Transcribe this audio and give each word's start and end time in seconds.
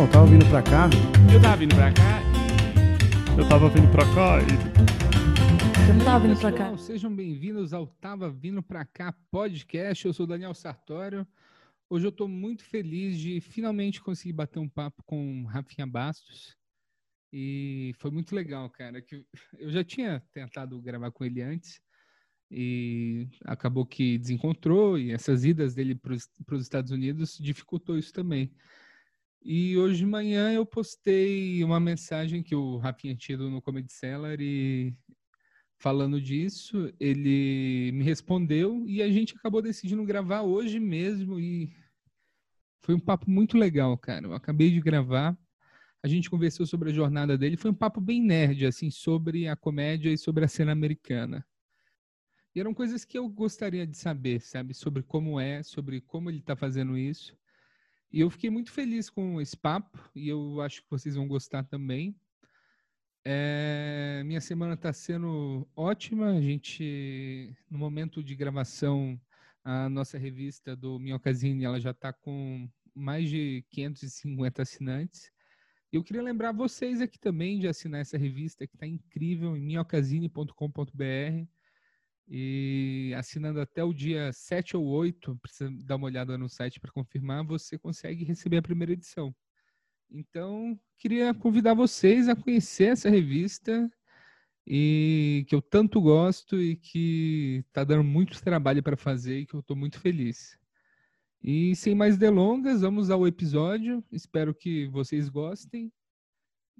Então, 0.00 0.10
tava 0.12 0.26
vindo 0.28 0.46
pra 0.48 0.62
cá. 0.62 0.88
Eu 1.30 1.42
tava 1.42 1.56
vindo 1.58 1.74
pra 1.74 1.92
cá 1.92 2.22
Eu 3.36 3.46
tava 3.46 3.68
vindo 3.68 3.90
pra 3.92 4.04
cá 4.14 4.38
e. 4.40 5.90
Eu 5.90 5.94
não 5.94 6.04
tava 6.06 6.26
vindo 6.26 6.40
pra 6.40 6.50
cá. 6.50 6.70
Pessoal, 6.70 6.78
Sejam 6.78 7.14
bem-vindos 7.14 7.74
ao 7.74 7.86
Tava 7.86 8.30
Vindo 8.30 8.62
Pra 8.62 8.86
Cá 8.86 9.12
podcast. 9.30 10.06
Eu 10.06 10.14
sou 10.14 10.24
o 10.24 10.26
Daniel 10.26 10.54
Sartório. 10.54 11.26
Hoje 11.90 12.06
eu 12.06 12.08
estou 12.08 12.26
muito 12.26 12.64
feliz 12.64 13.18
de 13.18 13.42
finalmente 13.42 14.00
conseguir 14.00 14.32
bater 14.32 14.58
um 14.58 14.70
papo 14.70 15.02
com 15.04 15.44
Rafinha 15.44 15.86
Bastos. 15.86 16.56
E 17.30 17.92
foi 17.98 18.10
muito 18.10 18.34
legal, 18.34 18.70
cara. 18.70 19.02
Que 19.02 19.22
eu 19.58 19.68
já 19.68 19.84
tinha 19.84 20.22
tentado 20.32 20.80
gravar 20.80 21.10
com 21.10 21.26
ele 21.26 21.42
antes 21.42 21.78
e 22.50 23.28
acabou 23.44 23.84
que 23.84 24.16
desencontrou 24.16 24.98
e 24.98 25.12
essas 25.12 25.44
idas 25.44 25.74
dele 25.74 25.94
para 25.94 26.14
os 26.14 26.62
Estados 26.62 26.90
Unidos 26.90 27.36
dificultou 27.38 27.98
isso 27.98 28.14
também. 28.14 28.50
E 29.42 29.76
hoje 29.78 29.98
de 29.98 30.06
manhã 30.06 30.52
eu 30.52 30.66
postei 30.66 31.64
uma 31.64 31.80
mensagem 31.80 32.42
que 32.42 32.54
o 32.54 32.76
Rafinha 32.76 33.16
tinha 33.16 33.38
no 33.38 33.62
Comedy 33.62 33.90
Cellar 33.90 34.38
e 34.38 34.94
falando 35.78 36.20
disso, 36.20 36.92
ele 37.00 37.90
me 37.92 38.04
respondeu 38.04 38.84
e 38.86 39.02
a 39.02 39.10
gente 39.10 39.34
acabou 39.34 39.62
decidindo 39.62 40.04
gravar 40.04 40.42
hoje 40.42 40.78
mesmo 40.78 41.40
e 41.40 41.74
foi 42.82 42.94
um 42.94 43.00
papo 43.00 43.30
muito 43.30 43.56
legal, 43.56 43.96
cara. 43.96 44.26
Eu 44.26 44.34
acabei 44.34 44.70
de 44.70 44.80
gravar, 44.80 45.36
a 46.02 46.08
gente 46.08 46.28
conversou 46.28 46.66
sobre 46.66 46.90
a 46.90 46.92
jornada 46.92 47.38
dele, 47.38 47.56
foi 47.56 47.70
um 47.70 47.74
papo 47.74 47.98
bem 47.98 48.22
nerd, 48.22 48.66
assim, 48.66 48.90
sobre 48.90 49.48
a 49.48 49.56
comédia 49.56 50.12
e 50.12 50.18
sobre 50.18 50.44
a 50.44 50.48
cena 50.48 50.72
americana. 50.72 51.46
E 52.54 52.60
eram 52.60 52.74
coisas 52.74 53.04
que 53.04 53.16
eu 53.16 53.26
gostaria 53.26 53.86
de 53.86 53.96
saber, 53.96 54.42
sabe, 54.42 54.74
sobre 54.74 55.02
como 55.02 55.40
é, 55.40 55.62
sobre 55.62 56.02
como 56.02 56.28
ele 56.28 56.40
está 56.40 56.54
fazendo 56.54 56.98
isso. 56.98 57.39
E 58.12 58.20
eu 58.20 58.30
fiquei 58.30 58.50
muito 58.50 58.72
feliz 58.72 59.08
com 59.08 59.40
esse 59.40 59.56
papo 59.56 59.98
e 60.14 60.28
eu 60.28 60.60
acho 60.60 60.82
que 60.82 60.90
vocês 60.90 61.14
vão 61.14 61.28
gostar 61.28 61.62
também. 61.64 62.16
É, 63.24 64.22
minha 64.24 64.40
semana 64.40 64.74
está 64.74 64.92
sendo 64.92 65.68
ótima. 65.76 66.30
A 66.30 66.40
gente, 66.40 67.54
no 67.70 67.78
momento 67.78 68.22
de 68.22 68.34
gravação, 68.34 69.20
a 69.62 69.88
nossa 69.88 70.18
revista 70.18 70.74
do 70.74 70.98
Minhocazine, 70.98 71.64
ela 71.64 71.78
já 71.78 71.90
está 71.92 72.12
com 72.12 72.68
mais 72.94 73.28
de 73.28 73.64
550 73.70 74.62
assinantes. 74.62 75.30
Eu 75.92 76.02
queria 76.02 76.22
lembrar 76.22 76.52
vocês 76.52 77.00
aqui 77.00 77.18
também 77.18 77.58
de 77.58 77.68
assinar 77.68 78.00
essa 78.00 78.16
revista 78.16 78.66
que 78.66 78.74
está 78.74 78.86
incrível 78.86 79.56
em 79.56 79.60
minhocazine.com.br. 79.60 81.46
E 82.32 83.12
assinando 83.16 83.60
até 83.60 83.82
o 83.82 83.92
dia 83.92 84.32
7 84.32 84.76
ou 84.76 84.86
8, 84.86 85.36
precisa 85.42 85.68
dar 85.84 85.96
uma 85.96 86.06
olhada 86.06 86.38
no 86.38 86.48
site 86.48 86.78
para 86.78 86.92
confirmar, 86.92 87.44
você 87.44 87.76
consegue 87.76 88.24
receber 88.24 88.58
a 88.58 88.62
primeira 88.62 88.92
edição. 88.92 89.34
Então, 90.08 90.78
queria 90.96 91.34
convidar 91.34 91.74
vocês 91.74 92.28
a 92.28 92.36
conhecer 92.36 92.92
essa 92.92 93.10
revista 93.10 93.90
e 94.64 95.44
que 95.48 95.54
eu 95.56 95.60
tanto 95.60 96.00
gosto 96.00 96.60
e 96.60 96.76
que 96.76 97.64
está 97.66 97.82
dando 97.82 98.04
muito 98.04 98.40
trabalho 98.40 98.82
para 98.82 98.96
fazer 98.96 99.40
e 99.40 99.46
que 99.46 99.54
eu 99.54 99.60
estou 99.60 99.76
muito 99.76 99.98
feliz. 99.98 100.56
E 101.42 101.74
sem 101.74 101.96
mais 101.96 102.16
delongas, 102.16 102.82
vamos 102.82 103.10
ao 103.10 103.26
episódio. 103.26 104.04
Espero 104.12 104.54
que 104.54 104.86
vocês 104.88 105.28
gostem. 105.28 105.90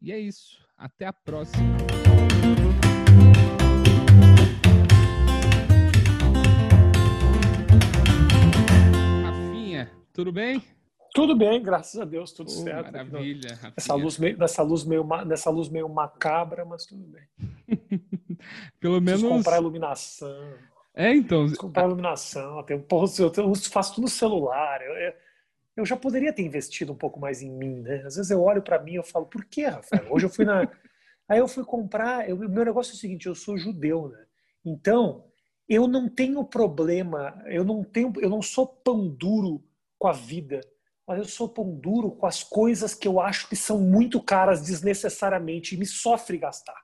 E 0.01 0.13
é 0.13 0.19
isso. 0.19 0.65
Até 0.77 1.07
a 1.07 1.13
próxima. 1.13 1.77
Tudo 10.21 10.33
bem? 10.33 10.63
Tudo 11.15 11.35
bem, 11.35 11.63
graças 11.63 11.99
a 12.01 12.05
Deus, 12.05 12.31
tudo 12.33 12.49
Oh, 12.51 12.63
certo. 12.63 12.93
maravilha. 12.93 13.59
Nessa 13.77 13.95
luz, 13.95 14.19
meio, 14.19 14.37
nessa, 14.39 14.63
luz 14.63 14.85
meio, 14.85 15.05
nessa 15.27 15.51
luz 15.51 15.69
meio 15.71 15.89
macabra, 15.89 16.65
mas 16.65 16.85
tudo 16.85 17.03
bem. 17.05 17.23
Pelo 18.79 19.01
Preciso 19.03 19.27
menos. 19.27 19.39
comprar 19.45 19.59
iluminação. 19.59 20.55
É, 20.95 21.13
então. 21.15 21.41
Preciso 21.41 21.61
comprar 21.61 21.87
iluminação. 21.87 22.63
Tem, 22.65 22.79
porra, 22.81 23.07
eu, 23.19 23.33
eu 23.45 23.55
faço 23.57 23.95
tudo 23.95 24.05
no 24.05 24.09
celular. 24.11 24.83
Eu, 24.83 24.93
eu- 24.93 25.13
eu 25.77 25.87
já 25.87 25.97
poderia 25.97 26.33
ter 26.33 26.43
investido 26.43 26.93
um 26.93 26.97
pouco 26.97 27.19
mais 27.19 27.41
em 27.41 27.51
mim, 27.51 27.81
né? 27.81 28.03
Às 28.05 28.17
vezes 28.17 28.31
eu 28.31 28.43
olho 28.43 28.61
para 28.61 28.79
mim 28.83 28.93
e 28.93 28.97
eu 28.97 29.03
falo, 29.05 29.25
por 29.25 29.45
que, 29.47 29.65
Rafael? 29.65 30.07
Hoje 30.13 30.27
eu 30.27 30.31
fui 30.31 30.45
na. 30.45 30.61
Aí 31.29 31.39
eu 31.39 31.49
fui 31.49 31.65
comprar. 31.65 32.29
eu- 32.29 32.37
O 32.37 32.49
meu 32.49 32.65
negócio 32.65 32.93
é 32.93 32.95
o 32.95 32.99
seguinte: 32.99 33.27
eu 33.27 33.35
sou 33.35 33.57
judeu, 33.57 34.09
né? 34.09 34.25
Então, 34.65 35.25
eu 35.69 35.89
não 35.89 36.09
tenho 36.09 36.45
problema, 36.45 37.41
eu 37.47 37.65
não 37.65 37.83
tenho, 37.83 38.13
eu 38.21 38.29
não 38.29 38.43
sou 38.43 38.67
pão 38.67 39.09
duro 39.09 39.65
com 40.01 40.09
a 40.09 40.13
vida, 40.13 40.61
mas 41.07 41.19
eu 41.19 41.25
sou 41.27 41.47
pão 41.47 41.71
duro 41.79 42.11
com 42.13 42.25
as 42.27 42.43
coisas 42.43 42.95
que 42.95 43.07
eu 43.07 43.21
acho 43.21 43.47
que 43.51 43.55
são 43.55 43.79
muito 43.79 44.21
caras 44.23 44.63
desnecessariamente 44.63 45.75
e 45.75 45.79
me 45.79 45.85
sofre 45.85 46.39
gastar. 46.39 46.81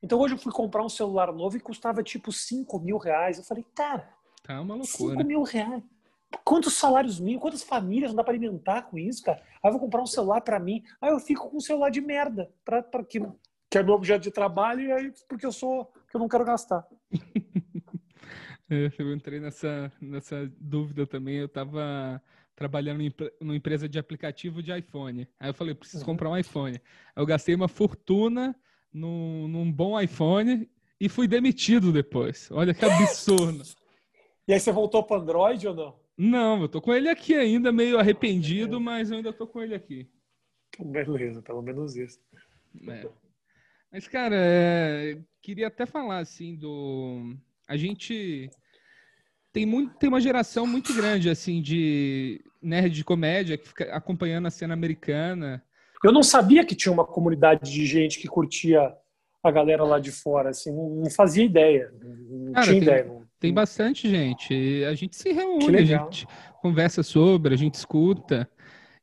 Então 0.00 0.20
hoje 0.20 0.34
eu 0.34 0.38
fui 0.38 0.52
comprar 0.52 0.84
um 0.84 0.88
celular 0.88 1.32
novo 1.32 1.56
e 1.56 1.60
custava 1.60 2.04
tipo 2.04 2.30
5 2.30 2.78
mil 2.78 2.98
reais. 2.98 3.38
Eu 3.38 3.44
falei, 3.44 3.64
cara, 3.74 4.08
Tá 4.44 4.60
uma 4.60 4.82
5 4.84 5.02
loucura. 5.04 5.24
mil 5.24 5.42
reais. 5.42 5.82
Quantos 6.44 6.74
salários 6.74 7.18
mínimos, 7.18 7.42
quantas 7.42 7.62
famílias 7.64 8.10
não 8.10 8.16
dá 8.16 8.24
para 8.24 8.32
alimentar 8.34 8.82
com 8.82 8.96
isso, 8.98 9.22
cara? 9.24 9.42
Aí 9.62 9.68
eu 9.68 9.72
vou 9.72 9.80
comprar 9.80 10.02
um 10.02 10.06
celular 10.06 10.40
para 10.40 10.60
mim. 10.60 10.84
Aí 11.00 11.10
eu 11.10 11.18
fico 11.18 11.48
com 11.50 11.56
um 11.56 11.60
celular 11.60 11.90
de 11.90 12.00
merda, 12.00 12.52
pra, 12.64 12.82
pra 12.82 13.02
que, 13.04 13.20
que 13.70 13.78
é 13.78 13.82
meu 13.82 13.94
objeto 13.94 14.22
de 14.22 14.30
trabalho, 14.30 14.82
e 14.82 14.92
aí 14.92 15.12
porque 15.28 15.46
eu 15.46 15.52
sou, 15.52 15.86
que 16.08 16.14
eu 16.16 16.20
não 16.20 16.28
quero 16.28 16.44
gastar. 16.44 16.86
É, 18.70 18.90
Eu 18.98 19.12
entrei 19.12 19.40
nessa, 19.40 19.92
nessa 20.00 20.50
dúvida 20.58 21.06
também. 21.06 21.36
Eu 21.36 21.46
estava 21.46 22.22
trabalhando 22.56 23.02
em 23.02 23.12
numa 23.40 23.56
empresa 23.56 23.88
de 23.88 23.98
aplicativo 23.98 24.62
de 24.62 24.76
iPhone. 24.76 25.28
Aí 25.38 25.50
eu 25.50 25.54
falei, 25.54 25.74
preciso 25.74 26.02
Uhum. 26.02 26.06
comprar 26.12 26.30
um 26.30 26.36
iPhone. 26.36 26.76
Aí 27.14 27.22
eu 27.22 27.26
gastei 27.26 27.54
uma 27.54 27.68
fortuna 27.68 28.54
num, 28.92 29.48
num 29.48 29.70
bom 29.70 30.00
iPhone 30.00 30.70
e 31.00 31.08
fui 31.08 31.26
demitido 31.26 31.92
depois. 31.92 32.48
Olha 32.52 32.72
que 32.72 32.84
absurdo. 32.84 33.62
E 34.46 34.52
aí 34.52 34.60
você 34.60 34.70
voltou 34.72 35.02
para 35.02 35.20
Android 35.20 35.66
ou 35.66 35.74
não? 35.74 36.04
Não, 36.16 36.62
eu 36.62 36.68
tô 36.68 36.80
com 36.80 36.94
ele 36.94 37.08
aqui 37.08 37.34
ainda, 37.34 37.72
meio 37.72 37.98
arrependido, 37.98 38.80
mas 38.80 39.10
eu 39.10 39.16
ainda 39.16 39.32
tô 39.32 39.46
com 39.48 39.60
ele 39.60 39.74
aqui. 39.74 40.08
Beleza, 40.78 41.42
pelo 41.42 41.60
menos 41.60 41.96
isso. 41.96 42.20
É. 42.88 43.08
Mas, 43.90 44.06
cara, 44.06 44.36
é, 44.36 45.18
queria 45.42 45.66
até 45.68 45.86
falar 45.86 46.18
assim 46.18 46.54
do. 46.56 47.36
A 47.66 47.76
gente 47.76 48.50
tem 49.52 49.64
muito, 49.64 49.94
tem 49.98 50.08
uma 50.08 50.20
geração 50.20 50.66
muito 50.66 50.92
grande 50.94 51.30
assim 51.30 51.62
de 51.62 52.44
nerd 52.60 52.94
de 52.94 53.04
comédia 53.04 53.56
que 53.56 53.68
fica 53.68 53.84
acompanhando 53.94 54.46
a 54.46 54.50
cena 54.50 54.74
americana. 54.74 55.62
Eu 56.02 56.12
não 56.12 56.22
sabia 56.22 56.64
que 56.64 56.74
tinha 56.74 56.92
uma 56.92 57.04
comunidade 57.04 57.70
de 57.70 57.86
gente 57.86 58.18
que 58.18 58.28
curtia 58.28 58.92
a 59.42 59.50
galera 59.50 59.84
lá 59.84 59.98
de 60.00 60.10
fora, 60.10 60.50
assim, 60.50 60.72
não, 60.72 61.10
fazia 61.10 61.44
ideia, 61.44 61.92
não 62.02 62.52
Cara, 62.52 62.66
tinha 62.66 62.80
tem- 62.80 62.82
ideia. 62.82 63.04
Não, 63.04 63.24
Tem 63.38 63.52
bastante 63.52 64.08
gente. 64.08 64.84
A 64.84 64.94
gente 64.94 65.16
se 65.16 65.32
reúne, 65.32 65.76
a 65.76 65.84
gente 65.84 66.26
conversa 66.62 67.02
sobre, 67.02 67.52
a 67.54 67.56
gente 67.56 67.74
escuta. 67.74 68.48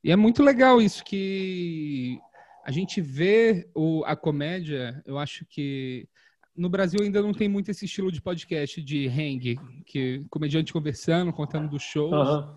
E 0.03 0.11
é 0.11 0.15
muito 0.15 0.41
legal 0.41 0.81
isso 0.81 1.03
que 1.03 2.19
a 2.65 2.71
gente 2.71 2.99
vê 3.01 3.69
o, 3.75 4.03
a 4.05 4.15
comédia. 4.15 4.99
Eu 5.05 5.19
acho 5.19 5.45
que 5.45 6.07
no 6.55 6.69
Brasil 6.69 6.99
ainda 7.01 7.21
não 7.21 7.33
tem 7.33 7.47
muito 7.47 7.71
esse 7.71 7.85
estilo 7.85 8.11
de 8.11 8.21
podcast 8.21 8.81
de 8.81 9.07
hang, 9.07 9.57
que 9.85 10.25
comediante 10.29 10.73
conversando, 10.73 11.31
contando 11.31 11.69
dos 11.69 11.81
shows. 11.81 12.13
Aham. 12.13 12.55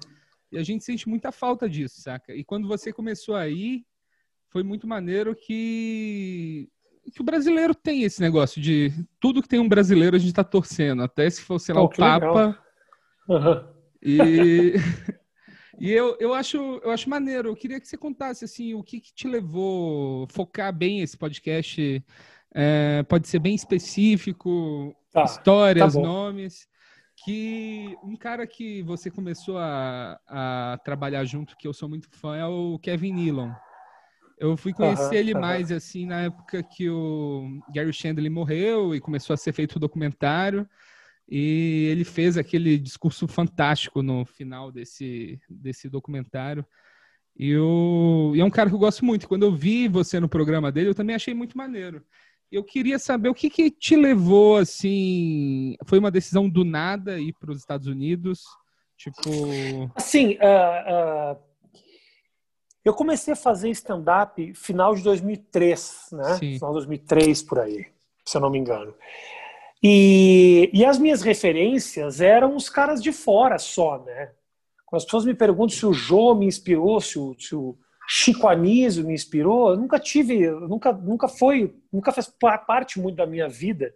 E 0.53 0.59
a 0.59 0.63
gente 0.63 0.85
sente 0.85 1.09
muita 1.09 1.33
falta 1.33 1.69
disso, 1.69 2.01
saca? 2.01 2.35
E 2.35 2.45
quando 2.45 2.69
você 2.69 2.93
começou 2.93 3.35
aí, 3.35 3.85
foi 4.49 4.63
muito 4.63 4.87
maneiro 4.87 5.35
que, 5.35 6.69
que 7.13 7.21
o 7.21 7.25
brasileiro 7.25 7.75
tem 7.75 8.05
esse 8.05 8.21
negócio 8.21 8.61
de 8.63 8.93
tudo 9.19 9.43
que 9.43 9.49
tem 9.49 9.59
um 9.59 9.69
brasileiro 9.69 10.15
a 10.15 10.19
gente 10.19 10.33
tá 10.33 10.45
torcendo, 10.45 11.03
até 11.03 11.29
se 11.29 11.43
for, 11.43 11.59
sei 11.59 11.75
lá, 11.75 11.83
Oh, 11.83 11.87
o. 11.87 11.91
Papa. 11.91 12.59
Aham. 13.29 13.69
E, 14.01 14.75
e 15.81 15.91
eu, 15.91 16.17
eu, 16.21 16.35
acho, 16.35 16.57
eu 16.57 16.91
acho 16.91 17.11
maneiro. 17.11 17.49
Eu 17.49 17.57
queria 17.57 17.81
que 17.81 17.89
você 17.89 17.97
contasse 17.97 18.45
assim, 18.45 18.75
o 18.75 18.83
que, 18.83 19.01
que 19.01 19.13
te 19.13 19.27
levou 19.27 20.25
a 20.25 20.33
focar 20.33 20.73
bem 20.73 21.01
esse 21.01 21.17
podcast. 21.17 22.05
É, 22.55 23.03
pode 23.03 23.27
ser 23.27 23.41
bem 23.41 23.55
específico, 23.55 24.95
Tá, 25.13 25.25
histórias, 25.25 25.95
tá 25.95 26.01
nomes. 26.01 26.69
Que 27.25 27.97
um 28.03 28.17
cara 28.17 28.47
que 28.47 28.83
você 28.83 29.11
começou 29.11 29.57
a, 29.59 30.19
a 30.27 30.79
trabalhar 30.85 31.25
junto, 31.25 31.57
que 31.57 31.67
eu 31.67 31.73
sou 31.73 31.89
muito 31.89 32.09
fã, 32.11 32.37
é 32.37 32.47
o 32.47 32.79
Kevin 32.79 33.13
Nealon. 33.13 33.51
Eu 34.39 34.57
fui 34.57 34.73
conhecer 34.73 35.05
Aham, 35.05 35.15
ele 35.15 35.33
aham. 35.33 35.41
mais 35.41 35.73
assim 35.73 36.07
na 36.07 36.23
época 36.23 36.63
que 36.63 36.91
o 36.91 37.63
Gary 37.73 37.93
Chandler 37.93 38.31
morreu 38.31 38.95
e 38.95 39.01
começou 39.01 39.33
a 39.33 39.37
ser 39.37 39.53
feito 39.53 39.77
o 39.77 39.81
documentário. 39.81 40.69
E 41.29 41.89
ele 41.91 42.05
fez 42.05 42.37
aquele 42.37 42.77
discurso 42.77 43.27
fantástico 43.27 44.03
no 44.03 44.25
final 44.25 44.71
desse, 44.71 45.41
desse 45.49 45.89
documentário. 45.89 46.67
E, 47.37 47.57
o, 47.57 48.33
e 48.35 48.41
é 48.41 48.45
um 48.45 48.51
cara 48.51 48.69
que 48.69 48.75
eu 48.75 48.81
gosto 48.81 49.05
muito. 49.05 49.27
Quando 49.27 49.45
eu 49.45 49.55
vi 49.55 49.89
você 49.89 50.21
no 50.21 50.29
programa 50.29 50.71
dele, 50.71 50.91
eu 50.91 50.95
também 50.95 51.17
achei 51.17 51.33
muito 51.33 51.57
maneiro. 51.57 52.05
Eu 52.55 52.63
queria 52.63 53.01
saber 53.01 53.29
o 53.29 53.35
que, 53.35 53.51
que 53.51 53.69
te 53.69 53.97
levou, 53.97 54.59
assim... 54.59 55.77
Foi 55.87 55.99
uma 55.99 56.11
decisão 56.11 56.49
do 56.49 56.65
nada 56.65 57.19
ir 57.19 57.33
para 57.33 57.51
os 57.51 57.59
Estados 57.59 57.89
Unidos? 57.89 58.45
Tipo... 58.97 59.91
Assim, 59.95 60.39
ah, 60.41 60.85
ah, 60.87 61.37
Eu 62.85 62.95
comecei 62.95 63.33
a 63.33 63.37
fazer 63.37 63.71
stand-up 63.71 64.55
final 64.55 64.95
de 64.95 65.03
2003, 65.03 66.11
né? 66.13 66.35
Sim. 66.35 66.55
Final 66.55 66.71
de 66.71 66.75
2003, 66.75 67.43
por 67.43 67.59
aí, 67.59 67.87
se 68.25 68.37
eu 68.37 68.41
não 68.41 68.51
me 68.51 68.59
engano. 68.59 68.95
E, 69.83 70.71
e 70.73 70.85
as 70.85 70.97
minhas 70.97 71.23
referências 71.23 72.21
eram 72.21 72.55
os 72.55 72.71
caras 72.71 73.03
de 73.03 73.13
fora 73.13 73.59
só, 73.59 73.99
né? 73.99 74.31
Quando 74.87 74.99
as 74.99 75.05
pessoas 75.05 75.25
me 75.25 75.35
perguntam 75.35 75.77
se 75.77 75.85
o 75.85 75.93
Jô 75.93 76.37
me 76.37 76.47
inspirou, 76.47 77.01
se 77.01 77.19
o, 77.19 77.35
se 77.37 77.57
o 77.57 77.77
Chico 78.07 78.47
Anísio 78.47 79.05
me 79.05 79.15
inspirou, 79.15 79.71
eu 79.71 79.77
nunca 79.77 79.99
tive, 79.99 80.51
nunca, 80.51 80.93
nunca 80.93 81.29
foi, 81.29 81.75
nunca 81.93 82.13
fez 82.13 82.33
parte 82.67 83.01
muito 83.01 83.17
da 83.17 83.27
minha 83.27 83.49
vida. 83.49 83.95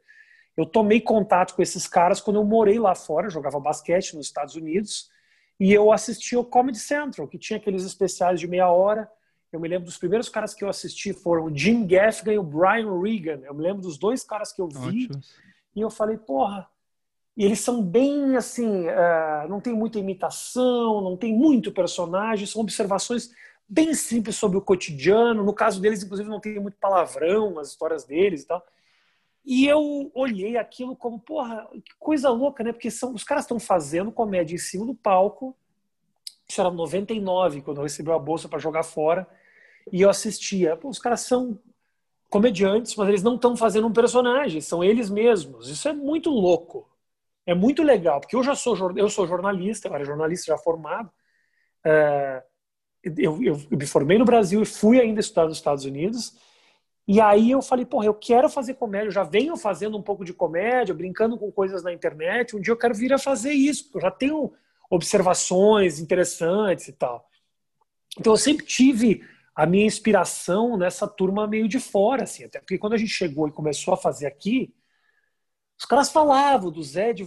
Eu 0.57 0.67
tomei 0.67 1.01
contato 1.01 1.55
com 1.55 1.63
esses 1.63 1.87
caras 1.87 2.21
quando 2.21 2.37
eu 2.37 2.45
morei 2.45 2.79
lá 2.79 2.95
fora, 2.95 3.27
eu 3.27 3.31
jogava 3.31 3.61
basquete 3.61 4.17
nos 4.17 4.27
Estados 4.27 4.57
Unidos, 4.57 5.11
e 5.61 5.73
eu 5.73 5.93
assistia 5.93 6.39
o 6.39 6.45
Comedy 6.45 6.79
Central, 6.79 7.29
que 7.29 7.39
tinha 7.39 7.59
aqueles 7.59 7.85
especiais 7.85 8.41
de 8.41 8.47
meia 8.47 8.71
hora. 8.71 9.11
Eu 9.53 9.59
me 9.59 9.69
lembro 9.69 9.87
dos 9.87 9.99
primeiros 9.99 10.29
caras 10.29 10.55
que 10.55 10.63
eu 10.63 10.69
assisti 10.69 11.13
foram 11.13 11.47
o 11.47 11.57
Jim 11.57 11.87
Gaffigan 11.87 12.33
e 12.33 12.39
o 12.39 12.43
Brian 12.43 13.01
Regan. 13.01 13.41
Eu 13.45 13.55
me 13.55 13.63
lembro 13.63 13.83
dos 13.83 13.99
dois 13.99 14.23
caras 14.23 14.53
que 14.53 14.61
eu 14.61 14.69
vi. 14.69 15.07
Ótimo. 15.07 15.21
E 15.75 15.81
eu 15.81 15.91
falei, 15.91 16.17
porra, 16.17 16.69
e 17.37 17.45
eles 17.45 17.61
são 17.61 17.81
bem 17.81 18.37
assim, 18.37 18.87
uh, 18.89 19.49
não 19.49 19.61
tem 19.61 19.73
muita 19.73 19.99
imitação, 19.99 21.01
não 21.01 21.17
tem 21.17 21.33
muito 21.33 21.71
personagem, 21.71 22.47
são 22.47 22.61
observações 22.61 23.31
bem 23.69 23.93
simples 23.95 24.37
sobre 24.37 24.57
o 24.57 24.63
cotidiano. 24.63 25.45
No 25.45 25.53
caso 25.53 25.81
deles, 25.81 26.03
inclusive, 26.03 26.29
não 26.29 26.41
tem 26.41 26.59
muito 26.59 26.79
palavrão, 26.79 27.59
as 27.59 27.69
histórias 27.69 28.05
deles 28.05 28.43
e 28.43 28.47
tal. 28.47 28.65
E 29.45 29.67
eu 29.67 30.11
olhei 30.15 30.57
aquilo 30.57 30.97
como, 30.97 31.19
porra, 31.19 31.69
que 31.73 31.95
coisa 31.99 32.31
louca, 32.31 32.63
né? 32.63 32.73
Porque 32.73 32.91
são, 32.91 33.15
os 33.15 33.25
caras 33.25 33.45
estão 33.45 33.59
fazendo 33.59 34.13
comédia 34.13 34.55
em 34.55 34.59
cima 34.59 34.85
do 34.85 34.95
palco. 34.95 35.57
Isso 36.49 36.61
era 36.61 36.71
99, 36.71 37.63
quando 37.63 37.79
eu 37.79 37.83
recebi 37.83 38.11
a 38.11 38.19
bolsa 38.19 38.49
para 38.49 38.59
jogar 38.59 38.83
fora. 38.83 39.27
E 39.93 40.03
eu 40.03 40.11
assistia. 40.11 40.77
Pô, 40.77 40.89
os 40.89 40.99
caras 40.99 41.21
são 41.21 41.59
comediantes, 42.29 42.95
mas 42.97 43.09
eles 43.09 43.23
não 43.23 43.37
estão 43.37 43.57
fazendo 43.57 43.87
um 43.87 43.93
personagem, 43.93 44.61
são 44.61 44.85
eles 44.85 45.09
mesmos. 45.09 45.69
Isso 45.69 45.89
é 45.89 45.93
muito 45.93 46.31
louco. 46.31 46.89
É 47.47 47.55
muito 47.55 47.83
legal, 47.83 48.21
porque 48.21 48.37
eu 48.37 48.43
já 48.43 48.55
sou, 48.55 48.77
eu 48.99 49.09
sou 49.09 49.27
jornalista, 49.27 49.89
eu 49.89 49.95
era 49.95 50.05
jornalista 50.05 50.53
já 50.53 50.59
formado. 50.59 51.11
Uh, 51.79 52.43
eu, 53.03 53.43
eu, 53.43 53.61
me 53.71 53.87
formei 53.87 54.19
no 54.19 54.25
Brasil 54.25 54.63
e 54.63 54.67
fui 54.67 55.01
ainda 55.01 55.21
estudar 55.21 55.47
nos 55.47 55.57
Estados 55.57 55.85
Unidos. 55.85 56.37
E 57.07 57.21
aí 57.21 57.51
eu 57.51 57.63
falei, 57.63 57.87
porra, 57.87 58.07
eu 58.07 58.15
quero 58.15 58.49
fazer 58.51 58.75
comédia, 58.75 59.09
eu 59.09 59.13
já 59.13 59.25
venho 59.25 59.57
fazendo 59.57 59.97
um 59.97 60.03
pouco 60.03 60.25
de 60.25 60.35
comédia, 60.35 60.95
brincando 60.95 61.39
com 61.39 61.51
coisas 61.51 61.83
na 61.83 61.93
internet, 61.93 62.55
um 62.55 62.61
dia 62.61 62.73
eu 62.73 62.77
quero 62.77 62.95
vir 62.95 63.13
a 63.13 63.19
fazer 63.19 63.53
isso, 63.53 63.85
porque 63.85 63.97
eu 63.97 64.03
já 64.03 64.11
tenho 64.11 64.53
observações 64.91 65.99
interessantes 66.01 66.89
e 66.89 66.93
tal. 66.93 67.27
Então 68.19 68.33
eu 68.33 68.37
sempre 68.37 68.67
tive 68.67 69.23
a 69.55 69.65
minha 69.67 69.87
inspiração 69.87 70.77
nessa 70.77 71.09
turma 71.09 71.47
meio 71.47 71.67
de 71.67 71.81
fora, 71.81 72.25
assim, 72.25 72.45
até 72.45 72.61
porque 72.61 72.79
quando 72.79 72.93
a 72.93 72.99
gente 72.99 73.11
chegou 73.11 73.49
e 73.49 73.53
começou 73.53 73.95
a 73.95 73.97
fazer 73.97 74.27
aqui, 74.27 74.73
os 75.79 75.85
caras 75.85 76.11
falavam 76.11 76.71
do 76.71 76.83
Zé 76.83 77.13
de 77.13 77.25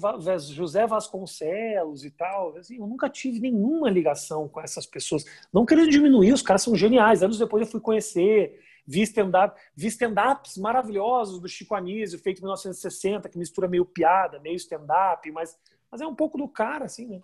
José 0.53 0.85
Vasconcelos 0.85 2.03
e 2.03 2.11
tal. 2.11 2.57
Assim, 2.57 2.77
eu 2.77 2.85
nunca 2.85 3.09
tive 3.09 3.39
nenhuma 3.39 3.89
ligação 3.89 4.47
com 4.49 4.59
essas 4.59 4.85
pessoas. 4.85 5.25
Não 5.53 5.65
querendo 5.65 5.89
diminuir, 5.89 6.33
os 6.33 6.41
caras 6.41 6.61
são 6.61 6.75
geniais. 6.75 7.23
Anos 7.23 7.39
depois 7.39 7.65
eu 7.65 7.71
fui 7.71 7.79
conhecer 7.79 8.59
Vi 8.85 9.01
stand-up, 9.03 9.59
vi 9.75 9.87
stand-ups 9.87 10.57
maravilhosos 10.57 11.39
do 11.39 11.47
Chico 11.47 11.75
Anísio, 11.75 12.19
feito 12.19 12.39
em 12.39 12.41
1960, 12.41 13.29
que 13.29 13.37
mistura 13.37 13.67
meio 13.67 13.85
piada, 13.85 14.39
meio 14.39 14.55
stand-up, 14.55 15.29
mas, 15.31 15.57
mas 15.89 16.01
é 16.01 16.07
um 16.07 16.15
pouco 16.15 16.37
do 16.37 16.47
cara, 16.47 16.85
assim, 16.85 17.07
né? 17.07 17.21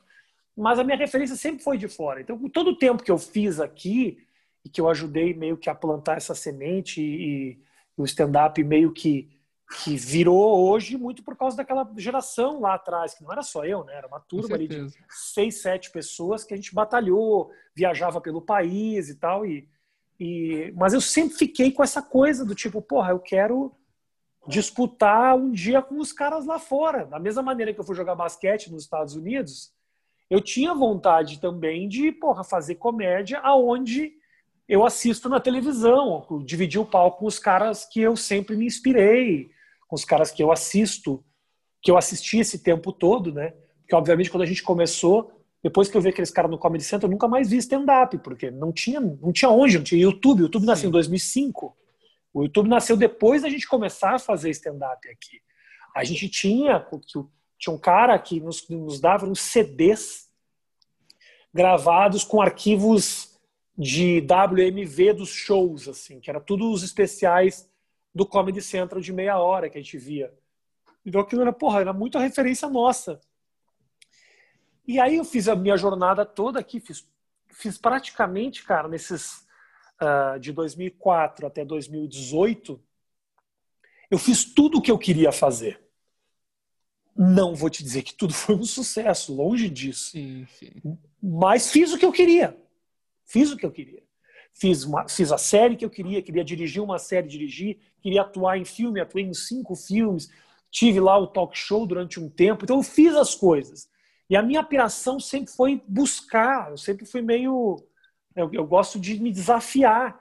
Mas 0.55 0.79
a 0.79 0.83
minha 0.83 0.97
referência 0.97 1.35
sempre 1.35 1.63
foi 1.63 1.77
de 1.77 1.87
fora. 1.87 2.21
Então, 2.21 2.37
com 2.37 2.49
todo 2.49 2.71
o 2.71 2.77
tempo 2.77 3.03
que 3.03 3.11
eu 3.11 3.17
fiz 3.17 3.59
aqui, 3.59 4.25
e 4.65 4.69
que 4.69 4.81
eu 4.81 4.89
ajudei 4.89 5.33
meio 5.33 5.57
que 5.57 5.69
a 5.69 5.75
plantar 5.75 6.17
essa 6.17 6.33
semente, 6.33 7.01
e, 7.01 7.51
e 7.51 7.61
o 7.97 8.05
stand-up 8.05 8.63
meio 8.63 8.91
que, 8.91 9.29
que 9.83 9.95
virou 9.95 10.69
hoje 10.69 10.97
muito 10.97 11.23
por 11.23 11.35
causa 11.35 11.57
daquela 11.57 11.89
geração 11.97 12.61
lá 12.61 12.75
atrás, 12.75 13.13
que 13.13 13.23
não 13.23 13.31
era 13.31 13.41
só 13.41 13.65
eu, 13.65 13.83
né? 13.83 13.95
Era 13.95 14.07
uma 14.07 14.19
turma 14.19 14.55
ali 14.55 14.67
de 14.67 14.93
seis, 15.09 15.61
sete 15.61 15.91
pessoas 15.91 16.43
que 16.43 16.53
a 16.53 16.57
gente 16.57 16.73
batalhou, 16.73 17.51
viajava 17.75 18.21
pelo 18.21 18.41
país 18.41 19.09
e 19.09 19.15
tal, 19.15 19.45
e 19.45 19.67
e, 20.19 20.73
mas 20.75 20.93
eu 20.93 21.01
sempre 21.01 21.37
fiquei 21.37 21.71
com 21.71 21.83
essa 21.83 22.01
coisa 22.01 22.43
do 22.43 22.55
tipo, 22.55 22.81
porra, 22.81 23.11
eu 23.11 23.19
quero 23.19 23.71
disputar 24.47 25.35
um 25.35 25.51
dia 25.51 25.81
com 25.81 25.99
os 25.99 26.11
caras 26.11 26.45
lá 26.45 26.57
fora. 26.57 27.05
Da 27.05 27.19
mesma 27.19 27.43
maneira 27.43 27.73
que 27.73 27.79
eu 27.79 27.83
fui 27.83 27.95
jogar 27.95 28.15
basquete 28.15 28.71
nos 28.71 28.83
Estados 28.83 29.15
Unidos, 29.15 29.71
eu 30.29 30.41
tinha 30.41 30.73
vontade 30.73 31.39
também 31.39 31.87
de, 31.87 32.11
porra, 32.11 32.43
fazer 32.43 32.75
comédia 32.75 33.39
aonde 33.39 34.13
eu 34.67 34.85
assisto 34.85 35.29
na 35.29 35.39
televisão, 35.39 36.25
dividir 36.43 36.79
o 36.79 36.85
palco 36.85 37.19
com 37.19 37.25
os 37.25 37.39
caras 37.39 37.85
que 37.85 38.01
eu 38.01 38.17
sempre 38.17 38.55
me 38.57 38.65
inspirei, 38.65 39.49
com 39.87 39.95
os 39.95 40.05
caras 40.05 40.31
que 40.31 40.43
eu 40.43 40.51
assisto, 40.51 41.23
que 41.81 41.89
eu 41.89 41.97
assisti 41.97 42.39
esse 42.39 42.59
tempo 42.59 42.91
todo, 42.91 43.31
né? 43.31 43.53
Porque 43.81 43.95
obviamente 43.95 44.29
quando 44.29 44.43
a 44.43 44.47
gente 44.47 44.61
começou, 44.61 45.31
depois 45.63 45.89
que 45.89 45.97
eu 45.97 46.01
vi 46.01 46.09
aqueles 46.09 46.31
caras 46.31 46.51
no 46.51 46.57
Comedy 46.57 46.83
Center, 46.83 47.07
eu 47.07 47.11
nunca 47.11 47.27
mais 47.27 47.49
vi 47.49 47.57
stand-up, 47.57 48.17
porque 48.19 48.51
não 48.51 48.71
tinha, 48.71 48.99
não 48.99 49.31
tinha 49.31 49.49
onde, 49.49 49.77
não 49.77 49.83
tinha 49.83 50.01
YouTube. 50.01 50.41
O 50.41 50.43
YouTube 50.43 50.65
nasceu 50.65 50.83
Sim. 50.83 50.87
em 50.89 50.91
2005. 50.91 51.77
O 52.33 52.43
YouTube 52.43 52.69
nasceu 52.69 52.95
depois 52.95 53.41
da 53.41 53.49
gente 53.49 53.67
começar 53.67 54.15
a 54.15 54.19
fazer 54.19 54.49
stand-up 54.51 55.09
aqui. 55.09 55.41
A 55.95 56.03
gente 56.03 56.29
tinha, 56.29 56.85
tinha 57.57 57.73
um 57.73 57.79
cara 57.79 58.17
que 58.19 58.39
nos, 58.39 58.67
nos 58.69 58.99
dava 58.99 59.25
uns 59.25 59.39
CDs 59.39 60.27
gravados 61.53 62.23
com 62.23 62.39
arquivos 62.39 63.35
de 63.75 64.21
WMV 64.21 65.13
dos 65.13 65.29
shows, 65.29 65.87
assim, 65.87 66.19
que 66.19 66.29
era 66.29 66.39
tudo 66.39 66.71
os 66.71 66.83
especiais 66.83 67.67
do 68.13 68.25
Comedy 68.25 68.61
Central 68.61 69.01
de 69.01 69.13
meia 69.13 69.37
hora 69.37 69.69
que 69.69 69.77
a 69.77 69.81
gente 69.81 69.97
via. 69.97 70.33
Então 71.05 71.21
aquilo 71.21 71.41
era, 71.41 71.53
porra, 71.53 71.81
era 71.81 71.93
muita 71.93 72.19
referência 72.19 72.69
nossa. 72.69 73.19
E 74.87 74.99
aí 74.99 75.17
eu 75.17 75.25
fiz 75.25 75.47
a 75.47 75.55
minha 75.55 75.77
jornada 75.77 76.25
toda 76.25 76.59
aqui, 76.59 76.79
fiz, 76.79 77.07
fiz 77.49 77.77
praticamente, 77.77 78.63
cara, 78.63 78.87
nesses 78.87 79.45
uh, 80.01 80.39
de 80.39 80.51
2004 80.51 81.47
até 81.47 81.65
2018, 81.65 82.81
eu 84.09 84.17
fiz 84.17 84.45
tudo 84.45 84.77
o 84.77 84.81
que 84.81 84.91
eu 84.91 84.97
queria 84.97 85.31
fazer. 85.31 85.81
Não 87.15 87.55
vou 87.55 87.69
te 87.69 87.83
dizer 87.83 88.03
que 88.03 88.13
tudo 88.13 88.33
foi 88.33 88.55
um 88.55 88.63
sucesso, 88.63 89.33
longe 89.33 89.69
disso. 89.69 90.11
Sim, 90.11 90.47
sim. 90.57 90.71
Mas 91.21 91.69
fiz 91.69 91.91
o 91.91 91.97
que 91.97 92.05
eu 92.05 92.11
queria. 92.11 92.57
Fiz 93.25 93.51
o 93.51 93.57
que 93.57 93.65
eu 93.65 93.71
queria. 93.71 94.06
Fiz, 94.59 94.83
uma, 94.83 95.07
fiz 95.07 95.31
a 95.31 95.37
série 95.37 95.75
que 95.75 95.85
eu 95.85 95.89
queria, 95.89 96.21
queria 96.21 96.43
dirigir 96.43 96.81
uma 96.81 96.97
série, 96.97 97.27
dirigir, 97.27 97.77
queria 98.01 98.21
atuar 98.21 98.57
em 98.57 98.65
filme, 98.65 98.99
atuei 98.99 99.23
em 99.23 99.33
cinco 99.33 99.75
filmes, 99.75 100.31
tive 100.71 100.99
lá 100.99 101.17
o 101.17 101.27
talk 101.27 101.55
show 101.55 101.85
durante 101.85 102.19
um 102.19 102.27
tempo, 102.27 102.63
então 102.63 102.77
eu 102.77 102.83
fiz 102.83 103.15
as 103.15 103.35
coisas. 103.35 103.87
E 104.29 104.35
a 104.35 104.41
minha 104.41 104.63
piração 104.63 105.19
sempre 105.19 105.51
foi 105.53 105.81
buscar, 105.87 106.71
eu 106.71 106.77
sempre 106.77 107.05
fui 107.05 107.21
meio. 107.21 107.77
Eu, 108.35 108.49
eu, 108.51 108.65
gosto 108.65 108.99
de 108.99 109.19
me 109.19 109.31
desafiar. 109.31 110.19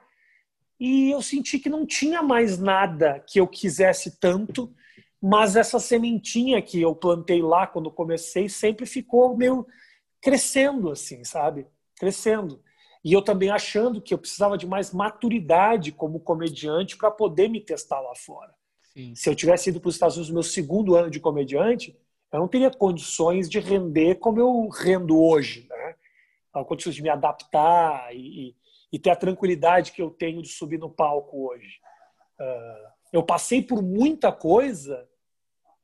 E 0.78 1.10
eu 1.10 1.22
senti 1.22 1.58
que 1.58 1.68
não 1.68 1.86
tinha 1.86 2.22
mais 2.22 2.58
nada 2.58 3.24
que 3.26 3.40
eu 3.40 3.48
quisesse 3.48 4.18
tanto, 4.20 4.72
mas 5.20 5.56
essa 5.56 5.80
sementinha 5.80 6.60
que 6.60 6.80
eu 6.80 6.94
plantei 6.94 7.42
lá 7.42 7.66
quando 7.66 7.90
comecei 7.90 8.48
sempre 8.48 8.86
ficou 8.86 9.36
meio 9.36 9.66
crescendo, 10.20 10.90
assim, 10.90 11.24
sabe? 11.24 11.66
Crescendo. 11.98 12.62
E 13.04 13.12
eu 13.12 13.22
também 13.22 13.50
achando 13.50 14.00
que 14.00 14.12
eu 14.12 14.18
precisava 14.18 14.58
de 14.58 14.66
mais 14.66 14.92
maturidade 14.92 15.92
como 15.92 16.20
comediante 16.20 16.96
para 16.96 17.10
poder 17.10 17.48
me 17.48 17.60
testar 17.60 18.00
lá 18.00 18.14
fora. 18.14 18.54
Sim. 18.92 19.14
Se 19.14 19.28
eu 19.28 19.34
tivesse 19.34 19.70
ido 19.70 19.80
para 19.80 19.88
os 19.88 19.94
Estados 19.94 20.16
Unidos 20.16 20.30
no 20.30 20.34
meu 20.34 20.42
segundo 20.42 20.94
ano 20.94 21.10
de 21.10 21.20
comediante, 21.20 21.96
eu 22.32 22.40
não 22.40 22.48
teria 22.48 22.70
condições 22.70 23.48
de 23.48 23.58
render 23.60 24.16
como 24.16 24.40
eu 24.40 24.68
rendo 24.68 25.22
hoje, 25.22 25.66
né? 25.68 25.94
Então, 26.48 26.64
condições 26.64 26.94
de 26.94 27.02
me 27.02 27.10
adaptar 27.10 28.14
e, 28.14 28.56
e, 28.90 28.98
ter 28.98 29.10
a 29.10 29.16
tranquilidade 29.16 29.92
que 29.92 30.00
eu 30.00 30.10
tenho 30.10 30.40
de 30.40 30.48
subir 30.48 30.78
no 30.78 30.90
palco 30.90 31.48
hoje. 31.48 31.80
Uh, 32.40 32.90
eu 33.12 33.22
passei 33.22 33.62
por 33.62 33.82
muita 33.82 34.32
coisa 34.32 35.06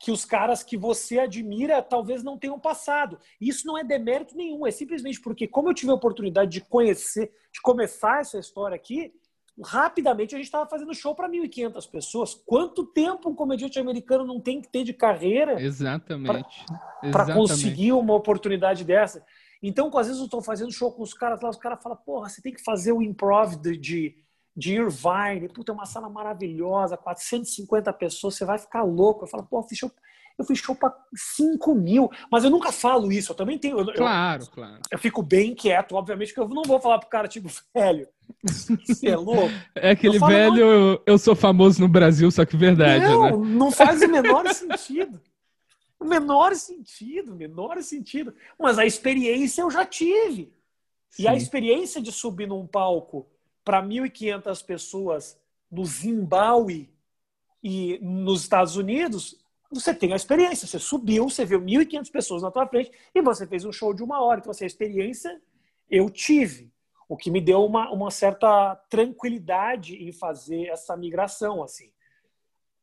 que 0.03 0.11
os 0.11 0.25
caras 0.25 0.65
que 0.65 0.77
você 0.77 1.21
admira 1.21 1.81
talvez 1.81 2.25
não 2.25 2.37
tenham 2.37 2.59
passado. 2.59 3.21
Isso 3.41 3.65
não 3.65 3.79
é 3.79 3.85
demérito 3.85 4.37
nenhum, 4.37 4.67
é 4.67 4.71
simplesmente 4.73 5.21
porque, 5.21 5.47
como 5.47 5.71
eu 5.71 5.75
tive 5.75 5.93
a 5.93 5.95
oportunidade 5.95 6.51
de 6.51 6.61
conhecer, 6.61 7.33
de 7.53 7.61
começar 7.63 8.21
essa 8.21 8.37
história 8.37 8.75
aqui, 8.75 9.15
rapidamente 9.65 10.35
a 10.35 10.39
gente 10.39 10.47
estava 10.47 10.69
fazendo 10.69 10.93
show 10.93 11.15
para 11.15 11.29
1.500 11.29 11.89
pessoas. 11.89 12.35
Quanto 12.35 12.85
tempo 12.85 13.31
um 13.31 13.35
comediante 13.35 13.79
americano 13.79 14.25
não 14.25 14.41
tem 14.41 14.61
que 14.61 14.69
ter 14.69 14.83
de 14.83 14.93
carreira 14.93 15.63
Exatamente. 15.63 16.67
para 17.13 17.33
conseguir 17.33 17.93
uma 17.93 18.15
oportunidade 18.15 18.83
dessa? 18.83 19.25
Então, 19.63 19.87
às 19.97 20.09
vezes 20.09 20.19
eu 20.19 20.25
estou 20.25 20.43
fazendo 20.43 20.73
show 20.73 20.91
com 20.91 21.05
os 21.05 21.15
caras 21.15 21.41
lá, 21.41 21.49
os 21.49 21.57
caras 21.57 21.81
falam, 21.81 21.97
porra, 22.05 22.29
você 22.29 22.43
tem 22.43 22.53
que 22.53 22.65
fazer 22.65 22.91
o 22.91 23.01
improv 23.01 23.55
de, 23.55 23.77
de, 23.77 24.17
de 24.57 24.75
Irvine. 24.75 25.49
Puta, 25.49 25.73
é 25.73 25.75
uma 25.75 25.87
sala 25.87 26.09
maravilhosa, 26.09 26.97
450 26.97 27.93
pessoas, 27.93 28.35
você 28.35 28.45
vai 28.45 28.59
ficar 28.59 28.83
louco. 28.83 29.25
Eu 29.25 29.29
falo, 29.29 29.45
porra, 29.45 29.67
deixa 29.69 29.87
eu, 29.87 29.93
Eu 30.39 30.45
fiz 30.45 30.59
show 30.59 30.75
para 30.75 30.95
5 31.37 31.75
mil, 31.75 32.11
mas 32.31 32.45
eu 32.45 32.51
nunca 32.51 32.71
falo 32.71 33.11
isso. 33.11 33.33
Eu 33.33 33.37
também 33.37 33.59
tenho. 33.59 33.79
Eu, 33.79 33.93
claro, 33.95 34.43
eu, 34.43 34.51
claro. 34.51 34.81
Eu 34.91 34.99
fico 34.99 35.23
bem 35.23 35.55
quieto, 35.55 35.95
obviamente, 35.95 36.35
porque 36.35 36.41
eu 36.41 36.55
não 36.55 36.63
vou 36.65 36.81
falar 36.81 36.99
pro 36.99 37.09
cara, 37.09 37.29
tipo, 37.29 37.49
velho, 37.75 38.07
você 38.87 39.09
é 39.09 39.17
louco. 39.17 39.53
É 39.75 39.91
aquele 39.91 40.19
falo, 40.19 40.33
velho, 40.33 40.67
não... 40.67 41.03
eu 41.07 41.19
sou 41.19 41.35
famoso 41.35 41.81
no 41.81 41.89
Brasil, 41.89 42.31
só 42.31 42.45
que 42.45 42.57
verdade. 42.57 43.05
Não, 43.05 43.39
né? 43.41 43.57
não 43.57 43.71
faz 43.71 44.03
o 44.03 44.09
menor 44.09 44.53
sentido. 44.53 45.21
O 45.99 46.05
menor 46.05 46.55
sentido, 46.57 47.37
menor 47.37 47.81
sentido. 47.81 48.35
Mas 48.59 48.77
a 48.77 48.85
experiência 48.85 49.63
eu 49.63 49.71
já 49.71 49.87
tive. 49.87 50.53
Sim. 51.09 51.23
E 51.23 51.29
a 51.29 51.37
experiência 51.37 52.03
de 52.03 52.11
subir 52.11 52.49
num 52.49 52.67
palco 52.67 53.29
para 53.65 53.83
1.500 53.83 54.65
pessoas 54.65 55.39
no 55.71 55.85
Zimbábue 55.85 56.93
e 57.63 57.99
nos 58.03 58.43
Estados 58.43 58.77
Unidos, 58.77 59.39
você 59.71 59.95
tem 59.95 60.13
a 60.13 60.17
experiência. 60.17 60.67
Você 60.67 60.79
subiu, 60.79 61.29
você 61.29 61.45
viu 61.45 61.61
1.500 61.61 62.11
pessoas 62.11 62.43
na 62.43 62.51
tua 62.51 62.67
frente 62.67 62.91
e 63.15 63.23
você 63.23 63.47
fez 63.47 63.65
um 63.65 63.73
show 63.73 63.95
de 63.95 64.03
uma 64.03 64.21
hora. 64.23 64.41
Então, 64.41 64.51
assim, 64.51 64.65
a 64.65 64.67
experiência 64.67 65.41
eu 65.89 66.11
tive, 66.11 66.73
o 67.09 67.17
que 67.17 67.31
me 67.31 67.41
deu 67.41 67.65
uma, 67.65 67.91
uma 67.91 68.11
certa 68.11 68.77
tranquilidade 68.89 69.97
em 69.97 70.13
fazer 70.13 70.67
essa 70.67 70.97
migração, 70.97 71.63
assim. 71.63 71.91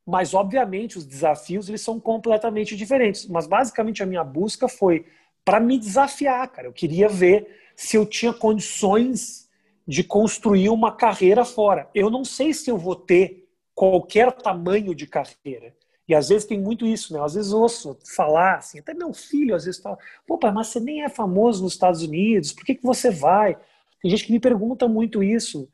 Mas, 0.05 0.33
obviamente, 0.33 0.98
os 0.98 1.05
desafios 1.05 1.69
eles 1.69 1.81
são 1.81 2.00
completamente 2.00 2.75
diferentes. 2.75 3.27
Mas, 3.27 3.45
basicamente, 3.45 4.01
a 4.01 4.05
minha 4.05 4.24
busca 4.24 4.67
foi 4.67 5.05
para 5.45 5.59
me 5.59 5.77
desafiar, 5.77 6.48
cara. 6.50 6.67
Eu 6.67 6.74
queria 6.74 7.07
ver 7.07 7.48
se 7.75 7.95
eu 7.95 8.05
tinha 8.05 8.33
condições 8.33 9.48
de 9.89 10.03
construir 10.03 10.69
uma 10.69 10.91
carreira 10.91 11.43
fora. 11.43 11.89
Eu 11.96 12.12
não 12.12 12.24
sei 12.24 12.53
se 12.53 12.69
eu 12.69 12.77
vou 12.77 12.96
ter 12.96 13.50
qualquer 13.74 14.31
tamanho 14.31 14.93
de 14.93 15.08
carreira. 15.08 15.75
E 16.08 16.13
às 16.13 16.29
vezes 16.29 16.46
tem 16.46 16.62
muito 16.62 16.86
isso, 16.86 17.12
né? 17.12 17.19
Às 17.19 17.34
vezes 17.34 17.51
ouço 17.51 17.98
falar 18.15 18.58
assim, 18.58 18.77
até 18.77 18.93
meu 18.93 19.12
filho 19.12 19.55
às 19.55 19.65
vezes 19.65 19.81
fala, 19.81 19.98
pô, 20.27 20.38
pai, 20.38 20.51
mas 20.51 20.67
você 20.67 20.79
nem 20.79 21.01
é 21.01 21.10
famoso 21.10 21.63
nos 21.63 21.74
Estados 21.74 22.03
Unidos, 22.03 22.53
por 22.53 22.63
que, 22.63 22.75
que 22.75 22.84
você 22.84 23.10
vai? 23.10 23.58
Tem 24.00 24.12
gente 24.12 24.27
que 24.27 24.31
me 24.31 24.39
pergunta 24.39 24.88
muito 24.88 25.24
isso. 25.24 25.67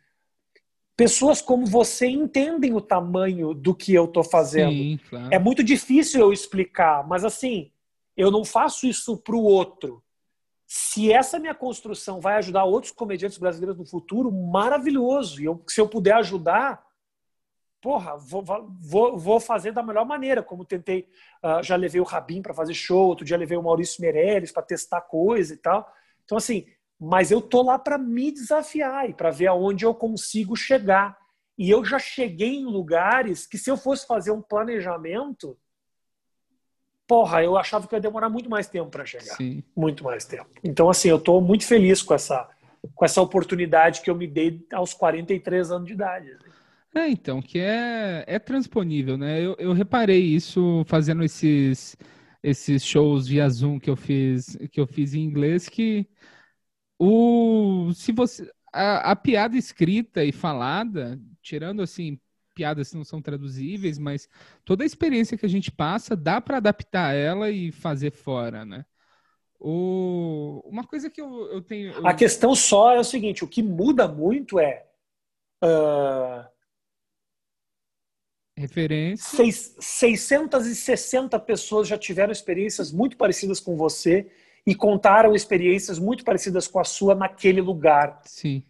Pessoas 0.96 1.42
como 1.42 1.66
você 1.66 2.08
entendem 2.08 2.74
o 2.74 2.80
tamanho 2.80 3.54
do 3.54 3.76
que 3.76 3.94
eu 3.94 4.06
estou 4.06 4.24
fazendo. 4.24 4.72
Sim, 4.72 4.98
claro. 5.10 5.28
É 5.30 5.38
muito 5.38 5.62
difícil 5.62 6.22
eu 6.22 6.32
explicar, 6.32 7.06
mas 7.06 7.26
assim, 7.26 7.70
eu 8.16 8.32
não 8.32 8.46
faço 8.46 8.88
isso 8.88 9.18
para 9.18 9.36
o 9.36 9.44
outro. 9.44 10.02
Se 10.68 11.12
essa 11.12 11.38
minha 11.38 11.54
construção 11.54 12.20
vai 12.20 12.36
ajudar 12.38 12.64
outros 12.64 12.92
comediantes 12.92 13.38
brasileiros 13.38 13.78
no 13.78 13.86
futuro, 13.86 14.32
maravilhoso. 14.32 15.42
E 15.42 15.46
eu, 15.46 15.64
se 15.68 15.80
eu 15.80 15.88
puder 15.88 16.16
ajudar, 16.16 16.84
porra, 17.80 18.18
vou, 18.18 18.44
vou, 18.82 19.18
vou 19.18 19.40
fazer 19.40 19.72
da 19.72 19.84
melhor 19.84 20.06
maneira. 20.06 20.42
Como 20.42 20.66
tentei, 20.66 21.08
uh, 21.44 21.62
já 21.62 21.76
levei 21.76 22.02
o 22.02 22.06
Rabin 22.06 22.42
para 22.42 22.54
fazer 22.54 22.74
show, 22.74 23.08
outro 23.08 23.24
dia 23.24 23.38
levei 23.38 23.58
o 23.58 23.64
Maurício 23.64 24.02
Meirelles 24.02 24.52
para 24.52 24.64
testar 24.64 25.02
coisa 25.02 25.54
e 25.54 25.58
tal. 25.58 25.88
Então, 26.24 26.38
assim, 26.38 26.66
mas 27.00 27.30
eu 27.30 27.42
tô 27.42 27.62
lá 27.62 27.78
para 27.78 27.98
me 27.98 28.32
desafiar 28.32 29.10
e 29.10 29.14
para 29.14 29.30
ver 29.30 29.48
aonde 29.48 29.86
eu 29.86 29.94
consigo 29.94 30.56
chegar. 30.56 31.16
E 31.58 31.70
eu 31.70 31.86
já 31.86 32.00
cheguei 32.00 32.56
em 32.56 32.66
lugares 32.66 33.46
que, 33.46 33.58
se 33.58 33.70
eu 33.70 33.78
fosse 33.78 34.08
fazer 34.08 34.32
um 34.32 34.42
planejamento, 34.42 35.58
porra, 37.08 37.44
eu 37.44 37.58
achava 37.58 37.88
que 37.88 37.96
ia 37.96 38.00
demorar 38.02 38.30
muito 38.30 38.50
mais 38.50 38.68
tempo 38.68 38.90
para 38.90 39.06
chegar. 39.06 39.36
Sim. 39.36 39.64
Muito 39.76 40.04
mais 40.04 40.26
tempo. 40.26 40.48
Então, 40.64 40.90
assim, 40.90 41.10
eu 41.10 41.18
estou 41.18 41.42
muito 41.42 41.66
feliz 41.66 42.02
com 42.02 42.14
essa, 42.14 42.50
com 42.94 43.06
essa 43.06 43.22
oportunidade 43.22 44.02
que 44.02 44.10
eu 44.10 44.16
me 44.16 44.28
dei 44.28 44.66
aos 44.74 44.94
43 44.94 45.72
anos 45.72 45.88
de 45.88 45.94
idade. 45.94 46.36
É, 46.94 47.10
então, 47.10 47.42
que 47.42 47.60
é, 47.60 48.24
é 48.26 48.40
transponível, 48.40 49.18
né? 49.18 49.42
Eu, 49.42 49.56
eu 49.60 49.74
reparei 49.74 50.22
isso 50.22 50.84
fazendo 50.88 51.24
esses, 51.24 51.98
esses 52.42 52.86
shows 52.86 53.28
via 53.28 53.50
Zoom 53.50 53.80
que 53.80 53.90
eu 53.90 53.98
fiz, 53.98 54.58
que 54.72 54.80
eu 54.80 54.88
fiz 54.88 55.14
em 55.14 55.22
inglês, 55.22 55.68
que 55.68 56.08
o, 56.98 57.92
se 57.94 58.12
você, 58.14 58.50
a, 58.74 59.12
a 59.12 59.16
piada 59.16 59.58
escrita 59.58 60.24
e 60.24 60.32
falada, 60.32 61.20
tirando 61.42 61.82
assim 61.82 62.18
piadas 62.56 62.94
não 62.94 63.04
são 63.04 63.22
traduzíveis, 63.22 64.00
mas 64.00 64.28
toda 64.64 64.84
a 64.84 64.86
experiência 64.86 65.38
que 65.38 65.46
a 65.46 65.50
gente 65.50 65.72
passa 65.72 66.16
dá 66.16 66.40
para 66.40 66.58
adaptar 66.58 67.14
ela 67.14 67.52
e 67.52 67.72
fazer 67.72 68.12
fora, 68.12 68.66
né? 68.66 68.86
O... 69.60 70.62
Uma 70.66 70.86
coisa 70.86 71.10
que 71.10 71.22
eu, 71.22 71.52
eu 71.52 71.62
tenho. 71.62 71.92
Eu... 71.92 72.08
A 72.08 72.14
questão 72.14 72.56
só 72.56 72.94
é 72.94 73.00
o 73.00 73.04
seguinte: 73.04 73.44
o 73.44 73.48
que 73.48 73.62
muda 73.62 74.08
muito 74.08 74.60
é. 74.60 74.86
Uh... 75.64 76.46
Referência. 78.58 79.36
Seis, 79.36 79.76
660 79.80 81.38
pessoas 81.40 81.88
já 81.90 81.98
tiveram 81.98 82.32
experiências 82.32 82.92
muito 82.92 83.18
parecidas 83.18 83.60
com 83.60 83.76
você 83.76 84.32
e 84.66 84.74
contaram 84.74 85.36
experiências 85.36 86.00
muito 86.00 86.24
parecidas 86.24 86.68
com 86.68 86.80
a 86.80 86.86
sua 86.86 87.14
naquele 87.14 87.60
lugar. 87.60 88.22
Sim. 88.24 88.64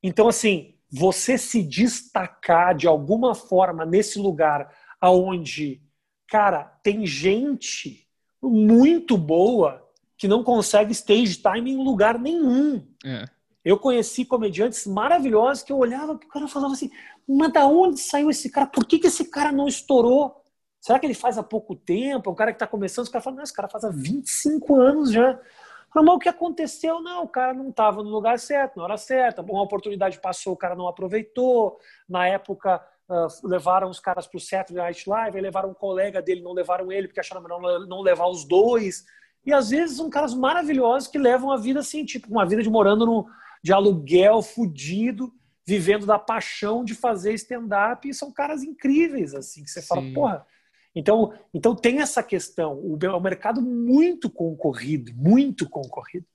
Então, 0.00 0.28
assim, 0.28 0.71
você 0.92 1.38
se 1.38 1.62
destacar 1.62 2.76
de 2.76 2.86
alguma 2.86 3.34
forma 3.34 3.86
nesse 3.86 4.18
lugar 4.18 4.70
aonde, 5.00 5.80
cara, 6.28 6.64
tem 6.82 7.06
gente 7.06 8.06
muito 8.42 9.16
boa 9.16 9.82
que 10.18 10.28
não 10.28 10.44
consegue 10.44 10.92
stage 10.92 11.36
time 11.36 11.72
em 11.72 11.82
lugar 11.82 12.18
nenhum. 12.18 12.86
É. 13.04 13.24
Eu 13.64 13.78
conheci 13.78 14.24
comediantes 14.24 14.86
maravilhosos 14.86 15.62
que 15.62 15.72
eu 15.72 15.78
olhava 15.78 16.18
que 16.18 16.26
o 16.26 16.28
cara 16.28 16.46
falava 16.46 16.74
assim, 16.74 16.90
mas 17.26 17.52
da 17.52 17.66
onde 17.66 17.98
saiu 17.98 18.28
esse 18.28 18.50
cara? 18.50 18.66
Por 18.66 18.84
que, 18.84 18.98
que 18.98 19.06
esse 19.06 19.24
cara 19.24 19.50
não 19.50 19.66
estourou? 19.66 20.42
Será 20.80 20.98
que 20.98 21.06
ele 21.06 21.14
faz 21.14 21.38
há 21.38 21.42
pouco 21.42 21.74
tempo? 21.74 22.28
É 22.28 22.32
um 22.32 22.36
cara 22.36 22.52
que 22.52 22.56
está 22.56 22.66
começando, 22.66 23.04
os 23.04 23.10
caras 23.10 23.24
falam, 23.24 23.36
não, 23.36 23.44
esse 23.44 23.54
cara 23.54 23.68
faz 23.68 23.84
há 23.84 23.88
25 23.88 24.74
anos 24.74 25.12
já. 25.12 25.40
Mas 25.94 26.06
o 26.06 26.18
que 26.18 26.28
aconteceu? 26.28 27.00
Não, 27.00 27.24
o 27.24 27.28
cara 27.28 27.52
não 27.52 27.68
estava 27.68 28.02
no 28.02 28.08
lugar 28.08 28.38
certo, 28.38 28.76
na 28.76 28.84
hora 28.84 28.96
certa. 28.96 29.42
Uma 29.42 29.62
oportunidade 29.62 30.20
passou, 30.20 30.54
o 30.54 30.56
cara 30.56 30.74
não 30.74 30.88
aproveitou. 30.88 31.78
Na 32.08 32.26
época, 32.26 32.82
uh, 33.08 33.46
levaram 33.46 33.90
os 33.90 34.00
caras 34.00 34.26
para 34.26 34.38
o 34.38 34.40
Saturday 34.40 34.82
Night 34.82 35.08
Live, 35.08 35.36
aí 35.36 35.42
levaram 35.42 35.70
um 35.70 35.74
colega 35.74 36.22
dele, 36.22 36.40
não 36.40 36.52
levaram 36.52 36.90
ele, 36.90 37.08
porque 37.08 37.20
acharam 37.20 37.42
melhor 37.42 37.86
não 37.86 38.00
levar 38.00 38.26
os 38.26 38.44
dois. 38.44 39.04
E 39.44 39.52
às 39.52 39.70
vezes 39.70 39.96
são 39.96 40.08
caras 40.08 40.32
maravilhosos 40.32 41.08
que 41.08 41.18
levam 41.18 41.50
a 41.50 41.56
vida 41.56 41.80
assim, 41.80 42.04
tipo, 42.04 42.28
uma 42.30 42.46
vida 42.46 42.62
de 42.62 42.70
morando 42.70 43.04
no, 43.04 43.26
de 43.62 43.72
aluguel, 43.72 44.40
fudido, 44.40 45.30
vivendo 45.66 46.06
da 46.06 46.18
paixão 46.18 46.84
de 46.84 46.94
fazer 46.94 47.34
stand-up. 47.34 48.08
E 48.08 48.14
são 48.14 48.32
caras 48.32 48.62
incríveis, 48.62 49.34
assim, 49.34 49.62
que 49.62 49.70
você 49.70 49.82
Sim. 49.82 49.88
fala, 49.88 50.02
porra 50.14 50.46
então, 50.94 51.32
então 51.52 51.74
tem 51.74 52.00
essa 52.00 52.22
questão. 52.22 52.74
O, 52.74 52.98
é 53.02 53.14
um 53.14 53.20
mercado 53.20 53.62
muito 53.62 54.30
concorrido, 54.30 55.12
muito 55.14 55.68
concorrido. 55.68 56.26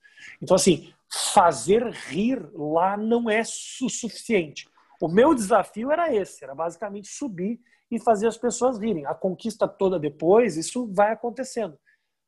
Então, 0.42 0.54
assim, 0.54 0.92
fazer 1.32 1.84
rir 1.84 2.48
lá 2.54 2.96
não 2.96 3.30
é 3.30 3.40
o 3.40 3.88
suficiente. 3.88 4.68
O 5.00 5.08
meu 5.08 5.34
desafio 5.34 5.92
era 5.92 6.12
esse, 6.12 6.42
era 6.42 6.54
basicamente 6.54 7.08
subir 7.08 7.60
e 7.90 8.00
fazer 8.00 8.26
as 8.26 8.36
pessoas 8.36 8.78
rirem. 8.78 9.06
A 9.06 9.14
conquista 9.14 9.68
toda 9.68 9.98
depois, 9.98 10.56
isso 10.56 10.86
vai 10.92 11.12
acontecendo. 11.12 11.78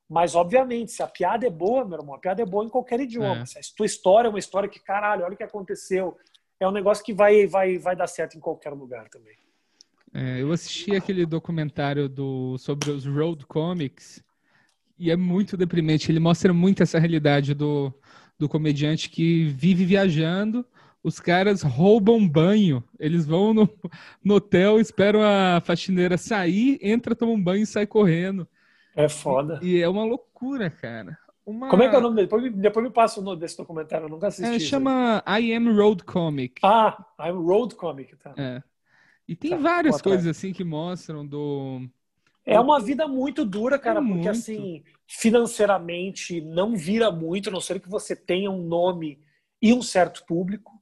Mas, 0.08 0.34
obviamente, 0.34 0.92
se 0.92 1.02
a 1.02 1.06
piada 1.06 1.46
é 1.46 1.50
boa, 1.50 1.84
meu 1.84 1.98
irmão, 1.98 2.14
a 2.14 2.18
piada 2.18 2.42
é 2.42 2.46
boa 2.46 2.64
em 2.64 2.68
qualquer 2.68 3.00
idioma. 3.00 3.42
É. 3.42 3.46
Se 3.46 3.58
a 3.58 3.62
tua 3.76 3.86
história 3.86 4.28
é 4.28 4.30
uma 4.30 4.38
história 4.38 4.68
que, 4.68 4.80
caralho, 4.80 5.24
olha 5.24 5.34
o 5.34 5.36
que 5.36 5.42
aconteceu, 5.42 6.16
é 6.58 6.66
um 6.66 6.72
negócio 6.72 7.04
que 7.04 7.12
vai, 7.12 7.46
vai, 7.46 7.78
vai 7.78 7.94
dar 7.94 8.06
certo 8.06 8.36
em 8.36 8.40
qualquer 8.40 8.72
lugar 8.72 9.08
também. 9.08 9.36
É, 10.12 10.42
eu 10.42 10.52
assisti 10.52 10.94
aquele 10.94 11.24
documentário 11.24 12.08
do, 12.08 12.58
sobre 12.58 12.90
os 12.90 13.06
road 13.06 13.46
comics 13.46 14.22
e 14.98 15.10
é 15.10 15.16
muito 15.16 15.56
deprimente. 15.56 16.10
Ele 16.10 16.20
mostra 16.20 16.52
muito 16.52 16.82
essa 16.82 16.98
realidade 16.98 17.54
do, 17.54 17.92
do 18.38 18.48
comediante 18.48 19.08
que 19.08 19.44
vive 19.44 19.84
viajando. 19.84 20.66
Os 21.02 21.18
caras 21.18 21.62
roubam 21.62 22.28
banho. 22.28 22.84
Eles 22.98 23.24
vão 23.24 23.54
no, 23.54 23.68
no 24.22 24.34
hotel, 24.34 24.80
esperam 24.80 25.22
a 25.22 25.60
faxineira 25.64 26.18
sair, 26.18 26.78
entra, 26.82 27.14
toma 27.14 27.32
um 27.32 27.42
banho 27.42 27.62
e 27.62 27.66
sai 27.66 27.86
correndo. 27.86 28.46
É 28.94 29.08
foda. 29.08 29.60
E, 29.62 29.76
e 29.76 29.80
é 29.80 29.88
uma 29.88 30.04
loucura, 30.04 30.68
cara. 30.68 31.16
Uma... 31.46 31.68
Como 31.70 31.82
é 31.82 31.88
que 31.88 31.94
é 31.94 31.98
o 31.98 32.02
nome 32.02 32.16
dele? 32.16 32.26
Depois, 32.26 32.52
depois 32.54 32.86
me 32.86 32.92
passa 32.92 33.20
o 33.20 33.22
nome 33.22 33.40
desse 33.40 33.56
documentário, 33.56 34.04
eu 34.04 34.10
nunca 34.10 34.26
assisti. 34.26 34.56
É, 34.56 34.58
chama 34.58 35.22
I 35.26 35.54
Am 35.54 35.72
Road 35.74 36.04
Comic. 36.04 36.60
Ah, 36.62 37.04
I 37.18 37.30
Am 37.30 37.42
Road 37.42 37.74
Comic, 37.74 38.16
tá. 38.16 38.34
É. 38.36 38.62
E 39.30 39.36
tem 39.36 39.50
tá, 39.50 39.58
várias 39.58 40.02
coisas 40.02 40.26
assim 40.26 40.52
que 40.52 40.64
mostram 40.64 41.24
do. 41.24 41.88
É 42.44 42.58
uma 42.58 42.80
vida 42.80 43.06
muito 43.06 43.44
dura, 43.44 43.78
cara, 43.78 44.00
é 44.00 44.02
porque 44.02 44.14
muito. 44.14 44.28
assim, 44.28 44.82
financeiramente 45.06 46.40
não 46.40 46.74
vira 46.74 47.12
muito, 47.12 47.48
a 47.48 47.52
não 47.52 47.60
ser 47.60 47.78
que 47.78 47.88
você 47.88 48.16
tenha 48.16 48.50
um 48.50 48.60
nome 48.60 49.22
e 49.62 49.72
um 49.72 49.82
certo 49.82 50.26
público. 50.26 50.72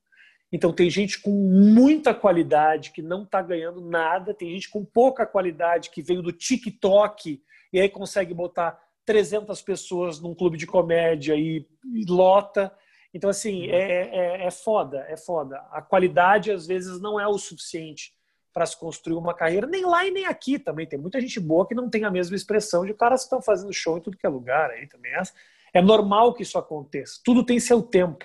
Então 0.50 0.73
tem 0.73 0.88
gente 0.88 1.21
com 1.21 1.31
muita 1.31 2.14
qualidade 2.14 2.90
que 2.90 3.02
não 3.02 3.25
está 3.25 3.43
ganhando 3.43 3.83
nada, 3.83 4.33
tem 4.33 4.50
gente 4.52 4.71
com 4.71 4.83
pouca 4.83 5.26
qualidade 5.26 5.90
que 5.90 6.00
veio 6.00 6.23
do 6.23 6.33
TikTok 6.33 7.43
e 7.71 7.78
aí 7.78 7.90
consegue 7.90 8.33
botar 8.33 8.81
300 9.05 9.61
pessoas 9.61 10.21
num 10.21 10.35
clube 10.35 10.57
de 10.57 10.67
comédia 10.67 11.35
e, 11.35 11.67
e 11.93 12.11
lota. 12.11 12.75
Então, 13.12 13.28
assim, 13.28 13.67
uhum. 13.67 13.75
é, 13.75 14.09
é, 14.09 14.47
é 14.47 14.50
foda, 14.50 15.05
é 15.07 15.19
foda. 15.19 15.59
A 15.71 15.83
qualidade 15.83 16.50
às 16.50 16.67
vezes 16.67 16.99
não 16.99 17.21
é 17.21 17.28
o 17.28 17.37
suficiente 17.37 18.17
para 18.59 18.67
se 18.67 18.77
construir 18.77 19.15
uma 19.15 19.33
carreira, 19.33 19.69
nem 19.69 19.87
lá 19.87 20.05
e 20.05 20.11
nem 20.11 20.27
aqui 20.27 20.59
também. 20.59 20.85
Tem 20.85 20.99
muita 20.99 21.21
gente 21.21 21.38
boa 21.38 21.65
que 21.65 21.77
não 21.77 21.88
tem 21.88 22.05
a 22.05 22.11
mesma 22.11 22.35
expressão 22.35 22.85
de 22.85 22.93
caras 22.93 23.21
que 23.21 23.27
estão 23.27 23.41
fazendo 23.41 23.73
show 23.73 23.97
em 23.97 24.00
tudo 24.00 24.17
que 24.17 24.27
é 24.27 24.29
lugar 24.29 24.69
aí 24.73 24.88
também. 24.88 25.12
É, 25.12 25.23
é 25.75 25.81
normal 25.81 26.35
que 26.35 26.43
isso 26.43 26.59
aconteça. 26.59 27.21
Tudo 27.25 27.47
tem 27.47 27.61
seu 27.61 27.81
tempo. 27.81 28.25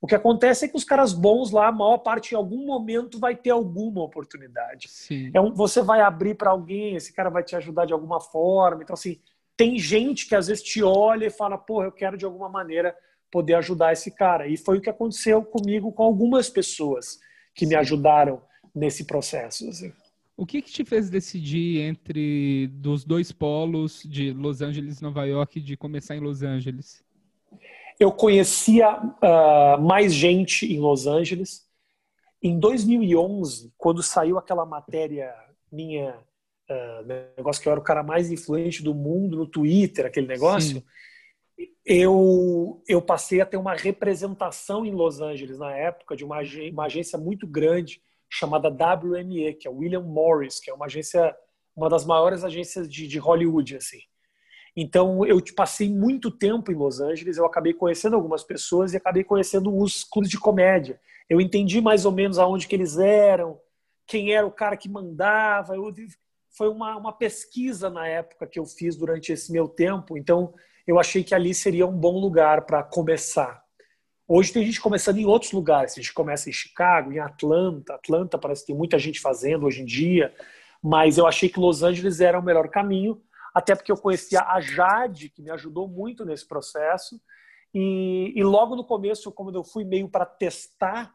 O 0.00 0.06
que 0.08 0.16
acontece 0.16 0.64
é 0.64 0.68
que 0.68 0.76
os 0.76 0.82
caras 0.82 1.12
bons 1.12 1.52
lá, 1.52 1.68
a 1.68 1.72
maior 1.72 1.98
parte, 1.98 2.32
em 2.32 2.36
algum 2.36 2.66
momento, 2.66 3.20
vai 3.20 3.36
ter 3.36 3.50
alguma 3.50 4.02
oportunidade. 4.02 4.88
Sim. 4.88 5.30
É 5.32 5.40
um, 5.40 5.54
você 5.54 5.80
vai 5.80 6.00
abrir 6.00 6.34
para 6.34 6.50
alguém, 6.50 6.96
esse 6.96 7.12
cara 7.12 7.30
vai 7.30 7.44
te 7.44 7.54
ajudar 7.54 7.84
de 7.84 7.92
alguma 7.92 8.20
forma. 8.20 8.82
Então, 8.82 8.94
assim, 8.94 9.20
tem 9.56 9.78
gente 9.78 10.28
que 10.28 10.34
às 10.34 10.48
vezes 10.48 10.64
te 10.64 10.82
olha 10.82 11.26
e 11.26 11.30
fala, 11.30 11.56
pô, 11.56 11.84
eu 11.84 11.92
quero 11.92 12.18
de 12.18 12.24
alguma 12.24 12.48
maneira 12.48 12.96
poder 13.30 13.54
ajudar 13.54 13.92
esse 13.92 14.10
cara. 14.10 14.48
E 14.48 14.56
foi 14.56 14.78
o 14.78 14.80
que 14.80 14.90
aconteceu 14.90 15.40
comigo 15.44 15.92
com 15.92 16.02
algumas 16.02 16.50
pessoas 16.50 17.20
que 17.54 17.64
me 17.64 17.76
ajudaram 17.76 18.42
nesse 18.78 19.04
processo. 19.04 19.68
Assim. 19.68 19.92
O 20.36 20.46
que, 20.46 20.62
que 20.62 20.70
te 20.70 20.84
fez 20.84 21.10
decidir 21.10 21.80
entre 21.80 22.68
dos 22.68 23.04
dois 23.04 23.32
polos 23.32 24.02
de 24.04 24.32
Los 24.32 24.62
Angeles 24.62 25.00
e 25.00 25.02
Nova 25.02 25.24
York 25.24 25.60
de 25.60 25.76
começar 25.76 26.14
em 26.14 26.20
Los 26.20 26.42
Angeles? 26.42 27.04
Eu 27.98 28.12
conhecia 28.12 28.96
uh, 28.96 29.82
mais 29.82 30.14
gente 30.14 30.64
em 30.72 30.78
Los 30.78 31.08
Angeles. 31.08 31.66
Em 32.40 32.56
2011, 32.56 33.72
quando 33.76 34.00
saiu 34.00 34.38
aquela 34.38 34.64
matéria 34.64 35.34
minha, 35.72 36.16
uh, 36.70 37.34
negócio 37.36 37.60
que 37.60 37.68
eu 37.68 37.72
era 37.72 37.80
o 37.80 37.84
cara 37.84 38.04
mais 38.04 38.30
influente 38.30 38.80
do 38.80 38.94
mundo 38.94 39.36
no 39.36 39.46
Twitter, 39.46 40.06
aquele 40.06 40.28
negócio, 40.28 40.84
eu, 41.84 42.80
eu 42.86 43.02
passei 43.02 43.40
a 43.40 43.46
ter 43.46 43.56
uma 43.56 43.74
representação 43.74 44.86
em 44.86 44.92
Los 44.92 45.20
Angeles 45.20 45.58
na 45.58 45.76
época 45.76 46.14
de 46.14 46.24
uma, 46.24 46.38
uma 46.70 46.84
agência 46.84 47.18
muito 47.18 47.44
grande 47.44 48.00
chamada 48.28 48.68
WME, 48.68 49.54
que 49.54 49.66
é 49.66 49.70
William 49.70 50.02
Morris, 50.02 50.60
que 50.60 50.70
é 50.70 50.74
uma 50.74 50.86
agência, 50.86 51.34
uma 51.74 51.88
das 51.88 52.04
maiores 52.04 52.44
agências 52.44 52.88
de, 52.88 53.06
de 53.06 53.18
Hollywood, 53.18 53.76
assim. 53.76 54.00
Então, 54.76 55.26
eu 55.26 55.42
passei 55.56 55.88
muito 55.88 56.30
tempo 56.30 56.70
em 56.70 56.74
Los 56.74 57.00
Angeles, 57.00 57.36
eu 57.36 57.46
acabei 57.46 57.72
conhecendo 57.72 58.14
algumas 58.14 58.44
pessoas 58.44 58.92
e 58.92 58.96
acabei 58.96 59.24
conhecendo 59.24 59.76
os 59.76 60.04
clubes 60.04 60.30
de 60.30 60.38
comédia. 60.38 61.00
Eu 61.28 61.40
entendi 61.40 61.80
mais 61.80 62.04
ou 62.04 62.12
menos 62.12 62.38
aonde 62.38 62.68
que 62.68 62.76
eles 62.76 62.96
eram, 62.96 63.60
quem 64.06 64.32
era 64.32 64.46
o 64.46 64.52
cara 64.52 64.76
que 64.76 64.88
mandava. 64.88 65.74
Eu, 65.74 65.92
foi 66.50 66.68
uma, 66.68 66.96
uma 66.96 67.12
pesquisa 67.12 67.90
na 67.90 68.06
época 68.06 68.46
que 68.46 68.58
eu 68.58 68.64
fiz 68.64 68.96
durante 68.96 69.32
esse 69.32 69.50
meu 69.50 69.68
tempo, 69.68 70.16
então 70.16 70.54
eu 70.86 70.98
achei 70.98 71.22
que 71.22 71.34
ali 71.34 71.52
seria 71.54 71.86
um 71.86 71.96
bom 71.96 72.18
lugar 72.18 72.64
para 72.64 72.82
começar. 72.82 73.62
Hoje 74.30 74.52
tem 74.52 74.62
gente 74.62 74.78
começando 74.78 75.16
em 75.16 75.24
outros 75.24 75.52
lugares. 75.52 75.92
A 75.92 76.02
gente 76.02 76.12
começa 76.12 76.50
em 76.50 76.52
Chicago, 76.52 77.10
em 77.10 77.18
Atlanta. 77.18 77.94
Atlanta 77.94 78.36
parece 78.36 78.60
que 78.60 78.66
tem 78.66 78.76
muita 78.76 78.98
gente 78.98 79.20
fazendo 79.20 79.64
hoje 79.64 79.80
em 79.80 79.86
dia. 79.86 80.34
Mas 80.82 81.16
eu 81.16 81.26
achei 81.26 81.48
que 81.48 81.58
Los 81.58 81.82
Angeles 81.82 82.20
era 82.20 82.38
o 82.38 82.42
melhor 82.42 82.68
caminho, 82.68 83.22
até 83.54 83.74
porque 83.74 83.90
eu 83.90 83.96
conhecia 83.96 84.42
a 84.42 84.60
Jade, 84.60 85.30
que 85.30 85.40
me 85.40 85.50
ajudou 85.50 85.88
muito 85.88 86.26
nesse 86.26 86.46
processo. 86.46 87.18
E, 87.72 88.34
e 88.36 88.44
logo 88.44 88.76
no 88.76 88.84
começo, 88.84 89.32
como 89.32 89.50
eu 89.50 89.64
fui 89.64 89.82
meio 89.82 90.10
para 90.10 90.26
testar, 90.26 91.14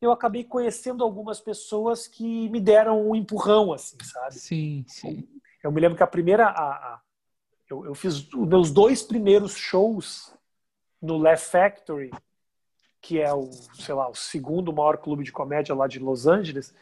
eu 0.00 0.10
acabei 0.10 0.42
conhecendo 0.42 1.04
algumas 1.04 1.40
pessoas 1.40 2.08
que 2.08 2.48
me 2.48 2.58
deram 2.58 3.06
um 3.06 3.14
empurrão, 3.14 3.70
assim, 3.70 3.98
sabe? 4.02 4.34
Sim, 4.34 4.84
sim. 4.88 5.28
Eu 5.62 5.70
me 5.70 5.80
lembro 5.80 5.96
que 5.96 6.02
a 6.02 6.06
primeira. 6.06 6.46
A, 6.46 6.70
a, 6.70 7.00
eu, 7.68 7.84
eu 7.84 7.94
fiz 7.94 8.26
os 8.32 8.48
meus 8.48 8.70
dois 8.70 9.02
primeiros 9.02 9.54
shows 9.54 10.34
no 11.02 11.18
Left 11.18 11.50
Factory 11.50 12.10
que 13.06 13.20
é 13.20 13.32
o, 13.32 13.48
sei 13.74 13.94
lá, 13.94 14.10
o 14.10 14.16
segundo 14.16 14.72
maior 14.72 14.96
clube 14.96 15.22
de 15.22 15.30
comédia 15.30 15.72
lá 15.76 15.86
de 15.86 16.00
Los 16.00 16.26
Angeles, 16.26 16.74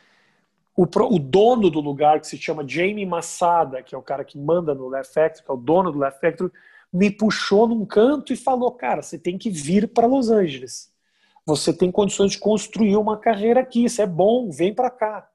o, 0.75 0.85
o, 0.85 1.19
dono 1.19 1.69
do 1.69 1.81
lugar, 1.81 2.19
que 2.19 2.27
se 2.27 2.39
chama 2.39 2.67
Jamie 2.67 3.05
Massada, 3.05 3.83
que 3.83 3.95
é 3.95 3.99
o 3.99 4.03
cara 4.03 4.25
que 4.25 4.39
manda 4.39 4.75
no 4.75 4.89
Left 4.89 5.13
Factory, 5.13 5.45
que 5.45 5.51
é 5.51 5.55
o 5.55 5.59
dono 5.59 5.93
do 5.93 5.99
Left 5.99 6.19
Factory, 6.19 6.51
me 6.91 7.11
puxou 7.11 7.69
num 7.69 7.85
canto 7.85 8.33
e 8.33 8.37
falou: 8.37 8.73
Cara, 8.73 9.03
você 9.03 9.19
tem 9.19 9.37
que 9.37 9.51
vir 9.51 9.87
para 9.87 10.07
Los 10.07 10.31
Angeles. 10.31 10.91
Você 11.45 11.75
tem 11.75 11.93
condições 11.93 12.33
de 12.33 12.39
construir 12.39 12.97
uma 12.97 13.19
carreira 13.19 13.61
aqui. 13.61 13.85
Isso 13.85 14.01
é 14.01 14.07
bom, 14.07 14.51
vem 14.51 14.73
para 14.73 14.91
cá. 14.91 15.31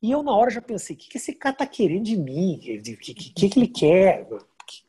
E 0.00 0.10
eu, 0.10 0.22
na 0.22 0.34
hora, 0.34 0.50
já 0.50 0.62
pensei: 0.62 0.96
O 0.96 0.98
que, 0.98 1.10
que 1.10 1.18
esse 1.18 1.34
cara 1.34 1.54
tá 1.54 1.66
querendo 1.66 2.04
de 2.04 2.16
mim? 2.16 2.56
O 2.56 2.60
que, 2.60 3.14
que, 3.14 3.48
que, 3.50 3.58
ele 3.58 3.68
quer? 3.68 4.26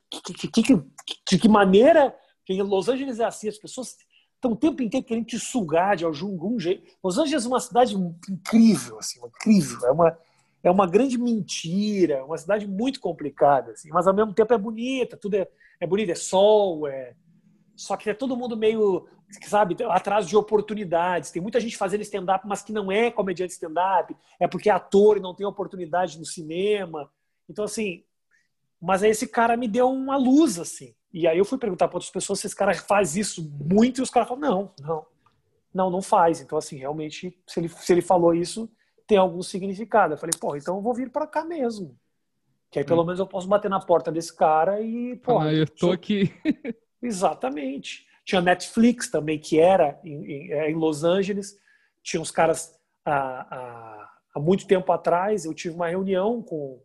Que, 0.10 0.48
que, 0.48 0.64
que, 0.64 0.82
de 1.30 1.40
que 1.40 1.50
maneira? 1.50 2.16
Porque 2.38 2.64
Los 2.64 2.88
Angeles 2.88 3.20
é 3.20 3.26
assim: 3.26 3.50
as 3.50 3.58
pessoas 3.58 3.98
estão 4.42 4.54
o 4.54 4.58
tempo 4.58 4.82
inteiro 4.82 5.06
querendo 5.06 5.28
te 5.28 5.40
sugar 5.40 5.96
de 5.96 6.04
algum 6.04 6.60
jeito. 6.60 6.84
Los 7.04 7.18
Angeles 7.20 7.46
é 7.46 7.48
uma 7.48 7.60
cidade 7.60 7.96
incrível, 7.96 8.98
assim, 8.98 9.20
incrível. 9.24 9.88
É 9.88 9.92
uma, 9.92 10.18
é 10.64 10.72
uma 10.72 10.88
grande 10.88 11.18
mentira, 11.18 12.26
uma 12.26 12.38
cidade 12.38 12.68
muito 12.68 13.00
complicada, 13.00 13.72
assim, 13.72 13.90
mas 13.90 14.08
ao 14.08 14.14
mesmo 14.14 14.34
tempo 14.34 14.52
é 14.52 14.58
bonita, 14.58 15.16
tudo 15.16 15.36
é, 15.36 15.48
é 15.80 15.86
bonito, 15.86 16.12
é 16.12 16.16
sol, 16.16 16.88
é... 16.88 17.14
só 17.76 17.96
que 17.96 18.10
é 18.10 18.14
todo 18.16 18.36
mundo 18.36 18.58
meio, 18.58 19.08
sabe, 19.44 19.78
atrás 19.90 20.28
de 20.28 20.36
oportunidades. 20.36 21.30
Tem 21.30 21.42
muita 21.42 21.60
gente 21.60 21.78
fazendo 21.78 22.02
stand-up, 22.02 22.48
mas 22.48 22.64
que 22.64 22.74
não 22.74 22.92
é 22.92 23.12
comediante 23.12 23.54
stand-up, 23.54 24.16
é 24.40 24.48
porque 24.48 24.70
é 24.70 24.74
ator 24.74 25.18
e 25.18 25.22
não 25.22 25.36
tem 25.36 25.46
oportunidade 25.46 26.18
no 26.18 26.26
cinema. 26.26 27.12
Então, 27.48 27.66
assim, 27.66 28.04
mas 28.82 29.04
aí 29.04 29.12
esse 29.12 29.28
cara 29.28 29.56
me 29.56 29.68
deu 29.68 29.88
uma 29.88 30.18
luz, 30.18 30.58
assim. 30.58 30.96
E 31.13 31.28
aí 31.28 31.38
eu 31.38 31.45
fui 31.45 31.58
perguntar 31.58 31.88
para 31.88 31.97
outras 31.97 32.12
pessoas 32.12 32.39
se 32.39 32.47
esse 32.47 32.56
cara 32.56 32.74
faz 32.74 33.15
isso 33.15 33.43
muito 33.60 34.00
e 34.00 34.02
os 34.02 34.10
caras 34.10 34.30
falaram, 34.30 34.50
não, 34.50 34.74
não, 34.80 35.06
não, 35.74 35.89
não 35.89 36.02
faz. 36.02 36.39
Então, 36.39 36.58
assim, 36.58 36.78
realmente, 36.78 37.38
se 37.45 37.60
ele, 37.60 37.69
se 37.69 37.91
ele 37.91 38.02
falou 38.02 38.34
isso, 38.34 38.71
tem 39.06 39.17
algum 39.17 39.41
significado. 39.41 40.13
Eu 40.13 40.17
falei, 40.17 40.34
pô, 40.39 40.56
então 40.56 40.78
eu 40.78 40.82
vou 40.82 40.93
vir 40.93 41.10
para 41.10 41.28
cá 41.28 41.43
mesmo. 41.43 41.97
Que 42.69 42.80
aí 42.80 42.86
pelo 42.86 43.02
hum. 43.02 43.06
menos 43.06 43.19
eu 43.19 43.28
posso 43.28 43.47
bater 43.47 43.69
na 43.69 43.80
porta 43.80 44.12
desse 44.12 44.36
cara 44.36 44.80
e, 44.80 45.17
pô. 45.17 45.39
Ah, 45.39 45.54
eu 45.54 45.67
tô 45.67 45.88
sou... 45.88 45.91
aqui. 45.91 46.34
Exatamente. 47.04 48.08
Tinha 48.24 48.39
Netflix 48.39 49.10
também, 49.10 49.38
que 49.38 49.60
era 49.60 50.00
em, 50.04 50.24
em, 50.24 50.52
é, 50.54 50.71
em 50.71 50.76
Los 50.76 51.04
Angeles. 51.04 51.60
Tinha 52.02 52.21
uns 52.21 52.32
caras 52.32 52.80
há, 53.04 53.12
há, 53.12 54.10
há, 54.36 54.39
muito 54.39 54.65
tempo 54.65 54.91
atrás. 54.93 55.43
Eu 55.43 55.54
tive 55.54 55.76
uma 55.76 55.89
reunião 55.89 56.41
com, 56.41 56.82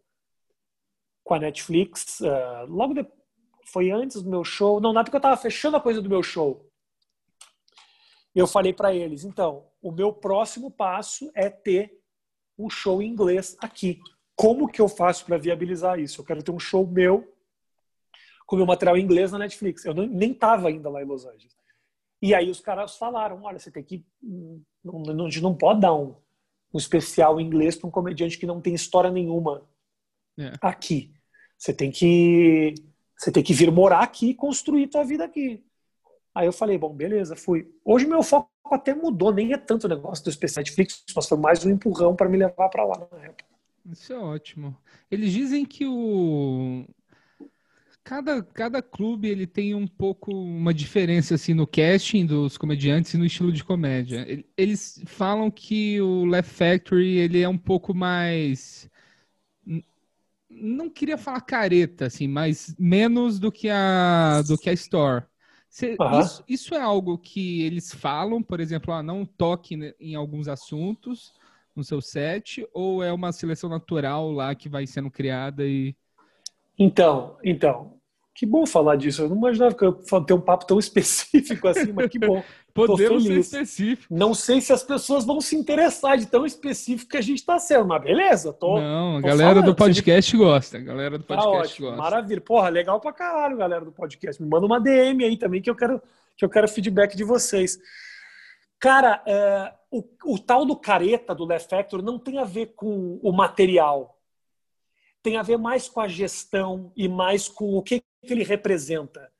com 1.22 1.34
a 1.34 1.38
Netflix, 1.38 2.18
uh, 2.20 2.66
logo 2.66 2.94
depois 2.94 3.15
foi 3.66 3.90
antes 3.90 4.22
do 4.22 4.30
meu 4.30 4.44
show. 4.44 4.80
Não, 4.80 4.92
na 4.92 5.00
época 5.00 5.16
eu 5.16 5.18
estava 5.18 5.36
fechando 5.36 5.76
a 5.76 5.80
coisa 5.80 6.00
do 6.00 6.08
meu 6.08 6.22
show. 6.22 6.68
Eu 8.34 8.46
falei 8.46 8.72
para 8.72 8.94
eles, 8.94 9.24
então, 9.24 9.66
o 9.80 9.90
meu 9.90 10.12
próximo 10.12 10.70
passo 10.70 11.30
é 11.34 11.48
ter 11.48 11.98
um 12.58 12.68
show 12.68 13.00
em 13.02 13.08
inglês 13.08 13.56
aqui. 13.60 14.00
Como 14.34 14.68
que 14.68 14.80
eu 14.80 14.88
faço 14.88 15.24
para 15.24 15.38
viabilizar 15.38 15.98
isso? 15.98 16.20
Eu 16.20 16.24
quero 16.24 16.42
ter 16.42 16.50
um 16.50 16.58
show 16.58 16.86
meu 16.86 17.32
com 18.46 18.56
meu 18.56 18.66
material 18.66 18.96
em 18.96 19.02
inglês 19.02 19.32
na 19.32 19.38
Netflix. 19.38 19.84
Eu 19.84 19.94
não, 19.94 20.06
nem 20.06 20.32
estava 20.32 20.68
ainda 20.68 20.88
lá 20.88 21.02
em 21.02 21.06
Los 21.06 21.24
Angeles. 21.26 21.56
E 22.22 22.34
aí 22.34 22.48
os 22.48 22.60
caras 22.60 22.96
falaram, 22.96 23.42
olha, 23.42 23.58
você 23.58 23.70
tem 23.70 23.82
que... 23.82 24.04
Não, 24.22 25.00
não, 25.00 25.26
a 25.26 25.30
gente 25.30 25.42
não 25.42 25.54
pode 25.54 25.80
dar 25.80 25.94
um, 25.94 26.14
um 26.72 26.78
especial 26.78 27.40
em 27.40 27.46
inglês 27.46 27.76
para 27.76 27.88
um 27.88 27.90
comediante 27.90 28.38
que 28.38 28.46
não 28.46 28.60
tem 28.60 28.74
história 28.74 29.10
nenhuma 29.10 29.66
é. 30.38 30.52
aqui. 30.60 31.12
Você 31.58 31.72
tem 31.72 31.90
que 31.90 32.74
você 33.16 33.32
tem 33.32 33.42
que 33.42 33.54
vir 33.54 33.70
morar 33.70 34.00
aqui 34.00 34.30
e 34.30 34.34
construir 34.34 34.88
tua 34.88 35.04
vida 35.04 35.24
aqui. 35.24 35.64
Aí 36.34 36.46
eu 36.46 36.52
falei, 36.52 36.76
bom, 36.76 36.92
beleza, 36.92 37.34
fui. 37.34 37.66
Hoje 37.84 38.06
meu 38.06 38.22
foco 38.22 38.50
até 38.70 38.94
mudou, 38.94 39.32
nem 39.32 39.52
é 39.52 39.56
tanto 39.56 39.84
o 39.84 39.88
negócio 39.88 40.24
do 40.24 40.30
especial 40.30 40.62
Netflix, 40.62 41.02
mas 41.14 41.26
foi 41.26 41.38
mais 41.38 41.64
um 41.64 41.70
empurrão 41.70 42.14
para 42.14 42.28
me 42.28 42.36
levar 42.36 42.68
para 42.68 42.84
lá 42.84 43.08
na 43.10 43.24
época. 43.24 43.44
Isso 43.90 44.12
é 44.12 44.18
ótimo. 44.18 44.76
Eles 45.10 45.32
dizem 45.32 45.64
que 45.64 45.86
o 45.86 46.84
cada, 48.06 48.42
cada 48.42 48.80
clube 48.80 49.28
ele 49.28 49.46
tem 49.46 49.74
um 49.74 49.86
pouco 49.86 50.30
uma 50.30 50.72
diferença 50.72 51.34
assim 51.34 51.54
no 51.54 51.66
casting 51.66 52.24
dos 52.24 52.56
comediantes 52.56 53.14
e 53.14 53.18
no 53.18 53.24
estilo 53.24 53.52
de 53.52 53.64
comédia. 53.64 54.44
Eles 54.56 55.02
falam 55.06 55.50
que 55.50 56.00
o 56.00 56.24
Left 56.24 56.52
Factory 56.52 57.16
ele 57.16 57.40
é 57.40 57.48
um 57.48 57.58
pouco 57.58 57.94
mais 57.94 58.88
não 60.60 60.88
queria 60.88 61.18
falar 61.18 61.40
careta, 61.40 62.06
assim, 62.06 62.26
mas 62.26 62.74
menos 62.78 63.38
do 63.38 63.52
que 63.52 63.68
a, 63.68 64.42
do 64.46 64.56
que 64.56 64.70
a 64.70 64.72
Store. 64.72 65.24
Cê, 65.68 65.96
uhum. 66.00 66.20
isso, 66.20 66.44
isso, 66.48 66.74
é 66.74 66.80
algo 66.80 67.18
que 67.18 67.62
eles 67.62 67.92
falam, 67.92 68.42
por 68.42 68.60
exemplo, 68.60 68.94
ah, 68.94 69.02
não 69.02 69.26
toque 69.26 69.94
em 70.00 70.14
alguns 70.14 70.48
assuntos 70.48 71.34
no 71.74 71.84
seu 71.84 72.00
set, 72.00 72.66
ou 72.72 73.02
é 73.02 73.12
uma 73.12 73.30
seleção 73.32 73.68
natural 73.68 74.32
lá 74.32 74.54
que 74.54 74.68
vai 74.68 74.86
sendo 74.86 75.10
criada 75.10 75.66
e. 75.66 75.94
Então, 76.78 77.36
então, 77.44 77.98
que 78.36 78.44
bom 78.44 78.66
falar 78.66 78.96
disso. 78.96 79.22
Eu 79.22 79.30
não 79.30 79.36
imaginava 79.36 79.74
que 79.74 79.82
eu 79.82 79.98
ia 80.12 80.20
ter 80.20 80.34
um 80.34 80.40
papo 80.40 80.66
tão 80.66 80.78
específico 80.78 81.66
assim, 81.66 81.90
mas 81.90 82.08
que 82.10 82.18
bom. 82.18 82.44
Podemos 82.74 83.24
ser 83.24 83.38
específico. 83.38 84.14
Não 84.14 84.34
sei 84.34 84.60
se 84.60 84.70
as 84.70 84.82
pessoas 84.82 85.24
vão 85.24 85.40
se 85.40 85.56
interessar 85.56 86.18
de 86.18 86.26
tão 86.26 86.44
específico 86.44 87.10
que 87.10 87.16
a 87.16 87.22
gente 87.22 87.38
está 87.38 87.58
sendo, 87.58 87.86
mas 87.86 88.02
beleza. 88.02 88.52
Tô, 88.52 88.78
não, 88.78 89.16
a 89.16 89.20
galera 89.22 89.54
falando. 89.54 89.64
do 89.64 89.74
podcast 89.74 90.36
gosta. 90.36 90.76
A 90.76 90.80
galera 90.82 91.16
do 91.16 91.24
tá 91.24 91.36
podcast 91.36 91.74
tá 91.74 91.82
gosta. 91.82 91.96
Maravilha. 91.96 92.40
Porra, 92.42 92.68
legal 92.68 93.00
pra 93.00 93.14
caralho, 93.14 93.56
galera 93.56 93.82
do 93.82 93.92
podcast. 93.92 94.42
Me 94.42 94.46
manda 94.46 94.66
uma 94.66 94.78
DM 94.78 95.24
aí 95.24 95.38
também 95.38 95.62
que 95.62 95.70
eu 95.70 95.74
quero, 95.74 96.02
que 96.36 96.44
eu 96.44 96.50
quero 96.50 96.68
feedback 96.68 97.16
de 97.16 97.24
vocês. 97.24 97.78
Cara, 98.78 99.22
é, 99.26 99.72
o, 99.90 100.04
o, 100.26 100.38
tal 100.38 100.66
do 100.66 100.76
careta 100.76 101.34
do 101.34 101.46
Left 101.46 101.70
Factor 101.70 102.02
não 102.02 102.18
tem 102.18 102.38
a 102.38 102.44
ver 102.44 102.74
com 102.76 103.18
o 103.22 103.32
material. 103.32 104.18
Tem 105.22 105.38
a 105.38 105.42
ver 105.42 105.56
mais 105.56 105.88
com 105.88 106.00
a 106.00 106.06
gestão 106.06 106.92
e 106.94 107.08
mais 107.08 107.48
com 107.48 107.74
o 107.74 107.82
que, 107.82 108.04
que 108.26 108.34
ele 108.34 108.44
representa. 108.44 109.30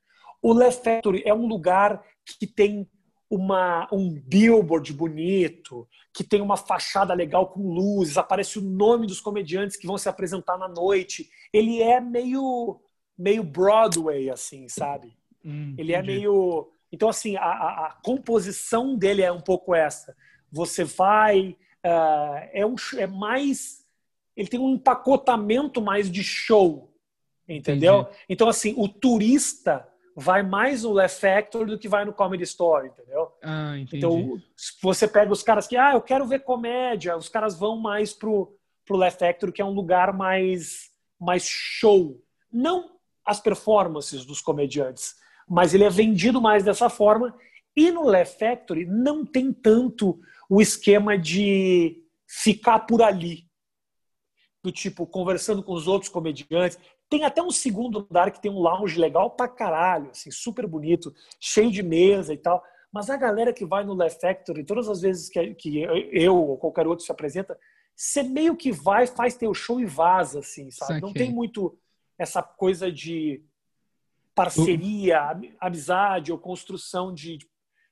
O 0.41 0.53
Left 0.53 0.83
Factory 0.83 1.23
é 1.25 1.33
um 1.33 1.47
lugar 1.47 2.03
que 2.39 2.47
tem 2.47 2.89
uma, 3.29 3.87
um 3.91 4.09
billboard 4.09 4.93
bonito, 4.93 5.87
que 6.13 6.23
tem 6.23 6.41
uma 6.41 6.57
fachada 6.57 7.13
legal 7.13 7.47
com 7.47 7.73
luzes, 7.73 8.17
aparece 8.17 8.57
o 8.57 8.61
nome 8.61 9.05
dos 9.05 9.19
comediantes 9.19 9.75
que 9.75 9.87
vão 9.87 9.97
se 9.97 10.07
apresentar 10.07 10.57
na 10.57 10.67
noite. 10.67 11.29
Ele 11.53 11.81
é 11.81 11.99
meio 11.99 12.81
meio 13.17 13.43
Broadway, 13.43 14.29
assim, 14.29 14.69
sabe? 14.69 15.17
Hum, 15.43 15.73
ele 15.77 15.93
é 15.93 16.01
meio. 16.01 16.69
Então, 16.91 17.09
assim, 17.09 17.35
a, 17.35 17.41
a, 17.41 17.87
a, 17.87 17.91
composição 18.03 18.95
dele 18.95 19.23
é 19.23 19.31
um 19.31 19.41
pouco 19.41 19.73
essa. 19.73 20.15
Você 20.51 20.83
vai. 20.83 21.57
Uh, 21.83 22.49
é, 22.53 22.65
um, 22.65 22.75
é 22.97 23.07
mais. 23.07 23.85
Ele 24.35 24.47
tem 24.47 24.59
um 24.59 24.75
empacotamento 24.75 25.81
mais 25.81 26.11
de 26.11 26.23
show, 26.23 26.93
entendeu? 27.47 28.01
Entendi. 28.01 28.17
Então, 28.29 28.49
assim, 28.49 28.73
o 28.77 28.87
turista 28.87 29.87
vai 30.15 30.41
mais 30.41 30.83
no 30.83 30.93
Left 30.93 31.21
Factor 31.21 31.67
do 31.67 31.77
que 31.77 31.87
vai 31.87 32.03
no 32.03 32.11
Comedy 32.11 32.43
Store, 32.43 32.87
entendeu? 32.87 33.31
Ah, 33.43 33.77
entendi. 33.77 33.97
Então, 33.97 34.41
você 34.81 35.07
pega 35.07 35.31
os 35.31 35.43
caras 35.43 35.67
que, 35.67 35.77
ah, 35.77 35.93
eu 35.93 36.01
quero 36.01 36.25
ver 36.25 36.43
comédia, 36.43 37.15
os 37.15 37.29
caras 37.29 37.57
vão 37.57 37.77
mais 37.77 38.13
pro, 38.13 38.57
pro 38.83 38.97
Left 38.97 39.19
Factor, 39.19 39.51
que 39.51 39.61
é 39.61 39.65
um 39.65 39.73
lugar 39.73 40.11
mais, 40.11 40.89
mais 41.19 41.47
show. 41.47 42.19
Não 42.51 42.97
as 43.23 43.39
performances 43.39 44.25
dos 44.25 44.41
comediantes, 44.41 45.15
mas 45.47 45.73
ele 45.73 45.83
é 45.83 45.89
vendido 45.89 46.41
mais 46.41 46.63
dessa 46.63 46.89
forma. 46.89 47.37
E 47.75 47.91
no 47.91 48.07
Left 48.07 48.39
Factory 48.39 48.85
não 48.85 49.23
tem 49.23 49.53
tanto 49.53 50.19
o 50.49 50.59
esquema 50.59 51.15
de 51.15 52.03
ficar 52.25 52.79
por 52.79 53.03
ali, 53.03 53.47
do 54.63 54.71
tipo 54.71 55.05
conversando 55.05 55.61
com 55.61 55.73
os 55.73 55.87
outros 55.87 56.09
comediantes. 56.09 56.79
Tem 57.09 57.23
até 57.23 57.41
um 57.41 57.51
segundo 57.51 58.05
andar 58.09 58.31
que 58.31 58.41
tem 58.41 58.51
um 58.51 58.59
lounge 58.59 58.99
legal 58.99 59.31
pra 59.31 59.47
caralho, 59.47 60.11
assim, 60.11 60.29
super 60.29 60.67
bonito, 60.67 61.13
cheio 61.39 61.71
de 61.71 61.81
mesa 61.81 62.33
e 62.33 62.37
tal. 62.37 62.63
Mas 62.91 63.09
a 63.09 63.17
galera 63.17 63.53
que 63.53 63.65
vai 63.65 63.83
no 63.83 63.93
Left 63.93 64.19
Factory, 64.19 64.63
todas 64.63 64.89
as 64.89 65.01
vezes 65.01 65.29
que, 65.29 65.53
que 65.55 65.81
eu 66.11 66.35
ou 66.35 66.57
qualquer 66.57 66.87
outro 66.87 67.05
se 67.05 67.11
apresenta, 67.11 67.57
você 67.95 68.23
meio 68.23 68.55
que 68.55 68.71
vai, 68.71 69.07
faz 69.07 69.35
teu 69.35 69.53
show 69.53 69.79
e 69.79 69.85
vaza, 69.85 70.39
assim, 70.39 70.69
sabe? 70.69 71.01
Não 71.01 71.13
tem 71.13 71.31
muito 71.31 71.77
essa 72.17 72.41
coisa 72.43 72.91
de 72.91 73.43
parceria, 74.35 75.35
amizade 75.59 76.31
ou 76.31 76.37
construção 76.37 77.13
de, 77.13 77.39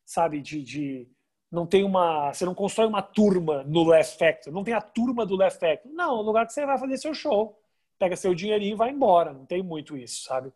sabe, 0.05 0.41
de, 0.41 0.61
de 0.61 1.07
não 1.51 1.65
tem 1.65 1.83
uma, 1.83 2.31
você 2.31 2.45
não 2.45 2.53
constrói 2.53 2.87
uma 2.87 3.01
turma 3.01 3.63
no 3.63 3.83
Left 3.83 4.17
Factor, 4.19 4.53
não 4.53 4.63
tem 4.63 4.73
a 4.73 4.81
turma 4.81 5.25
do 5.25 5.35
Left 5.35 5.59
Factor. 5.59 5.91
Não, 5.91 6.17
é 6.17 6.19
um 6.19 6.23
lugar 6.23 6.45
que 6.45 6.53
você 6.53 6.65
vai 6.65 6.77
fazer 6.77 6.97
seu 6.97 7.13
show, 7.13 7.59
pega 7.97 8.15
seu 8.15 8.33
dinheirinho 8.33 8.73
e 8.73 8.77
vai 8.77 8.91
embora, 8.91 9.33
não 9.33 9.45
tem 9.45 9.63
muito 9.63 9.97
isso, 9.97 10.23
sabe? 10.23 10.51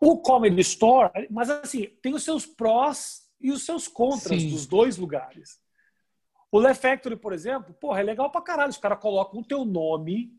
O 0.00 0.18
Comedy 0.18 0.60
Store, 0.60 1.10
mas 1.30 1.50
assim, 1.50 1.86
tem 2.02 2.14
os 2.14 2.24
seus 2.24 2.46
prós 2.46 3.28
e 3.40 3.50
os 3.50 3.64
seus 3.64 3.88
contras 3.88 4.40
Sim. 4.40 4.50
dos 4.50 4.66
dois 4.66 4.96
lugares. 4.96 5.60
O 6.52 6.58
Left 6.58 6.82
Factory, 6.82 7.16
por 7.16 7.32
exemplo, 7.32 7.74
porra, 7.74 8.00
é 8.00 8.02
legal 8.02 8.30
pra 8.30 8.40
caralho. 8.40 8.70
Os 8.70 8.78
caras 8.78 8.98
colocam 8.98 9.40
o 9.40 9.44
teu 9.44 9.64
nome, 9.64 10.32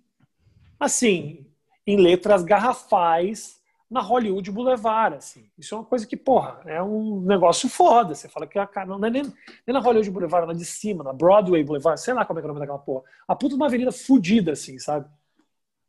assim, 0.79 1.45
em 1.87 1.97
letras 1.97 2.43
garrafais 2.43 3.61
na 3.89 4.01
Hollywood 4.01 4.49
Boulevard, 4.51 5.17
assim. 5.17 5.49
Isso 5.57 5.75
é 5.75 5.77
uma 5.77 5.85
coisa 5.85 6.05
que, 6.05 6.15
porra, 6.15 6.61
é 6.65 6.81
um 6.81 7.21
negócio 7.21 7.67
foda. 7.69 8.13
Você 8.15 8.27
fala 8.29 8.47
que 8.47 8.57
a 8.57 8.67
cara 8.67 8.87
não 8.87 9.05
é 9.05 9.09
nem, 9.09 9.23
nem 9.23 9.33
na 9.73 9.79
Hollywood 9.79 10.09
Boulevard, 10.09 10.47
na 10.47 10.53
de 10.53 10.65
cima, 10.65 11.03
na 11.03 11.13
Broadway 11.13 11.63
Boulevard, 11.63 11.99
sei 11.99 12.13
lá 12.13 12.25
como 12.25 12.39
é 12.39 12.41
que 12.41 12.45
é 12.45 12.49
o 12.49 12.53
nome 12.53 12.59
daquela 12.59 12.79
porra. 12.79 13.03
A 13.27 13.35
puta 13.35 13.49
de 13.49 13.55
uma 13.55 13.67
avenida 13.67 13.91
fodida, 13.91 14.53
assim, 14.53 14.79
sabe? 14.79 15.09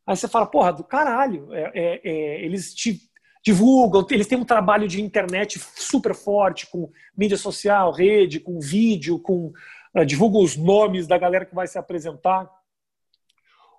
Aí 0.07 0.17
você 0.17 0.27
fala, 0.29 0.47
porra, 0.47 0.73
do 0.73 0.85
caralho. 0.85 1.53
É, 1.53 1.71
é, 1.75 2.01
é, 2.05 2.45
eles 2.45 2.75
te 2.75 3.01
divulgam, 3.45 4.07
eles 4.11 4.27
têm 4.27 4.39
um 4.39 4.45
trabalho 4.45 4.87
de 4.87 5.03
internet 5.03 5.59
super 5.59 6.15
forte, 6.15 6.67
com 6.69 6.91
mídia 7.17 7.37
social, 7.37 7.93
rede, 7.93 8.39
com 8.39 8.61
vídeo, 8.61 9.19
com 9.19 9.53
uh, 9.97 10.07
divulgam 10.07 10.43
os 10.43 10.57
nomes 10.57 11.07
da 11.07 11.19
galera 11.19 11.45
que 11.45 11.55
vai 11.55 11.67
se 11.67 11.79
apresentar. 11.79 12.49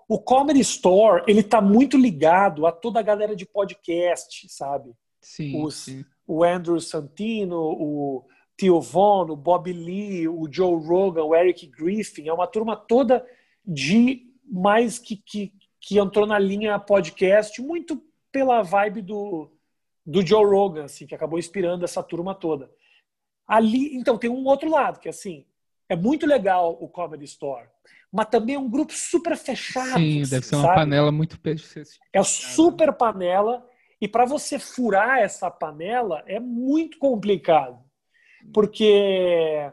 O 0.07 0.19
Comedy 0.19 0.59
Store, 0.59 1.23
ele 1.27 1.41
tá 1.41 1.61
muito 1.61 1.97
ligado 1.97 2.65
a 2.65 2.71
toda 2.71 2.99
a 2.99 3.03
galera 3.03 3.35
de 3.35 3.45
podcast, 3.45 4.47
sabe? 4.49 4.91
Sim, 5.21 5.63
Os, 5.63 5.75
sim. 5.75 6.05
O 6.27 6.43
Andrew 6.43 6.79
Santino, 6.79 7.57
o 7.57 8.25
Theo 8.57 8.81
Von, 8.81 9.31
o 9.31 9.35
Bob 9.35 9.71
Lee, 9.71 10.27
o 10.27 10.47
Joe 10.51 10.75
Rogan, 10.85 11.23
o 11.23 11.35
Eric 11.35 11.67
Griffin. 11.67 12.27
É 12.27 12.33
uma 12.33 12.47
turma 12.47 12.75
toda 12.75 13.25
de 13.65 14.23
mais 14.45 14.99
que, 14.99 15.15
que, 15.15 15.53
que 15.83 15.99
entrou 15.99 16.25
na 16.25 16.39
linha 16.39 16.79
podcast, 16.79 17.61
muito 17.61 18.01
pela 18.31 18.63
vibe 18.63 19.01
do, 19.01 19.51
do 20.05 20.25
Joe 20.25 20.45
Rogan, 20.45 20.85
assim, 20.85 21.05
que 21.05 21.13
acabou 21.13 21.37
inspirando 21.37 21.83
essa 21.83 22.01
turma 22.01 22.33
toda. 22.33 22.71
Ali, 23.45 23.93
então, 23.95 24.17
tem 24.17 24.29
um 24.29 24.45
outro 24.45 24.69
lado, 24.69 24.99
que 24.99 25.09
assim, 25.09 25.45
é 25.89 25.95
muito 25.95 26.25
legal 26.25 26.77
o 26.79 26.87
Comedy 26.87 27.25
Store 27.25 27.67
mas 28.13 28.27
também 28.27 28.53
é 28.53 28.59
um 28.59 28.69
grupo 28.69 28.93
super 28.93 29.35
fechado. 29.35 29.97
Sim, 29.97 30.21
assim, 30.21 30.29
deve 30.29 30.45
ser 30.45 30.55
uma 30.55 30.65
sabe? 30.65 30.75
panela 30.75 31.11
muito 31.11 31.39
É 32.13 32.21
super 32.21 32.93
panela 32.93 33.67
e 33.99 34.07
para 34.07 34.23
você 34.23 34.59
furar 34.59 35.17
essa 35.17 35.49
panela 35.49 36.23
é 36.27 36.39
muito 36.39 36.99
complicado, 36.99 37.83
porque 38.53 39.71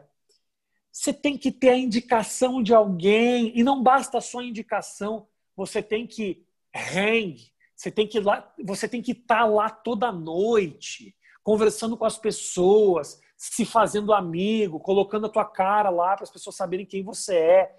você 0.91 1.13
tem 1.13 1.37
que 1.37 1.51
ter 1.51 1.69
a 1.69 1.77
indicação 1.77 2.63
de 2.63 2.73
alguém 2.73 3.51
e 3.55 3.63
não 3.63 3.83
basta 3.83 4.19
só 4.19 4.39
a 4.39 4.43
indicação, 4.43 5.27
você 5.55 5.81
tem 5.81 6.07
que 6.07 6.45
hang, 6.95 7.37
você 7.75 7.91
tem 7.91 8.07
que 8.07 8.19
lá, 8.19 8.53
você 8.63 8.87
tem 8.87 9.01
que 9.01 9.11
estar 9.11 9.39
tá 9.39 9.45
lá 9.45 9.69
toda 9.69 10.11
noite, 10.11 11.15
conversando 11.43 11.97
com 11.97 12.05
as 12.05 12.17
pessoas, 12.17 13.19
se 13.35 13.65
fazendo 13.65 14.13
amigo, 14.13 14.79
colocando 14.79 15.25
a 15.25 15.29
tua 15.29 15.45
cara 15.45 15.89
lá 15.89 16.15
para 16.15 16.23
as 16.23 16.29
pessoas 16.29 16.55
saberem 16.55 16.85
quem 16.85 17.03
você 17.03 17.35
é. 17.35 17.77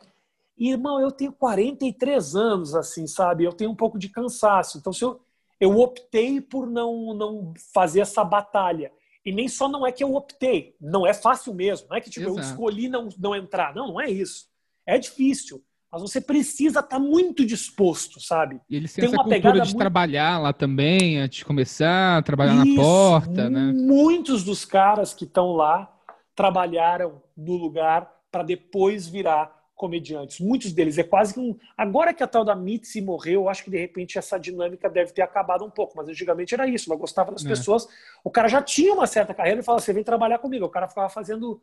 Irmão, 0.59 1.01
eu 1.01 1.11
tenho 1.11 1.33
43 1.33 2.35
anos, 2.35 2.75
assim, 2.75 3.07
sabe? 3.07 3.45
Eu 3.45 3.53
tenho 3.53 3.71
um 3.71 3.77
pouco 3.77 3.99
de 3.99 4.09
cansaço. 4.09 4.77
Então, 4.77 4.93
se 4.93 5.05
eu, 5.05 5.21
eu 5.61 5.79
optei 5.79 6.41
por 6.41 6.69
não, 6.69 7.15
não 7.15 7.55
fazer 7.73 8.01
essa 8.01 8.25
batalha. 8.25 8.93
E 9.25 9.31
nem 9.31 9.47
só 9.49 9.69
não 9.69 9.87
é 9.87 9.93
que 9.93 10.03
eu 10.03 10.15
optei, 10.17 10.75
não 10.81 11.07
é 11.07 11.15
fácil 11.15 11.55
mesmo. 11.55 11.87
Não 11.89 11.97
é 11.97 12.01
que 12.01 12.11
tipo, 12.11 12.27
eu 12.27 12.39
escolhi 12.41 12.89
não, 12.89 13.09
não 13.17 13.35
entrar. 13.37 13.73
Não, 13.73 13.87
não 13.87 14.01
é 14.01 14.11
isso. 14.11 14.49
É 14.85 14.99
difícil. 14.99 15.65
Mas 15.93 16.01
você 16.01 16.23
precisa 16.23 16.81
estar 16.81 16.97
tá 16.97 16.99
muito 16.99 17.45
disposto, 17.45 18.19
sabe? 18.19 18.59
E 18.71 18.77
eles 18.77 18.95
têm 18.95 19.05
Tem 19.05 19.13
essa 19.13 19.23
cultura 19.23 19.61
de 19.61 19.69
muito... 19.69 19.77
trabalhar 19.77 20.39
lá 20.39 20.51
também, 20.51 21.19
antes 21.19 21.41
de 21.41 21.45
começar, 21.45 22.23
trabalhar 22.23 22.65
isso, 22.67 22.75
na 22.75 22.83
porta, 22.83 23.51
né? 23.51 23.73
Muitos 23.75 24.43
dos 24.43 24.65
caras 24.65 25.13
que 25.13 25.25
estão 25.25 25.53
lá 25.53 25.93
trabalharam 26.35 27.21
no 27.37 27.57
lugar 27.57 28.11
para 28.31 28.43
depois 28.43 29.07
virar 29.07 29.63
comediantes, 29.83 30.39
muitos 30.39 30.73
deles 30.73 30.97
é 30.97 31.03
quase 31.03 31.35
que 31.35 31.41
um. 31.41 31.57
Agora 31.77 32.15
que 32.15 32.23
a 32.23 32.27
tal 32.27 32.45
da 32.45 32.55
Mitzi 32.55 33.03
morreu, 33.03 33.43
eu 33.43 33.49
acho 33.49 33.65
que 33.65 33.71
de 33.71 33.79
repente 33.79 34.17
essa 34.17 34.39
dinâmica 34.39 34.89
deve 34.89 35.13
ter 35.13 35.23
acabado 35.23 35.65
um 35.65 35.71
pouco, 35.71 35.95
mas 35.97 36.09
antigamente 36.09 36.55
era 36.55 36.69
isso. 36.69 36.89
Ela 36.89 36.99
gostava 36.99 37.33
das 37.33 37.45
é. 37.45 37.49
pessoas, 37.49 37.89
o 38.23 38.31
cara 38.31 38.47
já 38.47 38.63
tinha 38.63 38.95
uma 38.95 39.09
certa 39.09 39.35
carreira 39.35 39.61
e 39.61 39.65
falava: 39.65 39.83
você 39.83 39.93
vem 39.93 40.05
trabalhar 40.05 40.39
comigo. 40.39 40.65
O 40.65 40.71
cara 40.71 40.87
ficava 40.87 41.09
fazendo 41.09 41.61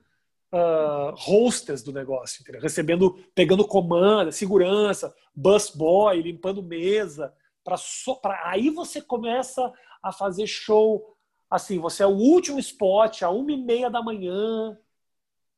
uh, 0.54 1.14
hostess 1.16 1.84
do 1.84 1.92
negócio, 1.92 2.42
entendeu? 2.42 2.62
recebendo, 2.62 3.24
pegando 3.36 3.68
comanda, 3.68 4.32
segurança, 4.32 5.14
bus 5.36 5.70
boy, 5.70 6.22
limpando 6.22 6.64
mesa. 6.64 7.34
Pra 7.64 7.78
so... 7.78 8.16
pra... 8.16 8.50
Aí 8.50 8.70
você 8.70 9.02
começa 9.02 9.72
a 10.02 10.12
fazer 10.12 10.48
show. 10.48 11.16
Assim, 11.50 11.80
você 11.80 12.04
é 12.04 12.08
o 12.08 12.16
último 12.16 12.60
spot, 12.60 13.24
a 13.24 13.30
uma 13.30 13.52
e 13.52 13.58
meia 13.58 13.90
da 13.90 14.04
manhã, 14.04 14.78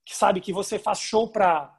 que 0.05 0.15
sabe 0.15 0.39
que 0.39 0.53
você 0.53 0.79
faz 0.79 0.99
show 0.99 1.27
para 1.27 1.77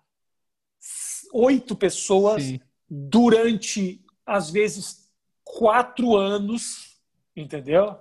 oito 1.32 1.74
pessoas 1.74 2.42
Sim. 2.42 2.60
durante, 2.88 4.04
às 4.26 4.50
vezes, 4.50 5.10
quatro 5.42 6.14
anos, 6.14 7.00
entendeu? 7.34 7.98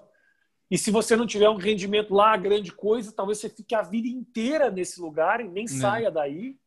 E 0.72 0.78
se 0.78 0.90
você 0.90 1.18
não 1.18 1.28
tiver 1.28 1.50
um 1.50 1.58
rendimento 1.58 2.14
lá, 2.14 2.38
grande 2.38 2.72
coisa, 2.72 3.12
talvez 3.12 3.40
você 3.40 3.50
fique 3.50 3.76
a 3.76 3.82
vida 3.82 4.08
inteira 4.08 4.72
nesse 4.72 5.02
lugar 5.02 5.42
e 5.42 5.48
nem 5.50 5.66
não. 5.66 5.76
saia 5.76 6.10
daí, 6.10 6.58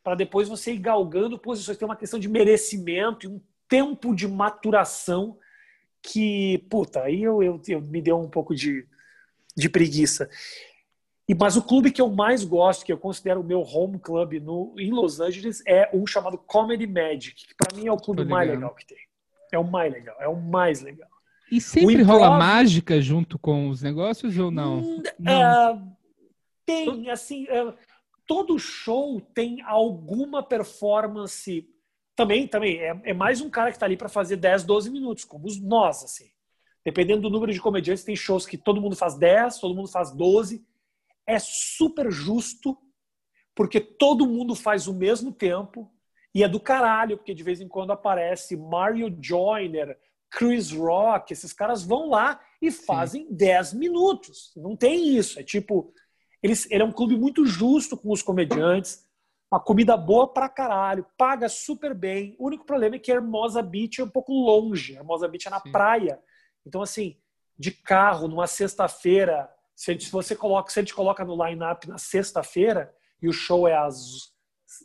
para 0.00 0.14
depois 0.14 0.48
você 0.48 0.72
ir 0.72 0.78
galgando 0.78 1.36
posições. 1.36 1.76
Tem 1.76 1.88
uma 1.88 1.96
questão 1.96 2.20
de 2.20 2.28
merecimento 2.28 3.26
e 3.26 3.28
um 3.28 3.40
tempo 3.68 4.14
de 4.14 4.28
maturação 4.28 5.36
que, 6.00 6.64
puta, 6.70 7.02
aí 7.02 7.20
eu, 7.20 7.42
eu, 7.42 7.60
eu 7.66 7.80
me 7.80 8.00
deu 8.00 8.20
um 8.20 8.30
pouco 8.30 8.54
de, 8.54 8.86
de 9.56 9.68
preguiça. 9.68 10.30
E, 11.28 11.34
mas 11.34 11.56
o 11.56 11.62
clube 11.62 11.90
que 11.90 12.00
eu 12.00 12.08
mais 12.08 12.44
gosto, 12.44 12.86
que 12.86 12.92
eu 12.92 12.96
considero 12.96 13.40
o 13.40 13.44
meu 13.44 13.62
home 13.62 13.98
club 13.98 14.34
no, 14.34 14.72
em 14.78 14.92
Los 14.92 15.18
Angeles, 15.18 15.64
é 15.66 15.90
um 15.92 16.06
chamado 16.06 16.38
Comedy 16.38 16.86
Magic, 16.86 17.44
que 17.48 17.54
para 17.56 17.76
mim 17.76 17.88
é 17.88 17.92
o 17.92 17.96
clube 17.96 18.24
mais 18.24 18.48
legal 18.48 18.72
que 18.72 18.86
tem. 18.86 18.98
É 19.52 19.58
o 19.58 19.64
mais 19.64 19.92
legal, 19.92 20.16
é 20.20 20.28
o 20.28 20.36
mais 20.36 20.80
legal. 20.80 21.10
E 21.50 21.60
sempre 21.60 22.02
improv... 22.02 22.20
rola 22.20 22.38
mágica 22.38 23.00
junto 23.00 23.38
com 23.38 23.68
os 23.68 23.82
negócios 23.82 24.36
ou 24.38 24.50
não? 24.50 24.80
Hum, 24.80 25.02
não. 25.18 25.32
É, 25.32 25.82
Tem, 26.66 27.10
assim, 27.10 27.46
é, 27.48 27.72
todo 28.26 28.58
show 28.58 29.20
tem 29.20 29.62
alguma 29.62 30.42
performance. 30.42 31.66
Também, 32.14 32.46
também, 32.46 32.78
é, 32.78 33.00
é 33.04 33.14
mais 33.14 33.40
um 33.40 33.48
cara 33.48 33.70
que 33.70 33.76
está 33.76 33.86
ali 33.86 33.96
para 33.96 34.08
fazer 34.08 34.36
10, 34.36 34.64
12 34.64 34.90
minutos, 34.90 35.24
como 35.24 35.46
os 35.46 35.58
nós, 35.60 36.04
assim. 36.04 36.30
Dependendo 36.84 37.22
do 37.22 37.30
número 37.30 37.52
de 37.52 37.60
comediantes, 37.60 38.04
tem 38.04 38.16
shows 38.16 38.46
que 38.46 38.58
todo 38.58 38.80
mundo 38.80 38.96
faz 38.96 39.14
10, 39.14 39.58
todo 39.58 39.74
mundo 39.74 39.88
faz 39.88 40.10
12. 40.10 40.64
É 41.26 41.38
super 41.38 42.10
justo, 42.10 42.76
porque 43.54 43.80
todo 43.80 44.26
mundo 44.26 44.54
faz 44.54 44.86
o 44.86 44.94
mesmo 44.94 45.32
tempo. 45.32 45.90
E 46.34 46.42
é 46.42 46.48
do 46.48 46.60
caralho, 46.60 47.16
porque 47.16 47.34
de 47.34 47.42
vez 47.42 47.60
em 47.60 47.68
quando 47.68 47.92
aparece 47.92 48.56
Mario 48.56 49.16
Joyner, 49.20 49.98
Chris 50.30 50.70
Rock, 50.72 51.32
esses 51.32 51.52
caras 51.52 51.82
vão 51.82 52.10
lá 52.10 52.40
e 52.60 52.70
fazem 52.70 53.26
Sim. 53.26 53.34
10 53.34 53.74
minutos. 53.74 54.52
Não 54.56 54.76
tem 54.76 55.16
isso. 55.16 55.38
É 55.40 55.42
tipo, 55.42 55.92
eles, 56.42 56.70
ele 56.70 56.82
é 56.82 56.86
um 56.86 56.92
clube 56.92 57.16
muito 57.16 57.46
justo 57.46 57.96
com 57.96 58.12
os 58.12 58.22
comediantes, 58.22 59.04
uma 59.50 59.60
comida 59.60 59.96
boa 59.96 60.32
pra 60.32 60.48
caralho, 60.48 61.06
paga 61.16 61.48
super 61.48 61.94
bem. 61.94 62.36
O 62.38 62.46
único 62.46 62.66
problema 62.66 62.96
é 62.96 62.98
que 62.98 63.10
Hermosa 63.10 63.62
Beach 63.62 64.00
é 64.00 64.04
um 64.04 64.10
pouco 64.10 64.32
longe. 64.32 64.94
Hermosa 64.94 65.26
Beach 65.26 65.48
é 65.48 65.50
na 65.50 65.60
Sim. 65.60 65.72
praia. 65.72 66.20
Então, 66.66 66.82
assim, 66.82 67.16
de 67.58 67.70
carro, 67.70 68.28
numa 68.28 68.46
sexta-feira, 68.46 69.50
se, 69.74 69.94
você 70.10 70.36
coloca, 70.36 70.70
se 70.70 70.78
a 70.78 70.82
gente 70.82 70.94
coloca 70.94 71.24
no 71.24 71.42
line-up 71.42 71.88
na 71.88 71.96
sexta-feira 71.96 72.94
e 73.22 73.28
o 73.28 73.32
show 73.32 73.66
é 73.66 73.76
às 73.76 74.36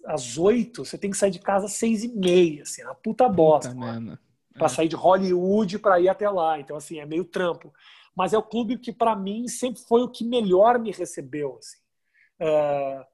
às 0.05 0.37
oito, 0.37 0.85
você 0.85 0.97
tem 0.97 1.11
que 1.11 1.17
sair 1.17 1.31
de 1.31 1.39
casa 1.39 1.65
às 1.65 1.73
seis 1.73 2.03
e 2.03 2.07
meia, 2.07 2.63
assim, 2.63 2.81
é 2.81 2.85
uma 2.85 2.95
puta 2.95 3.27
bosta. 3.27 3.69
Puta 3.69 4.19
para 4.53 4.65
é. 4.65 4.69
sair 4.69 4.87
de 4.87 4.95
Hollywood 4.95 5.79
para 5.79 5.99
ir 5.99 6.09
até 6.09 6.29
lá. 6.29 6.59
Então, 6.59 6.75
assim, 6.75 6.99
é 6.99 7.05
meio 7.05 7.25
trampo. 7.25 7.73
Mas 8.15 8.33
é 8.33 8.37
o 8.37 8.43
clube 8.43 8.77
que, 8.77 8.91
para 8.91 9.15
mim, 9.15 9.47
sempre 9.47 9.81
foi 9.81 10.01
o 10.01 10.09
que 10.09 10.23
melhor 10.23 10.77
me 10.79 10.91
recebeu. 10.91 11.57
Assim. 11.59 11.77
Uh, 12.39 13.05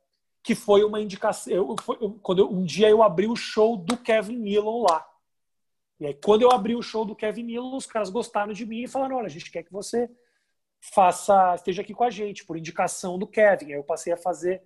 que 0.44 0.56
foi 0.56 0.84
uma 0.84 1.00
indicação. 1.00 1.54
Eu, 1.54 1.76
foi, 1.82 1.98
eu, 2.02 2.20
quando 2.22 2.40
eu, 2.40 2.52
um 2.52 2.64
dia 2.64 2.90
eu 2.90 3.04
abri 3.04 3.28
o 3.28 3.36
show 3.36 3.78
do 3.78 3.98
Kevin 3.98 4.38
Nealon 4.38 4.84
lá. 4.84 5.06
E 6.00 6.08
aí, 6.08 6.14
quando 6.14 6.42
eu 6.42 6.52
abri 6.52 6.76
o 6.76 6.82
show 6.82 7.06
do 7.06 7.16
Kevin 7.16 7.44
Nealon, 7.44 7.76
os 7.76 7.86
caras 7.86 8.10
gostaram 8.10 8.54
de 8.54 8.66
mim 8.66 8.84
e 8.84 8.88
falaram: 8.88 9.18
olha, 9.18 9.28
a 9.28 9.30
gente 9.30 9.52
quer 9.52 9.64
que 9.64 9.72
você 9.72 10.10
faça, 10.82 11.56
esteja 11.56 11.82
aqui 11.82 11.94
com 11.94 12.04
a 12.04 12.10
gente, 12.10 12.46
por 12.46 12.58
indicação 12.58 13.18
do 13.18 13.28
Kevin. 13.28 13.68
Aí 13.68 13.74
eu 13.74 13.84
passei 13.84 14.14
a 14.14 14.18
fazer 14.18 14.62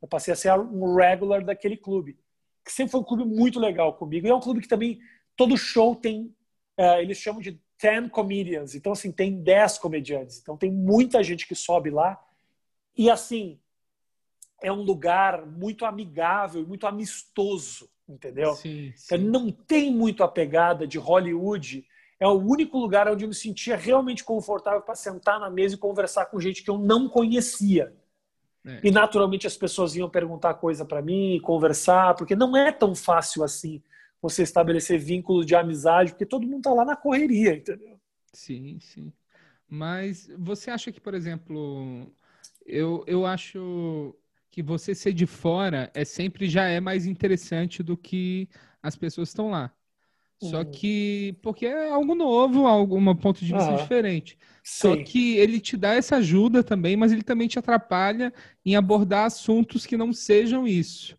eu 0.00 0.08
passei 0.08 0.32
a 0.32 0.36
ser 0.36 0.52
um 0.52 0.94
regular 0.94 1.44
daquele 1.44 1.76
clube. 1.76 2.18
Que 2.64 2.72
sempre 2.72 2.92
foi 2.92 3.00
um 3.00 3.04
clube 3.04 3.24
muito 3.24 3.58
legal 3.58 3.94
comigo. 3.94 4.26
E 4.26 4.30
é 4.30 4.34
um 4.34 4.40
clube 4.40 4.60
que 4.60 4.68
também, 4.68 4.98
todo 5.38 5.56
show 5.56 5.94
tem, 5.94 6.34
uh, 6.78 6.98
eles 7.00 7.16
chamam 7.16 7.40
de 7.40 7.58
10 7.80 8.10
comedians. 8.10 8.74
Então, 8.74 8.90
assim, 8.90 9.12
tem 9.12 9.40
10 9.40 9.78
comediantes. 9.78 10.40
Então, 10.40 10.56
tem 10.56 10.70
muita 10.70 11.22
gente 11.22 11.46
que 11.46 11.54
sobe 11.54 11.90
lá. 11.90 12.20
E, 12.96 13.08
assim, 13.08 13.60
é 14.60 14.72
um 14.72 14.82
lugar 14.82 15.46
muito 15.46 15.86
amigável, 15.86 16.66
muito 16.66 16.88
amistoso, 16.88 17.88
entendeu? 18.08 18.54
Sim, 18.56 18.92
sim. 18.96 19.16
Não 19.16 19.52
tem 19.52 19.94
muito 19.94 20.24
a 20.24 20.28
pegada 20.28 20.88
de 20.88 20.98
Hollywood. 20.98 21.86
É 22.18 22.26
o 22.26 22.32
único 22.32 22.76
lugar 22.76 23.08
onde 23.08 23.24
eu 23.24 23.28
me 23.28 23.34
sentia 23.34 23.76
realmente 23.76 24.24
confortável 24.24 24.82
para 24.82 24.96
sentar 24.96 25.38
na 25.38 25.48
mesa 25.48 25.76
e 25.76 25.78
conversar 25.78 26.26
com 26.26 26.40
gente 26.40 26.64
que 26.64 26.70
eu 26.70 26.76
não 26.76 27.08
conhecia. 27.08 27.94
É. 28.66 28.80
E 28.82 28.90
naturalmente 28.90 29.46
as 29.46 29.56
pessoas 29.56 29.94
iam 29.94 30.10
perguntar 30.10 30.54
coisa 30.54 30.84
para 30.84 31.00
mim, 31.00 31.40
conversar, 31.40 32.16
porque 32.16 32.34
não 32.34 32.56
é 32.56 32.72
tão 32.72 32.92
fácil 32.92 33.44
assim 33.44 33.80
você 34.20 34.42
estabelecer 34.42 34.98
vínculo 34.98 35.44
de 35.44 35.54
amizade, 35.54 36.10
porque 36.10 36.26
todo 36.26 36.46
mundo 36.46 36.62
tá 36.62 36.72
lá 36.72 36.84
na 36.84 36.96
correria, 36.96 37.56
entendeu? 37.56 37.98
Sim, 38.32 38.78
sim. 38.80 39.12
Mas 39.68 40.30
você 40.38 40.70
acha 40.70 40.90
que, 40.90 41.00
por 41.00 41.14
exemplo, 41.14 42.10
eu, 42.64 43.04
eu 43.06 43.26
acho 43.26 44.14
que 44.50 44.62
você 44.62 44.94
ser 44.94 45.12
de 45.12 45.26
fora 45.26 45.90
é 45.94 46.04
sempre 46.04 46.48
já 46.48 46.64
é 46.64 46.80
mais 46.80 47.06
interessante 47.06 47.82
do 47.82 47.96
que 47.96 48.48
as 48.82 48.96
pessoas 48.96 49.28
estão 49.28 49.50
lá. 49.50 49.72
Só 50.40 50.58
uhum. 50.58 50.70
que, 50.70 51.36
porque 51.42 51.66
é 51.66 51.90
algo 51.90 52.14
novo, 52.14 52.66
algum 52.66 53.14
ponto 53.16 53.44
de 53.44 53.52
vista 53.52 53.74
diferente. 53.76 54.38
Sim. 54.62 54.80
Só 54.80 54.96
que 54.96 55.36
ele 55.36 55.58
te 55.58 55.76
dá 55.76 55.94
essa 55.94 56.16
ajuda 56.16 56.62
também, 56.62 56.96
mas 56.96 57.10
ele 57.10 57.24
também 57.24 57.48
te 57.48 57.58
atrapalha 57.58 58.32
em 58.64 58.76
abordar 58.76 59.26
assuntos 59.26 59.84
que 59.84 59.96
não 59.96 60.12
sejam 60.12 60.66
isso. 60.66 61.18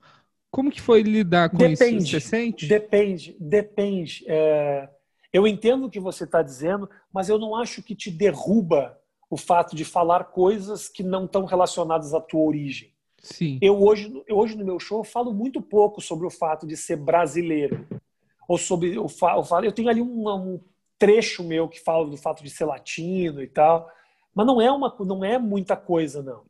Como 0.52 0.72
que 0.72 0.82
foi 0.82 1.02
lidar 1.02 1.50
com 1.50 1.58
depende, 1.58 2.04
isso? 2.04 2.12
Você 2.12 2.20
sente? 2.20 2.68
Depende, 2.68 3.36
depende. 3.40 4.24
É, 4.28 4.90
eu 5.32 5.46
entendo 5.46 5.86
o 5.86 5.90
que 5.90 6.00
você 6.00 6.24
está 6.24 6.42
dizendo, 6.42 6.90
mas 7.14 7.30
eu 7.30 7.38
não 7.38 7.56
acho 7.56 7.84
que 7.84 7.96
te 7.96 8.10
derruba 8.10 9.00
o 9.30 9.38
fato 9.38 9.76
de 9.76 9.86
falar 9.86 10.26
coisas 10.26 10.90
que 10.90 11.04
não 11.04 11.26
estão 11.26 11.46
relacionadas 11.46 12.14
à 12.14 12.20
tua 12.20 12.42
origem. 12.42 12.92
Sim. 13.22 13.60
Eu 13.62 13.82
hoje, 13.84 14.24
eu 14.28 14.38
hoje 14.38 14.58
no 14.58 14.66
meu 14.66 14.80
show 14.80 15.04
falo 15.04 15.32
muito 15.34 15.62
pouco 15.62 16.02
sobre 16.02 16.26
o 16.26 16.32
fato 16.32 16.66
de 16.66 16.76
ser 16.76 16.96
brasileiro 16.96 17.86
ou 18.48 18.58
sobre 18.58 18.98
o 18.98 19.08
fato. 19.08 19.64
Eu 19.64 19.72
tenho 19.72 19.90
ali 19.90 20.02
um, 20.02 20.28
um, 20.28 20.60
trecho 20.98 21.44
meu 21.44 21.68
que 21.68 21.80
fala 21.80 22.10
do 22.10 22.18
fato 22.18 22.44
de 22.44 22.50
ser 22.50 22.66
latino 22.66 23.42
e 23.42 23.48
tal, 23.48 23.90
mas 24.34 24.48
não 24.48 24.62
é 24.62 24.72
uma, 24.72 24.94
não 25.00 25.24
é 25.24 25.38
muita 25.38 25.78
coisa 25.78 26.22
não. 26.24 26.44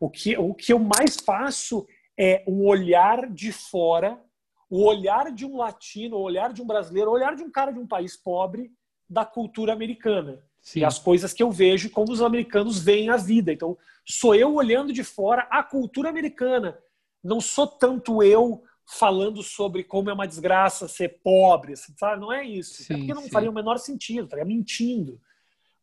O 0.00 0.10
que, 0.10 0.36
o 0.36 0.54
que 0.54 0.72
eu 0.72 0.78
mais 0.78 1.16
faço 1.16 1.86
é 2.18 2.44
um 2.46 2.66
olhar 2.66 3.30
de 3.30 3.52
fora, 3.52 4.20
o 4.68 4.84
olhar 4.84 5.32
de 5.32 5.44
um 5.44 5.56
latino, 5.56 6.16
o 6.16 6.22
olhar 6.22 6.52
de 6.52 6.62
um 6.62 6.66
brasileiro, 6.66 7.10
o 7.10 7.14
olhar 7.14 7.34
de 7.34 7.42
um 7.42 7.50
cara 7.50 7.72
de 7.72 7.78
um 7.78 7.86
país 7.86 8.16
pobre 8.16 8.70
da 9.08 9.24
cultura 9.24 9.72
americana. 9.72 10.42
Sim. 10.60 10.80
E 10.80 10.84
as 10.84 10.98
coisas 10.98 11.32
que 11.32 11.42
eu 11.42 11.50
vejo 11.50 11.90
como 11.90 12.12
os 12.12 12.22
americanos 12.22 12.78
veem 12.78 13.10
a 13.10 13.16
vida. 13.16 13.52
Então, 13.52 13.76
sou 14.06 14.34
eu 14.34 14.54
olhando 14.54 14.92
de 14.92 15.02
fora 15.02 15.46
a 15.50 15.62
cultura 15.62 16.08
americana. 16.08 16.78
Não 17.22 17.40
sou 17.40 17.66
tanto 17.66 18.22
eu 18.22 18.62
falando 18.86 19.42
sobre 19.42 19.84
como 19.84 20.10
é 20.10 20.12
uma 20.12 20.26
desgraça 20.26 20.88
ser 20.88 21.20
pobre, 21.22 21.72
assim, 21.72 21.94
sabe? 21.98 22.20
Não 22.20 22.32
é 22.32 22.44
isso. 22.44 22.82
Sim, 22.82 22.94
é 22.94 22.96
porque 22.98 23.14
não 23.14 23.22
sim. 23.22 23.30
faria 23.30 23.50
o 23.50 23.54
menor 23.54 23.78
sentido, 23.78 24.24
estaria 24.24 24.44
mentindo. 24.44 25.20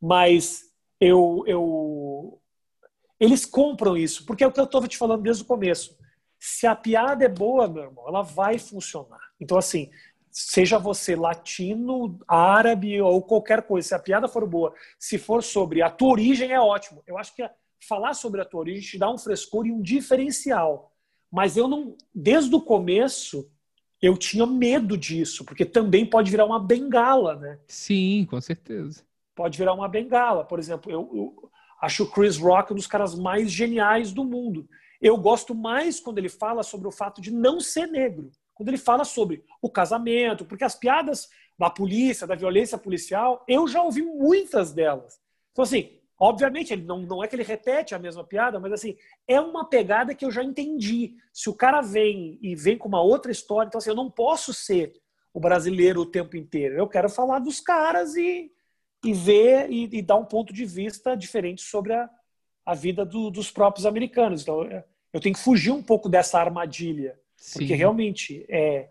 Mas 0.02 0.72
eu, 1.00 1.44
eu, 1.46 2.42
eles 3.20 3.46
compram 3.46 3.98
isso, 3.98 4.26
porque 4.26 4.44
é 4.44 4.48
o 4.48 4.52
que 4.52 4.60
eu 4.60 4.66
estava 4.66 4.88
te 4.88 4.98
falando 4.98 5.24
desde 5.24 5.44
o 5.44 5.46
começo. 5.46 5.98
Se 6.40 6.66
a 6.66 6.76
piada 6.76 7.26
é 7.26 7.30
boa, 7.30 7.68
meu 7.68 7.84
irmão, 7.84 8.08
ela 8.08 8.22
vai 8.22 8.58
funcionar. 8.58 9.20
Então, 9.40 9.58
assim, 9.58 9.92
seja 10.32 10.80
você 10.80 11.16
latino, 11.16 12.18
árabe 12.28 13.02
ou 13.02 13.22
qualquer 13.22 13.64
coisa, 13.64 13.90
se 13.90 13.96
a 13.96 14.00
piada 14.00 14.28
for 14.28 14.48
boa, 14.48 14.74
se 14.98 15.18
for 15.18 15.44
sobre 15.44 15.82
a 15.82 15.90
tua 15.90 16.12
origem, 16.12 16.52
é 16.52 16.60
ótimo. 16.60 17.04
Eu 17.06 17.18
acho 17.18 17.36
que 17.36 17.48
falar 17.88 18.14
sobre 18.14 18.42
a 18.42 18.46
tua 18.46 18.62
origem 18.62 18.82
te 18.92 18.98
dá 18.98 19.12
um 19.12 19.18
frescor 19.18 19.68
e 19.68 19.72
um 19.72 19.82
diferencial. 19.82 20.94
Mas 21.32 21.58
eu 21.58 21.68
não, 21.68 21.96
desde 22.14 22.56
o 22.56 22.62
começo, 22.62 23.50
eu 24.02 24.18
tinha 24.18 24.46
medo 24.46 24.98
disso, 24.98 25.44
porque 25.44 25.66
também 25.66 26.06
pode 26.06 26.32
virar 26.32 26.46
uma 26.46 26.60
bengala, 26.60 27.36
né? 27.36 27.60
Sim, 27.68 28.26
com 28.30 28.40
certeza. 28.40 29.04
Pode 29.36 29.58
virar 29.58 29.74
uma 29.74 29.88
bengala. 29.88 30.44
Por 30.44 30.58
exemplo, 30.58 30.92
eu, 30.92 31.10
eu 31.14 31.50
acho 31.82 32.04
o 32.04 32.12
Chris 32.12 32.38
Rock 32.38 32.72
um 32.72 32.76
dos 32.76 32.88
caras 32.88 33.14
mais 33.16 33.52
geniais 33.52 34.12
do 34.12 34.24
mundo. 34.24 34.68
Eu 35.02 35.18
gosto 35.18 35.56
mais 35.56 36.00
quando 36.00 36.18
ele 36.18 36.30
fala 36.30 36.64
sobre 36.64 36.88
o 36.88 36.92
fato 36.92 37.22
de 37.22 37.32
não 37.32 37.60
ser 37.60 37.88
negro. 37.88 38.32
Quando 38.54 38.70
ele 38.70 38.78
fala 38.78 39.06
sobre 39.06 39.44
o 39.62 39.70
casamento, 39.70 40.46
porque 40.46 40.64
as 40.64 40.76
piadas 40.76 41.30
da 41.58 41.70
polícia, 41.70 42.28
da 42.28 42.36
violência 42.36 42.78
policial, 42.78 43.44
eu 43.48 43.68
já 43.68 43.82
ouvi 43.82 44.02
muitas 44.02 44.74
delas. 44.74 45.20
Então, 45.52 45.64
assim, 45.64 46.00
Obviamente, 46.22 46.74
ele 46.74 46.84
não, 46.84 47.00
não 47.00 47.24
é 47.24 47.28
que 47.30 47.36
ele 47.36 47.44
repete 47.44 47.96
a 47.96 48.00
mesma 48.00 48.26
piada, 48.26 48.60
mas 48.60 48.74
assim, 48.74 48.98
é 49.26 49.40
uma 49.40 49.64
pegada 49.64 50.14
que 50.14 50.26
eu 50.26 50.32
já 50.32 50.44
entendi. 50.44 51.16
Se 51.32 51.50
o 51.50 51.56
cara 51.56 51.80
vem 51.80 52.38
e 52.42 52.56
vem 52.56 52.78
com 52.78 52.90
uma 52.90 53.02
outra 53.02 53.32
história, 53.32 53.70
então 53.70 53.78
assim, 53.80 53.90
eu 53.90 53.96
não 53.96 54.12
posso 54.12 54.54
ser 54.54 54.94
o 55.34 55.40
brasileiro 55.40 56.02
o 56.02 56.06
tempo 56.06 56.36
inteiro. 56.36 56.76
Eu 56.76 56.90
quero 56.90 57.10
falar 57.10 57.40
dos 57.40 57.62
caras 57.62 58.18
e, 58.18 58.52
e 59.06 59.14
ver 59.14 59.72
e, 59.72 59.98
e 60.00 60.02
dar 60.02 60.18
um 60.18 60.26
ponto 60.26 60.52
de 60.52 60.66
vista 60.66 61.16
diferente 61.16 61.62
sobre 61.62 61.94
a, 61.94 62.10
a 62.70 62.76
vida 62.76 63.04
do, 63.04 63.32
dos 63.32 63.50
próprios 63.50 63.86
americanos. 63.86 64.44
Então, 64.44 64.64
eu 65.12 65.20
tenho 65.20 65.34
que 65.34 65.42
fugir 65.42 65.72
um 65.72 65.82
pouco 65.82 66.08
dessa 66.08 66.40
armadilha, 66.40 67.20
Sim. 67.36 67.60
porque 67.60 67.74
realmente 67.74 68.46
é, 68.48 68.90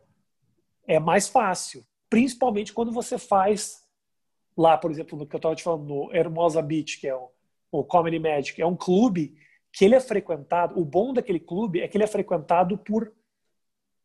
é 0.87 0.99
mais 0.99 1.29
fácil, 1.29 1.87
principalmente 2.11 2.73
quando 2.73 2.91
você 2.91 3.17
faz 3.19 3.87
lá, 4.57 4.77
por 4.77 4.91
exemplo, 4.91 5.17
no 5.17 5.27
que 5.27 5.37
eu 5.37 5.38
estava 5.38 5.55
te 5.55 5.62
falando, 5.62 5.85
no 5.85 6.12
Hermosa 6.12 6.61
Beach, 6.61 6.99
que 6.99 7.07
é 7.07 7.14
o, 7.14 7.31
o 7.71 7.85
Comedy 7.85 8.19
Magic, 8.19 8.61
é 8.61 8.67
um 8.67 8.75
clube 8.75 9.37
que 9.73 9.85
ele 9.85 9.95
é 9.95 10.01
frequentado, 10.01 10.77
o 10.81 10.85
bom 10.85 11.12
daquele 11.12 11.38
clube 11.38 11.81
é 11.81 11.87
que 11.87 11.97
ele 11.97 12.05
é 12.05 12.09
frequentado 12.09 12.77
por 12.77 13.12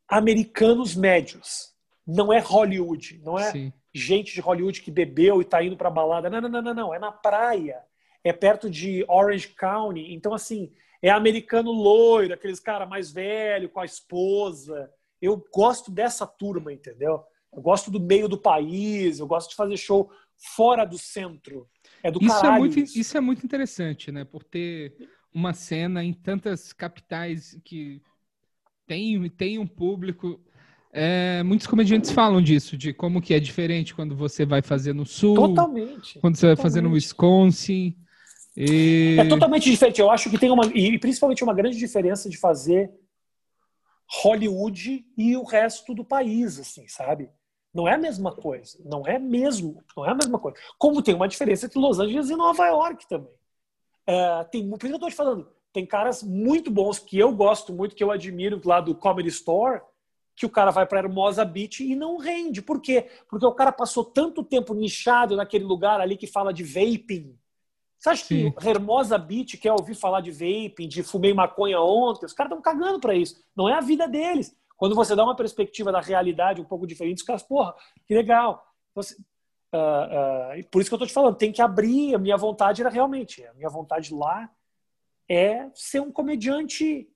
americanos 0.07 0.95
médios. 0.95 1.73
Não 2.05 2.31
é 2.31 2.37
Hollywood, 2.37 3.21
não 3.23 3.39
é 3.39 3.51
Sim. 3.51 3.73
gente 3.91 4.35
de 4.35 4.41
Hollywood 4.41 4.81
que 4.83 4.91
bebeu 4.91 5.41
e 5.41 5.43
está 5.43 5.63
indo 5.63 5.75
para 5.75 5.89
balada. 5.89 6.29
Não, 6.29 6.41
não, 6.41 6.49
não, 6.49 6.61
não, 6.61 6.73
não, 6.75 6.93
é 6.93 6.99
na 6.99 7.11
praia. 7.11 7.81
É 8.23 8.31
perto 8.31 8.69
de 8.69 9.05
Orange 9.07 9.49
County. 9.49 10.13
Então, 10.13 10.33
assim, 10.33 10.71
é 11.01 11.09
americano 11.09 11.71
loiro, 11.71 12.33
aqueles 12.33 12.59
cara 12.59 12.85
mais 12.85 13.11
velho, 13.11 13.69
com 13.69 13.81
a 13.81 13.85
esposa. 13.85 14.89
Eu 15.21 15.43
gosto 15.53 15.91
dessa 15.91 16.25
turma, 16.25 16.71
entendeu? 16.71 17.21
Eu 17.51 17.61
gosto 17.61 17.91
do 17.91 17.99
meio 17.99 18.27
do 18.29 18.37
país, 18.37 19.19
eu 19.19 19.27
gosto 19.27 19.49
de 19.49 19.55
fazer 19.55 19.77
show 19.77 20.09
fora 20.55 20.85
do 20.85 20.97
centro. 20.97 21.67
É 22.01 22.09
do 22.09 22.19
isso 22.21 22.29
caralho. 22.29 22.55
É 22.55 22.59
muito, 22.59 22.79
isso. 22.79 22.97
isso 22.97 23.17
é 23.17 23.21
muito 23.21 23.45
interessante, 23.45 24.11
né? 24.11 24.23
Por 24.23 24.43
ter 24.43 24.95
uma 25.33 25.53
cena 25.53 26.03
em 26.03 26.13
tantas 26.13 26.71
capitais 26.71 27.59
que 27.63 28.01
tem, 28.87 29.29
tem 29.29 29.59
um 29.59 29.67
público. 29.67 30.39
É, 30.91 31.41
muitos 31.43 31.65
comediantes 31.65 32.11
falam 32.11 32.41
disso, 32.41 32.77
de 32.77 32.93
como 32.93 33.21
que 33.21 33.33
é 33.33 33.39
diferente 33.39 33.95
quando 33.95 34.15
você 34.15 34.45
vai 34.45 34.61
fazer 34.61 34.93
no 34.93 35.05
sul, 35.05 35.35
Totalmente. 35.35 36.19
quando 36.19 36.35
você 36.35 36.47
vai 36.47 36.55
fazer 36.55 36.81
no 36.81 36.89
totalmente. 36.89 37.03
Wisconsin. 37.03 37.97
E... 38.55 39.17
É 39.19 39.27
totalmente 39.27 39.69
diferente. 39.69 39.99
Eu 39.99 40.11
acho 40.11 40.29
que 40.29 40.37
tem 40.37 40.51
uma. 40.51 40.65
E 40.67 40.97
principalmente 40.99 41.43
uma 41.43 41.53
grande 41.53 41.77
diferença 41.77 42.29
de 42.29 42.37
fazer 42.37 42.91
Hollywood 44.21 45.05
e 45.17 45.35
o 45.35 45.43
resto 45.43 45.93
do 45.93 46.05
país, 46.05 46.59
assim, 46.59 46.87
sabe? 46.87 47.29
Não 47.73 47.87
é 47.87 47.95
a 47.95 47.97
mesma 47.97 48.31
coisa. 48.31 48.77
Não 48.85 49.05
é 49.07 49.17
mesmo. 49.17 49.83
Não 49.97 50.05
é 50.05 50.11
a 50.11 50.15
mesma 50.15 50.37
coisa. 50.37 50.57
Como 50.77 51.01
tem 51.01 51.15
uma 51.15 51.27
diferença 51.27 51.65
entre 51.65 51.79
Los 51.79 51.99
Angeles 51.99 52.29
e 52.29 52.35
Nova 52.35 52.67
York 52.67 53.07
também. 53.07 53.33
É, 54.05 54.43
tem, 54.45 54.69
por 54.69 54.77
isso 54.77 54.87
que 54.87 54.93
eu 54.93 54.99
tô 54.99 55.09
te 55.09 55.15
falando. 55.15 55.47
Tem 55.71 55.85
caras 55.85 56.21
muito 56.21 56.69
bons 56.69 56.99
que 56.99 57.17
eu 57.17 57.33
gosto 57.33 57.73
muito, 57.73 57.95
que 57.95 58.03
eu 58.03 58.11
admiro 58.11 58.61
lá 58.63 58.79
do 58.79 58.93
Comedy 58.93 59.29
Store, 59.29 59.81
que 60.35 60.45
o 60.45 60.49
cara 60.49 60.69
vai 60.69 60.85
para 60.85 60.99
Hermosa 60.99 61.43
Beach 61.43 61.83
e 61.83 61.95
não 61.95 62.17
rende. 62.17 62.61
Por 62.61 62.79
quê? 62.79 63.09
Porque 63.27 63.45
o 63.45 63.53
cara 63.53 63.71
passou 63.71 64.05
tanto 64.05 64.43
tempo 64.43 64.75
nichado 64.75 65.35
naquele 65.35 65.63
lugar 65.63 65.99
ali 65.99 66.15
que 66.15 66.27
fala 66.27 66.53
de 66.53 66.63
vaping. 66.63 67.35
Você 68.03 68.09
acha 68.09 68.25
Sim. 68.25 68.51
que 68.51 68.67
Hermosa 68.67 69.17
Beach 69.17 69.57
quer 69.57 69.71
ouvir 69.71 69.95
falar 69.95 70.19
de 70.19 70.29
vaping, 70.29 70.89
de 70.89 71.01
fumei 71.01 71.33
maconha 71.33 71.79
ontem? 71.79 72.25
Os 72.25 72.33
caras 72.33 72.51
estão 72.51 72.61
cagando 72.61 72.99
para 72.99 73.15
isso. 73.15 73.41
Não 73.55 73.69
é 73.69 73.75
a 73.75 73.79
vida 73.79 74.09
deles. 74.09 74.53
Quando 74.75 74.93
você 74.93 75.15
dá 75.15 75.23
uma 75.23 75.37
perspectiva 75.37 75.89
da 75.89 76.01
realidade 76.01 76.59
um 76.59 76.65
pouco 76.65 76.85
diferente, 76.85 77.19
os 77.19 77.23
caras, 77.23 77.43
porra, 77.43 77.73
que 78.05 78.13
legal. 78.13 78.67
Ah, 79.71 80.49
ah, 80.51 80.57
e 80.57 80.63
por 80.63 80.81
isso 80.81 80.89
que 80.89 80.95
eu 80.95 80.99
tô 80.99 81.07
te 81.07 81.13
falando, 81.13 81.37
tem 81.37 81.53
que 81.53 81.61
abrir. 81.61 82.13
A 82.13 82.17
minha 82.17 82.35
vontade 82.35 82.81
era 82.81 82.89
realmente, 82.89 83.41
a 83.45 83.53
minha 83.53 83.69
vontade 83.69 84.13
lá 84.13 84.51
é 85.29 85.69
ser 85.73 86.01
um 86.01 86.11
comediante, 86.11 87.07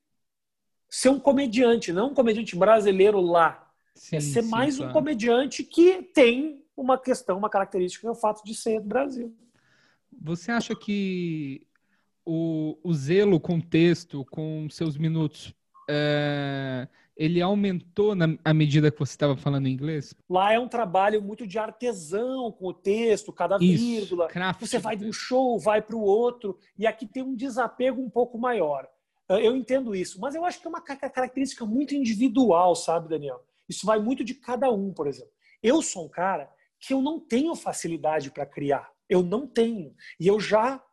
ser 0.90 1.10
um 1.10 1.20
comediante, 1.20 1.92
não 1.92 2.12
um 2.12 2.14
comediante 2.14 2.56
brasileiro 2.56 3.20
lá. 3.20 3.74
Sim, 3.94 4.16
é 4.16 4.20
ser 4.22 4.42
sim, 4.42 4.50
mais 4.50 4.76
um 4.76 4.84
claro. 4.84 4.94
comediante 4.94 5.66
que 5.66 6.02
tem 6.02 6.66
uma 6.78 6.98
questão, 6.98 7.38
uma 7.38 7.50
característica, 7.50 8.04
que 8.04 8.08
é 8.08 8.12
o 8.12 8.16
fato 8.16 8.42
de 8.46 8.56
ser 8.56 8.80
do 8.80 8.88
Brasil. 8.88 9.36
Você 10.22 10.52
acha 10.52 10.76
que 10.76 11.66
o, 12.26 12.78
o 12.84 12.94
zelo 12.94 13.40
com 13.40 13.58
o 13.58 13.62
texto, 13.62 14.26
com 14.26 14.68
seus 14.70 14.98
minutos, 14.98 15.54
é, 15.90 16.88
ele 17.16 17.42
aumentou 17.42 18.14
na, 18.16 18.28
à 18.44 18.54
medida 18.54 18.92
que 18.92 19.00
você 19.00 19.14
estava 19.14 19.38
falando 19.38 19.68
inglês? 19.68 20.14
Lá 20.30 20.52
é 20.54 20.60
um 20.60 20.68
trabalho 20.68 21.22
muito 21.22 21.48
de 21.48 21.58
artesão 21.58 22.52
com 22.52 22.68
o 22.68 22.74
texto, 22.74 23.32
cada 23.32 23.58
Isso, 23.58 23.84
vírgula. 23.84 24.28
craft 24.28 24.60
Você 24.60 24.78
vai 24.80 24.96
de 24.98 25.06
um 25.06 25.14
show, 25.14 25.58
vai 25.60 25.82
para 25.82 25.96
o 25.96 26.02
outro, 26.02 26.58
e 26.78 26.86
aqui 26.86 27.06
tem 27.06 27.24
um 27.24 27.36
desapego 27.36 28.02
um 28.02 28.10
pouco 28.10 28.38
maior. 28.38 28.88
Ah, 29.30 29.40
Eu 29.40 29.56
entendo 29.56 29.96
isso, 29.96 30.20
mas 30.20 30.36
eu 30.36 30.44
acho 30.46 30.60
que 30.60 30.68
é 30.68 30.70
uma 30.70 30.82
ca- 30.82 30.96
característica 31.10 31.66
muito 31.66 31.96
individual, 31.96 32.76
sabe, 32.76 33.10
Daniel? 33.10 33.44
Isso 33.70 33.86
vai 33.86 34.00
muito 34.00 34.24
de 34.24 34.34
cada 34.34 34.70
um, 34.72 34.94
por 34.94 35.08
exemplo. 35.08 35.32
Eu 35.62 35.82
sou 35.82 36.06
um 36.06 36.10
cara 36.10 36.50
que 36.80 36.94
eu 36.94 37.02
não 37.02 37.20
tenho 37.20 37.56
facilidade 37.56 38.32
para 38.32 38.46
criar. 38.46 38.90
Eu 39.10 39.24
não 39.24 39.48
tenho. 39.48 39.96
E 40.20 40.28
eu 40.28 40.40
já 40.40 40.84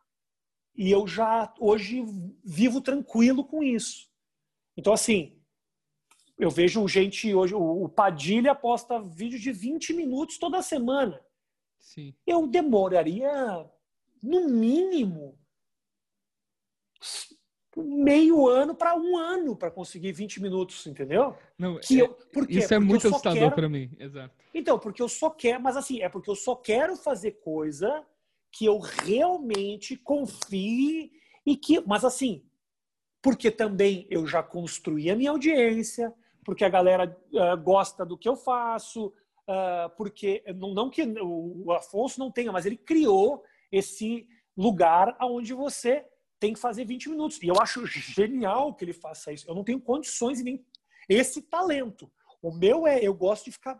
e 0.77 0.91
eu 0.91 1.07
já 1.07 1.53
hoje 1.57 2.03
vivo 2.43 2.81
tranquilo 2.81 3.45
com 3.45 3.63
isso. 3.63 4.09
Então 4.75 4.91
assim, 4.91 5.41
eu 6.37 6.49
vejo 6.49 6.85
gente 6.87 7.33
hoje, 7.33 7.55
o 7.55 7.87
Padilha 7.87 8.53
posta 8.53 9.01
vídeo 9.01 9.39
de 9.39 9.53
20 9.53 9.93
minutos 9.93 10.37
toda 10.37 10.61
semana 10.61 11.25
Sim. 11.79 12.13
eu 12.25 12.45
demoraria, 12.47 13.31
no 14.21 14.49
mínimo, 14.49 15.39
meio 17.75 18.47
ano 18.47 18.73
para 18.73 18.95
um 18.95 19.17
ano 19.17 19.55
para 19.55 19.69
conseguir 19.69 20.11
20 20.11 20.41
minutos, 20.41 20.85
entendeu? 20.87 21.35
Não, 21.57 21.79
Que 21.79 22.01
é- 22.01 22.03
eu, 22.05 22.17
isso 22.47 22.73
é 22.73 22.79
muito 22.79 23.07
assustador 23.07 23.39
quero- 23.39 23.55
para 23.55 23.69
mim. 23.69 23.91
Exato. 23.99 24.33
Então, 24.53 24.79
porque 24.79 25.01
eu 25.01 25.09
só 25.09 25.29
quero, 25.29 25.61
mas 25.61 25.75
assim, 25.75 26.01
é 26.01 26.07
porque 26.09 26.29
eu 26.29 26.35
só 26.35 26.55
quero 26.55 26.95
fazer 26.95 27.31
coisa 27.43 28.03
que 28.51 28.65
eu 28.65 28.79
realmente 28.79 29.97
confie 29.97 31.11
e 31.45 31.57
que, 31.57 31.81
mas 31.85 32.05
assim, 32.05 32.43
porque 33.21 33.51
também 33.51 34.07
eu 34.09 34.25
já 34.25 34.41
construí 34.41 35.09
a 35.09 35.15
minha 35.15 35.31
audiência, 35.31 36.13
porque 36.45 36.63
a 36.63 36.69
galera 36.69 37.17
ah, 37.35 37.55
gosta 37.55 38.05
do 38.05 38.17
que 38.17 38.29
eu 38.29 38.35
faço, 38.37 39.11
ah, 39.47 39.91
porque 39.97 40.43
não, 40.55 40.73
não 40.73 40.89
que 40.89 41.01
o, 41.03 41.63
o 41.65 41.71
Afonso 41.73 42.19
não 42.19 42.31
tenha, 42.31 42.51
mas 42.51 42.65
ele 42.65 42.77
criou 42.77 43.43
esse 43.71 44.25
lugar 44.55 45.17
onde 45.21 45.53
você 45.53 46.05
tem 46.39 46.53
que 46.53 46.59
fazer 46.59 46.85
20 46.85 47.09
minutos. 47.09 47.41
E 47.41 47.47
eu 47.47 47.55
acho 47.59 47.85
genial 47.85 48.73
que 48.73 48.85
ele 48.85 48.93
faça 48.93 49.31
isso. 49.31 49.49
Eu 49.49 49.55
não 49.55 49.63
tenho 49.63 49.79
condições 49.79 50.39
e 50.39 50.43
nem 50.43 50.65
esse 51.07 51.41
talento. 51.41 52.11
O 52.41 52.51
meu 52.51 52.85
é, 52.87 53.03
eu 53.03 53.13
gosto 53.13 53.45
de 53.45 53.51
ficar 53.51 53.79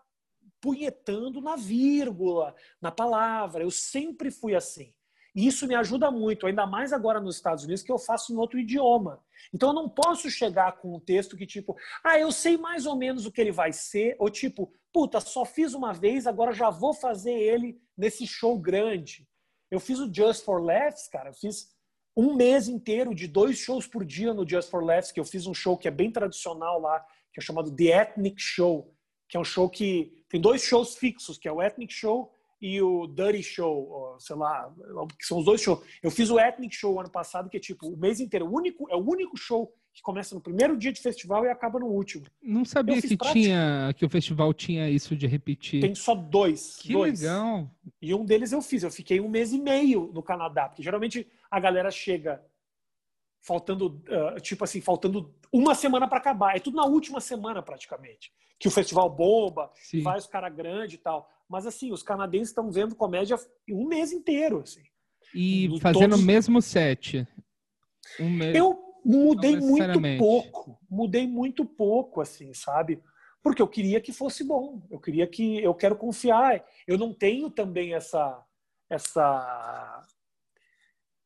punhetando 0.61 1.41
na 1.41 1.55
vírgula, 1.55 2.55
na 2.81 2.91
palavra. 2.91 3.63
Eu 3.63 3.71
sempre 3.71 4.31
fui 4.31 4.55
assim. 4.55 4.93
E 5.35 5.45
isso 5.47 5.67
me 5.67 5.75
ajuda 5.75 6.09
muito, 6.09 6.47
ainda 6.47 6.65
mais 6.65 6.93
agora 6.93 7.19
nos 7.19 7.35
Estados 7.35 7.65
Unidos, 7.65 7.83
que 7.83 7.91
eu 7.91 7.99
faço 7.99 8.31
em 8.31 8.37
outro 8.37 8.57
idioma. 8.57 9.21
Então 9.53 9.69
eu 9.69 9.75
não 9.75 9.89
posso 9.89 10.29
chegar 10.29 10.77
com 10.77 10.95
um 10.95 10.99
texto 10.99 11.35
que, 11.35 11.45
tipo, 11.45 11.75
ah, 12.01 12.17
eu 12.17 12.31
sei 12.31 12.57
mais 12.57 12.85
ou 12.85 12.95
menos 12.95 13.25
o 13.25 13.31
que 13.31 13.41
ele 13.41 13.51
vai 13.51 13.73
ser, 13.73 14.15
ou 14.17 14.29
tipo, 14.29 14.71
puta, 14.93 15.19
só 15.19 15.43
fiz 15.43 15.73
uma 15.73 15.93
vez, 15.93 16.25
agora 16.25 16.53
já 16.53 16.69
vou 16.69 16.93
fazer 16.93 17.33
ele 17.33 17.77
nesse 17.97 18.25
show 18.25 18.57
grande. 18.57 19.27
Eu 19.69 19.81
fiz 19.81 19.99
o 19.99 20.11
Just 20.11 20.45
for 20.45 20.63
Laughs, 20.63 21.09
cara, 21.09 21.31
eu 21.31 21.33
fiz 21.33 21.74
um 22.15 22.33
mês 22.33 22.67
inteiro 22.67 23.13
de 23.13 23.27
dois 23.27 23.57
shows 23.57 23.85
por 23.85 24.05
dia 24.05 24.33
no 24.33 24.47
Just 24.47 24.69
for 24.69 24.83
Laughs, 24.83 25.11
que 25.11 25.19
eu 25.19 25.25
fiz 25.25 25.45
um 25.47 25.53
show 25.53 25.77
que 25.77 25.87
é 25.87 25.91
bem 25.91 26.11
tradicional 26.11 26.79
lá, 26.79 26.99
que 27.33 27.39
é 27.39 27.43
chamado 27.43 27.75
The 27.75 28.01
Ethnic 28.01 28.41
Show, 28.41 28.93
que 29.27 29.35
é 29.35 29.39
um 29.39 29.43
show 29.43 29.69
que 29.69 30.23
tem 30.29 30.39
dois 30.39 30.63
shows 30.63 30.95
fixos, 30.95 31.37
que 31.37 31.47
é 31.47 31.51
o 31.51 31.61
Ethnic 31.61 31.93
Show 31.93 32.31
e 32.61 32.81
o 32.81 33.07
Dirty 33.07 33.43
Show, 33.43 34.15
sei 34.19 34.35
lá, 34.35 34.73
que 35.19 35.25
são 35.25 35.39
os 35.39 35.45
dois 35.45 35.61
shows. 35.61 35.79
Eu 36.01 36.09
fiz 36.09 36.29
o 36.29 36.39
Ethnic 36.39 36.75
Show 36.75 36.99
ano 36.99 37.09
passado, 37.09 37.49
que 37.49 37.57
é 37.57 37.59
tipo 37.59 37.87
o 37.87 37.97
mês 37.97 38.19
inteiro, 38.19 38.47
o 38.47 38.55
único, 38.55 38.89
é 38.89 38.95
o 38.95 39.07
único 39.07 39.37
show 39.37 39.73
que 39.93 40.01
começa 40.01 40.35
no 40.35 40.41
primeiro 40.41 40.75
dia 40.77 40.91
de 40.91 40.99
festival 40.99 41.45
e 41.45 41.49
acaba 41.49 41.79
no 41.79 41.85
último. 41.87 42.25
Não 42.43 42.65
sabia 42.65 42.95
Eu 42.97 43.01
fiz 43.01 43.09
que 43.11 43.17
prática. 43.17 43.39
tinha 43.39 43.93
que 43.95 44.05
o 44.05 44.09
festival 44.09 44.53
tinha 44.53 44.89
isso 44.89 45.15
de 45.15 45.25
repetir. 45.25 45.79
Tem 45.79 45.95
só 45.95 46.13
dois. 46.13 46.75
que 46.75 46.91
dois. 46.91 47.21
legal. 47.21 47.71
E 48.01 48.13
um 48.13 48.25
deles 48.25 48.51
eu 48.51 48.61
fiz. 48.61 48.83
Eu 48.83 48.91
fiquei 48.91 49.21
um 49.21 49.29
mês 49.29 49.53
e 49.53 49.57
meio 49.57 50.11
no 50.13 50.21
Canadá, 50.21 50.67
porque 50.67 50.83
geralmente 50.83 51.25
a 51.49 51.59
galera 51.61 51.89
chega 51.91 52.43
faltando, 53.41 54.03
ah, 54.09 54.39
tipo 54.41 54.63
assim, 54.63 54.81
faltando 54.81 55.33
uma 55.53 55.73
semana 55.75 56.07
para 56.07 56.17
acabar. 56.17 56.57
É 56.57 56.59
tudo 56.59 56.75
na 56.75 56.85
última 56.85 57.21
semana 57.21 57.61
praticamente. 57.61 58.33
Que 58.59 58.67
o 58.67 58.71
festival 58.71 59.09
bomba, 59.09 59.71
Sim. 59.75 60.01
vai 60.01 60.17
os 60.17 60.27
caras 60.27 60.53
grandes 60.53 60.95
e 60.95 60.97
tal. 60.97 61.29
Mas 61.47 61.65
assim, 61.67 61.91
os 61.91 62.01
canadenses 62.03 62.49
estão 62.49 62.71
vendo 62.71 62.95
comédia 62.95 63.37
um 63.69 63.85
mês 63.87 64.11
inteiro. 64.11 64.61
Assim. 64.61 64.83
E 65.33 65.65
em 65.65 65.79
fazendo 65.79 66.09
todos- 66.11 66.21
o 66.23 66.25
mesmo 66.25 66.61
set. 66.61 67.27
Um 68.19 68.29
me- 68.29 68.55
Eu 68.57 68.79
mudei 69.03 69.57
muito 69.57 69.99
pouco. 70.17 70.79
Mudei 70.89 71.27
muito 71.27 71.65
pouco, 71.65 72.21
assim, 72.21 72.53
sabe? 72.53 73.01
Porque 73.43 73.61
eu 73.61 73.67
queria 73.67 74.01
que 74.01 74.11
fosse 74.11 74.43
bom. 74.43 74.81
Eu 74.89 74.99
queria 74.99 75.27
que. 75.27 75.59
Eu 75.61 75.73
quero 75.75 75.95
confiar. 75.95 76.65
Eu 76.87 76.97
não 76.97 77.13
tenho 77.13 77.49
também 77.49 77.93
essa. 77.93 78.43
essa 78.89 80.03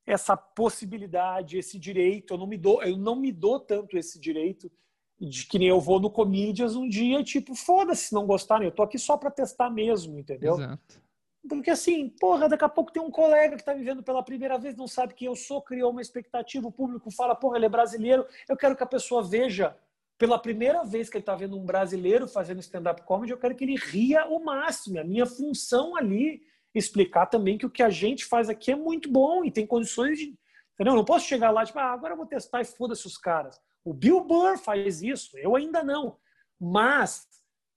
essa 0.05 0.36
possibilidade, 0.36 1.60
esse 1.60 1.77
direito, 1.77 2.34
eu 2.34 2.38
não 2.39 2.47
me 2.47 2.58
dou, 2.58 2.82
eu 2.82 2.97
não 2.97 3.15
me 3.15 3.32
dou 3.32 3.60
tanto 3.60 3.95
esse 3.95 4.19
direito 4.19 4.71
de 5.19 5.45
que 5.45 5.60
nem 5.60 5.67
eu 5.67 5.82
vou 5.82 5.99
no 5.99 6.10
Comedians 6.10 6.75
um 6.75 6.88
dia, 6.88 7.23
tipo, 7.23 7.53
foda-se 7.53 8.08
se 8.08 8.13
não 8.13 8.25
gostarem, 8.25 8.67
eu 8.67 8.71
tô 8.71 8.82
aqui 8.82 8.97
só 8.97 9.17
para 9.17 9.29
testar 9.29 9.69
mesmo, 9.69 10.17
entendeu? 10.17 10.55
Exato. 10.55 11.01
Porque 11.47 11.69
assim, 11.69 12.10
porra, 12.10 12.47
daqui 12.47 12.63
a 12.63 12.69
pouco 12.69 12.91
tem 12.91 13.01
um 13.01 13.12
colega 13.12 13.58
que 13.58 13.63
tá 13.63 13.73
me 13.73 13.84
vendo 13.84 14.03
pela 14.03 14.23
primeira 14.23 14.58
vez, 14.58 14.75
não 14.75 14.88
sabe 14.88 15.13
quem 15.13 15.27
eu 15.27 15.36
sou, 15.36 15.62
criou 15.62 15.91
uma 15.91 16.01
expectativa, 16.01 16.67
o 16.67 16.71
público 16.71 17.10
fala, 17.12 17.36
porra, 17.36 17.58
ele 17.58 17.65
é 17.65 17.69
brasileiro. 17.69 18.25
Eu 18.47 18.58
quero 18.58 18.75
que 18.75 18.84
a 18.84 18.88
pessoa 18.88 19.23
veja 19.23 19.75
pela 20.17 20.38
primeira 20.38 20.84
vez 20.84 21.10
que 21.10 21.17
ele 21.17 21.23
tá 21.23 21.34
vendo 21.34 21.58
um 21.58 21.65
brasileiro 21.65 22.27
fazendo 22.27 22.60
stand-up 22.60 23.01
comedy, 23.03 23.32
eu 23.32 23.38
quero 23.38 23.55
que 23.55 23.63
ele 23.63 23.77
ria 23.77 24.25
o 24.27 24.43
máximo. 24.43 24.99
A 24.99 25.03
minha 25.03 25.25
função 25.25 25.95
ali 25.95 26.41
explicar 26.75 27.25
também 27.25 27.58
que 27.58 27.65
o 27.65 27.69
que 27.69 27.82
a 27.82 27.89
gente 27.89 28.25
faz 28.25 28.50
aqui 28.50 28.71
é 28.71 28.75
muito 28.75 29.10
bom 29.10 29.44
e 29.44 29.52
tem 29.52 29.65
condições 29.65 30.19
de. 30.19 30.35
Entendeu? 30.73 30.94
Eu 30.94 30.98
não 30.98 31.06
posso 31.06 31.25
chegar 31.25 31.52
lá, 31.52 31.65
tipo, 31.65 31.79
ah, 31.79 31.91
agora 31.91 32.13
eu 32.13 32.17
vou 32.17 32.25
testar 32.25 32.62
e 32.62 32.65
foda-se 32.65 33.06
os 33.08 33.17
caras. 33.17 33.60
O 33.84 33.94
Bill 33.94 34.23
Burr 34.23 34.58
faz 34.58 35.02
isso, 35.02 35.38
eu 35.38 35.56
ainda 35.56 35.84
não. 35.84 36.17
Mas 36.60 37.27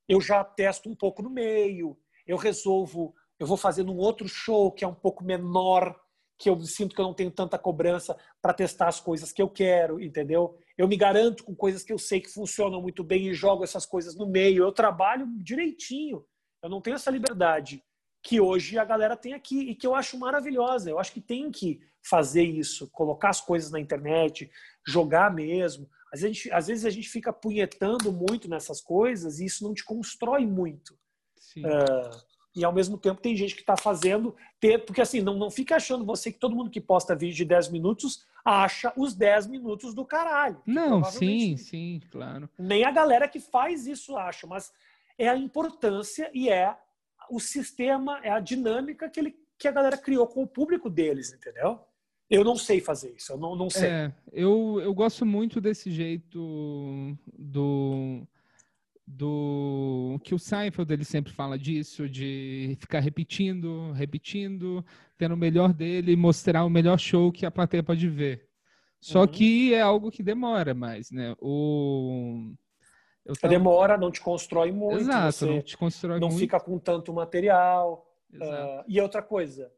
eu 0.08 0.20
já 0.20 0.44
testo 0.44 0.88
um 0.88 0.94
pouco 0.94 1.22
no 1.22 1.30
meio, 1.30 1.98
eu 2.26 2.36
resolvo 2.36 3.14
eu 3.42 3.46
vou 3.46 3.56
fazer 3.56 3.82
num 3.82 3.96
outro 3.96 4.28
show 4.28 4.70
que 4.70 4.84
é 4.84 4.88
um 4.88 4.94
pouco 4.94 5.24
menor, 5.24 6.00
que 6.38 6.48
eu 6.48 6.60
sinto 6.60 6.94
que 6.94 7.00
eu 7.00 7.04
não 7.04 7.12
tenho 7.12 7.30
tanta 7.32 7.58
cobrança 7.58 8.16
para 8.40 8.54
testar 8.54 8.86
as 8.86 9.00
coisas 9.00 9.32
que 9.32 9.42
eu 9.42 9.48
quero, 9.48 10.00
entendeu? 10.00 10.56
Eu 10.78 10.86
me 10.86 10.96
garanto 10.96 11.42
com 11.42 11.52
coisas 11.52 11.82
que 11.82 11.92
eu 11.92 11.98
sei 11.98 12.20
que 12.20 12.32
funcionam 12.32 12.80
muito 12.80 13.02
bem 13.02 13.26
e 13.26 13.34
jogo 13.34 13.64
essas 13.64 13.84
coisas 13.84 14.14
no 14.14 14.28
meio. 14.28 14.62
Eu 14.62 14.70
trabalho 14.70 15.26
direitinho. 15.42 16.24
Eu 16.62 16.70
não 16.70 16.80
tenho 16.80 16.94
essa 16.94 17.10
liberdade 17.10 17.82
que 18.22 18.40
hoje 18.40 18.78
a 18.78 18.84
galera 18.84 19.16
tem 19.16 19.34
aqui 19.34 19.60
e 19.60 19.74
que 19.74 19.86
eu 19.86 19.94
acho 19.94 20.18
maravilhosa. 20.18 20.88
Eu 20.88 20.98
acho 20.98 21.12
que 21.12 21.20
tem 21.20 21.50
que 21.50 21.80
fazer 22.02 22.44
isso, 22.44 22.88
colocar 22.90 23.30
as 23.30 23.40
coisas 23.40 23.70
na 23.70 23.80
internet, 23.80 24.50
jogar 24.86 25.32
mesmo. 25.32 25.88
Às 26.12 26.20
vezes, 26.20 26.24
a 26.24 26.28
gente, 26.28 26.52
às 26.52 26.66
vezes 26.66 26.84
a 26.84 26.90
gente 26.90 27.08
fica 27.08 27.32
punhetando 27.32 28.12
muito 28.12 28.48
nessas 28.48 28.80
coisas 28.80 29.40
e 29.40 29.46
isso 29.46 29.64
não 29.64 29.74
te 29.74 29.84
constrói 29.84 30.46
muito. 30.46 30.94
Uh, 31.56 32.16
e 32.54 32.64
ao 32.64 32.72
mesmo 32.72 32.98
tempo 32.98 33.20
tem 33.20 33.36
gente 33.36 33.54
que 33.54 33.62
está 33.62 33.76
fazendo 33.76 34.34
ter, 34.60 34.84
porque 34.84 35.00
assim, 35.00 35.20
não, 35.20 35.36
não 35.36 35.50
fica 35.50 35.76
achando 35.76 36.04
você 36.04 36.30
que 36.30 36.38
todo 36.38 36.54
mundo 36.54 36.70
que 36.70 36.80
posta 36.80 37.16
vídeo 37.16 37.36
de 37.36 37.44
10 37.46 37.70
minutos 37.70 38.24
acha 38.44 38.92
os 38.96 39.14
10 39.14 39.46
minutos 39.46 39.94
do 39.94 40.04
caralho. 40.04 40.60
Não, 40.66 41.02
sim, 41.04 41.56
sim, 41.56 42.00
claro. 42.10 42.48
Nem 42.58 42.84
a 42.84 42.90
galera 42.90 43.28
que 43.28 43.40
faz 43.40 43.86
isso 43.86 44.16
acha, 44.16 44.46
mas 44.46 44.72
é 45.18 45.28
a 45.28 45.36
importância 45.36 46.30
e 46.34 46.48
é 46.48 46.76
o 47.30 47.40
sistema, 47.40 48.20
é 48.22 48.30
a 48.30 48.40
dinâmica 48.40 49.08
que, 49.08 49.20
ele, 49.20 49.36
que 49.58 49.68
a 49.68 49.72
galera 49.72 49.96
criou 49.96 50.26
com 50.26 50.42
o 50.42 50.46
público 50.46 50.90
deles, 50.90 51.32
entendeu? 51.32 51.80
Eu 52.28 52.44
não 52.44 52.56
sei 52.56 52.80
fazer 52.80 53.14
isso, 53.14 53.32
eu 53.32 53.38
não, 53.38 53.54
não 53.54 53.68
sei. 53.68 53.88
É, 53.88 54.12
eu, 54.32 54.80
eu 54.82 54.94
gosto 54.94 55.26
muito 55.26 55.60
desse 55.60 55.90
jeito 55.90 57.16
do 57.38 58.26
do 59.06 60.18
que 60.22 60.34
o 60.34 60.38
Seinfeld 60.38 60.90
ele 60.92 61.04
sempre 61.04 61.32
fala 61.32 61.58
disso, 61.58 62.08
de 62.08 62.76
ficar 62.80 63.00
repetindo, 63.00 63.92
repetindo, 63.92 64.84
tendo 65.18 65.34
o 65.34 65.36
melhor 65.36 65.72
dele, 65.72 66.16
mostrar 66.16 66.64
o 66.64 66.70
melhor 66.70 66.98
show 66.98 67.30
que 67.30 67.44
a 67.44 67.50
plateia 67.50 67.82
pode 67.82 68.08
ver. 68.08 68.48
Só 69.00 69.22
uhum. 69.22 69.26
que 69.26 69.74
é 69.74 69.80
algo 69.80 70.10
que 70.10 70.22
demora 70.22 70.72
mais, 70.74 71.10
né? 71.10 71.34
O 71.40 72.54
tava... 73.40 73.48
demora, 73.48 73.96
não 73.96 74.10
te 74.10 74.20
constrói 74.20 74.72
muito, 74.72 75.00
Exato, 75.00 75.46
não 75.46 75.62
te 75.62 75.76
constrói 75.76 76.20
não 76.20 76.28
muito. 76.28 76.40
fica 76.40 76.58
com 76.58 76.78
tanto 76.78 77.12
material. 77.12 78.06
Uh, 78.34 78.82
e 78.88 79.00
outra 79.00 79.22
coisa, 79.22 79.70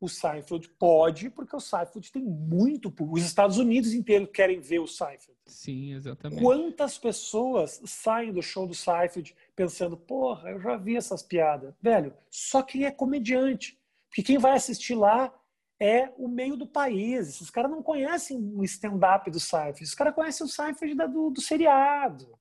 o 0.00 0.08
Seinfeld 0.08 0.68
pode, 0.78 1.28
porque 1.30 1.56
o 1.56 1.60
Seinfeld 1.60 2.12
tem 2.12 2.22
muito 2.22 2.92
Os 3.10 3.22
Estados 3.22 3.58
Unidos 3.58 3.92
inteiros 3.92 4.28
querem 4.32 4.60
ver 4.60 4.78
o 4.78 4.86
Seinfeld. 4.86 5.38
Sim, 5.44 5.94
exatamente. 5.94 6.40
Quantas 6.40 6.96
pessoas 6.98 7.80
saem 7.84 8.32
do 8.32 8.42
show 8.42 8.66
do 8.66 8.74
Seinfeld 8.74 9.34
pensando, 9.56 9.96
porra, 9.96 10.50
eu 10.50 10.60
já 10.60 10.76
vi 10.76 10.96
essas 10.96 11.22
piadas. 11.22 11.74
Velho, 11.82 12.14
só 12.30 12.62
quem 12.62 12.84
é 12.84 12.90
comediante. 12.90 13.78
Porque 14.08 14.22
quem 14.22 14.38
vai 14.38 14.52
assistir 14.52 14.94
lá 14.94 15.34
é 15.80 16.12
o 16.16 16.28
meio 16.28 16.56
do 16.56 16.66
país. 16.66 17.28
Esses 17.28 17.50
caras 17.50 17.70
não 17.70 17.82
conhecem 17.82 18.52
o 18.54 18.64
stand-up 18.64 19.30
do 19.30 19.40
Seinfeld. 19.40 19.84
Os 19.84 19.94
caras 19.94 20.14
conhecem 20.14 20.46
o 20.46 20.48
Seinfeld 20.48 20.94
do, 20.94 21.30
do 21.30 21.40
seriado. 21.40 22.38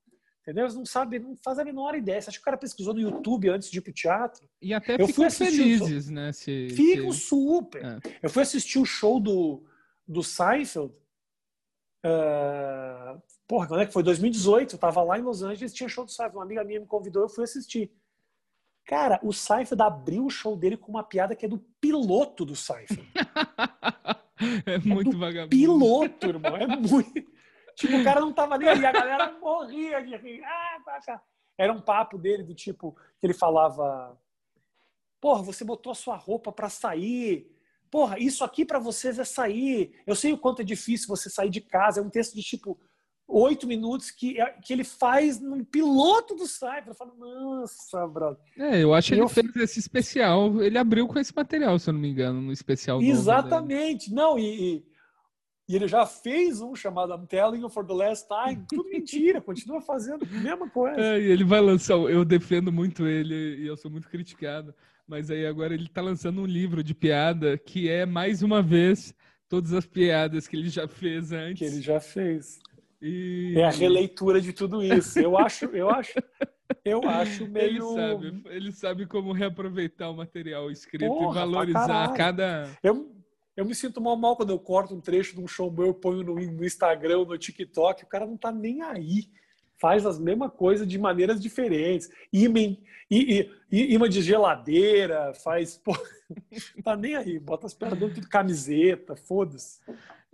Entendeu? 0.47 0.63
Eles 0.63 0.75
não 0.75 0.85
sabem, 0.85 1.19
não 1.19 1.35
fazem 1.35 1.61
a 1.61 1.65
menor 1.65 1.93
ideia. 1.93 2.21
Você 2.21 2.29
acha 2.29 2.37
que 2.37 2.41
o 2.41 2.45
cara 2.45 2.55
pesquisou 2.55 2.93
no 2.93 3.01
YouTube 3.01 3.49
antes 3.49 3.69
de 3.69 3.79
ir 3.79 3.81
pro 3.81 3.91
teatro? 3.91 4.47
E 4.61 4.73
até 4.73 4.95
eu 4.97 5.05
ficam 5.05 5.29
felizes, 5.29 6.09
né? 6.09 6.31
Se, 6.31 6.69
ficam 6.69 7.11
se... 7.11 7.19
super. 7.19 7.83
É. 7.83 7.99
Eu 8.23 8.29
fui 8.29 8.43
assistir 8.43 8.79
o 8.79 8.85
show 8.85 9.19
do, 9.19 9.61
do 10.07 10.23
Seinfeld. 10.23 10.93
Uh, 12.05 13.21
porra, 13.45 13.67
quando 13.67 13.81
é 13.81 13.85
que 13.85 13.91
foi? 13.91 14.01
2018. 14.03 14.75
Eu 14.75 14.79
tava 14.79 15.03
lá 15.03 15.19
em 15.19 15.21
Los 15.21 15.43
Angeles, 15.43 15.73
tinha 15.73 15.89
show 15.89 16.05
do 16.05 16.11
Seinfeld. 16.11 16.37
Uma 16.37 16.45
amiga 16.45 16.63
minha 16.63 16.79
me 16.79 16.87
convidou, 16.87 17.23
eu 17.23 17.29
fui 17.29 17.43
assistir. 17.43 17.91
Cara, 18.85 19.19
o 19.21 19.33
Seinfeld 19.33 19.81
abriu 19.81 20.25
o 20.25 20.29
show 20.29 20.55
dele 20.55 20.77
com 20.77 20.93
uma 20.93 21.03
piada 21.03 21.35
que 21.35 21.45
é 21.45 21.49
do 21.49 21.59
piloto 21.81 22.45
do 22.45 22.55
Seinfeld. 22.55 23.05
é 24.65 24.77
muito 24.77 25.11
é 25.13 25.19
vagabundo. 25.19 25.49
Piloto, 25.49 26.25
irmão. 26.25 26.55
É 26.55 26.67
muito. 26.67 27.36
Tipo, 27.77 27.95
o 27.97 28.03
cara 28.03 28.19
não 28.19 28.33
tava 28.33 28.57
nem 28.57 28.67
aí, 28.67 28.83
a 28.83 28.91
galera 28.91 29.37
morria 29.39 30.01
de 30.01 30.17
rir. 30.17 30.43
Ah, 30.43 30.81
tá, 30.83 30.99
tá. 31.05 31.23
Era 31.55 31.71
um 31.71 31.79
papo 31.79 32.17
dele 32.17 32.41
do 32.41 32.55
tipo, 32.55 32.97
que 33.19 33.27
ele 33.27 33.35
falava: 33.35 34.19
Porra, 35.21 35.43
você 35.43 35.63
botou 35.63 35.91
a 35.91 35.95
sua 35.95 36.15
roupa 36.15 36.51
para 36.51 36.69
sair. 36.69 37.55
Porra, 37.91 38.17
isso 38.19 38.43
aqui 38.43 38.65
para 38.65 38.79
vocês 38.79 39.19
é 39.19 39.23
sair. 39.23 39.93
Eu 40.07 40.15
sei 40.15 40.33
o 40.33 40.39
quanto 40.39 40.63
é 40.63 40.65
difícil 40.65 41.07
você 41.07 41.29
sair 41.29 41.51
de 41.51 41.61
casa. 41.61 41.99
É 41.99 42.03
um 42.03 42.09
texto 42.09 42.33
de 42.33 42.41
tipo 42.41 42.79
oito 43.27 43.67
minutos 43.67 44.09
que, 44.09 44.41
é, 44.41 44.53
que 44.53 44.73
ele 44.73 44.83
faz 44.83 45.39
no 45.39 45.63
piloto 45.63 46.33
do 46.33 46.47
site. 46.47 46.87
Eu 46.87 46.95
falo, 46.95 47.13
nossa, 47.15 48.07
brother. 48.07 48.39
É, 48.57 48.81
eu 48.81 48.91
acho 48.91 49.09
que 49.09 49.13
ele 49.13 49.21
eu... 49.21 49.29
fez 49.29 49.55
esse 49.55 49.79
especial. 49.79 50.61
Ele 50.63 50.79
abriu 50.79 51.07
com 51.07 51.19
esse 51.19 51.35
material, 51.35 51.77
se 51.77 51.89
eu 51.89 51.93
não 51.93 52.01
me 52.01 52.09
engano, 52.09 52.41
no 52.41 52.51
especial. 52.51 53.01
Exatamente. 53.01 54.11
Não, 54.11 54.39
e, 54.39 54.77
e 54.77 54.85
ele 55.75 55.87
já 55.87 56.05
fez 56.05 56.61
um 56.61 56.73
chamado 56.75 57.13
I'm 57.13 57.25
Telling 57.25 57.61
You 57.61 57.69
for 57.69 57.85
the 57.85 57.93
Last 57.93 58.27
Time. 58.27 58.63
Tudo 58.69 58.89
mentira, 58.89 59.41
continua 59.41 59.81
fazendo 59.81 60.23
a 60.23 60.39
mesma 60.39 60.69
coisa. 60.69 60.99
É, 60.99 61.19
ele 61.19 61.43
vai 61.43 61.59
lançar, 61.59 61.95
eu 61.95 62.23
defendo 62.23 62.71
muito 62.71 63.05
ele 63.05 63.57
e 63.57 63.67
eu 63.67 63.75
sou 63.75 63.91
muito 63.91 64.07
criticado. 64.07 64.73
Mas 65.07 65.29
aí 65.29 65.45
agora 65.45 65.73
ele 65.73 65.85
está 65.85 66.01
lançando 66.01 66.41
um 66.41 66.45
livro 66.45 66.83
de 66.83 66.93
piada 66.93 67.57
que 67.57 67.89
é, 67.89 68.05
mais 68.05 68.41
uma 68.41 68.61
vez, 68.61 69.13
todas 69.49 69.73
as 69.73 69.85
piadas 69.85 70.47
que 70.47 70.55
ele 70.55 70.69
já 70.69 70.87
fez 70.87 71.31
antes. 71.31 71.59
Que 71.59 71.75
ele 71.75 71.81
já 71.81 71.99
fez. 71.99 72.59
E... 73.01 73.53
É 73.55 73.65
a 73.65 73.69
releitura 73.69 74.41
de 74.41 74.53
tudo 74.53 74.83
isso. 74.83 75.19
Eu 75.19 75.37
acho, 75.37 75.65
eu 75.65 75.89
acho, 75.89 76.13
eu 76.83 77.07
acho 77.07 77.47
meio. 77.47 77.67
Ele 77.67 77.81
sabe, 77.81 78.41
ele 78.47 78.71
sabe 78.71 79.05
como 79.05 79.31
reaproveitar 79.31 80.09
o 80.09 80.17
material 80.17 80.71
escrito 80.71 81.07
Porra, 81.07 81.31
e 81.31 81.33
valorizar 81.35 82.13
cada. 82.13 82.69
Eu, 82.83 83.16
eu 83.57 83.65
me 83.65 83.73
sinto 83.73 83.99
mal 83.99 84.15
mal 84.15 84.37
quando 84.37 84.51
eu 84.51 84.59
corto 84.59 84.93
um 84.93 85.01
trecho 85.01 85.33
de 85.33 85.41
um 85.41 85.47
show 85.47 85.71
meu, 85.71 85.87
eu 85.87 85.93
ponho 85.93 86.21
no, 86.21 86.35
no 86.35 86.63
Instagram, 86.63 87.25
no 87.25 87.37
TikTok, 87.37 88.03
o 88.03 88.07
cara 88.07 88.27
não 88.27 88.37
tá 88.37 88.51
nem 88.51 88.83
aí. 88.83 89.31
Faz 89.79 90.05
as 90.05 90.19
mesmas 90.19 90.51
coisas 90.53 90.87
de 90.87 90.97
maneiras 90.99 91.41
diferentes. 91.41 92.07
Imã, 92.31 92.77
imã 93.71 94.07
de 94.07 94.21
geladeira, 94.21 95.33
faz. 95.33 95.77
Pô, 95.77 95.91
tá 96.83 96.95
nem 96.95 97.15
aí. 97.15 97.39
Bota 97.39 97.65
as 97.65 97.73
pernas 97.73 97.99
dentro 97.99 98.21
de 98.21 98.29
camiseta, 98.29 99.15
foda-se. 99.15 99.79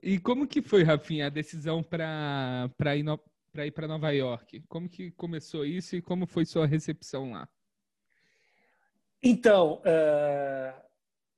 E 0.02 0.20
como 0.20 0.46
que 0.46 0.62
foi, 0.62 0.84
Rafinha, 0.84 1.28
a 1.28 1.30
decisão 1.30 1.82
para 1.82 2.70
ir, 2.96 3.04
no, 3.04 3.18
ir 3.56 3.72
para 3.72 3.88
Nova 3.88 4.12
York? 4.12 4.62
Como 4.68 4.90
que 4.90 5.12
começou 5.12 5.66
isso 5.66 5.96
e 5.96 6.02
como 6.02 6.28
foi 6.28 6.46
sua 6.46 6.66
recepção 6.66 7.32
lá? 7.32 7.48
Então, 9.22 9.82
uh, 9.82 10.84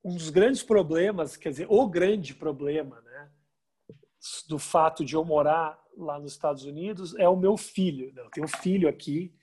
um 0.06 0.16
dos 0.16 0.30
grandes 0.30 0.62
problemas, 0.62 1.36
quer 1.36 1.50
dizer, 1.50 1.66
o 1.68 1.90
grande 1.90 2.36
problema, 2.36 3.02
né, 3.02 3.28
do 4.48 4.60
fato 4.60 5.04
de 5.04 5.16
eu 5.16 5.26
morar 5.26 5.84
lá 5.98 6.20
nos 6.20 6.32
Estados 6.32 6.64
Unidos 6.64 7.16
é 7.16 7.28
o 7.28 7.36
meu 7.36 7.58
filho. 7.58 8.14
Eu 8.16 8.30
tenho 8.30 8.46
um 8.46 8.62
filho 8.62 8.88
aqui 8.88 9.34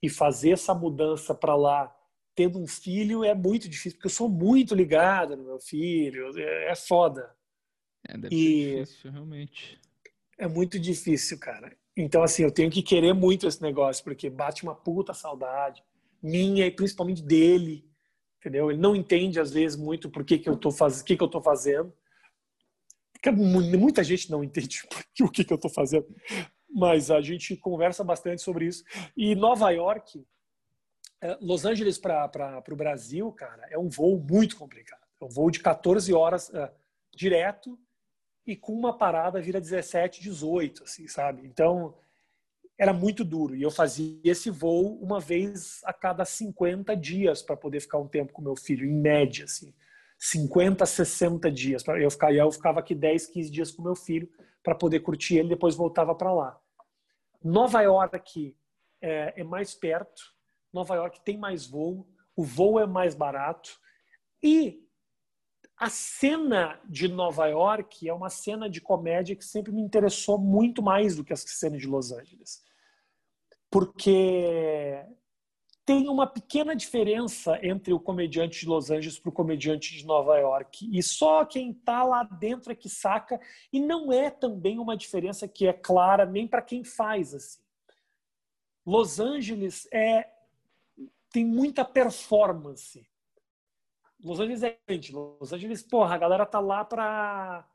e 0.00 0.08
fazer 0.08 0.50
essa 0.50 0.72
mudança 0.72 1.34
para 1.34 1.56
lá, 1.56 1.92
tendo 2.36 2.56
um 2.56 2.68
filho, 2.68 3.24
é 3.24 3.34
muito 3.34 3.68
difícil, 3.68 3.98
porque 3.98 4.06
eu 4.06 4.10
sou 4.10 4.28
muito 4.28 4.76
ligado 4.76 5.36
no 5.36 5.42
meu 5.42 5.58
filho, 5.58 6.38
é, 6.38 6.70
é 6.70 6.76
foda. 6.76 7.34
É, 8.08 8.16
deve 8.16 8.32
e 8.32 8.38
ser 8.38 8.80
difícil, 8.84 9.10
realmente. 9.10 9.80
É 10.38 10.46
muito 10.46 10.78
difícil, 10.78 11.38
cara. 11.40 11.76
Então, 11.96 12.22
assim, 12.22 12.44
eu 12.44 12.52
tenho 12.52 12.70
que 12.70 12.82
querer 12.82 13.12
muito 13.12 13.48
esse 13.48 13.60
negócio, 13.60 14.04
porque 14.04 14.30
bate 14.30 14.62
uma 14.62 14.74
puta 14.74 15.12
saudade 15.12 15.82
minha 16.22 16.64
e 16.64 16.70
principalmente 16.70 17.22
dele 17.22 17.85
entendeu? 18.46 18.70
Ele 18.70 18.80
não 18.80 18.94
entende 18.94 19.40
às 19.40 19.52
vezes 19.52 19.76
muito 19.76 20.08
por 20.08 20.24
que, 20.24 20.38
que 20.38 20.48
eu 20.48 20.54
estou 20.54 20.70
fazendo, 20.70 21.04
que, 21.04 21.16
que 21.16 21.22
eu 21.22 21.28
tô 21.28 21.42
fazendo. 21.42 21.92
Muita 23.76 24.04
gente 24.04 24.30
não 24.30 24.44
entende 24.44 24.82
o 25.20 25.28
que, 25.28 25.44
que 25.44 25.52
eu 25.52 25.56
estou 25.56 25.70
fazendo, 25.70 26.06
mas 26.70 27.10
a 27.10 27.20
gente 27.20 27.56
conversa 27.56 28.04
bastante 28.04 28.40
sobre 28.42 28.66
isso. 28.66 28.84
E 29.16 29.34
Nova 29.34 29.70
York, 29.70 30.24
é, 31.20 31.36
Los 31.40 31.64
Angeles 31.64 31.98
para 31.98 32.62
o 32.70 32.76
Brasil, 32.76 33.32
cara, 33.32 33.66
é 33.68 33.76
um 33.76 33.88
voo 33.88 34.16
muito 34.18 34.56
complicado. 34.56 35.04
É 35.20 35.24
um 35.24 35.28
voo 35.28 35.50
de 35.50 35.58
14 35.58 36.12
horas 36.14 36.48
uh, 36.50 36.70
direto 37.12 37.76
e 38.46 38.54
com 38.54 38.72
uma 38.72 38.96
parada 38.96 39.40
vira 39.40 39.60
17, 39.60 40.22
18, 40.22 40.84
assim, 40.84 41.08
sabe? 41.08 41.44
Então, 41.44 41.96
era 42.78 42.92
muito 42.92 43.24
duro. 43.24 43.56
E 43.56 43.62
eu 43.62 43.70
fazia 43.70 44.20
esse 44.22 44.50
voo 44.50 44.98
uma 45.02 45.18
vez 45.18 45.80
a 45.84 45.92
cada 45.92 46.24
50 46.24 46.94
dias 46.96 47.42
para 47.42 47.56
poder 47.56 47.80
ficar 47.80 47.98
um 47.98 48.08
tempo 48.08 48.32
com 48.32 48.42
meu 48.42 48.56
filho, 48.56 48.86
em 48.86 48.92
média, 48.92 49.44
assim. 49.44 49.74
50, 50.18 50.84
60 50.84 51.50
dias. 51.50 51.84
Eu 51.86 52.10
ficava, 52.10 52.32
eu 52.32 52.52
ficava 52.52 52.80
aqui 52.80 52.94
10, 52.94 53.28
15 53.28 53.50
dias 53.50 53.70
com 53.70 53.82
meu 53.82 53.94
filho 53.94 54.28
para 54.62 54.74
poder 54.74 55.00
curtir 55.00 55.38
ele, 55.38 55.50
depois 55.50 55.74
voltava 55.74 56.14
para 56.14 56.32
lá. 56.32 56.60
Nova 57.42 57.80
York 57.82 58.56
é, 59.00 59.40
é 59.40 59.44
mais 59.44 59.74
perto, 59.74 60.22
Nova 60.72 60.94
York 60.96 61.20
tem 61.24 61.38
mais 61.38 61.66
voo, 61.66 62.08
o 62.34 62.42
voo 62.42 62.80
é 62.80 62.86
mais 62.86 63.14
barato 63.14 63.78
e 64.42 64.82
a 65.76 65.90
cena 65.90 66.80
de 66.86 67.06
Nova 67.06 67.46
York 67.46 68.08
é 68.08 68.12
uma 68.12 68.30
cena 68.30 68.68
de 68.68 68.80
comédia 68.80 69.36
que 69.36 69.44
sempre 69.44 69.70
me 69.70 69.82
interessou 69.82 70.38
muito 70.38 70.82
mais 70.82 71.14
do 71.14 71.22
que 71.22 71.32
a 71.32 71.36
cena 71.36 71.76
de 71.76 71.86
Los 71.86 72.10
Angeles 72.10 72.65
porque 73.78 75.04
tem 75.84 76.08
uma 76.08 76.26
pequena 76.26 76.74
diferença 76.74 77.58
entre 77.62 77.92
o 77.92 78.00
comediante 78.00 78.60
de 78.60 78.66
Los 78.66 78.90
Angeles 78.90 79.18
para 79.18 79.28
o 79.28 79.34
comediante 79.34 79.94
de 79.94 80.06
Nova 80.06 80.38
York. 80.38 80.88
E 80.90 81.02
só 81.02 81.44
quem 81.44 81.72
está 81.72 82.02
lá 82.02 82.22
dentro 82.22 82.72
é 82.72 82.74
que 82.74 82.88
saca. 82.88 83.38
E 83.70 83.78
não 83.78 84.10
é 84.10 84.30
também 84.30 84.78
uma 84.78 84.96
diferença 84.96 85.46
que 85.46 85.66
é 85.66 85.74
clara 85.74 86.24
nem 86.24 86.48
para 86.48 86.62
quem 86.62 86.82
faz 86.82 87.34
assim. 87.34 87.60
Los 88.86 89.20
Angeles 89.20 89.86
é 89.92 90.26
tem 91.30 91.44
muita 91.44 91.84
performance. 91.84 93.06
Los 94.24 94.40
Angeles 94.40 94.62
é 94.62 94.78
gente. 94.88 95.12
Los 95.12 95.52
Angeles, 95.52 95.82
porra, 95.82 96.14
a 96.14 96.18
galera 96.18 96.46
tá 96.46 96.60
lá 96.60 96.82
pra, 96.82 97.68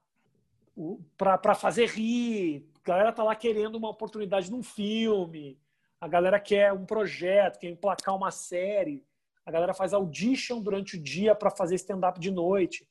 pra 1.16 1.54
fazer 1.54 1.90
rir. 1.90 2.68
A 2.84 2.88
galera 2.88 3.14
tá 3.14 3.24
lá 3.24 3.36
querendo 3.36 3.76
uma 3.76 3.90
oportunidade 3.90 4.50
num 4.50 4.64
filme. 4.64 5.61
A 6.02 6.08
galera 6.08 6.40
quer 6.40 6.74
um 6.74 6.84
projeto, 6.84 7.60
quer 7.60 7.70
emplacar 7.70 8.16
uma 8.16 8.32
série. 8.32 9.06
A 9.46 9.52
galera 9.52 9.72
faz 9.72 9.94
audition 9.94 10.60
durante 10.60 10.98
o 10.98 11.02
dia 11.02 11.36
para 11.36 11.52
fazer 11.52 11.76
stand-up 11.76 12.20
de 12.20 12.32
noite. 12.32 12.90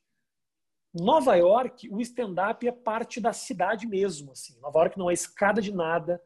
Nova 0.95 1.35
York, 1.35 1.89
o 1.91 2.01
stand-up 2.01 2.67
é 2.67 2.71
parte 2.71 3.21
da 3.21 3.33
cidade 3.33 3.85
mesmo. 3.85 4.31
Assim. 4.31 4.57
Nova 4.61 4.79
York 4.79 4.97
não 4.97 5.11
é 5.11 5.13
escada 5.13 5.61
de 5.61 5.75
nada. 5.75 6.23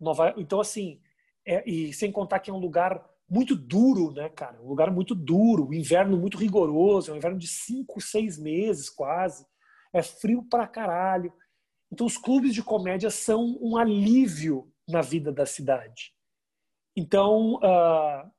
Nova... 0.00 0.34
Então, 0.36 0.60
assim, 0.60 1.00
é... 1.46 1.68
e 1.70 1.92
sem 1.92 2.10
contar 2.10 2.40
que 2.40 2.50
é 2.50 2.52
um 2.52 2.58
lugar 2.58 3.08
muito 3.30 3.54
duro, 3.54 4.10
né, 4.10 4.28
cara? 4.28 4.60
Um 4.60 4.66
lugar 4.66 4.90
muito 4.90 5.14
duro, 5.14 5.72
inverno 5.72 6.16
muito 6.16 6.36
rigoroso, 6.36 7.10
é 7.10 7.14
um 7.14 7.16
inverno 7.16 7.38
de 7.38 7.46
cinco, 7.46 8.00
seis 8.00 8.36
meses 8.36 8.90
quase. 8.90 9.46
É 9.92 10.02
frio 10.02 10.42
pra 10.42 10.66
caralho. 10.66 11.32
Então, 11.92 12.04
os 12.04 12.18
clubes 12.18 12.52
de 12.52 12.62
comédia 12.62 13.08
são 13.08 13.56
um 13.60 13.76
alívio 13.76 14.68
na 14.88 15.00
vida 15.00 15.32
da 15.32 15.46
cidade. 15.46 16.12
Então, 16.96 17.54
uh, 17.54 18.30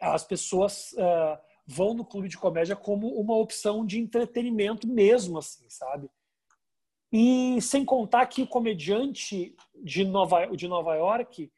as 0.00 0.24
pessoas 0.24 0.92
uh, 0.92 1.38
vão 1.66 1.94
no 1.94 2.04
clube 2.04 2.28
de 2.28 2.38
comédia 2.38 2.74
como 2.74 3.08
uma 3.08 3.36
opção 3.36 3.84
de 3.84 4.00
entretenimento 4.00 4.88
mesmo, 4.88 5.38
assim, 5.38 5.68
sabe? 5.68 6.10
E 7.12 7.60
sem 7.60 7.84
contar 7.84 8.26
que 8.26 8.42
o 8.42 8.46
comediante 8.46 9.54
de 9.82 10.04
Nova, 10.04 10.46
de 10.48 10.68
Nova 10.68 10.94
York, 10.94 11.50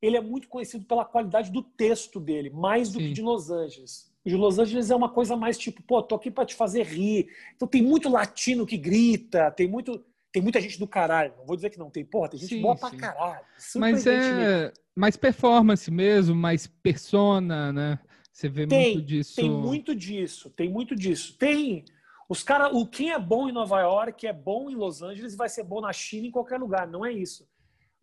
ele 0.00 0.16
é 0.16 0.20
muito 0.20 0.48
conhecido 0.48 0.84
pela 0.84 1.04
qualidade 1.04 1.50
do 1.50 1.62
texto 1.62 2.18
dele, 2.18 2.50
mais 2.50 2.90
do 2.90 2.98
Sim. 2.98 3.08
que 3.08 3.12
de 3.12 3.22
Los 3.22 3.50
Angeles. 3.50 4.10
O 4.24 4.28
de 4.28 4.36
Los 4.36 4.58
Angeles 4.58 4.90
é 4.90 4.96
uma 4.96 5.08
coisa 5.08 5.36
mais 5.36 5.58
tipo, 5.58 5.82
pô, 5.82 6.02
tô 6.02 6.14
aqui 6.14 6.30
para 6.30 6.46
te 6.46 6.54
fazer 6.54 6.82
rir. 6.84 7.28
Então 7.54 7.68
tem 7.68 7.82
muito 7.82 8.08
latino 8.08 8.66
que 8.66 8.76
grita, 8.76 9.50
tem 9.50 9.68
muito 9.68 10.04
tem 10.32 10.42
muita 10.42 10.60
gente 10.60 10.78
do 10.78 10.86
caralho. 10.86 11.34
Não 11.36 11.46
vou 11.46 11.56
dizer 11.56 11.70
que 11.70 11.78
não 11.78 11.90
tem, 11.90 12.04
porra, 12.04 12.28
tem 12.28 12.40
gente 12.40 12.56
sim, 12.56 12.62
boa 12.62 12.76
sim. 12.76 12.80
pra 12.80 12.90
caralho. 12.90 13.44
Mas 13.76 14.06
é 14.06 14.72
mais 14.94 15.16
performance 15.16 15.90
mesmo, 15.90 16.34
mais 16.34 16.66
persona, 16.66 17.72
né? 17.72 17.98
Você 18.32 18.48
vê 18.48 18.66
tem, 18.66 18.94
muito 18.94 19.06
disso. 19.06 19.36
Tem 19.36 19.50
muito 19.50 19.94
disso, 19.94 20.50
tem 20.50 20.68
muito 20.68 20.96
disso. 20.96 21.36
Tem. 21.36 21.84
Os 22.28 22.42
cara, 22.42 22.68
o 22.74 22.86
quem 22.86 23.10
é 23.10 23.18
bom 23.18 23.48
em 23.48 23.52
Nova 23.52 23.80
York 23.80 24.26
é 24.26 24.32
bom 24.32 24.70
em 24.70 24.76
Los 24.76 25.02
Angeles 25.02 25.34
vai 25.34 25.48
ser 25.48 25.64
bom 25.64 25.80
na 25.80 25.92
China 25.92 26.28
em 26.28 26.30
qualquer 26.30 26.58
lugar, 26.58 26.86
não 26.86 27.04
é 27.04 27.12
isso. 27.12 27.48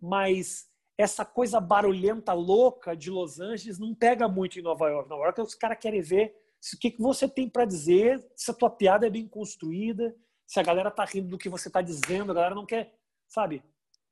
Mas 0.01 0.67
essa 0.97 1.23
coisa 1.23 1.61
barulhenta 1.61 2.33
louca 2.33 2.95
de 2.95 3.09
Los 3.09 3.39
Angeles 3.39 3.79
não 3.79 3.95
pega 3.95 4.27
muito 4.27 4.59
em 4.59 4.61
Nova 4.61 4.89
York. 4.89 5.09
Nova 5.09 5.23
York 5.23 5.41
os 5.41 5.55
caras 5.55 5.77
querem 5.79 6.01
ver 6.01 6.35
o 6.73 6.77
que, 6.79 6.91
que 6.91 7.01
você 7.01 7.27
tem 7.27 7.47
para 7.47 7.65
dizer, 7.65 8.25
se 8.35 8.51
a 8.51 8.53
tua 8.53 8.69
piada 8.69 9.07
é 9.07 9.09
bem 9.09 9.27
construída, 9.27 10.13
se 10.47 10.59
a 10.61 10.63
galera 10.63 10.89
tá 10.89 11.03
rindo 11.03 11.27
do 11.27 11.37
que 11.37 11.49
você 11.49 11.69
tá 11.69 11.81
dizendo, 11.81 12.31
a 12.31 12.35
galera 12.35 12.55
não 12.55 12.65
quer, 12.65 12.97
sabe? 13.27 13.61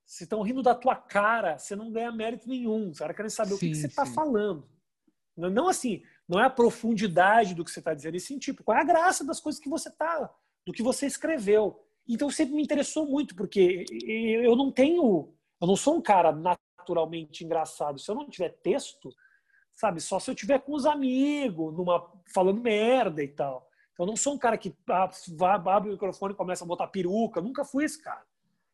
Se 0.05 0.25
estão 0.25 0.41
rindo 0.41 0.61
da 0.61 0.75
tua 0.75 0.95
cara, 0.95 1.57
você 1.57 1.75
não 1.75 1.91
ganha 1.91 2.11
mérito 2.11 2.49
nenhum. 2.49 2.89
Os 2.89 2.99
caras 2.99 3.15
querem 3.15 3.29
saber 3.29 3.51
sim, 3.51 3.55
o 3.55 3.59
que, 3.59 3.69
que 3.69 3.75
você 3.75 3.87
está 3.87 4.05
falando. 4.05 4.69
Não 5.35 5.69
assim, 5.69 6.03
não 6.27 6.39
é 6.39 6.45
a 6.45 6.49
profundidade 6.49 7.55
do 7.55 7.63
que 7.63 7.71
você 7.71 7.79
está 7.79 7.93
dizendo, 7.93 8.17
e 8.17 8.19
sim, 8.19 8.37
tipo, 8.37 8.63
qual 8.63 8.77
é 8.77 8.81
a 8.81 8.85
graça 8.85 9.23
das 9.23 9.39
coisas 9.39 9.61
que 9.61 9.69
você 9.69 9.89
tá, 9.89 10.29
do 10.65 10.73
que 10.73 10.83
você 10.83 11.05
escreveu. 11.05 11.81
Então 12.07 12.29
sempre 12.29 12.53
me 12.53 12.61
interessou 12.61 13.05
muito, 13.05 13.33
porque 13.33 13.85
eu 14.03 14.55
não 14.55 14.71
tenho, 14.71 15.33
eu 15.61 15.67
não 15.67 15.75
sou 15.75 15.95
um 15.95 16.01
cara 16.01 16.31
naturalmente 16.31 17.45
engraçado. 17.45 17.97
Se 17.97 18.11
eu 18.11 18.15
não 18.15 18.29
tiver 18.29 18.49
texto, 18.49 19.09
sabe, 19.73 20.01
só 20.01 20.19
se 20.19 20.29
eu 20.29 20.35
tiver 20.35 20.59
com 20.59 20.73
os 20.73 20.85
amigos, 20.85 21.73
numa 21.73 22.11
falando 22.33 22.61
merda 22.61 23.23
e 23.23 23.27
tal. 23.27 23.69
Eu 23.97 24.05
não 24.05 24.15
sou 24.15 24.33
um 24.33 24.37
cara 24.37 24.57
que 24.57 24.75
ah, 24.89 25.09
abre 25.73 25.89
o 25.89 25.93
microfone 25.93 26.33
e 26.33 26.37
começa 26.37 26.63
a 26.63 26.67
botar 26.67 26.87
peruca. 26.87 27.41
nunca 27.41 27.63
fui 27.63 27.85
esse 27.85 28.01
cara. 28.01 28.23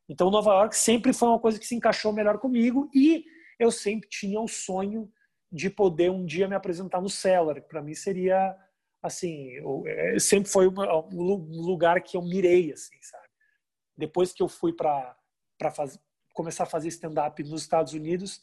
Então, 0.10 0.32
Nova 0.32 0.52
York 0.52 0.76
sempre 0.76 1.14
foi 1.14 1.30
uma 1.30 1.40
coisa 1.40 1.60
que 1.60 1.66
se 1.66 1.76
encaixou 1.76 2.12
melhor 2.12 2.38
comigo 2.40 2.90
e 2.94 3.26
eu 3.60 3.72
sempre 3.72 4.10
tinha 4.10 4.42
o 4.42 4.48
sonho 4.48 5.12
de 5.52 5.70
poder 5.70 6.10
um 6.10 6.26
dia 6.26 6.48
me 6.48 6.56
apresentar 6.56 7.02
no 7.02 7.10
Cellar. 7.10 7.62
Para 7.62 7.82
mim 7.82 7.94
seria 7.94 8.58
assim, 9.02 9.50
eu, 9.52 9.84
é, 9.86 10.20
sempre 10.20 10.50
foi 10.50 10.68
um 10.68 11.62
lugar 11.62 12.02
que 12.02 12.16
eu 12.16 12.22
mirei, 12.22 12.72
assim, 12.72 12.96
sabe? 13.02 13.28
Depois 13.98 14.32
que 14.32 14.42
eu 14.42 14.48
fui 14.48 14.74
para 14.74 15.16
começar 16.34 16.64
a 16.64 16.68
fazer 16.68 16.88
stand-up 16.90 17.44
nos 17.44 17.62
Estados 17.62 17.94
Unidos, 17.94 18.42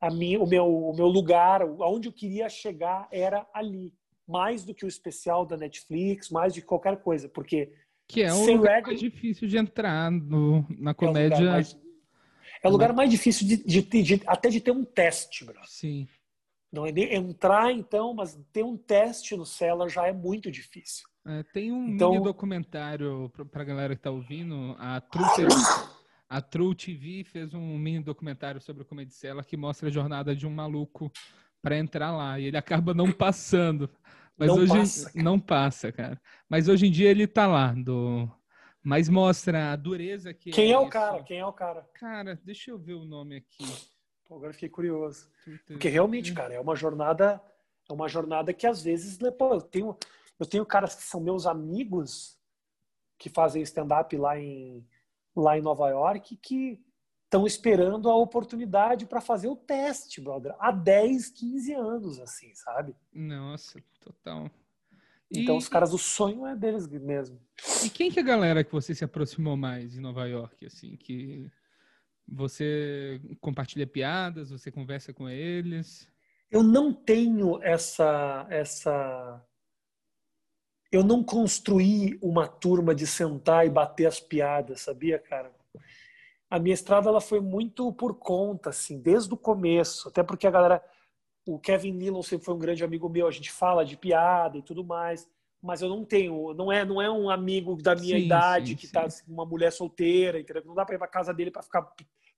a 0.00 0.10
minha, 0.10 0.40
o 0.40 0.46
meu 0.46 0.66
o 0.66 0.94
meu 0.94 1.06
lugar, 1.06 1.62
aonde 1.62 2.08
eu 2.08 2.12
queria 2.12 2.48
chegar 2.48 3.08
era 3.10 3.46
ali, 3.52 3.94
mais 4.30 4.64
do 4.64 4.74
que 4.74 4.84
o 4.84 4.88
especial 4.88 5.44
da 5.44 5.56
Netflix, 5.56 6.30
mais 6.30 6.54
de 6.54 6.62
qualquer 6.62 6.96
coisa, 7.02 7.28
porque 7.28 7.72
que 8.08 8.22
é 8.22 8.32
o 8.32 8.56
lugar 8.56 8.82
mais 8.82 8.98
difícil 8.98 9.46
de 9.46 9.56
entrar 9.56 10.10
no, 10.10 10.66
na 10.78 10.92
comédia. 10.92 11.34
É 11.34 11.38
o 11.38 11.40
lugar 11.40 11.52
mais, 11.52 11.78
é 12.62 12.68
o 12.68 12.70
lugar 12.70 12.92
mais 12.92 13.10
difícil 13.10 13.46
de, 13.46 13.56
de, 13.56 14.02
de, 14.02 14.22
até 14.26 14.48
de 14.48 14.60
ter 14.60 14.72
um 14.72 14.84
teste, 14.84 15.44
bro. 15.44 15.60
Sim. 15.64 16.08
Não 16.72 16.86
é 16.86 16.90
entrar, 16.90 17.72
então, 17.72 18.14
mas 18.14 18.38
ter 18.52 18.64
um 18.64 18.76
teste 18.76 19.36
no 19.36 19.44
Cellar 19.44 19.88
já 19.88 20.06
é 20.06 20.12
muito 20.12 20.50
difícil. 20.50 21.08
É, 21.26 21.42
tem 21.42 21.72
um 21.72 21.88
então... 21.88 22.12
mini 22.12 22.24
documentário 22.24 23.30
para 23.50 23.62
a 23.62 23.64
galera 23.64 23.94
que 23.94 24.00
está 24.00 24.10
ouvindo. 24.10 24.76
A 24.78 25.00
True, 25.00 25.24
a 26.28 26.40
True 26.40 26.74
TV 26.74 27.24
fez 27.24 27.54
um 27.54 27.76
mini 27.76 28.02
documentário 28.02 28.60
sobre 28.60 28.82
o 28.82 28.86
Comedy 28.86 29.12
Cellar 29.12 29.44
que 29.44 29.56
mostra 29.56 29.88
a 29.88 29.92
jornada 29.92 30.34
de 30.34 30.46
um 30.46 30.50
maluco 30.50 31.12
para 31.60 31.76
entrar 31.76 32.12
lá. 32.12 32.38
E 32.38 32.44
ele 32.44 32.56
acaba 32.56 32.94
não 32.94 33.10
passando. 33.12 33.90
Mas 34.40 34.48
não 34.48 34.56
hoje 34.56 34.72
passa, 34.72 35.12
não 35.14 35.38
passa, 35.38 35.92
cara. 35.92 36.20
Mas 36.48 36.66
hoje 36.66 36.86
em 36.86 36.90
dia 36.90 37.10
ele 37.10 37.26
tá 37.26 37.46
lá, 37.46 37.74
do... 37.74 38.26
mas 38.82 39.06
mostra 39.06 39.70
a 39.70 39.76
dureza 39.76 40.32
que 40.32 40.50
Quem 40.50 40.70
é, 40.70 40.72
é 40.72 40.78
o 40.78 40.82
isso. 40.82 40.90
cara? 40.90 41.22
Quem 41.22 41.38
é 41.38 41.46
o 41.46 41.52
cara? 41.52 41.86
Cara, 41.92 42.40
deixa 42.42 42.70
eu 42.70 42.78
ver 42.78 42.94
o 42.94 43.04
nome 43.04 43.36
aqui. 43.36 43.66
Pô, 44.24 44.36
agora 44.36 44.54
fiquei 44.54 44.70
curioso. 44.70 45.28
Porque 45.66 45.90
realmente, 45.90 46.32
cara, 46.32 46.54
é 46.54 46.60
uma 46.60 46.74
jornada, 46.74 47.38
é 47.86 47.92
uma 47.92 48.08
jornada 48.08 48.54
que 48.54 48.66
às 48.66 48.82
vezes, 48.82 49.18
né, 49.18 49.30
pô, 49.30 49.52
eu 49.52 49.60
tenho 49.60 49.94
eu 50.38 50.46
tenho 50.46 50.64
caras 50.64 50.94
que 50.94 51.02
são 51.02 51.20
meus 51.20 51.46
amigos 51.46 52.38
que 53.18 53.28
fazem 53.28 53.60
stand 53.60 53.88
up 54.00 54.16
lá 54.16 54.38
em 54.38 54.88
lá 55.36 55.58
em 55.58 55.60
Nova 55.60 55.90
York 55.90 56.34
que 56.38 56.82
estão 57.30 57.46
esperando 57.46 58.10
a 58.10 58.16
oportunidade 58.16 59.06
para 59.06 59.20
fazer 59.20 59.46
o 59.46 59.54
teste, 59.54 60.20
brother, 60.20 60.52
há 60.58 60.72
10, 60.72 61.30
15 61.30 61.72
anos, 61.74 62.18
assim, 62.18 62.52
sabe? 62.56 62.96
Nossa, 63.12 63.80
total. 64.00 64.50
Então, 65.30 65.54
e... 65.54 65.58
os 65.58 65.68
caras, 65.68 65.94
o 65.94 65.98
sonho 65.98 66.44
é 66.44 66.56
deles 66.56 66.88
mesmo. 66.88 67.40
E 67.84 67.88
quem 67.88 68.10
que 68.10 68.18
é 68.18 68.22
a 68.22 68.26
galera 68.26 68.64
que 68.64 68.72
você 68.72 68.96
se 68.96 69.04
aproximou 69.04 69.56
mais 69.56 69.96
em 69.96 70.00
Nova 70.00 70.26
York, 70.26 70.66
assim, 70.66 70.96
que 70.96 71.48
você 72.26 73.20
compartilha 73.40 73.86
piadas, 73.86 74.50
você 74.50 74.72
conversa 74.72 75.12
com 75.12 75.28
eles? 75.28 76.08
Eu 76.50 76.64
não 76.64 76.92
tenho 76.92 77.62
essa 77.62 78.44
essa 78.50 79.40
eu 80.90 81.04
não 81.04 81.22
construí 81.22 82.18
uma 82.20 82.48
turma 82.48 82.92
de 82.92 83.06
sentar 83.06 83.64
e 83.64 83.70
bater 83.70 84.06
as 84.06 84.18
piadas, 84.18 84.80
sabia, 84.80 85.20
cara? 85.20 85.59
A 86.50 86.58
minha 86.58 86.74
estrada 86.74 87.08
ela 87.08 87.20
foi 87.20 87.40
muito 87.40 87.92
por 87.92 88.18
conta, 88.18 88.70
assim, 88.70 89.00
desde 89.00 89.32
o 89.32 89.36
começo. 89.36 90.08
Até 90.08 90.22
porque 90.22 90.48
a 90.48 90.50
galera, 90.50 90.84
o 91.46 91.60
Kevin 91.60 91.92
Nealon 91.92 92.22
sempre 92.22 92.44
foi 92.44 92.54
um 92.54 92.58
grande 92.58 92.82
amigo 92.82 93.08
meu. 93.08 93.28
A 93.28 93.30
gente 93.30 93.52
fala 93.52 93.84
de 93.84 93.96
piada 93.96 94.58
e 94.58 94.62
tudo 94.62 94.84
mais, 94.84 95.30
mas 95.62 95.80
eu 95.80 95.88
não 95.88 96.04
tenho, 96.04 96.52
não 96.54 96.72
é, 96.72 96.84
não 96.84 97.00
é 97.00 97.08
um 97.08 97.30
amigo 97.30 97.80
da 97.80 97.94
minha 97.94 98.18
sim, 98.18 98.24
idade 98.24 98.70
sim, 98.70 98.76
que 98.76 98.84
está 98.84 99.04
assim, 99.04 99.22
uma 99.28 99.46
mulher 99.46 99.70
solteira, 99.70 100.40
entendeu? 100.40 100.64
Não 100.66 100.74
dá 100.74 100.84
para 100.84 100.96
ir 100.96 100.98
para 100.98 101.06
casa 101.06 101.32
dele 101.32 101.52
para 101.52 101.62
ficar 101.62 101.88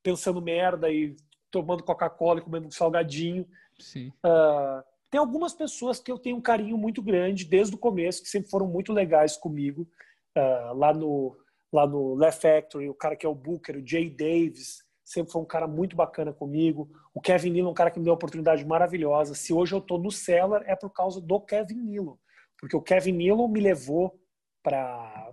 pensando 0.02 0.42
merda 0.42 0.90
e 0.90 1.16
tomando 1.50 1.82
Coca-Cola 1.82 2.40
e 2.40 2.42
comendo 2.42 2.66
um 2.66 2.70
salgadinho. 2.70 3.48
Sim. 3.78 4.08
Uh, 4.24 4.82
tem 5.10 5.18
algumas 5.18 5.54
pessoas 5.54 5.98
que 5.98 6.12
eu 6.12 6.18
tenho 6.18 6.36
um 6.36 6.40
carinho 6.40 6.76
muito 6.76 7.00
grande 7.00 7.46
desde 7.46 7.74
o 7.74 7.78
começo, 7.78 8.22
que 8.22 8.28
sempre 8.28 8.50
foram 8.50 8.66
muito 8.66 8.92
legais 8.92 9.38
comigo. 9.38 9.88
Uh, 10.36 10.74
lá 10.74 10.92
no 10.92 11.36
lá 11.72 11.86
no 11.86 12.14
Left 12.14 12.40
Factory, 12.40 12.88
o 12.88 12.94
cara 12.94 13.16
que 13.16 13.24
é 13.24 13.28
o 13.28 13.34
Booker, 13.34 13.76
o 13.76 13.86
Jay 13.86 14.10
Davis, 14.10 14.84
sempre 15.04 15.32
foi 15.32 15.40
um 15.40 15.46
cara 15.46 15.66
muito 15.66 15.96
bacana 15.96 16.32
comigo. 16.32 16.90
O 17.14 17.20
Kevin 17.20 17.50
Nealon, 17.50 17.70
um 17.70 17.74
cara 17.74 17.90
que 17.90 17.98
me 17.98 18.04
deu 18.04 18.12
uma 18.12 18.16
oportunidade 18.16 18.64
maravilhosa. 18.64 19.34
Se 19.34 19.52
hoje 19.52 19.74
eu 19.74 19.78
estou 19.78 19.98
no 19.98 20.10
Cellar, 20.10 20.62
é 20.66 20.76
por 20.76 20.90
causa 20.90 21.20
do 21.20 21.40
Kevin 21.40 21.80
Nealon, 21.82 22.16
porque 22.58 22.76
o 22.76 22.82
Kevin 22.82 23.12
Nealon 23.12 23.48
me 23.48 23.60
levou 23.60 24.20
para 24.62 25.32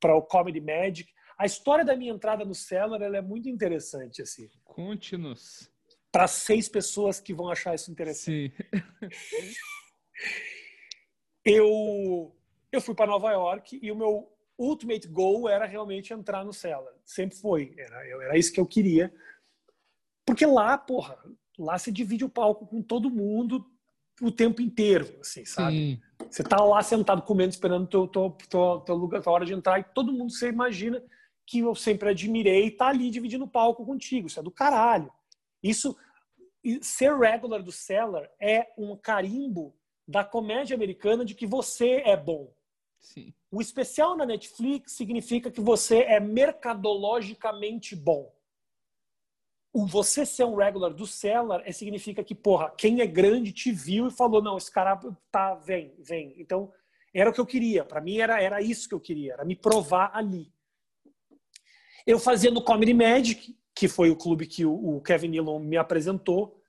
para 0.00 0.16
o 0.16 0.22
Comedy 0.22 0.62
Magic. 0.62 1.12
A 1.36 1.44
história 1.44 1.84
da 1.84 1.94
minha 1.94 2.12
entrada 2.12 2.42
no 2.42 2.54
Cellar 2.54 3.02
ela 3.02 3.18
é 3.18 3.20
muito 3.20 3.50
interessante 3.50 4.22
assim. 4.22 4.48
Conte-nos. 4.64 5.70
Para 6.10 6.26
seis 6.26 6.68
pessoas 6.68 7.20
que 7.20 7.34
vão 7.34 7.50
achar 7.50 7.74
isso 7.74 7.90
interessante. 7.90 8.54
Sim. 8.56 8.70
eu 11.44 12.34
eu 12.72 12.80
fui 12.80 12.94
para 12.94 13.10
Nova 13.10 13.30
York 13.30 13.78
e 13.82 13.92
o 13.92 13.96
meu 13.96 14.32
ultimate 14.62 15.08
goal 15.08 15.48
era 15.48 15.64
realmente 15.64 16.12
entrar 16.12 16.44
no 16.44 16.52
Cellar. 16.52 16.92
Sempre 17.04 17.36
foi. 17.36 17.74
Era, 17.76 18.06
era 18.24 18.38
isso 18.38 18.52
que 18.52 18.60
eu 18.60 18.66
queria. 18.66 19.12
Porque 20.26 20.44
lá, 20.44 20.76
porra, 20.76 21.18
lá 21.58 21.78
se 21.78 21.90
divide 21.90 22.24
o 22.24 22.28
palco 22.28 22.66
com 22.66 22.82
todo 22.82 23.10
mundo. 23.10 23.66
o 24.20 24.30
tempo 24.30 24.60
inteiro, 24.60 25.18
assim, 25.20 25.46
sabe? 25.46 25.72
Sim. 25.72 26.00
Você 26.30 26.42
tá 26.42 26.62
lá 26.62 26.82
sentado 26.82 27.22
comendo, 27.22 27.50
esperando 27.50 27.86
teu, 27.86 28.06
teu, 28.06 28.36
teu, 28.50 28.80
teu 28.80 28.94
lugar, 28.94 29.22
tua 29.22 29.32
hora 29.32 29.46
de 29.46 29.54
entrar, 29.54 29.80
e 29.80 29.84
todo 29.84 30.12
mundo 30.12 30.30
você 30.30 30.48
imagina 30.48 31.02
que 31.46 31.60
eu 31.60 31.74
sempre 31.74 32.10
admirei 32.10 32.66
e 32.66 32.70
tá 32.70 32.88
ali 32.88 33.10
dividindo 33.10 33.44
o 33.44 33.50
palco 33.50 33.84
contigo. 33.84 34.26
Isso 34.26 34.38
é 34.38 34.42
do 34.42 34.50
caralho. 34.50 35.10
Isso, 35.62 35.96
ser 36.82 37.16
regular 37.16 37.62
do 37.62 37.72
Cellar 37.72 38.30
é 38.38 38.68
um 38.76 38.94
carimbo 38.96 39.74
da 40.06 40.22
comédia 40.22 40.74
americana 40.76 41.24
de 41.24 41.34
que 41.34 41.46
você 41.46 42.02
é 42.04 42.16
bom. 42.16 42.52
Sim. 43.00 43.34
O 43.50 43.60
especial 43.60 44.16
na 44.16 44.26
Netflix 44.26 44.92
significa 44.92 45.50
que 45.50 45.60
você 45.60 46.02
é 46.02 46.20
mercadologicamente 46.20 47.96
bom. 47.96 48.32
O 49.72 49.86
você 49.86 50.26
ser 50.26 50.44
um 50.44 50.56
regular 50.56 50.92
do 50.92 51.06
Cellar 51.06 51.62
é, 51.64 51.72
significa 51.72 52.22
que, 52.22 52.34
porra, 52.34 52.70
quem 52.76 53.00
é 53.00 53.06
grande 53.06 53.52
te 53.52 53.72
viu 53.72 54.08
e 54.08 54.10
falou: 54.10 54.42
não, 54.42 54.56
esse 54.56 54.70
cara 54.70 55.00
tá, 55.30 55.54
vem, 55.54 55.94
vem. 55.98 56.34
Então, 56.38 56.72
era 57.14 57.30
o 57.30 57.32
que 57.32 57.40
eu 57.40 57.46
queria. 57.46 57.84
Para 57.84 58.00
mim, 58.00 58.18
era, 58.18 58.40
era 58.40 58.60
isso 58.60 58.88
que 58.88 58.94
eu 58.94 59.00
queria, 59.00 59.32
era 59.34 59.44
me 59.44 59.56
provar 59.56 60.10
ali. 60.14 60.52
Eu 62.06 62.18
fazia 62.18 62.50
no 62.50 62.62
Comedy 62.62 62.94
Magic, 62.94 63.56
que 63.74 63.88
foi 63.88 64.10
o 64.10 64.16
clube 64.16 64.46
que 64.46 64.64
o, 64.64 64.96
o 64.96 65.00
Kevin 65.00 65.28
Nealon 65.28 65.60
me 65.60 65.76
apresentou. 65.76 66.60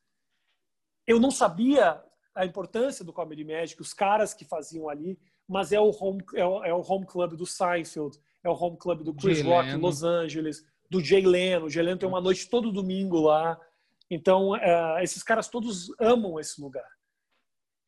Eu 1.06 1.20
não 1.20 1.32
sabia 1.32 2.04
a 2.34 2.46
importância 2.46 3.04
do 3.04 3.12
Comedy 3.12 3.44
Magic, 3.44 3.82
os 3.82 3.94
caras 3.94 4.34
que 4.34 4.46
faziam 4.46 4.88
ali, 4.88 5.20
mas 5.48 5.72
é 5.72 5.80
o 5.80 5.90
home, 5.90 6.24
é 6.36 6.46
o, 6.46 6.64
é 6.64 6.74
o 6.74 6.82
home 6.82 7.06
club 7.06 7.36
do 7.36 7.46
Seinfeld, 7.46 8.18
é 8.44 8.50
o 8.50 8.54
home 8.54 8.78
club 8.78 9.04
do 9.04 9.14
Chris 9.14 9.40
Jay 9.40 9.48
Rock 9.48 9.68
Leno. 9.68 9.78
em 9.78 9.82
Los 9.82 10.04
Angeles, 10.04 10.66
do 10.90 11.04
Jay 11.04 11.26
Leno. 11.26 11.66
O 11.66 11.70
Jay 11.70 11.84
Leno 11.84 11.98
tem 11.98 12.10
uma 12.10 12.22
noite 12.22 12.50
todo 12.50 12.72
domingo 12.72 13.20
lá. 13.20 13.60
Então, 14.10 14.52
uh, 14.52 15.00
esses 15.02 15.24
caras 15.24 15.48
todos 15.48 15.94
amam 16.00 16.40
esse 16.40 16.62
lugar. 16.62 16.88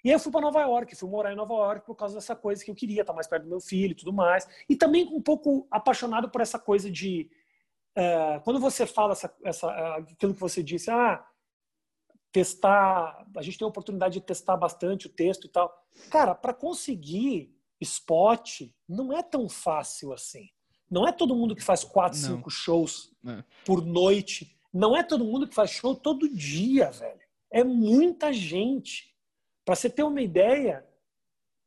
E 0.04 0.10
aí 0.10 0.16
eu 0.16 0.20
fui 0.20 0.32
para 0.32 0.42
Nova 0.42 0.62
York, 0.62 0.96
fui 0.96 1.10
morar 1.10 1.32
em 1.32 1.36
Nova 1.36 1.54
York 1.54 1.86
por 1.86 1.96
causa 1.96 2.16
dessa 2.16 2.36
coisa 2.36 2.64
que 2.64 2.70
eu 2.70 2.76
queria, 2.76 3.02
estar 3.02 3.14
mais 3.14 3.28
perto 3.28 3.44
do 3.44 3.50
meu 3.50 3.62
filho 3.62 3.92
e 3.92 3.96
tudo 3.96 4.12
mais. 4.12 4.48
E 4.70 4.76
também 4.76 5.06
um 5.06 5.22
pouco 5.22 5.68
apaixonado 5.72 6.30
por 6.30 6.42
essa 6.42 6.60
coisa 6.60 6.92
de. 6.92 7.30
Uh, 7.98 8.42
quando 8.44 8.60
você 8.60 8.86
fala 8.86 9.14
essa, 9.14 9.34
essa, 9.44 9.96
aquilo 9.98 10.34
que 10.34 10.40
você 10.40 10.62
disse, 10.62 10.90
ah, 10.92 11.24
testar, 12.34 13.26
a 13.38 13.42
gente 13.44 13.60
tem 13.60 13.66
a 13.66 13.70
oportunidade 13.70 14.16
de 14.16 14.26
testar 14.26 14.58
bastante 14.58 15.06
o 15.06 15.10
texto 15.10 15.46
e 15.46 15.50
tal. 15.50 15.72
Cara, 16.10 16.34
para 16.34 16.54
conseguir 16.54 17.56
spot 17.80 18.64
não 18.90 19.16
é 19.16 19.22
tão 19.22 19.48
fácil 19.48 20.12
assim. 20.12 20.50
Não 20.90 21.08
é 21.08 21.12
todo 21.12 21.36
mundo 21.36 21.56
que 21.56 21.64
faz 21.64 21.84
quatro, 21.84 22.20
não. 22.20 22.36
cinco 22.36 22.50
shows 22.50 23.14
é. 23.26 23.44
por 23.64 23.86
noite. 23.86 24.58
Não 24.74 24.96
é 24.98 25.04
todo 25.04 25.24
mundo 25.24 25.48
que 25.48 25.54
faz 25.54 25.70
show 25.70 25.96
todo 25.96 26.28
dia, 26.28 26.90
velho. 26.90 27.22
É 27.52 27.64
muita 27.64 28.34
gente. 28.34 29.16
Para 29.64 29.76
você 29.76 29.90
ter 29.90 30.04
uma 30.04 30.22
ideia, 30.22 30.86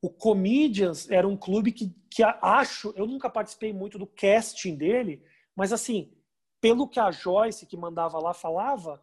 o 0.02 0.10
Comedians 0.10 1.08
era 1.08 1.26
um 1.26 1.36
clube 1.36 1.70
que, 1.70 1.94
que 2.10 2.22
acho, 2.24 2.92
eu 2.96 3.06
nunca 3.06 3.30
participei 3.30 3.72
muito 3.72 3.98
do 3.98 4.06
casting 4.06 4.74
dele, 4.74 5.22
mas 5.54 5.72
assim, 5.72 6.12
pelo 6.60 6.88
que 6.88 6.98
a 6.98 7.12
Joyce 7.12 7.66
que 7.66 7.76
mandava 7.76 8.18
lá 8.18 8.34
falava, 8.34 9.02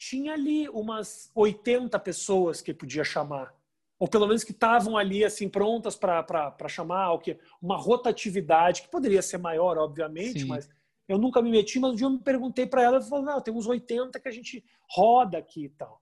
tinha 0.00 0.32
ali 0.32 0.66
umas 0.70 1.30
80 1.34 1.98
pessoas 1.98 2.62
que 2.62 2.72
podia 2.72 3.04
chamar. 3.04 3.54
Ou 3.98 4.08
pelo 4.08 4.26
menos 4.26 4.42
que 4.42 4.50
estavam 4.50 4.96
ali 4.96 5.22
assim 5.22 5.46
prontas 5.46 5.94
para 5.94 6.68
chamar, 6.68 7.12
o 7.12 7.18
que 7.18 7.38
uma 7.60 7.76
rotatividade 7.76 8.80
que 8.80 8.88
poderia 8.88 9.20
ser 9.20 9.36
maior, 9.36 9.76
obviamente, 9.76 10.40
Sim. 10.40 10.46
mas 10.46 10.70
eu 11.06 11.18
nunca 11.18 11.42
me 11.42 11.50
meti, 11.50 11.78
mas 11.78 11.92
um 11.92 11.94
dia 11.94 12.06
eu 12.06 12.10
me 12.10 12.18
perguntei 12.18 12.64
para 12.64 12.82
ela, 12.82 12.96
ela 12.96 13.04
falou: 13.04 13.22
"Não, 13.26 13.42
tem 13.42 13.52
uns 13.52 13.66
80 13.66 14.18
que 14.18 14.26
a 14.26 14.32
gente 14.32 14.64
roda 14.88 15.36
aqui 15.36 15.66
e 15.66 15.68
tal". 15.68 16.00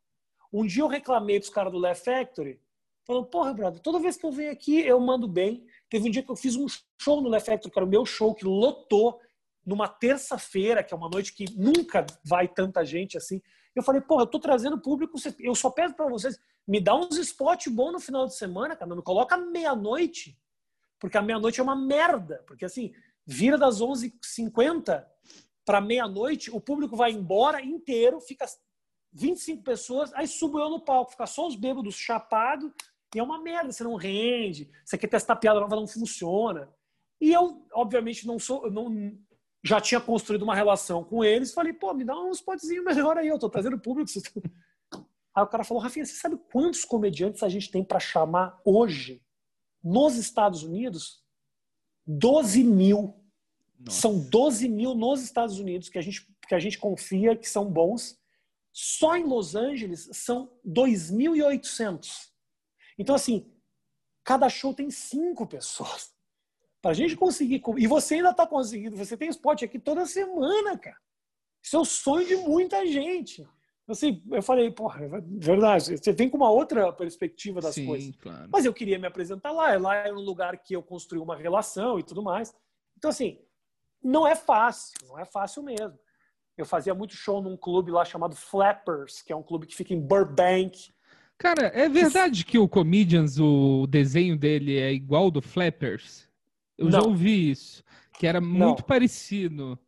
Um 0.53 0.65
dia 0.65 0.85
eu 0.85 0.87
reclamei 0.87 1.41
para 1.41 1.47
os 1.47 1.51
caras 1.51 1.73
do 1.73 1.79
Left 1.79 2.05
Factory, 2.05 2.61
falando: 3.05 3.27
"Porra, 3.27 3.53
brother, 3.53 3.81
toda 3.81 3.99
vez 3.99 4.17
que 4.17 4.25
eu 4.25 4.31
venho 4.31 4.53
aqui 4.53 4.79
eu 4.79 5.01
mando 5.01 5.27
bem". 5.27 5.67
Teve 5.91 6.07
um 6.07 6.11
dia 6.11 6.23
que 6.23 6.31
eu 6.31 6.37
fiz 6.37 6.55
um 6.55 6.67
show 7.01 7.21
no 7.21 7.29
Left 7.29 7.51
Factory, 7.51 7.73
que 7.73 7.79
era 7.79 7.87
o 7.87 7.91
meu 7.91 8.07
show 8.07 8.33
que 8.33 8.45
lotou 8.45 9.19
numa 9.67 9.89
terça-feira, 9.89 10.85
que 10.85 10.95
é 10.95 10.97
uma 10.97 11.11
noite 11.11 11.35
que 11.35 11.45
nunca 11.57 12.07
vai 12.25 12.47
tanta 12.47 12.85
gente 12.85 13.19
assim. 13.19 13.43
Eu 13.79 13.83
falei, 13.83 14.01
porra, 14.01 14.23
eu 14.23 14.27
tô 14.27 14.39
trazendo 14.39 14.81
público, 14.81 15.17
eu 15.39 15.55
só 15.55 15.71
peço 15.71 15.95
para 15.95 16.09
vocês, 16.09 16.39
me 16.67 16.81
dá 16.81 16.95
uns 16.95 17.17
spots 17.17 17.73
bons 17.73 17.93
no 17.93 18.01
final 18.01 18.27
de 18.27 18.37
semana, 18.37 18.75
cara, 18.75 18.89
não 18.89 18.97
me 18.97 19.03
coloca 19.03 19.37
meia-noite, 19.37 20.39
porque 20.99 21.17
a 21.17 21.23
meia-noite 21.23 21.61
é 21.61 21.63
uma 21.63 21.77
merda, 21.77 22.43
porque 22.47 22.65
assim, 22.65 22.93
vira 23.25 23.57
das 23.57 23.81
11h50 23.81 25.07
para 25.65 25.81
meia-noite, 25.81 26.51
o 26.51 26.61
público 26.61 26.97
vai 26.97 27.13
embora 27.13 27.63
inteiro, 27.63 28.21
fica 28.21 28.47
25 29.13 29.63
pessoas, 29.63 30.13
aí 30.15 30.27
subo 30.27 30.59
eu 30.59 30.71
no 30.71 30.81
palco, 30.81 31.13
fica 31.13 31.27
só 31.27 31.47
os 31.47 31.55
bêbados 31.55 31.95
chapados, 31.95 32.71
e 33.15 33.19
é 33.19 33.23
uma 33.23 33.41
merda, 33.41 33.73
você 33.73 33.85
não 33.85 33.95
rende, 33.95 34.71
você 34.85 34.99
quer 34.99 35.09
testar 35.09 35.37
piada 35.37 35.61
nova, 35.61 35.77
não 35.77 35.87
funciona. 35.87 36.69
E 37.21 37.33
eu, 37.33 37.67
obviamente, 37.73 38.27
não 38.27 38.39
sou, 38.39 38.71
não, 38.71 38.91
já 39.63 39.81
tinha 39.81 40.01
construído 40.01 40.43
uma 40.43 40.55
relação 40.55 41.03
com 41.05 41.25
eles, 41.25 41.53
falei, 41.53 41.73
pô, 41.73 41.93
me 41.93 42.05
dá 42.05 42.19
um 42.19 42.31
spotzinho 42.31 42.85
melhor 42.85 43.17
aí, 43.17 43.29
eu 43.29 43.39
tô 43.39 43.51
trazendo 43.51 43.79
público. 43.79 44.11
Aí 45.35 45.45
o 45.45 45.47
cara 45.47 45.63
falou, 45.63 45.81
Rafinha, 45.81 46.05
você 46.05 46.15
sabe 46.15 46.37
quantos 46.51 46.85
comediantes 46.85 47.45
a 47.45 47.49
gente 47.49 47.71
tem 47.71 47.85
para 47.85 48.01
chamar 48.01 48.61
hoje 48.65 49.23
nos 49.85 50.17
Estados 50.17 50.65
Unidos? 50.65 51.23
12 52.05 52.65
mil. 52.65 53.15
Nossa. 53.79 54.01
São 54.01 54.19
12 54.19 54.69
mil 54.69 54.97
nos 54.97 55.23
Estados 55.23 55.61
Unidos 55.61 55.89
que 55.89 55.99
a, 55.99 56.03
gente, 56.03 56.27
que 56.49 56.55
a 56.57 56.59
gente 56.59 56.77
confia 56.77 57.37
que 57.37 57.49
são 57.49 57.71
bons. 57.71 58.19
Só 58.73 59.17
em 59.17 59.25
Los 59.25 59.55
Angeles 59.55 60.09
são 60.13 60.51
2.800. 60.67 62.31
Então, 62.99 63.15
assim, 63.15 63.53
cada 64.25 64.49
show 64.49 64.75
tem 64.75 64.91
cinco 64.91 65.47
pessoas. 65.47 66.13
Para 66.89 66.93
a 66.93 66.97
gente 66.97 67.17
conseguir. 67.17 67.63
E 67.77 67.87
você 67.87 68.15
ainda 68.15 68.31
está 68.31 68.47
conseguindo. 68.47 68.97
Você 68.97 69.15
tem 69.15 69.29
spot 69.29 69.63
aqui 69.63 69.79
toda 69.79 70.07
semana, 70.07 70.79
cara. 70.79 70.97
Isso 71.63 71.77
é 71.77 71.79
o 71.79 71.85
sonho 71.85 72.27
de 72.27 72.37
muita 72.37 72.87
gente. 72.87 73.47
Assim, 73.87 74.23
eu 74.31 74.43
falei, 74.43 74.71
porra, 74.71 75.05
é 75.05 75.21
verdade. 75.21 75.99
Você 75.99 76.13
vem 76.15 76.31
com 76.31 76.39
uma 76.39 76.51
outra 76.51 76.91
perspectiva 76.91 77.61
das 77.61 77.75
Sim, 77.75 77.85
coisas. 77.85 78.17
Claro. 78.17 78.49
Mas 78.51 78.65
eu 78.65 78.73
queria 78.73 78.99
me 78.99 79.07
apresentar 79.07 79.53
lá. 79.53 79.77
Lá 79.77 79.97
era 79.97 80.17
um 80.17 80.23
lugar 80.23 80.57
que 80.57 80.75
eu 80.75 80.83
construí 80.83 81.21
uma 81.21 81.37
relação 81.37 81.99
e 81.99 82.03
tudo 82.03 82.23
mais. 82.23 82.55
Então, 82.97 83.11
assim, 83.11 83.39
não 84.03 84.27
é 84.27 84.35
fácil. 84.35 84.95
Não 85.07 85.19
é 85.19 85.27
fácil 85.27 85.63
mesmo. 85.63 85.99
Eu 86.57 86.65
fazia 86.65 86.95
muito 86.95 87.15
show 87.15 87.43
num 87.43 87.55
clube 87.55 87.91
lá 87.91 88.03
chamado 88.03 88.35
Flappers, 88.35 89.21
que 89.21 89.31
é 89.31 89.37
um 89.37 89.43
clube 89.43 89.67
que 89.67 89.77
fica 89.77 89.93
em 89.93 90.01
Burbank. 90.01 90.91
Cara, 91.37 91.67
é 91.67 91.87
verdade 91.87 92.47
que 92.47 92.59
o 92.59 92.67
Comedians, 92.67 93.39
o 93.39 93.87
desenho 93.87 94.39
dele 94.39 94.79
é 94.79 94.91
igual 94.91 95.31
do 95.31 95.43
Flappers? 95.43 96.28
Eu 96.79 96.85
não. 96.85 96.93
já 96.93 97.03
ouvi 97.03 97.51
isso, 97.51 97.83
que 98.19 98.27
era 98.27 98.41
muito 98.41 98.81
não. 98.81 98.87
parecido. 98.87 99.79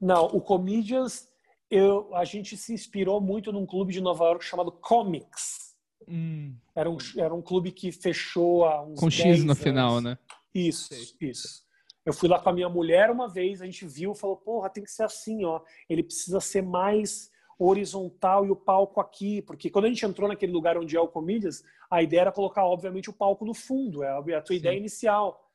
Não, 0.00 0.26
o 0.26 0.40
Comedians, 0.40 1.28
eu, 1.68 2.14
a 2.14 2.24
gente 2.24 2.56
se 2.56 2.72
inspirou 2.72 3.20
muito 3.20 3.52
num 3.52 3.66
clube 3.66 3.92
de 3.92 4.00
Nova 4.00 4.24
York 4.24 4.44
chamado 4.44 4.70
Comics. 4.70 5.74
Hum. 6.06 6.54
Era, 6.74 6.88
um, 6.88 6.96
era 7.16 7.34
um 7.34 7.42
clube 7.42 7.72
que 7.72 7.90
fechou 7.90 8.64
há 8.64 8.82
uns 8.82 9.00
Com 9.00 9.10
X 9.10 9.40
no 9.44 9.50
anos. 9.50 9.62
final, 9.62 10.00
né? 10.00 10.16
Isso, 10.54 10.94
Sei. 10.94 11.28
isso. 11.28 11.66
Eu 12.06 12.12
fui 12.14 12.28
lá 12.28 12.40
com 12.40 12.48
a 12.48 12.52
minha 12.52 12.70
mulher 12.70 13.10
uma 13.10 13.28
vez, 13.28 13.60
a 13.60 13.66
gente 13.66 13.86
viu, 13.86 14.14
falou, 14.14 14.36
porra, 14.36 14.70
tem 14.70 14.82
que 14.82 14.90
ser 14.90 15.02
assim, 15.02 15.44
ó. 15.44 15.60
Ele 15.90 16.02
precisa 16.02 16.40
ser 16.40 16.62
mais 16.62 17.30
horizontal 17.58 18.46
e 18.46 18.50
o 18.50 18.56
palco 18.56 19.00
aqui, 19.00 19.42
porque 19.42 19.68
quando 19.68 19.86
a 19.86 19.88
gente 19.88 20.06
entrou 20.06 20.28
naquele 20.28 20.52
lugar 20.52 20.78
onde 20.78 20.96
é 20.96 21.00
o 21.00 21.08
Comedians, 21.08 21.62
a 21.90 22.02
ideia 22.02 22.22
era 22.22 22.32
colocar, 22.32 22.64
obviamente, 22.64 23.10
o 23.10 23.12
palco 23.12 23.44
no 23.44 23.52
fundo, 23.52 24.02
é 24.04 24.10
a 24.10 24.22
tua 24.40 24.54
Sim. 24.54 24.60
ideia 24.60 24.78
inicial. 24.78 25.47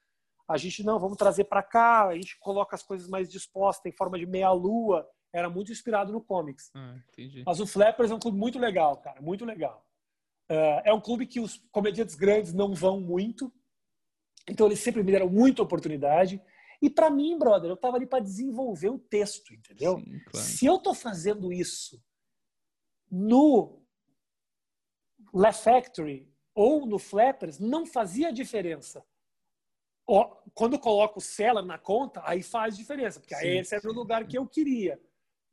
A 0.47 0.57
gente 0.57 0.83
não, 0.83 0.99
vamos 0.99 1.17
trazer 1.17 1.45
para 1.45 1.63
cá, 1.63 2.07
a 2.07 2.15
gente 2.15 2.37
coloca 2.39 2.75
as 2.75 2.83
coisas 2.83 3.07
mais 3.07 3.29
dispostas 3.29 3.91
em 3.91 3.95
forma 3.95 4.19
de 4.19 4.25
meia-lua. 4.25 5.07
Era 5.31 5.49
muito 5.49 5.71
inspirado 5.71 6.11
no 6.11 6.21
comics. 6.21 6.69
Ah, 6.75 6.95
Mas 7.45 7.59
o 7.59 7.65
Flappers 7.65 8.11
é 8.11 8.15
um 8.15 8.19
clube 8.19 8.37
muito 8.37 8.59
legal, 8.59 8.97
cara, 8.97 9.21
muito 9.21 9.45
legal. 9.45 9.85
Uh, 10.51 10.81
é 10.83 10.93
um 10.93 11.01
clube 11.01 11.25
que 11.25 11.39
os 11.39 11.57
comediantes 11.71 12.15
grandes 12.15 12.53
não 12.53 12.73
vão 12.73 12.99
muito, 12.99 13.51
então 14.47 14.67
eles 14.67 14.79
sempre 14.79 15.01
me 15.01 15.11
deram 15.11 15.29
muita 15.29 15.63
oportunidade. 15.63 16.41
E 16.81 16.89
para 16.89 17.09
mim, 17.09 17.37
brother, 17.39 17.69
eu 17.71 17.77
tava 17.77 17.95
ali 17.95 18.05
para 18.05 18.21
desenvolver 18.21 18.89
o 18.89 18.99
texto, 18.99 19.53
entendeu? 19.53 19.97
Sim, 19.97 20.19
claro. 20.29 20.47
Se 20.47 20.65
eu 20.65 20.77
tô 20.77 20.93
fazendo 20.93 21.51
isso 21.53 22.03
no 23.09 23.81
Left 25.33 25.63
Factory 25.63 26.29
ou 26.53 26.85
no 26.85 26.99
Flappers, 26.99 27.57
não 27.57 27.85
fazia 27.85 28.33
diferença 28.33 29.03
quando 30.05 30.73
eu 30.73 30.79
coloco 30.79 31.19
o 31.19 31.21
Seller 31.21 31.63
na 31.63 31.77
conta, 31.77 32.21
aí 32.25 32.43
faz 32.43 32.75
diferença, 32.75 33.19
porque 33.19 33.35
sim, 33.35 33.45
aí 33.45 33.57
esse 33.57 33.75
era 33.75 33.89
o 33.89 33.93
lugar 33.93 34.25
que 34.27 34.37
eu 34.37 34.45
queria. 34.45 34.99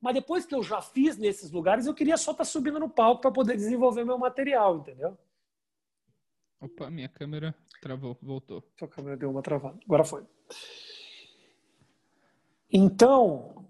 Mas 0.01 0.15
depois 0.15 0.47
que 0.47 0.55
eu 0.55 0.63
já 0.63 0.81
fiz 0.81 1.17
nesses 1.19 1.51
lugares, 1.51 1.87
eu 1.87 1.95
queria 1.95 2.17
só 2.17 2.33
estar 2.33 2.45
tá 2.45 2.51
subindo 2.51 2.81
no 2.81 2.89
palco 2.89 3.21
para 3.21 3.31
poder 3.31 3.55
desenvolver 3.55 4.05
meu 4.05 4.19
material, 4.19 4.79
entendeu? 4.79 5.17
Opa, 6.61 6.91
minha 6.91 7.09
câmera 7.09 7.55
travou, 7.81 8.17
voltou. 8.21 8.63
Sua 8.79 8.89
câmera 8.89 9.17
deu 9.17 9.31
uma 9.31 9.43
travada. 9.43 9.79
Agora 9.85 10.05
foi. 10.05 10.25
Então, 12.73 13.67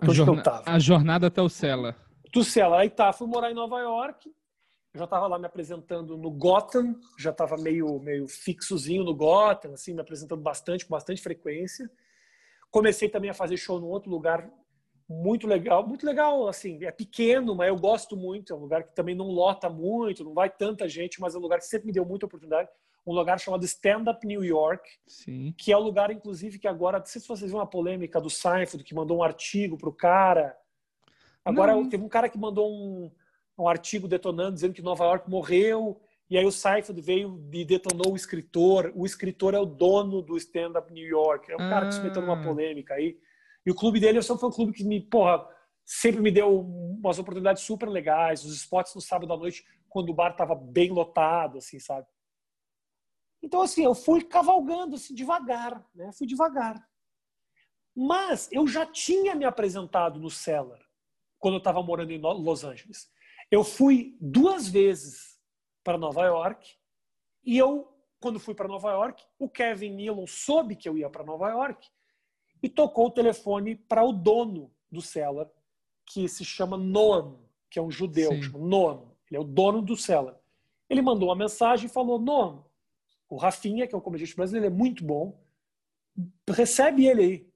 a, 0.00 0.12
jorna 0.12 0.62
a 0.66 0.78
jornada 0.78 1.26
até 1.26 1.42
o 1.42 1.48
Sela. 1.48 1.96
Do 2.32 2.42
Sela. 2.42 2.80
Aí 2.80 2.90
tá, 2.90 3.12
fui 3.12 3.26
morar 3.26 3.50
em 3.50 3.54
Nova 3.54 3.78
York. 3.80 4.32
Eu 4.94 4.98
já 4.98 5.04
estava 5.04 5.26
lá 5.26 5.38
me 5.38 5.46
apresentando 5.46 6.18
no 6.18 6.30
Gotham, 6.30 6.94
já 7.18 7.30
estava 7.30 7.56
meio, 7.56 7.98
meio 7.98 8.28
fixozinho 8.28 9.02
no 9.02 9.14
Gotham, 9.14 9.72
assim, 9.72 9.94
me 9.94 10.02
apresentando 10.02 10.42
bastante, 10.42 10.84
com 10.84 10.90
bastante 10.90 11.22
frequência. 11.22 11.90
Comecei 12.70 13.08
também 13.08 13.30
a 13.30 13.34
fazer 13.34 13.56
show 13.56 13.80
num 13.80 13.88
outro 13.88 14.10
lugar 14.10 14.50
muito 15.08 15.46
legal, 15.46 15.86
muito 15.86 16.04
legal, 16.04 16.46
assim, 16.46 16.84
é 16.84 16.90
pequeno, 16.90 17.54
mas 17.54 17.68
eu 17.68 17.76
gosto 17.76 18.16
muito, 18.16 18.52
é 18.52 18.56
um 18.56 18.60
lugar 18.60 18.82
que 18.82 18.94
também 18.94 19.14
não 19.14 19.26
lota 19.26 19.68
muito, 19.68 20.24
não 20.24 20.32
vai 20.32 20.48
tanta 20.48 20.88
gente, 20.88 21.20
mas 21.20 21.34
é 21.34 21.38
um 21.38 21.42
lugar 21.42 21.58
que 21.58 21.66
sempre 21.66 21.86
me 21.86 21.92
deu 21.92 22.04
muita 22.04 22.26
oportunidade, 22.26 22.68
um 23.06 23.12
lugar 23.12 23.38
chamado 23.40 23.64
Stand 23.64 24.04
Up 24.10 24.26
New 24.26 24.44
York, 24.44 24.88
Sim. 25.06 25.54
que 25.58 25.72
é 25.72 25.76
o 25.76 25.80
lugar, 25.80 26.10
inclusive, 26.10 26.58
que 26.58 26.68
agora, 26.68 26.98
não 26.98 27.06
sei 27.06 27.20
se 27.20 27.28
vocês 27.28 27.50
viram 27.50 27.60
uma 27.60 27.66
polêmica 27.66 28.20
do 28.20 28.30
Seinfeld, 28.30 28.84
que 28.84 28.94
mandou 28.94 29.18
um 29.18 29.22
artigo 29.22 29.76
pro 29.76 29.92
cara, 29.92 30.56
agora 31.44 31.74
Não. 31.74 31.88
teve 31.88 32.04
um 32.04 32.08
cara 32.08 32.28
que 32.28 32.38
mandou 32.38 32.70
um, 32.72 33.10
um 33.58 33.68
artigo 33.68 34.08
detonando, 34.08 34.54
dizendo 34.54 34.74
que 34.74 34.82
Nova 34.82 35.04
York 35.04 35.28
morreu, 35.28 36.00
e 36.28 36.38
aí 36.38 36.44
o 36.44 36.52
Seinfeld 36.52 37.00
veio 37.00 37.48
e 37.52 37.64
detonou 37.64 38.12
o 38.12 38.16
escritor, 38.16 38.90
o 38.94 39.04
escritor 39.04 39.54
é 39.54 39.58
o 39.58 39.66
dono 39.66 40.22
do 40.22 40.36
Stand 40.36 40.78
Up 40.78 40.92
New 40.92 41.06
York, 41.06 41.50
é 41.50 41.54
um 41.54 41.68
cara 41.68 41.86
que 41.86 41.94
se 41.94 42.00
meteu 42.00 42.22
numa 42.22 42.40
Ah. 42.40 42.42
polêmica 42.42 42.94
aí, 42.94 43.18
e 43.66 43.70
o 43.70 43.74
clube 43.74 44.00
dele 44.00 44.22
foi 44.22 44.36
um 44.36 44.50
clube 44.50 44.72
que 44.72 44.84
me, 44.84 45.00
porra, 45.00 45.46
sempre 45.84 46.20
me 46.20 46.30
deu 46.30 46.60
umas 46.60 47.18
oportunidades 47.18 47.62
super 47.62 47.88
legais, 47.88 48.44
os 48.44 48.54
spots 48.56 48.94
no 48.94 49.00
sábado 49.00 49.32
à 49.32 49.36
noite, 49.36 49.64
quando 49.88 50.08
o 50.08 50.14
bar 50.14 50.30
estava 50.32 50.54
bem 50.54 50.90
lotado, 50.90 51.58
assim, 51.58 51.78
sabe? 51.78 52.06
Então, 53.42 53.60
assim, 53.60 53.84
eu 53.84 53.94
fui 53.94 54.22
cavalgando 54.22 54.94
assim, 54.94 55.14
devagar, 55.14 55.84
né? 55.94 56.10
Fui 56.12 56.26
devagar. 56.26 56.88
Mas 57.94 58.48
eu 58.50 58.66
já 58.66 58.86
tinha 58.86 59.34
me 59.34 59.44
apresentado 59.44 60.18
no 60.18 60.30
Cellar 60.30 60.80
quando 61.38 61.54
eu 61.54 61.58
estava 61.58 61.82
morando 61.82 62.12
em 62.12 62.18
Los 62.18 62.64
Angeles. 62.64 63.10
Eu 63.52 63.62
fui 63.62 64.16
duas 64.18 64.66
vezes 64.66 65.38
para 65.84 65.98
Nova 65.98 66.24
York 66.24 66.74
e 67.44 67.58
eu, 67.58 67.86
quando 68.18 68.40
fui 68.40 68.54
para 68.54 68.66
Nova 68.66 68.90
York, 68.92 69.22
o 69.38 69.46
Kevin 69.46 69.90
Nealon 69.90 70.26
soube 70.26 70.74
que 70.74 70.88
eu 70.88 70.96
ia 70.96 71.10
para 71.10 71.22
Nova 71.22 71.50
York 71.50 71.86
e 72.62 72.68
tocou 72.70 73.08
o 73.08 73.10
telefone 73.10 73.76
para 73.76 74.02
o 74.02 74.10
dono 74.10 74.72
do 74.90 75.02
Cellar, 75.02 75.50
que 76.06 76.26
se 76.30 76.46
chama 76.46 76.78
Noam, 76.78 77.40
que 77.68 77.78
é 77.78 77.82
um 77.82 77.90
judeu, 77.90 78.32
Sim. 78.32 78.42
chama 78.42 78.58
Noam. 78.58 79.14
Ele 79.28 79.36
é 79.36 79.40
o 79.40 79.44
dono 79.44 79.82
do 79.82 79.98
Cellar. 79.98 80.40
Ele 80.88 81.02
mandou 81.02 81.28
uma 81.28 81.36
mensagem 81.36 81.84
e 81.84 81.92
falou: 81.92 82.18
Noam, 82.18 82.64
o 83.28 83.36
Rafinha, 83.36 83.86
que 83.86 83.94
é 83.94 83.98
um 83.98 84.02
comediante 84.02 84.34
brasileiro, 84.34 84.66
ele 84.66 84.74
é 84.74 84.78
muito 84.78 85.04
bom. 85.04 85.38
Recebe 86.48 87.04
ele 87.06 87.22
aí. 87.22 87.52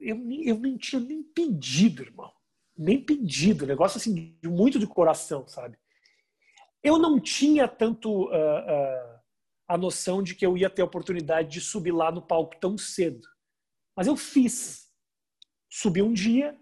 Eu, 0.00 0.16
eu 0.16 0.58
nem 0.58 0.78
tinha 0.78 0.98
nem 0.98 1.22
pedido, 1.22 2.02
irmão. 2.02 2.37
Nem 2.78 3.04
pedido. 3.04 3.66
Negócio 3.66 3.98
assim, 3.98 4.38
de 4.40 4.48
muito 4.48 4.78
de 4.78 4.86
coração, 4.86 5.46
sabe? 5.48 5.76
Eu 6.82 6.96
não 6.96 7.18
tinha 7.18 7.66
tanto 7.66 8.28
ah, 8.30 8.64
ah, 8.68 9.20
a 9.68 9.76
noção 9.76 10.22
de 10.22 10.34
que 10.34 10.46
eu 10.46 10.56
ia 10.56 10.70
ter 10.70 10.82
a 10.82 10.84
oportunidade 10.84 11.48
de 11.48 11.60
subir 11.60 11.90
lá 11.90 12.12
no 12.12 12.22
palco 12.22 12.56
tão 12.60 12.78
cedo. 12.78 13.26
Mas 13.96 14.06
eu 14.06 14.16
fiz. 14.16 14.88
Subi 15.68 16.00
um 16.00 16.12
dia, 16.12 16.56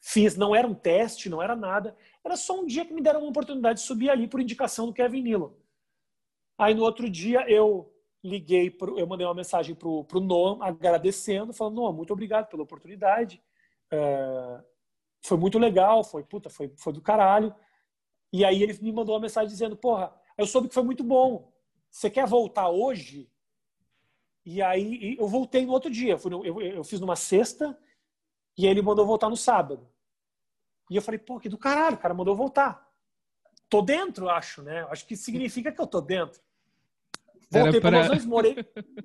fiz. 0.00 0.36
Não 0.36 0.54
era 0.54 0.68
um 0.68 0.74
teste, 0.74 1.28
não 1.28 1.42
era 1.42 1.56
nada. 1.56 1.96
Era 2.24 2.36
só 2.36 2.60
um 2.60 2.66
dia 2.66 2.84
que 2.84 2.94
me 2.94 3.02
deram 3.02 3.20
uma 3.20 3.30
oportunidade 3.30 3.80
de 3.80 3.86
subir 3.86 4.08
ali 4.08 4.28
por 4.28 4.40
indicação 4.40 4.86
do 4.86 4.92
Kevin 4.92 5.22
Nealon. 5.22 5.52
Aí 6.58 6.74
no 6.74 6.84
outro 6.84 7.10
dia 7.10 7.48
eu 7.50 7.92
liguei, 8.24 8.70
pro, 8.70 8.98
eu 8.98 9.06
mandei 9.06 9.26
uma 9.26 9.34
mensagem 9.34 9.74
pro, 9.74 10.04
pro 10.04 10.20
Noam 10.20 10.62
agradecendo, 10.62 11.52
falando, 11.52 11.76
Noam, 11.76 11.92
muito 11.92 12.12
obrigado 12.12 12.48
pela 12.48 12.62
oportunidade. 12.62 13.42
É, 13.90 14.64
foi 15.26 15.36
muito 15.36 15.58
legal, 15.58 16.04
foi, 16.04 16.22
puta, 16.22 16.48
foi, 16.48 16.72
foi 16.76 16.92
do 16.92 17.00
caralho. 17.00 17.54
E 18.32 18.44
aí 18.44 18.62
ele 18.62 18.78
me 18.80 18.92
mandou 18.92 19.14
uma 19.14 19.20
mensagem 19.20 19.48
dizendo, 19.48 19.76
porra, 19.76 20.14
eu 20.38 20.46
soube 20.46 20.68
que 20.68 20.74
foi 20.74 20.82
muito 20.84 21.02
bom. 21.02 21.52
Você 21.90 22.08
quer 22.10 22.26
voltar 22.26 22.68
hoje? 22.68 23.30
E 24.44 24.62
aí 24.62 25.14
e 25.14 25.16
eu 25.18 25.26
voltei 25.26 25.64
no 25.66 25.72
outro 25.72 25.90
dia. 25.90 26.18
Eu, 26.22 26.30
no- 26.30 26.44
eu, 26.44 26.60
eu 26.60 26.84
fiz 26.84 27.00
numa 27.00 27.16
sexta 27.16 27.76
e 28.56 28.64
aí 28.64 28.70
ele 28.70 28.82
mandou 28.82 29.04
voltar 29.06 29.28
no 29.28 29.36
sábado. 29.36 29.88
E 30.90 30.94
eu 30.96 31.02
falei, 31.02 31.18
pô, 31.18 31.40
que 31.40 31.48
do 31.48 31.58
caralho, 31.58 31.96
o 31.96 31.98
cara 31.98 32.14
mandou 32.14 32.36
voltar. 32.36 32.86
Tô 33.68 33.82
dentro, 33.82 34.28
acho, 34.28 34.62
né? 34.62 34.86
Acho 34.90 35.04
que 35.06 35.16
significa 35.16 35.72
que 35.72 35.80
eu 35.80 35.86
tô 35.86 36.00
dentro. 36.00 36.40
Voltei 37.50 37.80
para 37.80 37.90
Los 37.98 38.06
Angeles, 38.10 38.26
morei, 38.26 38.56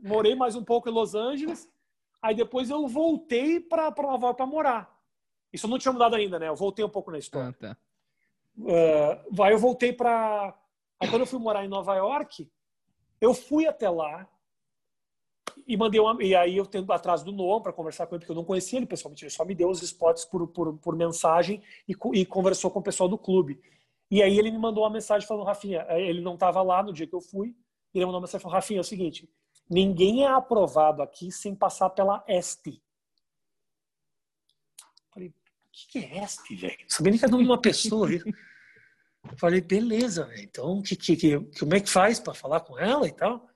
morei 0.01 0.35
mais 0.35 0.55
um 0.55 0.63
pouco 0.63 0.87
em 0.89 0.91
Los 0.91 1.15
Angeles. 1.15 1.67
Aí 2.21 2.35
depois 2.35 2.69
eu 2.69 2.87
voltei 2.87 3.59
para 3.59 3.89
Nova 3.89 4.27
York 4.27 4.37
para 4.37 4.45
morar. 4.45 5.00
Isso 5.51 5.67
não 5.67 5.77
tinha 5.77 5.91
mudado 5.91 6.15
ainda, 6.15 6.39
né? 6.39 6.47
Eu 6.47 6.55
voltei 6.55 6.83
um 6.83 6.89
pouco 6.89 7.11
na 7.11 7.17
história. 7.17 7.49
Ah, 7.49 7.53
tá. 7.53 7.77
Uh, 8.57 9.43
aí 9.43 9.53
eu 9.53 9.59
voltei 9.59 9.93
para. 9.93 10.55
Aí 10.99 11.09
quando 11.09 11.21
eu 11.21 11.27
fui 11.27 11.39
morar 11.39 11.65
em 11.65 11.69
Nova 11.69 11.95
York, 11.95 12.49
eu 13.19 13.33
fui 13.33 13.65
até 13.65 13.89
lá 13.89 14.27
e 15.67 15.75
mandei 15.75 15.99
uma. 15.99 16.21
E 16.23 16.35
aí 16.35 16.57
eu 16.57 16.65
tendo 16.65 16.91
atrás 16.91 17.23
do 17.23 17.31
Noam 17.31 17.61
para 17.61 17.73
conversar 17.73 18.07
com 18.07 18.15
ele, 18.15 18.19
porque 18.19 18.31
eu 18.31 18.35
não 18.35 18.45
conhecia 18.45 18.77
ele 18.77 18.85
pessoalmente, 18.85 19.23
ele 19.23 19.31
só 19.31 19.45
me 19.45 19.55
deu 19.55 19.69
os 19.69 19.81
spots 19.81 20.25
por, 20.25 20.47
por, 20.47 20.77
por 20.77 20.95
mensagem 20.95 21.61
e, 21.87 21.95
e 22.13 22.25
conversou 22.25 22.69
com 22.69 22.79
o 22.79 22.83
pessoal 22.83 23.09
do 23.09 23.17
clube. 23.17 23.59
E 24.09 24.21
aí 24.21 24.37
ele 24.37 24.51
me 24.51 24.57
mandou 24.57 24.83
uma 24.83 24.89
mensagem 24.89 25.27
falando, 25.27 25.45
Rafinha, 25.45 25.85
eh, 25.87 26.01
ele 26.01 26.21
não 26.21 26.33
estava 26.33 26.61
lá 26.61 26.83
no 26.83 26.91
dia 26.91 27.07
que 27.07 27.15
eu 27.15 27.21
fui, 27.21 27.55
ele 27.93 28.05
mandou 28.05 28.19
uma 28.19 28.25
mensagem 28.25 28.43
falando, 28.43 28.55
Rafinha, 28.55 28.79
é 28.79 28.81
o 28.81 28.83
seguinte, 28.83 29.29
ninguém 29.69 30.25
é 30.25 30.27
aprovado 30.27 31.01
aqui 31.01 31.31
sem 31.31 31.55
passar 31.55 31.89
pela 31.91 32.23
ESTE. 32.27 32.81
Que, 35.71 35.87
que 35.87 35.99
é 36.05 36.23
ESTE, 36.23 36.55
velho? 36.55 36.77
Sabia 36.87 37.11
nem 37.11 37.19
que 37.19 37.25
era 37.25 37.29
o 37.29 37.37
nome 37.37 37.45
de 37.45 37.49
uma 37.51 37.61
pessoa. 37.61 38.07
viu? 38.07 38.21
Falei, 39.37 39.61
beleza, 39.61 40.25
velho. 40.25 40.41
Então, 40.41 40.81
que, 40.81 40.95
que, 40.95 41.15
que- 41.15 41.39
como 41.59 41.75
é 41.75 41.79
que 41.79 41.89
faz 41.89 42.19
para 42.19 42.33
falar 42.33 42.59
com 42.61 42.77
ela 42.77 43.07
e 43.07 43.11
tal? 43.11 43.47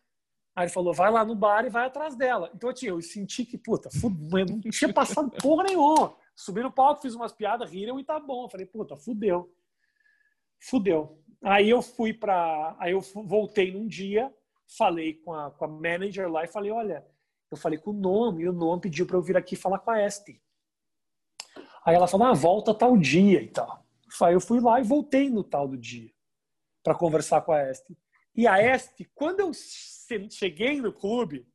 Aí 0.55 0.65
ele 0.65 0.71
falou, 0.71 0.93
vai 0.93 1.11
lá 1.11 1.25
no 1.25 1.35
bar 1.35 1.65
e 1.65 1.69
vai 1.69 1.85
atrás 1.85 2.15
dela. 2.15 2.49
Então, 2.55 2.69
assim, 2.69 2.85
eu 2.87 3.01
senti 3.01 3.43
que, 3.45 3.57
puta, 3.57 3.89
fudeu, 3.89 4.39
eu 4.39 4.45
não 4.45 4.61
tinha 4.61 4.93
passado 4.93 5.29
porra 5.41 5.63
nenhuma. 5.65 6.15
Subi 6.35 6.61
no 6.63 6.71
palco, 6.71 7.01
fiz 7.01 7.13
umas 7.13 7.33
piadas, 7.33 7.69
riram 7.69 7.99
e 7.99 8.05
tá 8.05 8.19
bom. 8.19 8.45
Eu 8.45 8.49
falei, 8.49 8.65
puta, 8.65 8.95
fudeu. 8.95 9.53
Fudeu. 10.59 11.21
Aí 11.43 11.69
eu 11.69 11.81
fui 11.81 12.13
pra. 12.13 12.75
Aí 12.79 12.93
eu 12.93 13.01
voltei 13.01 13.71
num 13.71 13.87
dia, 13.87 14.33
falei 14.77 15.15
com 15.15 15.33
a, 15.33 15.51
com 15.51 15.65
a 15.65 15.67
manager 15.67 16.29
lá 16.31 16.43
e 16.43 16.47
falei, 16.47 16.71
olha, 16.71 17.05
eu 17.51 17.57
falei 17.57 17.77
com 17.77 17.91
o 17.91 17.93
nome, 17.93 18.43
e 18.43 18.49
o 18.49 18.53
nome 18.53 18.81
pediu 18.81 19.05
para 19.05 19.17
eu 19.17 19.21
vir 19.21 19.37
aqui 19.37 19.55
falar 19.55 19.79
com 19.79 19.91
a 19.91 20.01
Este. 20.01 20.41
Aí 21.85 21.95
ela 21.95 22.07
falou, 22.07 22.27
ah, 22.27 22.33
volta 22.33 22.73
tal 22.73 22.97
dia 22.97 23.41
e 23.41 23.47
tal. 23.47 23.85
Aí 24.21 24.33
eu 24.33 24.41
fui 24.41 24.59
lá 24.59 24.79
e 24.79 24.83
voltei 24.83 25.29
no 25.29 25.43
tal 25.43 25.67
do 25.67 25.77
dia 25.77 26.11
para 26.83 26.95
conversar 26.95 27.41
com 27.41 27.51
a 27.51 27.69
Este. 27.69 27.95
E 28.35 28.47
a 28.47 28.61
Este, 28.61 29.05
quando 29.13 29.39
eu 29.41 29.51
che- 29.53 30.29
cheguei 30.29 30.81
no 30.81 30.91
clube, 30.91 31.45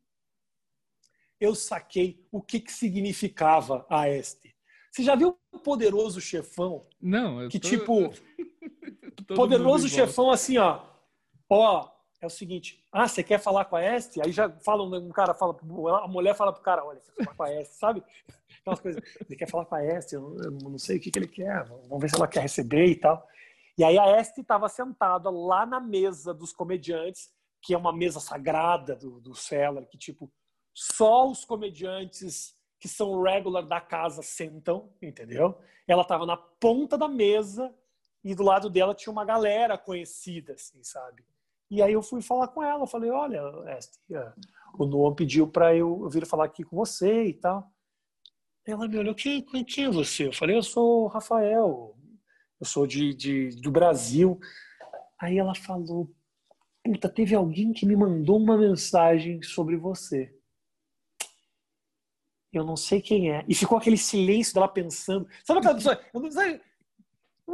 eu 1.41 1.55
saquei 1.55 2.25
o 2.31 2.41
que, 2.43 2.61
que 2.61 2.73
significava 2.73 3.87
a 3.89 4.09
Este. 4.09 4.55
Você 4.93 5.03
já 5.03 5.15
viu 5.15 5.39
o 5.53 5.59
poderoso 5.59 6.21
chefão? 6.21 6.87
Não, 7.01 7.41
eu 7.43 7.49
Que 7.49 7.59
tô- 7.59 7.69
tipo, 7.69 8.11
poderoso 9.35 9.89
chefão 9.89 10.31
assim, 10.31 10.59
ó. 10.59 10.85
Ó, 11.49 11.89
é 12.21 12.27
o 12.27 12.31
seguinte, 12.31 12.85
ah, 12.93 13.09
você 13.09 13.23
quer 13.23 13.39
falar 13.39 13.65
com 13.65 13.77
a 13.77 13.83
Este? 13.83 14.21
Aí 14.21 14.31
já 14.31 14.51
fala, 14.51 14.83
um 14.83 15.09
cara 15.09 15.33
fala, 15.33 15.57
a 16.03 16.09
mulher 16.09 16.35
fala 16.35 16.53
pro 16.53 16.63
cara, 16.63 16.85
olha, 16.85 17.01
você 17.01 17.13
quer 17.13 17.25
falar 17.25 17.37
com 17.37 17.43
a 17.43 17.53
Este, 17.55 17.75
sabe? 17.77 18.03
Aquelas 18.61 18.81
coisas, 18.81 19.03
ele 19.27 19.37
quer 19.37 19.49
falar 19.49 19.65
com 19.65 19.75
a 19.75 19.85
Este, 19.85 20.15
eu 20.17 20.37
não 20.63 20.79
sei 20.79 20.99
o 20.99 21.01
que, 21.01 21.11
que 21.11 21.19
ele 21.19 21.29
quer, 21.29 21.65
vamos 21.65 22.01
ver 22.01 22.11
se 22.11 22.17
ela 22.17 22.29
quer 22.29 22.41
receber 22.41 22.87
e 22.87 22.97
tal. 22.97 23.27
E 23.79 23.85
aí 23.85 23.99
a 23.99 24.21
Este 24.21 24.43
estava 24.43 24.69
sentada 24.69 25.31
lá 25.31 25.65
na 25.65 25.81
mesa 25.81 26.35
dos 26.35 26.53
comediantes, 26.53 27.31
que 27.63 27.73
é 27.73 27.79
uma 27.79 27.93
mesa 27.93 28.21
sagrada 28.21 28.95
do, 28.95 29.21
do 29.21 29.35
Cellar, 29.35 29.87
que 29.87 29.97
tipo, 29.97 30.31
só 30.75 31.27
os 31.27 31.45
comediantes 31.45 32.55
que 32.79 32.89
são 32.89 33.23
regular 33.23 33.65
da 33.67 33.81
casa 33.81 34.23
sentam, 34.23 34.93
entendeu? 35.01 35.59
Ela 35.87 36.03
estava 36.03 36.25
na 36.27 36.37
ponta 36.37 36.97
da 36.97 37.09
mesa 37.09 37.75
e 38.23 38.35
do 38.35 38.43
lado 38.43 38.69
dela 38.69 38.95
tinha 38.95 39.13
uma 39.13 39.25
galera 39.25 39.77
conhecida, 39.77 40.55
assim, 40.55 40.83
sabe? 40.83 41.25
E 41.71 41.81
aí 41.81 41.93
eu 41.93 42.03
fui 42.03 42.21
falar 42.21 42.49
com 42.49 42.63
ela, 42.63 42.87
falei, 42.87 43.11
olha, 43.11 43.41
eh, 44.11 44.33
o 44.77 44.85
Noam 44.85 45.15
pediu 45.15 45.47
para 45.47 45.75
eu 45.75 46.09
vir 46.09 46.27
falar 46.27 46.47
aqui 46.47 46.65
com 46.65 46.77
você 46.77 47.27
e 47.27 47.35
tal. 47.35 47.73
Ela 48.67 48.89
me 48.89 48.99
olhou, 48.99 49.15
quem, 49.15 49.43
quem 49.43 49.85
é 49.85 49.91
você? 49.91 50.27
Eu 50.27 50.33
falei, 50.33 50.57
eu 50.57 50.63
sou 50.63 51.05
o 51.05 51.07
Rafael, 51.07 51.97
eu 52.61 52.67
sou 52.67 52.87
de, 52.87 53.15
de, 53.15 53.61
do 53.61 53.71
Brasil. 53.71 54.39
Aí 55.19 55.39
ela 55.39 55.55
falou, 55.55 56.13
puta, 56.85 57.09
teve 57.09 57.35
alguém 57.37 57.73
que 57.73 57.87
me 57.87 57.95
mandou 57.95 58.37
uma 58.37 58.59
mensagem 58.59 59.41
sobre 59.43 59.77
você. 59.77 60.35
Eu 62.53 62.65
não 62.65 62.77
sei 62.77 63.01
quem 63.01 63.31
é. 63.31 63.45
E 63.49 63.55
ficou 63.55 63.79
aquele 63.79 63.97
silêncio 63.97 64.55
dela 64.55 64.69
pensando. 64.69 65.29
Sabe 65.45 65.61
aquela 65.61 65.75
pessoa? 65.75 66.01
Eu 66.13 66.21
não 66.21 66.31
sei. 66.31 66.61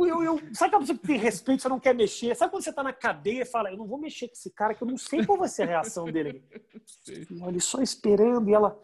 Eu, 0.04 0.22
eu, 0.22 0.38
sabe 0.52 0.66
aquela 0.68 0.80
pessoa 0.80 0.98
que 0.98 1.06
tem 1.06 1.18
respeito, 1.18 1.62
você 1.62 1.68
não 1.68 1.80
quer 1.80 1.94
mexer? 1.94 2.34
Sabe 2.34 2.50
quando 2.50 2.62
você 2.64 2.72
tá 2.72 2.82
na 2.82 2.92
cadeia 2.92 3.42
e 3.42 3.46
fala, 3.46 3.70
eu 3.70 3.76
não 3.76 3.86
vou 3.86 3.98
mexer 3.98 4.28
com 4.28 4.34
esse 4.34 4.50
cara, 4.50 4.74
que 4.74 4.82
eu 4.82 4.86
não 4.88 4.98
sei 4.98 5.24
qual 5.24 5.38
vai 5.38 5.48
ser 5.48 5.62
a 5.62 5.66
reação 5.66 6.04
dele. 6.06 6.44
E 7.08 7.42
olha, 7.42 7.60
só 7.60 7.80
esperando, 7.80 8.48
e 8.50 8.54
ela. 8.54 8.78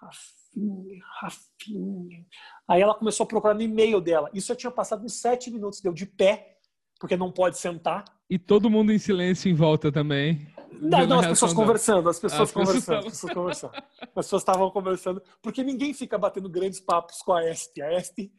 Rafinha, 0.00 1.04
Rafinha. 1.20 2.26
Aí 2.68 2.80
ela 2.82 2.94
começou 2.94 3.24
a 3.24 3.26
procurar 3.26 3.54
no 3.54 3.62
e-mail 3.62 4.00
dela. 4.00 4.30
Isso 4.34 4.52
eu 4.52 4.56
tinha 4.56 4.70
passado 4.70 5.04
uns 5.04 5.14
sete 5.20 5.50
minutos, 5.50 5.80
deu 5.80 5.92
de 5.92 6.06
pé, 6.06 6.58
porque 7.00 7.16
não 7.16 7.32
pode 7.32 7.58
sentar. 7.58 8.04
E 8.28 8.38
todo 8.38 8.70
mundo 8.70 8.92
em 8.92 8.98
silêncio 8.98 9.50
em 9.50 9.54
volta 9.54 9.90
também. 9.92 10.46
Não, 10.72 11.06
não, 11.06 11.20
as 11.20 11.26
pessoas 11.28 11.52
conversando, 11.52 12.08
as 12.08 12.18
pessoas 12.18 12.42
as 12.42 12.52
pessoas 12.52 12.66
conversando, 12.66 13.06
estavam- 13.06 13.10
pessoas 13.10 13.32
conversando. 13.32 13.72
As 14.00 14.10
pessoas 14.14 14.42
estavam 14.42 14.70
conversando, 14.70 15.22
porque 15.40 15.62
ninguém 15.62 15.94
fica 15.94 16.18
batendo 16.18 16.48
grandes 16.48 16.80
papos 16.80 17.18
com 17.22 17.32
a 17.32 17.44
Este. 17.48 17.80
A 17.80 17.92
Este, 17.92 18.32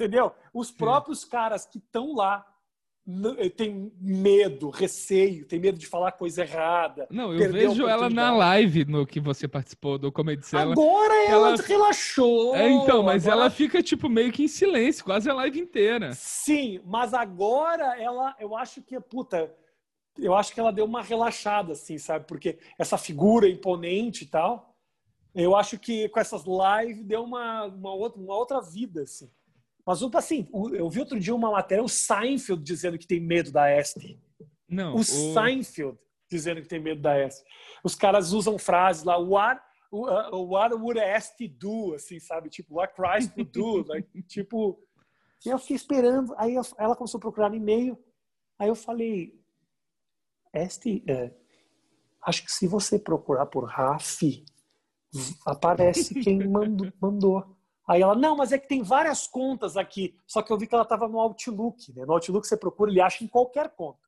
entendeu? 0.00 0.32
Os 0.52 0.70
próprios 0.70 1.24
caras 1.24 1.66
que 1.66 1.78
estão 1.78 2.14
lá 2.14 2.46
eh, 3.38 3.50
têm 3.50 3.92
medo, 4.00 4.70
receio, 4.70 5.44
tem 5.46 5.58
medo 5.60 5.78
de 5.78 5.86
falar 5.86 6.12
coisa 6.12 6.42
errada. 6.42 7.06
Não, 7.10 7.32
eu 7.34 7.52
vejo 7.52 7.86
ela 7.86 8.08
na 8.08 8.34
live 8.34 8.84
no 8.86 9.06
que 9.06 9.20
você 9.20 9.46
participou 9.46 9.98
do 9.98 10.10
Comedy 10.10 10.46
Cellar. 10.46 10.72
Agora 10.72 11.14
ela, 11.26 11.48
ela- 11.50 11.62
relaxou. 11.62 12.56
É, 12.56 12.70
então, 12.70 13.02
mas 13.02 13.26
agora- 13.26 13.42
ela 13.42 13.50
fica, 13.50 13.82
tipo, 13.82 14.08
meio 14.08 14.32
que 14.32 14.44
em 14.44 14.48
silêncio, 14.48 15.04
quase 15.04 15.28
a 15.28 15.34
live 15.34 15.60
inteira. 15.60 16.12
Sim, 16.14 16.80
mas 16.84 17.12
agora 17.12 18.00
ela, 18.00 18.34
eu 18.40 18.56
acho 18.56 18.80
que, 18.82 18.98
puta, 19.00 19.54
eu 20.18 20.34
acho 20.34 20.52
que 20.54 20.60
ela 20.60 20.72
deu 20.72 20.84
uma 20.86 21.02
relaxada, 21.02 21.72
assim, 21.72 21.98
sabe? 21.98 22.26
Porque 22.26 22.58
essa 22.78 22.96
figura 22.96 23.48
imponente 23.48 24.24
e 24.24 24.26
tal, 24.26 24.74
eu 25.34 25.54
acho 25.56 25.78
que 25.78 26.08
com 26.08 26.20
essas 26.20 26.42
lives 26.44 27.04
deu 27.04 27.22
uma, 27.24 27.64
uma, 27.64 27.92
outra, 27.94 28.20
uma 28.20 28.36
outra 28.36 28.60
vida, 28.60 29.02
assim. 29.02 29.30
Mas, 29.90 30.14
assim, 30.14 30.48
eu 30.74 30.88
vi 30.88 31.00
outro 31.00 31.18
dia 31.18 31.34
uma 31.34 31.50
matéria, 31.50 31.82
o 31.82 31.88
Seinfeld 31.88 32.62
dizendo 32.62 32.98
que 32.98 33.06
tem 33.06 33.20
medo 33.20 33.50
da 33.50 33.70
Este. 33.70 34.20
Não, 34.68 34.94
O 34.94 35.00
o- 35.00 35.04
Seinfeld 35.04 35.98
dizendo 36.30 36.62
que 36.62 36.68
tem 36.68 36.80
medo 36.80 37.00
da 37.02 37.18
Este. 37.18 37.42
Os 37.82 37.94
caras 37.94 38.32
usam 38.32 38.56
frases 38.58 39.02
lá, 39.02 39.16
what, 39.18 39.60
uh, 39.92 40.36
what 40.36 40.74
would 40.76 41.00
Este 41.00 41.48
do? 41.48 41.94
Assim, 41.94 42.20
sabe? 42.20 42.48
Tipo, 42.48 42.76
what 42.76 42.94
Christ 42.94 43.32
would 43.36 43.50
do? 43.50 43.84
like, 43.88 44.22
tipo, 44.24 44.80
e 45.44 45.48
eu 45.48 45.58
fiquei 45.58 45.76
esperando. 45.76 46.34
Aí 46.36 46.54
eu- 46.54 46.62
ela 46.78 46.94
começou 46.94 47.18
a 47.18 47.20
procurar 47.22 47.48
no 47.50 47.56
e-mail. 47.56 47.98
Aí 48.58 48.68
eu 48.68 48.74
falei, 48.76 49.34
Este, 50.52 51.02
é, 51.08 51.32
acho 52.24 52.44
que 52.44 52.52
se 52.52 52.66
você 52.66 52.98
procurar 52.98 53.46
por 53.46 53.64
Rafi, 53.64 54.44
aparece 55.46 56.14
quem 56.22 56.46
mandou. 57.00 57.56
Aí 57.90 58.02
ela, 58.02 58.14
não, 58.14 58.36
mas 58.36 58.52
é 58.52 58.58
que 58.58 58.68
tem 58.68 58.84
várias 58.84 59.26
contas 59.26 59.76
aqui. 59.76 60.14
Só 60.24 60.42
que 60.42 60.52
eu 60.52 60.56
vi 60.56 60.68
que 60.68 60.74
ela 60.76 60.84
estava 60.84 61.08
no 61.08 61.18
Outlook. 61.18 61.92
Né? 61.92 62.04
No 62.06 62.12
Outlook 62.12 62.46
você 62.46 62.56
procura, 62.56 62.88
ele 62.88 63.00
acha 63.00 63.24
em 63.24 63.26
qualquer 63.26 63.70
conta. 63.70 63.98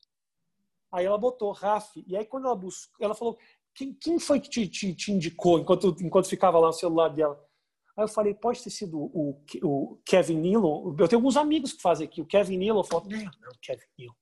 Aí 0.93 1.05
ela 1.05 1.19
botou 1.19 1.51
Rafi. 1.51 2.05
E 2.07 2.17
aí 2.17 2.25
quando 2.25 2.47
ela 2.47 2.55
buscou, 2.55 2.95
ela 3.05 3.13
falou, 3.13 3.37
quem, 3.75 3.93
quem 3.93 4.21
foi 4.21 4.39
que 4.39 4.49
te, 4.49 4.69
te, 4.69 4.95
te 4.95 5.11
indicou 5.11 5.59
enquanto, 5.59 5.97
enquanto 6.01 6.29
ficava 6.29 6.61
lá 6.61 6.69
no 6.69 6.73
celular 6.73 7.09
dela? 7.09 7.45
Aí 7.97 8.05
eu 8.05 8.09
falei, 8.09 8.35
pode 8.35 8.63
ter 8.63 8.71
sido 8.71 9.01
o, 9.01 9.43
o 9.65 9.99
Kevin 10.07 10.39
Nealon. 10.39 10.95
Eu 10.97 11.09
tenho 11.09 11.19
alguns 11.19 11.37
amigos 11.37 11.73
que 11.73 11.83
fazem 11.83 12.07
aqui. 12.07 12.23
O 12.23 12.27
Kevin 12.27 12.59
Nealon 12.59 12.85
falou, 12.85 13.09
não, 13.11 13.19
não, 13.19 13.53
Kevin 13.61 13.83
Nealon. 13.99 14.15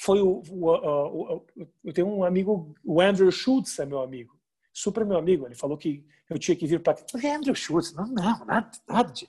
Foi 0.00 0.20
o, 0.22 0.42
o, 0.50 0.66
o, 0.70 1.36
o- 1.36 1.46
eu 1.84 1.92
tenho 1.92 2.06
um 2.08 2.24
amigo, 2.24 2.74
o 2.82 3.00
Andrew 3.02 3.30
Schultz 3.30 3.78
é 3.78 3.84
meu 3.86 4.00
amigo, 4.00 4.35
super 4.76 5.06
meu 5.06 5.16
amigo. 5.16 5.46
Ele 5.46 5.54
falou 5.54 5.78
que 5.78 6.04
eu 6.28 6.38
tinha 6.38 6.54
que 6.54 6.66
vir 6.66 6.82
para. 6.82 6.98
Falei, 7.10 7.30
Andrew 7.30 7.54
Schultz, 7.54 7.94
não, 7.94 8.06
não, 8.06 8.44
nada, 8.44 8.70
nada 8.86 9.10
de 9.10 9.26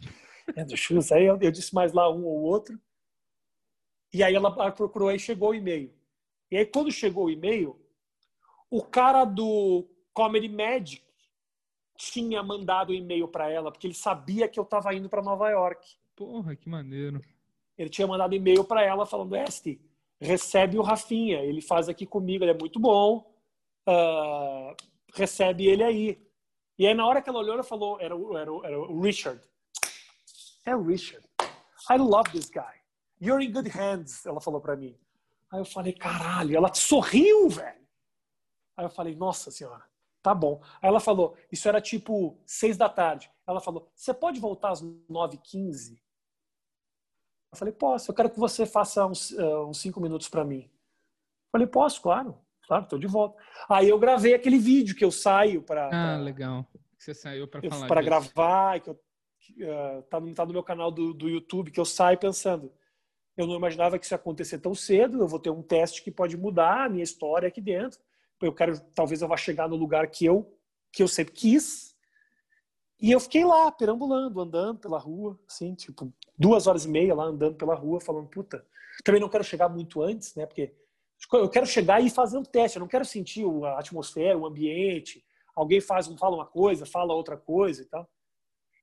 Andrew 0.57 0.75
Schultz. 0.75 1.11
Aí 1.11 1.25
eu, 1.25 1.39
eu 1.39 1.51
disse 1.51 1.73
mais 1.73 1.93
lá 1.93 2.11
um 2.11 2.25
ou 2.25 2.41
outro. 2.41 2.77
E 4.13 4.21
aí 4.21 4.35
ela 4.35 4.71
procurou, 4.71 5.07
aí 5.07 5.17
chegou 5.17 5.51
o 5.51 5.55
e-mail. 5.55 5.93
E 6.51 6.57
aí 6.57 6.65
quando 6.65 6.91
chegou 6.91 7.25
o 7.25 7.29
e-mail, 7.29 7.79
o 8.69 8.83
cara 8.83 9.23
do 9.23 9.87
Comedy 10.13 10.49
Magic 10.49 11.05
tinha 11.97 12.43
mandado 12.43 12.89
o 12.89 12.93
e-mail 12.93 13.27
para 13.27 13.49
ela, 13.49 13.71
porque 13.71 13.87
ele 13.87 13.93
sabia 13.93 14.47
que 14.47 14.59
eu 14.59 14.63
estava 14.63 14.93
indo 14.93 15.09
para 15.09 15.23
Nova 15.23 15.49
York. 15.49 15.95
Porra, 16.15 16.55
que 16.55 16.67
maneiro. 16.69 17.21
Ele 17.77 17.89
tinha 17.89 18.07
mandado 18.07 18.35
e-mail 18.35 18.65
para 18.65 18.83
ela 18.83 19.05
falando: 19.05 19.35
Este, 19.35 19.79
recebe 20.19 20.77
o 20.77 20.81
Rafinha, 20.81 21.39
ele 21.39 21.61
faz 21.61 21.87
aqui 21.87 22.05
comigo, 22.05 22.43
ele 22.43 22.51
é 22.51 22.57
muito 22.57 22.79
bom, 22.79 23.33
ah, 23.85 24.75
recebe 25.17 25.67
ele 25.67 25.83
aí. 25.83 26.27
E 26.77 26.85
aí, 26.85 26.93
na 26.93 27.05
hora 27.05 27.21
que 27.21 27.29
ela 27.29 27.39
olhou, 27.39 27.53
ela 27.53 27.63
falou: 27.63 27.99
era, 27.99 28.15
era, 28.15 28.51
era 28.63 28.79
o 28.79 29.01
Richard. 29.01 29.41
É 30.65 30.75
o 30.75 30.83
Richard. 30.83 31.27
I 31.89 31.97
love 31.97 32.31
this 32.31 32.49
guy. 32.49 32.81
You're 33.19 33.43
in 33.43 33.51
good 33.51 33.69
hands, 33.69 34.25
ela 34.25 34.39
falou 34.39 34.61
para 34.61 34.75
mim. 34.75 34.97
Aí 35.51 35.59
eu 35.59 35.65
falei: 35.65 35.93
caralho, 35.93 36.55
ela 36.55 36.73
sorriu, 36.73 37.49
velho. 37.49 37.87
Aí 38.75 38.85
eu 38.85 38.89
falei: 38.89 39.15
nossa 39.15 39.49
senhora. 39.49 39.85
Tá 40.27 40.35
bom. 40.35 40.61
Aí 40.81 40.89
ela 40.89 40.99
falou, 40.99 41.37
isso 41.49 41.69
era 41.69 41.79
tipo 41.79 42.37
seis 42.45 42.75
da 42.75 42.89
tarde. 42.89 43.31
Ela 43.47 43.61
falou, 43.61 43.89
você 43.95 44.13
pode 44.13 44.41
voltar 44.41 44.71
às 44.71 44.83
9h15? 44.83 45.97
Eu 47.53 47.57
falei, 47.57 47.73
posso. 47.73 48.11
Eu 48.11 48.15
quero 48.15 48.29
que 48.29 48.37
você 48.37 48.65
faça 48.65 49.05
uns, 49.05 49.31
eh, 49.31 49.57
uns 49.59 49.77
cinco 49.79 50.01
minutos 50.01 50.27
para 50.27 50.43
mim. 50.43 50.63
Eu 50.63 51.51
falei, 51.53 51.65
posso, 51.65 52.01
claro. 52.01 52.37
Claro, 52.67 52.83
estou 52.83 52.99
de 52.99 53.07
volta. 53.07 53.41
Aí 53.69 53.87
eu 53.87 53.97
gravei 53.97 54.33
aquele 54.33 54.57
vídeo 54.57 54.95
que 54.95 55.05
eu 55.05 55.11
saio 55.11 55.61
para 55.61 55.89
Ah, 55.91 56.17
legal. 56.17 56.65
Você 56.97 57.13
saiu 57.13 57.47
pra 57.47 57.61
falar 57.61 57.87
para 57.87 58.01
gravar, 58.01 58.79
que 58.81 58.89
eu, 58.89 58.99
eh, 59.59 60.03
tá, 60.09 60.19
no, 60.19 60.33
tá 60.33 60.45
no 60.45 60.51
meu 60.51 60.63
canal 60.63 60.91
do, 60.91 61.13
do 61.13 61.29
YouTube, 61.29 61.71
que 61.71 61.79
eu 61.79 61.85
saio 61.85 62.17
pensando. 62.17 62.71
Eu 63.37 63.47
não 63.47 63.55
imaginava 63.55 63.97
que 63.97 64.05
isso 64.05 64.13
ia 64.13 64.17
acontecer 64.17 64.59
tão 64.59 64.75
cedo. 64.75 65.21
Eu 65.21 65.27
vou 65.27 65.39
ter 65.39 65.49
um 65.49 65.61
teste 65.61 66.03
que 66.03 66.11
pode 66.11 66.35
mudar 66.35 66.85
a 66.85 66.89
minha 66.89 67.03
história 67.03 67.47
aqui 67.47 67.61
dentro. 67.61 67.99
Eu 68.41 68.53
quero, 68.53 68.77
talvez 68.93 69.21
eu 69.21 69.27
vá 69.27 69.37
chegar 69.37 69.69
no 69.69 69.75
lugar 69.75 70.07
que 70.07 70.25
eu 70.25 70.53
que 70.91 71.03
eu 71.03 71.07
sempre 71.07 71.33
quis. 71.33 71.95
E 72.99 73.11
eu 73.11 73.19
fiquei 73.19 73.45
lá, 73.45 73.71
perambulando, 73.71 74.41
andando 74.41 74.79
pela 74.79 74.97
rua, 74.97 75.39
assim, 75.47 75.75
tipo, 75.75 76.11
duas 76.37 76.65
horas 76.65 76.85
e 76.85 76.89
meia 76.89 77.13
lá 77.13 77.25
andando 77.25 77.55
pela 77.55 77.75
rua, 77.75 78.01
falando, 78.01 78.27
puta, 78.27 78.65
também 79.03 79.21
não 79.21 79.29
quero 79.29 79.43
chegar 79.43 79.69
muito 79.69 80.01
antes, 80.01 80.33
né? 80.33 80.47
Porque 80.47 80.73
eu 81.33 81.49
quero 81.49 81.65
chegar 81.65 82.01
e 82.01 82.09
fazer 82.09 82.37
um 82.37 82.43
teste, 82.43 82.77
eu 82.77 82.81
não 82.81 82.87
quero 82.87 83.05
sentir 83.05 83.43
o- 83.45 83.65
a 83.65 83.79
atmosfera, 83.79 84.37
o 84.37 84.45
ambiente. 84.45 85.25
Alguém 85.55 85.81
faz, 85.81 86.07
fala 86.19 86.35
uma 86.35 86.45
coisa, 86.45 86.85
fala 86.85 87.13
outra 87.13 87.35
coisa 87.37 87.81
e 87.81 87.85
tal. 87.85 88.09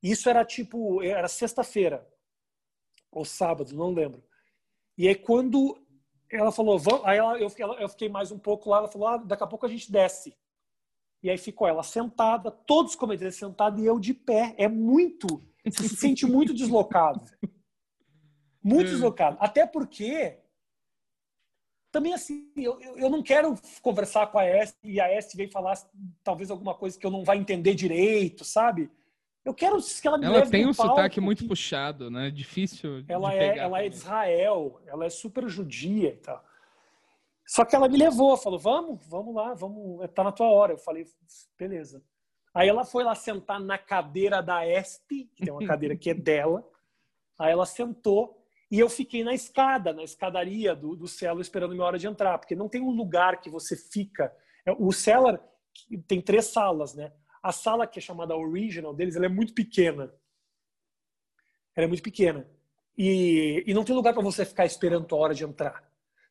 Isso 0.02 0.28
era 0.28 0.44
tipo, 0.44 1.02
era 1.02 1.28
sexta-feira, 1.28 2.06
ou 3.10 3.24
sábado, 3.24 3.72
não 3.74 3.92
lembro. 3.92 4.22
E 4.98 5.08
aí 5.08 5.14
quando 5.14 5.80
ela 6.30 6.50
falou, 6.52 6.78
vamos, 6.78 7.04
aí 7.06 7.18
ela, 7.18 7.38
eu, 7.38 7.48
fiquei, 7.48 7.64
ela- 7.64 7.80
eu 7.80 7.88
fiquei 7.88 8.08
mais 8.08 8.30
um 8.32 8.38
pouco 8.38 8.68
lá, 8.68 8.78
ela 8.78 8.88
falou, 8.88 9.08
ah, 9.08 9.16
daqui 9.18 9.42
a 9.44 9.46
pouco 9.46 9.64
a 9.66 9.68
gente 9.68 9.90
desce. 9.90 10.36
E 11.22 11.30
aí 11.30 11.38
ficou 11.38 11.66
ela 11.66 11.82
sentada, 11.82 12.50
todos 12.50 12.92
os 12.92 12.96
comediantes 12.96 13.38
sentados 13.38 13.80
e 13.80 13.86
eu 13.86 13.98
de 13.98 14.12
pé. 14.12 14.54
É 14.58 14.68
muito, 14.68 15.26
você 15.64 15.88
se 15.88 15.96
sente 15.96 16.26
muito 16.26 16.52
deslocado. 16.54 17.24
Muito 18.62 18.88
É. 18.88 18.90
deslocado. 18.90 19.36
Até 19.40 19.64
porque, 19.66 20.38
também 21.94 22.12
assim, 22.12 22.50
eu, 22.56 22.76
eu 22.96 23.08
não 23.08 23.22
quero 23.22 23.54
conversar 23.80 24.26
com 24.26 24.36
a 24.36 24.44
S 24.44 24.74
e 24.82 25.00
a 25.00 25.08
S 25.08 25.36
vem 25.36 25.48
falar 25.48 25.78
talvez 26.24 26.50
alguma 26.50 26.74
coisa 26.74 26.98
que 26.98 27.06
eu 27.06 27.10
não 27.10 27.22
vai 27.22 27.38
entender 27.38 27.72
direito, 27.72 28.44
sabe? 28.44 28.90
Eu 29.44 29.54
quero 29.54 29.78
que 29.80 30.08
ela 30.08 30.18
me 30.18 30.26
Ela 30.26 30.44
tem 30.44 30.66
um 30.66 30.72
sotaque 30.72 31.20
muito 31.20 31.44
que- 31.44 31.48
puxado, 31.48 32.10
né? 32.10 32.32
Difícil 32.32 33.02
de 33.02 33.12
ela 33.12 33.32
é, 33.32 33.38
pegar 33.50 33.62
ela 33.62 33.78
é 33.78 33.82
também. 33.82 33.90
de 33.90 33.96
Israel, 33.96 34.80
ela 34.86 35.04
é 35.04 35.08
super 35.10 35.48
judia 35.48 36.08
e 36.08 36.16
tal. 36.16 36.44
Só 37.46 37.64
que 37.64 37.76
ela 37.76 37.88
me 37.88 37.96
levou, 37.96 38.36
falou: 38.36 38.58
vamos, 38.58 39.06
vamos 39.06 39.32
lá, 39.32 39.54
vamos, 39.54 40.04
tá 40.12 40.24
na 40.24 40.32
tua 40.32 40.48
hora. 40.48 40.72
Eu 40.72 40.78
falei: 40.78 41.06
beleza. 41.56 42.02
Aí 42.52 42.68
ela 42.68 42.84
foi 42.84 43.04
lá 43.04 43.14
sentar 43.14 43.60
na 43.60 43.78
cadeira 43.78 44.42
da 44.42 44.66
Este, 44.66 45.30
que 45.36 45.44
tem 45.44 45.52
uma 45.52 45.64
cadeira 45.64 45.94
que 45.94 46.10
é 46.10 46.14
dela. 46.14 46.68
Aí 47.38 47.52
ela 47.52 47.66
sentou 47.66 48.43
e 48.70 48.78
eu 48.78 48.88
fiquei 48.88 49.22
na 49.22 49.34
escada, 49.34 49.92
na 49.92 50.02
escadaria 50.02 50.74
do, 50.74 50.96
do 50.96 51.06
Cellar, 51.06 51.40
esperando 51.40 51.74
minha 51.74 51.84
hora 51.84 51.98
de 51.98 52.06
entrar, 52.06 52.38
porque 52.38 52.56
não 52.56 52.68
tem 52.68 52.80
um 52.80 52.90
lugar 52.90 53.40
que 53.40 53.50
você 53.50 53.76
fica. 53.76 54.34
É, 54.66 54.72
O 54.72 54.92
Cellar 54.92 55.40
tem 56.06 56.20
três 56.20 56.46
salas, 56.46 56.94
né? 56.94 57.12
A 57.42 57.52
sala 57.52 57.86
que 57.86 57.98
é 57.98 58.02
chamada 58.02 58.34
original 58.34 58.94
deles, 58.94 59.16
ela 59.16 59.26
é 59.26 59.28
muito 59.28 59.52
pequena. 59.52 60.14
Ela 61.76 61.84
é 61.84 61.86
muito 61.86 62.02
pequena. 62.02 62.48
E, 62.96 63.62
e 63.66 63.74
não 63.74 63.84
tem 63.84 63.94
lugar 63.94 64.14
para 64.14 64.22
você 64.22 64.44
ficar 64.44 64.64
esperando 64.64 65.12
a 65.14 65.18
hora 65.18 65.34
de 65.34 65.44
entrar. 65.44 65.86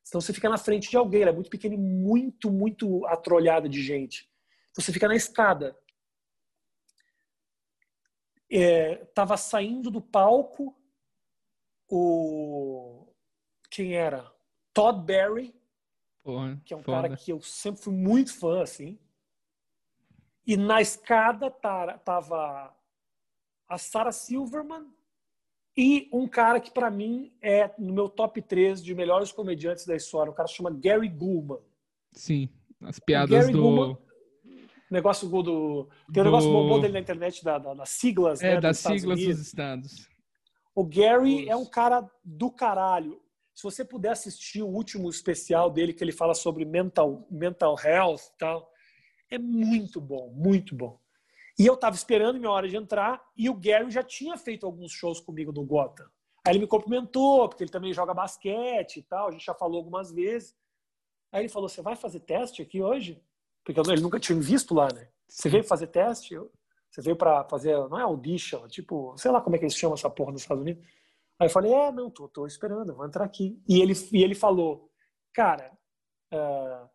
Então 0.08 0.20
você 0.20 0.34
fica 0.34 0.50
na 0.50 0.58
frente 0.58 0.90
de 0.90 0.98
alguém. 0.98 1.22
Ela 1.22 1.32
é 1.32 1.36
muito 1.36 1.50
pequena 1.50 1.76
e 1.76 1.78
muito, 1.78 2.50
muito 2.52 3.06
atrolhada 3.06 3.70
de 3.70 3.82
gente. 3.82 4.30
Então 4.72 4.84
você 4.84 4.92
fica 4.92 5.08
na 5.08 5.16
escada. 5.16 5.78
É, 8.52 8.96
tava 9.14 9.38
saindo 9.38 9.92
do 9.92 10.02
palco 10.02 10.76
o 11.90 13.08
quem 13.70 13.94
era 13.96 14.32
Todd 14.74 15.00
Barry 15.06 15.54
Porra, 16.24 16.62
que 16.64 16.74
é 16.74 16.78
um 16.78 16.84
foda. 16.84 17.02
cara 17.10 17.18
que 17.18 17.32
eu 17.32 17.42
sempre 17.42 17.82
fui 17.82 17.94
muito 17.94 18.34
fã, 18.34 18.62
assim. 18.62 18.98
E 20.48 20.56
na 20.56 20.82
escada 20.82 21.50
tava 21.52 22.74
a 23.68 23.78
Sarah 23.78 24.12
Silverman 24.12 24.88
e 25.76 26.10
um 26.14 26.28
cara 26.28 26.60
que 26.60 26.70
para 26.72 26.90
mim 26.92 27.34
é 27.42 27.74
no 27.80 27.94
meu 27.94 28.08
top 28.08 28.42
3 28.42 28.82
de 28.84 28.94
melhores 28.94 29.32
comediantes 29.32 29.86
da 29.86 29.96
história. 29.96 30.32
Um 30.32 30.36
cara 30.36 30.48
chama 30.48 30.70
Gary 30.72 31.08
Gulman. 31.10 31.60
Sim, 32.14 32.48
as 32.82 33.00
piadas 33.00 33.30
Gary 33.48 33.52
do... 33.54 33.98
Negócio 34.92 35.28
do. 35.28 35.90
Tem 36.14 36.22
um 36.22 36.26
negócio 36.26 36.50
Do- 36.52 36.68
bom 36.70 36.80
dele 36.80 36.94
na 36.94 37.00
internet 37.00 37.44
da, 37.44 37.58
da- 37.58 37.74
das 37.74 37.90
siglas, 37.90 38.42
É, 38.44 38.56
né? 38.56 38.62
das 38.62 38.78
dos 38.84 38.92
siglas 38.92 39.20
dos 39.20 39.40
estados. 39.40 40.08
O 40.76 40.84
Gary 40.84 41.48
é 41.48 41.56
um 41.56 41.66
cara 41.66 42.10
do 42.24 42.50
caralho. 42.52 43.22
Se 43.54 43.64
você 43.64 43.86
puder 43.86 44.12
assistir 44.12 44.64
o 44.64 44.68
último 44.68 45.10
especial 45.10 45.70
dele, 45.70 45.94
que 45.94 46.04
ele 46.04 46.12
fala 46.12 46.34
sobre 46.34 46.66
mental, 46.66 47.28
mental 47.30 47.76
health 47.80 48.22
e 48.34 48.38
tal, 48.40 48.72
é 49.30 49.38
muito 49.38 50.02
bom, 50.02 50.32
muito 50.36 50.76
bom. 50.76 51.00
E 51.60 51.66
eu 51.66 51.78
tava 51.78 51.96
esperando 51.96 52.40
minha 52.40 52.50
hora 52.52 52.68
de 52.68 52.76
entrar 52.76 53.24
e 53.38 53.48
o 53.50 53.54
Gary 53.54 53.92
já 53.92 54.02
tinha 54.02 54.36
feito 54.38 54.66
alguns 54.66 54.92
shows 54.92 55.20
comigo 55.20 55.52
no 55.52 55.64
Gotham. 55.64 56.10
Aí 56.46 56.54
ele 56.54 56.60
me 56.60 56.68
cumprimentou, 56.68 57.48
porque 57.48 57.64
ele 57.64 57.72
também 57.72 57.94
joga 57.94 58.14
basquete 58.14 58.98
e 58.98 59.04
tal, 59.04 59.28
a 59.28 59.32
gente 59.32 59.46
já 59.46 59.54
falou 59.54 59.78
algumas 59.78 60.12
vezes. 60.12 60.56
Aí 61.32 61.44
ele 61.44 61.50
falou: 61.50 61.70
Você 61.70 61.82
vai 61.82 61.96
fazer 61.96 62.22
teste 62.22 62.62
aqui 62.62 62.82
hoje? 62.82 63.22
Porque 63.64 63.80
ele 63.80 64.02
nunca 64.02 64.20
tinha 64.20 64.36
me 64.36 64.44
visto 64.44 64.74
lá, 64.74 64.88
né? 64.94 65.08
Você 65.28 65.48
veio 65.48 65.64
fazer 65.64 65.88
teste? 65.88 66.34
Eu- 66.34 66.52
Você 66.94 67.02
veio 67.02 67.16
pra 67.16 67.44
fazer, 67.46 67.76
não 67.90 67.98
é 67.98 68.04
audition, 68.04 68.64
é 68.66 68.68
tipo, 68.68 69.18
sei 69.18 69.32
lá 69.32 69.42
como 69.42 69.56
é 69.56 69.60
que 69.60 69.66
eles 69.66 69.76
chamam 69.76 69.96
essa 69.96 70.12
porra 70.12 70.32
nos 70.32 70.44
Estados 70.44 70.62
Unidos. 70.62 70.86
Aí 71.40 71.48
eu 71.48 71.50
falei: 71.50 71.74
É, 71.74 71.92
não, 71.92 72.12
tô, 72.12 72.28
tô 72.28 72.46
esperando, 72.46 72.94
vou 72.94 73.04
entrar 73.04 73.26
aqui. 73.26 73.60
E 73.68 73.82
ele, 73.82 73.94
e 74.12 74.24
ele 74.24 74.36
falou: 74.36 74.92
Cara, 75.34 75.76
uh, 76.32 76.88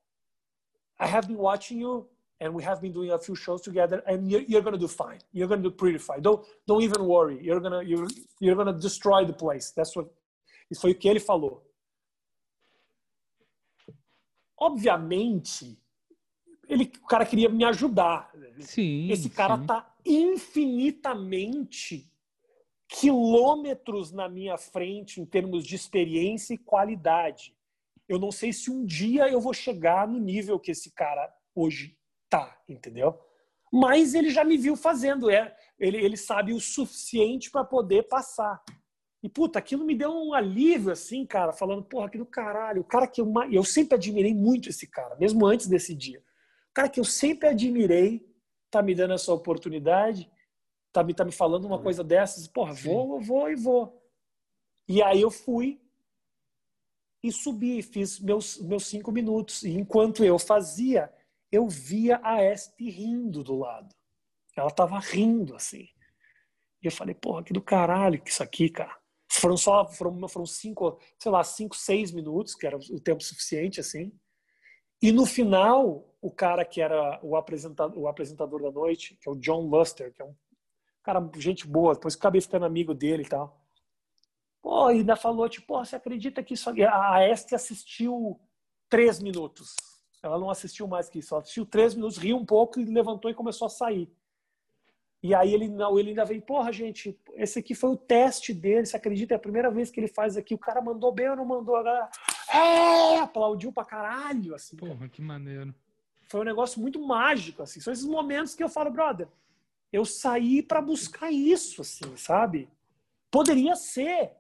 I 1.01 1.09
have 1.13 1.27
been 1.27 1.37
watching 1.37 1.81
you 1.81 2.09
and 2.41 2.51
we 2.51 2.65
have 2.65 2.81
been 2.81 2.93
doing 2.93 3.11
a 3.11 3.19
few 3.19 3.35
shows 3.35 3.61
together 3.61 4.01
and 4.07 4.31
you're, 4.31 4.45
you're 4.49 4.63
gonna 4.63 4.79
do 4.79 4.87
fine. 4.87 5.19
You're 5.33 5.49
gonna 5.49 5.63
do 5.63 5.73
pretty 5.73 5.99
fine. 5.99 6.23
Don't, 6.23 6.47
don't 6.65 6.81
even 6.81 7.05
worry. 7.05 7.43
You're 7.43 7.61
gonna, 7.61 7.83
you're, 7.83 8.07
you're 8.39 8.55
gonna 8.55 8.79
destroy 8.79 9.25
the 9.25 9.33
place. 9.33 9.73
That's 9.73 9.97
what, 9.97 10.09
isso 10.71 10.81
foi 10.81 10.93
o 10.93 10.95
que 10.95 11.09
ele 11.09 11.19
falou. 11.19 11.69
Obviamente, 14.57 15.77
ele, 16.69 16.93
o 17.03 17.07
cara 17.07 17.25
queria 17.25 17.49
me 17.49 17.65
ajudar. 17.65 18.31
Sim. 18.61 19.11
Esse 19.11 19.31
cara 19.31 19.59
sim. 19.59 19.67
tá 19.67 19.95
infinitamente 20.05 22.13
quilômetros 22.89 24.13
na 24.13 24.29
minha 24.29 24.57
frente 24.57 25.21
em 25.21 25.27
termos 25.27 25.65
de 25.65 25.75
experiência 25.75 26.55
e 26.55 26.59
qualidade. 26.59 27.55
Eu 28.09 28.19
não 28.19 28.33
sei 28.33 28.53
se 28.53 28.71
um 28.71 28.85
dia 28.85 29.29
eu 29.29 29.41
vou 29.41 29.53
chegar 29.53 30.09
no 30.09 30.19
nível 30.19 30.59
que 30.59 30.71
esse 30.71 30.91
cara 30.93 31.33
hoje 31.55 31.97
tá, 32.29 32.59
entendeu? 32.69 33.19
Mas 33.71 34.15
ele 34.15 34.31
já 34.31 34.45
me 34.45 34.57
viu 34.57 34.77
fazendo, 34.77 35.31
é, 35.31 35.55
ele, 35.79 35.99
ele 35.99 36.17
sabe 36.17 36.55
o 36.55 36.61
suficiente 36.61 37.51
para 37.51 37.65
poder 37.65 38.05
passar. 38.05 38.63
E 39.23 39.29
puta, 39.29 39.59
aquilo 39.59 39.85
me 39.85 39.95
deu 39.95 40.11
um 40.11 40.33
alívio 40.33 40.93
assim, 40.93 41.27
cara, 41.27 41.53
falando, 41.53 41.85
porra, 41.85 42.09
que 42.09 42.17
do 42.17 42.25
caralho, 42.25 42.81
o 42.81 42.85
cara 42.85 43.07
que 43.07 43.21
eu, 43.21 43.31
eu 43.51 43.65
sempre 43.65 43.97
admirei 43.97 44.33
muito 44.33 44.71
esse 44.71 44.87
cara, 44.87 45.17
mesmo 45.17 45.45
antes 45.45 45.67
desse 45.67 45.95
dia. 45.95 46.23
Cara 46.79 46.89
que 46.89 47.01
eu 47.01 47.05
sempre 47.05 47.49
admirei 47.49 48.25
tá 48.71 48.81
me 48.81 48.95
dando 48.95 49.13
essa 49.13 49.33
oportunidade, 49.33 50.31
tá 50.93 51.03
me, 51.03 51.13
tá 51.13 51.25
me 51.25 51.33
falando 51.33 51.65
uma 51.65 51.83
coisa 51.83 52.05
dessas, 52.05 52.47
porra, 52.47 52.73
vou, 52.73 53.21
vou 53.21 53.51
e 53.51 53.57
vou. 53.57 54.01
E 54.87 55.03
aí 55.03 55.21
eu 55.21 55.29
fui 55.29 55.83
e 57.21 57.33
subi, 57.33 57.83
fiz 57.83 58.21
meus, 58.21 58.59
meus 58.59 58.87
cinco 58.87 59.11
minutos. 59.11 59.65
E 59.65 59.71
enquanto 59.71 60.25
eu 60.25 60.39
fazia, 60.39 61.13
eu 61.51 61.67
via 61.69 62.21
a 62.23 62.41
Este 62.45 62.89
rindo 62.89 63.43
do 63.43 63.57
lado. 63.57 63.93
Ela 64.57 64.71
tava 64.71 65.01
rindo 65.01 65.57
assim. 65.57 65.89
E 66.81 66.87
eu 66.87 66.93
falei, 66.93 67.17
porra, 67.17 67.43
que 67.43 67.53
do 67.53 67.61
caralho 67.61 68.23
que 68.23 68.31
isso 68.31 68.41
aqui, 68.45 68.71
cara. 68.71 68.97
Foram 69.29 69.57
só, 69.57 69.85
foram, 69.89 70.29
foram 70.29 70.47
cinco, 70.47 71.01
sei 71.19 71.33
lá, 71.33 71.43
cinco, 71.43 71.75
seis 71.75 72.13
minutos, 72.13 72.55
que 72.55 72.69
era 72.69 72.77
o 72.77 73.01
tempo 73.01 73.21
suficiente, 73.21 73.81
assim. 73.81 74.17
E 75.01 75.13
no 75.13 75.25
final, 75.25 76.05
o 76.21 76.31
cara 76.31 76.65
que 76.65 76.81
era 76.81 77.21
o 77.23 77.37
apresentador, 77.37 77.99
o 77.99 78.09
apresentador 78.09 78.63
da 78.63 78.71
noite, 78.71 79.17
que 79.21 79.29
é 79.29 79.33
o 79.33 79.37
John 79.37 79.63
Luster, 79.63 80.13
que 80.13 80.21
é 80.21 80.25
um 80.25 80.35
cara, 81.03 81.27
gente 81.37 81.67
boa, 81.67 81.95
depois 81.95 82.17
acabei 82.17 82.41
ficando 82.41 82.67
amigo 82.67 82.93
dele 82.93 83.23
e 83.23 83.29
tal. 83.29 83.59
Pô, 84.61 84.87
ainda 84.87 85.17
falou, 85.17 85.49
tipo, 85.49 85.79
você 85.79 85.97
acredita 85.97 86.43
que 86.43 86.55
isso. 86.55 86.69
A 86.71 87.27
Este 87.27 87.55
assistiu 87.55 88.39
três 88.89 89.21
minutos. 89.21 89.75
Ela 90.23 90.39
não 90.39 90.51
assistiu 90.51 90.87
mais 90.87 91.09
que 91.09 91.21
isso. 91.21 91.33
Ela 91.33 91.43
assistiu 91.43 91.65
três 91.65 91.95
minutos, 91.95 92.19
riu 92.19 92.37
um 92.37 92.45
pouco 92.45 92.81
e 92.81 92.85
levantou 92.85 93.31
e 93.31 93.35
começou 93.35 93.67
a 93.67 93.71
sair. 93.71 94.13
E 95.23 95.35
aí 95.35 95.53
ele, 95.53 95.69
não, 95.69 95.99
ele 95.99 96.11
ainda 96.11 96.25
veio, 96.25 96.43
porra, 96.43 96.73
gente, 96.73 97.19
esse 97.35 97.59
aqui 97.59 97.75
foi 97.75 97.91
o 97.91 97.97
teste 97.97 98.53
dele, 98.53 98.87
você 98.87 98.97
acredita? 98.97 99.35
É 99.35 99.37
a 99.37 99.41
primeira 99.41 99.71
vez 99.71 99.91
que 99.91 99.99
ele 99.99 100.09
faz 100.09 100.37
aqui. 100.37 100.55
O 100.55 100.59
cara 100.59 100.81
mandou 100.81 101.11
bem 101.11 101.31
ou 101.31 101.37
não 101.37 101.45
mandou? 101.45 101.77
A 101.77 101.83
galera, 101.83 102.11
é, 102.51 103.19
aplaudiu 103.19 103.73
pra 103.73 103.85
caralho, 103.85 104.55
assim. 104.55 104.77
cara. 104.77 104.93
Porra, 104.93 105.09
que 105.09 105.21
maneiro. 105.21 105.75
Foi 106.29 106.41
um 106.41 106.45
negócio 106.45 106.81
muito 106.81 107.01
mágico, 107.01 107.63
assim. 107.63 107.81
São 107.81 107.93
esses 107.93 108.05
momentos 108.05 108.55
que 108.55 108.63
eu 108.63 108.69
falo, 108.69 108.91
brother, 108.91 109.29
eu 109.93 110.05
saí 110.05 110.63
pra 110.63 110.83
buscar 110.83 111.33
isso, 111.33 111.81
assim, 111.81 112.17
sabe? 112.17 112.69
Poderia 113.31 113.75
ser. 113.75 114.33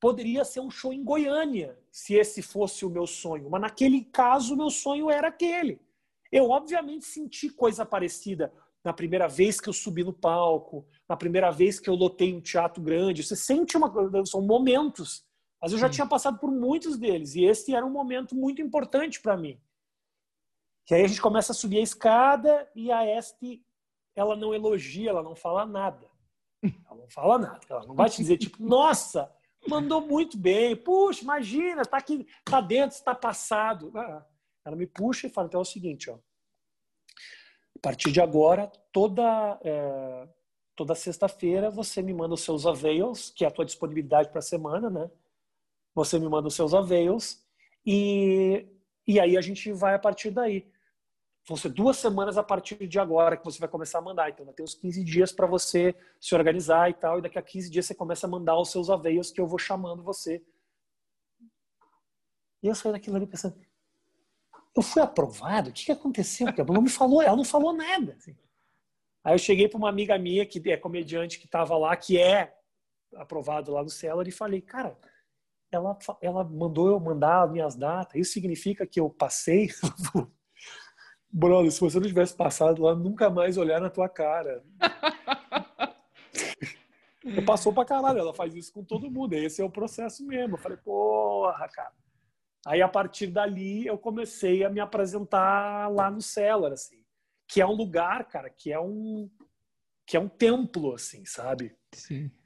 Poderia 0.00 0.44
ser 0.44 0.60
um 0.60 0.70
show 0.70 0.92
em 0.92 1.04
Goiânia, 1.04 1.78
se 1.90 2.14
esse 2.14 2.40
fosse 2.42 2.84
o 2.84 2.90
meu 2.90 3.06
sonho. 3.06 3.50
Mas 3.50 3.60
naquele 3.60 4.04
caso, 4.04 4.54
o 4.54 4.56
meu 4.56 4.70
sonho 4.70 5.10
era 5.10 5.28
aquele. 5.28 5.78
Eu, 6.32 6.48
obviamente, 6.50 7.04
senti 7.04 7.50
coisa 7.50 7.84
parecida 7.84 8.52
na 8.82 8.92
primeira 8.92 9.28
vez 9.28 9.60
que 9.60 9.68
eu 9.68 9.72
subi 9.72 10.02
no 10.02 10.12
palco, 10.12 10.86
na 11.08 11.16
primeira 11.16 11.50
vez 11.50 11.78
que 11.78 11.90
eu 11.90 11.94
lotei 11.94 12.34
um 12.34 12.40
teatro 12.40 12.82
grande. 12.82 13.22
Você 13.22 13.36
sente 13.36 13.76
uma 13.76 13.90
coisa, 13.90 14.24
são 14.24 14.40
momentos. 14.40 15.24
Mas 15.60 15.72
eu 15.72 15.78
já 15.78 15.88
Sim. 15.88 15.94
tinha 15.94 16.06
passado 16.06 16.38
por 16.38 16.50
muitos 16.50 16.96
deles. 16.96 17.34
E 17.34 17.44
esse 17.44 17.74
era 17.74 17.84
um 17.84 17.90
momento 17.90 18.34
muito 18.34 18.62
importante 18.62 19.20
para 19.20 19.36
mim. 19.36 19.60
Que 20.86 20.94
aí 20.94 21.04
a 21.04 21.08
gente 21.08 21.20
começa 21.20 21.52
a 21.52 21.54
subir 21.54 21.78
a 21.78 21.82
escada 21.82 22.68
e 22.74 22.90
a 22.90 23.06
Este, 23.06 23.64
ela 24.16 24.34
não 24.34 24.54
elogia, 24.54 25.10
ela 25.10 25.22
não 25.22 25.36
fala 25.36 25.66
nada. 25.66 26.10
Ela 26.62 26.96
não 26.96 27.08
fala 27.08 27.38
nada. 27.38 27.60
Ela 27.68 27.86
não 27.86 27.94
vai 27.94 28.08
te 28.08 28.16
dizer, 28.16 28.38
tipo, 28.38 28.56
nossa, 28.64 29.30
mandou 29.68 30.00
muito 30.00 30.36
bem. 30.36 30.74
Puxa, 30.74 31.22
imagina, 31.22 31.84
tá 31.84 31.98
aqui, 31.98 32.26
tá 32.44 32.60
dentro, 32.60 32.96
está 32.96 33.14
passado. 33.14 33.92
Ah, 33.94 34.26
Ela 34.64 34.76
me 34.76 34.86
puxa 34.86 35.26
e 35.26 35.30
fala, 35.30 35.46
então 35.46 35.60
é 35.60 35.62
o 35.62 35.66
seguinte, 35.66 36.10
ó. 36.10 36.18
A 37.76 37.80
partir 37.82 38.10
de 38.10 38.20
agora, 38.20 38.70
toda, 38.92 39.58
é, 39.62 40.28
toda 40.76 40.94
sexta-feira, 40.94 41.70
você 41.70 42.02
me 42.02 42.12
manda 42.12 42.34
os 42.34 42.42
seus 42.42 42.66
avails, 42.66 43.30
que 43.30 43.44
é 43.44 43.48
a 43.48 43.50
tua 43.50 43.64
disponibilidade 43.64 44.28
para 44.28 44.40
a 44.40 44.42
semana, 44.42 44.90
né? 44.90 45.10
Você 45.94 46.18
me 46.18 46.28
manda 46.28 46.48
os 46.48 46.54
seus 46.54 46.72
avails 46.72 47.44
e, 47.84 48.66
e 49.06 49.18
aí 49.18 49.36
a 49.36 49.40
gente 49.40 49.72
vai 49.72 49.94
a 49.94 49.98
partir 49.98 50.30
daí. 50.30 50.70
Vão 51.46 51.56
ser 51.56 51.70
duas 51.70 51.96
semanas 51.96 52.36
a 52.38 52.42
partir 52.42 52.86
de 52.86 52.98
agora 52.98 53.36
que 53.36 53.44
você 53.44 53.58
vai 53.58 53.68
começar 53.68 53.98
a 53.98 54.02
mandar. 54.02 54.28
Então, 54.30 54.46
ter 54.52 54.62
uns 54.62 54.74
15 54.74 55.02
dias 55.02 55.32
para 55.32 55.46
você 55.46 55.94
se 56.20 56.34
organizar 56.34 56.90
e 56.90 56.94
tal. 56.94 57.18
E 57.18 57.22
daqui 57.22 57.38
a 57.38 57.42
15 57.42 57.70
dias 57.70 57.86
você 57.86 57.94
começa 57.94 58.26
a 58.26 58.30
mandar 58.30 58.58
os 58.58 58.70
seus 58.70 58.90
avails 58.90 59.30
que 59.30 59.40
eu 59.40 59.46
vou 59.46 59.58
chamando 59.58 60.02
você. 60.02 60.44
E 62.62 62.68
eu 62.68 62.74
saí 62.74 62.92
daquilo 62.92 63.16
ali 63.16 63.26
pensando, 63.26 63.58
eu 64.76 64.82
fui 64.82 65.02
aprovado? 65.02 65.70
O 65.70 65.72
que, 65.72 65.86
que 65.86 65.92
aconteceu? 65.92 66.46
Ela 66.48 66.72
não 66.72 66.82
me 66.82 66.90
falou, 66.90 67.22
ela 67.22 67.36
não 67.36 67.44
falou 67.44 67.72
nada. 67.72 68.12
assim. 68.12 68.36
Aí 69.24 69.34
eu 69.34 69.38
cheguei 69.38 69.68
para 69.68 69.78
uma 69.78 69.88
amiga 69.88 70.18
minha 70.18 70.46
que 70.46 70.62
é 70.70 70.76
comediante 70.76 71.38
que 71.38 71.46
estava 71.46 71.76
lá, 71.76 71.96
que 71.96 72.18
é 72.18 72.54
aprovado 73.16 73.72
lá 73.72 73.82
no 73.82 73.90
Cellar, 73.90 74.28
e 74.28 74.32
falei, 74.32 74.60
cara, 74.60 74.96
ela, 75.70 75.96
ela 76.20 76.44
mandou 76.44 76.88
eu 76.88 77.00
mandar 77.00 77.44
as 77.44 77.50
minhas 77.50 77.76
datas. 77.76 78.20
Isso 78.20 78.32
significa 78.32 78.86
que 78.86 79.00
eu 79.00 79.08
passei? 79.08 79.68
Brother, 81.32 81.70
se 81.70 81.80
você 81.80 82.00
não 82.00 82.06
tivesse 82.06 82.34
passado 82.34 82.82
lá, 82.82 82.94
nunca 82.94 83.30
mais 83.30 83.56
olhar 83.56 83.80
na 83.80 83.88
tua 83.88 84.08
cara. 84.08 84.64
Eu 87.22 87.44
passou 87.44 87.72
pra 87.72 87.84
caralho, 87.84 88.18
ela 88.18 88.34
faz 88.34 88.54
isso 88.54 88.72
com 88.72 88.82
todo 88.82 89.10
mundo. 89.10 89.34
Esse 89.34 89.62
é 89.62 89.64
o 89.64 89.70
processo 89.70 90.26
mesmo. 90.26 90.54
Eu 90.54 90.58
falei, 90.58 90.78
porra, 90.78 91.68
cara. 91.68 91.92
Aí 92.66 92.82
a 92.82 92.88
partir 92.88 93.28
dali 93.28 93.86
eu 93.86 93.96
comecei 93.96 94.64
a 94.64 94.70
me 94.70 94.80
apresentar 94.80 95.88
lá 95.90 96.10
no 96.10 96.20
Cellar, 96.20 96.72
assim, 96.72 97.02
que 97.46 97.60
é 97.60 97.66
um 97.66 97.72
lugar, 97.72 98.26
cara, 98.26 98.50
que 98.50 98.72
é 98.72 98.78
um 98.78 99.30
que 100.06 100.16
é 100.16 100.20
um 100.20 100.28
templo, 100.28 100.92
assim, 100.94 101.24
sabe? 101.24 101.76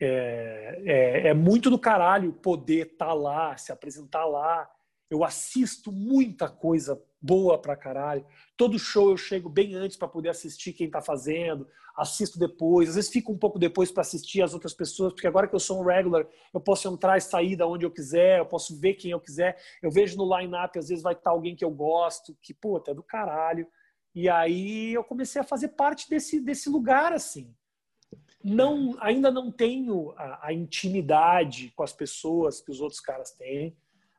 É, 0.00 0.82
é, 0.84 1.28
é 1.28 1.34
muito 1.34 1.70
do 1.70 1.78
caralho 1.78 2.32
poder 2.32 2.92
estar 2.92 3.12
lá, 3.12 3.56
se 3.56 3.72
apresentar 3.72 4.24
lá. 4.24 4.68
Eu 5.10 5.22
assisto 5.22 5.92
muita 5.92 6.48
coisa 6.48 7.00
boa 7.20 7.58
pra 7.58 7.76
caralho. 7.76 8.26
Todo 8.56 8.78
show 8.78 9.10
eu 9.10 9.16
chego 9.16 9.48
bem 9.48 9.74
antes 9.74 9.96
para 9.96 10.08
poder 10.08 10.30
assistir 10.30 10.72
quem 10.72 10.90
tá 10.90 11.00
fazendo, 11.00 11.66
assisto 11.96 12.38
depois, 12.38 12.88
às 12.88 12.94
vezes 12.96 13.10
fico 13.10 13.32
um 13.32 13.38
pouco 13.38 13.58
depois 13.58 13.90
para 13.90 14.00
assistir 14.00 14.42
as 14.42 14.52
outras 14.52 14.74
pessoas, 14.74 15.12
porque 15.12 15.26
agora 15.26 15.46
que 15.46 15.54
eu 15.54 15.60
sou 15.60 15.80
um 15.80 15.84
regular, 15.84 16.26
eu 16.52 16.60
posso 16.60 16.88
entrar 16.88 17.16
e 17.16 17.20
sair 17.20 17.56
da 17.56 17.66
onde 17.66 17.86
eu 17.86 17.90
quiser, 17.90 18.38
eu 18.38 18.46
posso 18.46 18.78
ver 18.78 18.94
quem 18.94 19.12
eu 19.12 19.20
quiser. 19.20 19.56
Eu 19.82 19.90
vejo 19.90 20.16
no 20.16 20.38
line-up, 20.38 20.78
às 20.78 20.88
vezes 20.88 21.02
vai 21.02 21.14
estar 21.14 21.30
alguém 21.30 21.54
que 21.54 21.64
eu 21.64 21.70
gosto, 21.70 22.36
que, 22.42 22.52
pô, 22.52 22.82
é 22.86 22.94
do 22.94 23.02
caralho. 23.02 23.66
E 24.14 24.28
aí 24.28 24.92
eu 24.94 25.04
comecei 25.04 25.40
a 25.40 25.44
fazer 25.44 25.68
parte 25.68 26.08
desse, 26.08 26.40
desse 26.40 26.68
lugar, 26.68 27.12
assim. 27.12 27.54
Não, 28.44 28.94
ainda 29.00 29.30
não 29.30 29.50
tenho 29.50 30.12
a, 30.18 30.48
a 30.48 30.52
intimidade 30.52 31.72
com 31.74 31.82
as 31.82 31.94
pessoas 31.94 32.60
que 32.60 32.70
os 32.70 32.80
outros 32.80 33.00
caras 33.00 33.30
têm. 33.32 33.74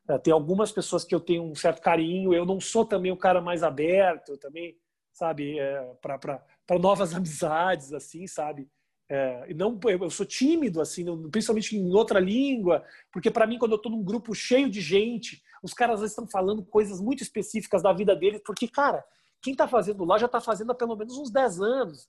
Eh, 0.08 0.18
Tem 0.18 0.32
algumas 0.32 0.72
pessoas 0.72 1.04
que 1.04 1.14
eu 1.14 1.20
tenho 1.20 1.44
um 1.44 1.54
certo 1.54 1.80
carinho. 1.80 2.34
Eu 2.34 2.44
não 2.44 2.60
sou 2.60 2.84
também 2.84 3.12
o 3.12 3.16
cara 3.16 3.40
mais 3.40 3.62
aberto. 3.62 4.32
Eu 4.32 4.38
também, 4.38 4.76
sabe? 5.12 5.60
É, 5.60 5.80
para 6.02 6.78
novas 6.80 7.14
amizades, 7.14 7.92
assim, 7.92 8.26
sabe? 8.26 8.68
É, 9.08 9.54
não, 9.54 9.78
eu 9.84 10.10
sou 10.10 10.26
tímido, 10.26 10.80
assim, 10.80 11.04
principalmente 11.30 11.76
em 11.76 11.94
outra 11.94 12.18
língua, 12.18 12.84
porque 13.12 13.30
para 13.30 13.46
mim, 13.46 13.56
quando 13.56 13.70
eu 13.72 13.76
estou 13.76 13.92
num 13.92 14.02
grupo 14.02 14.34
cheio 14.34 14.68
de 14.68 14.80
gente, 14.80 15.40
os 15.62 15.72
caras 15.72 16.02
estão 16.02 16.26
falando 16.26 16.64
coisas 16.64 17.00
muito 17.00 17.22
específicas 17.22 17.84
da 17.84 17.92
vida 17.92 18.16
deles, 18.16 18.42
porque, 18.44 18.66
cara, 18.66 19.04
quem 19.40 19.52
está 19.52 19.68
fazendo 19.68 20.04
lá 20.04 20.18
já 20.18 20.26
está 20.26 20.40
fazendo 20.40 20.72
há 20.72 20.74
pelo 20.74 20.96
menos 20.96 21.16
uns 21.16 21.30
10 21.30 21.60
anos. 21.60 22.08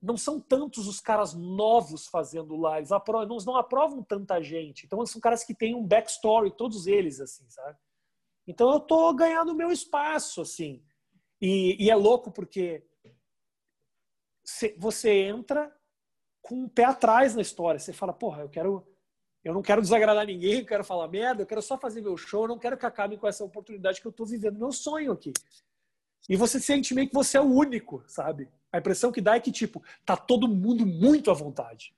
Não 0.00 0.16
são 0.16 0.38
tantos 0.38 0.86
os 0.86 1.00
caras 1.00 1.34
novos 1.34 2.06
fazendo 2.06 2.54
lá, 2.56 2.78
eles 2.78 2.92
aprovam, 2.92 3.26
não, 3.26 3.36
não 3.44 3.56
aprovam 3.56 4.02
tanta 4.02 4.42
gente. 4.42 4.84
Então, 4.84 5.04
são 5.06 5.20
caras 5.20 5.42
que 5.42 5.54
têm 5.54 5.74
um 5.74 5.86
backstory, 5.86 6.56
todos 6.56 6.86
eles, 6.86 7.20
assim, 7.20 7.48
sabe? 7.48 7.78
Então, 8.46 8.70
eu 8.70 8.78
estou 8.78 9.12
ganhando 9.14 9.54
meu 9.54 9.72
espaço, 9.72 10.40
assim. 10.42 10.82
E, 11.40 11.76
e 11.84 11.90
é 11.90 11.96
louco 11.96 12.30
porque 12.30 12.86
você 14.78 15.10
entra 15.22 15.74
com 16.40 16.54
um 16.54 16.68
pé 16.68 16.84
atrás 16.84 17.34
na 17.34 17.42
história. 17.42 17.80
Você 17.80 17.92
fala, 17.92 18.12
porra, 18.12 18.42
eu 18.42 18.48
quero. 18.48 18.86
Eu 19.42 19.54
não 19.54 19.62
quero 19.62 19.80
desagradar 19.80 20.26
ninguém, 20.26 20.58
eu 20.58 20.66
quero 20.66 20.82
falar 20.82 21.06
merda, 21.06 21.42
eu 21.42 21.46
quero 21.46 21.62
só 21.62 21.78
fazer 21.78 22.00
meu 22.00 22.16
show, 22.16 22.42
eu 22.42 22.48
não 22.48 22.58
quero 22.58 22.76
que 22.76 22.84
acabe 22.84 23.16
com 23.16 23.28
essa 23.28 23.44
oportunidade 23.44 24.00
que 24.00 24.06
eu 24.06 24.10
estou 24.10 24.26
vivendo 24.26 24.58
meu 24.58 24.72
sonho 24.72 25.12
aqui. 25.12 25.32
E 26.28 26.34
você 26.34 26.58
sente 26.58 26.92
meio 26.92 27.06
que 27.06 27.14
você 27.14 27.38
é 27.38 27.40
o 27.40 27.44
único, 27.44 28.02
sabe? 28.08 28.48
A 28.76 28.78
impressão 28.78 29.10
que 29.10 29.20
dá 29.20 29.36
é 29.36 29.40
que, 29.40 29.50
tipo, 29.50 29.82
tá 30.04 30.16
todo 30.16 30.46
mundo 30.46 30.84
muito 30.84 31.30
à 31.30 31.34
vontade. 31.34 31.94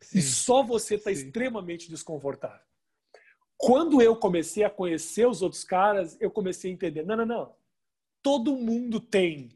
Sim. 0.00 0.18
E 0.18 0.22
só 0.22 0.62
você 0.62 0.96
está 0.96 1.10
extremamente 1.10 1.88
desconfortável. 1.88 2.60
Quando 3.56 4.00
eu 4.00 4.14
comecei 4.14 4.62
a 4.62 4.70
conhecer 4.70 5.26
os 5.26 5.42
outros 5.42 5.64
caras, 5.64 6.16
eu 6.20 6.30
comecei 6.30 6.70
a 6.70 6.74
entender: 6.74 7.04
não, 7.04 7.16
não, 7.16 7.26
não. 7.26 7.54
Todo 8.22 8.56
mundo 8.56 9.00
tem 9.00 9.48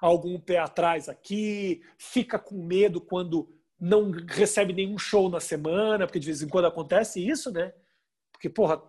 algum 0.00 0.38
pé 0.38 0.58
atrás 0.58 1.08
aqui, 1.08 1.82
fica 1.98 2.38
com 2.38 2.64
medo 2.64 3.00
quando 3.00 3.52
não 3.78 4.10
recebe 4.10 4.72
nenhum 4.72 4.96
show 4.96 5.28
na 5.28 5.40
semana, 5.40 6.06
porque 6.06 6.20
de 6.20 6.26
vez 6.26 6.40
em 6.40 6.48
quando 6.48 6.66
acontece 6.66 7.26
isso, 7.26 7.50
né? 7.50 7.72
Porque, 8.30 8.48
porra. 8.48 8.80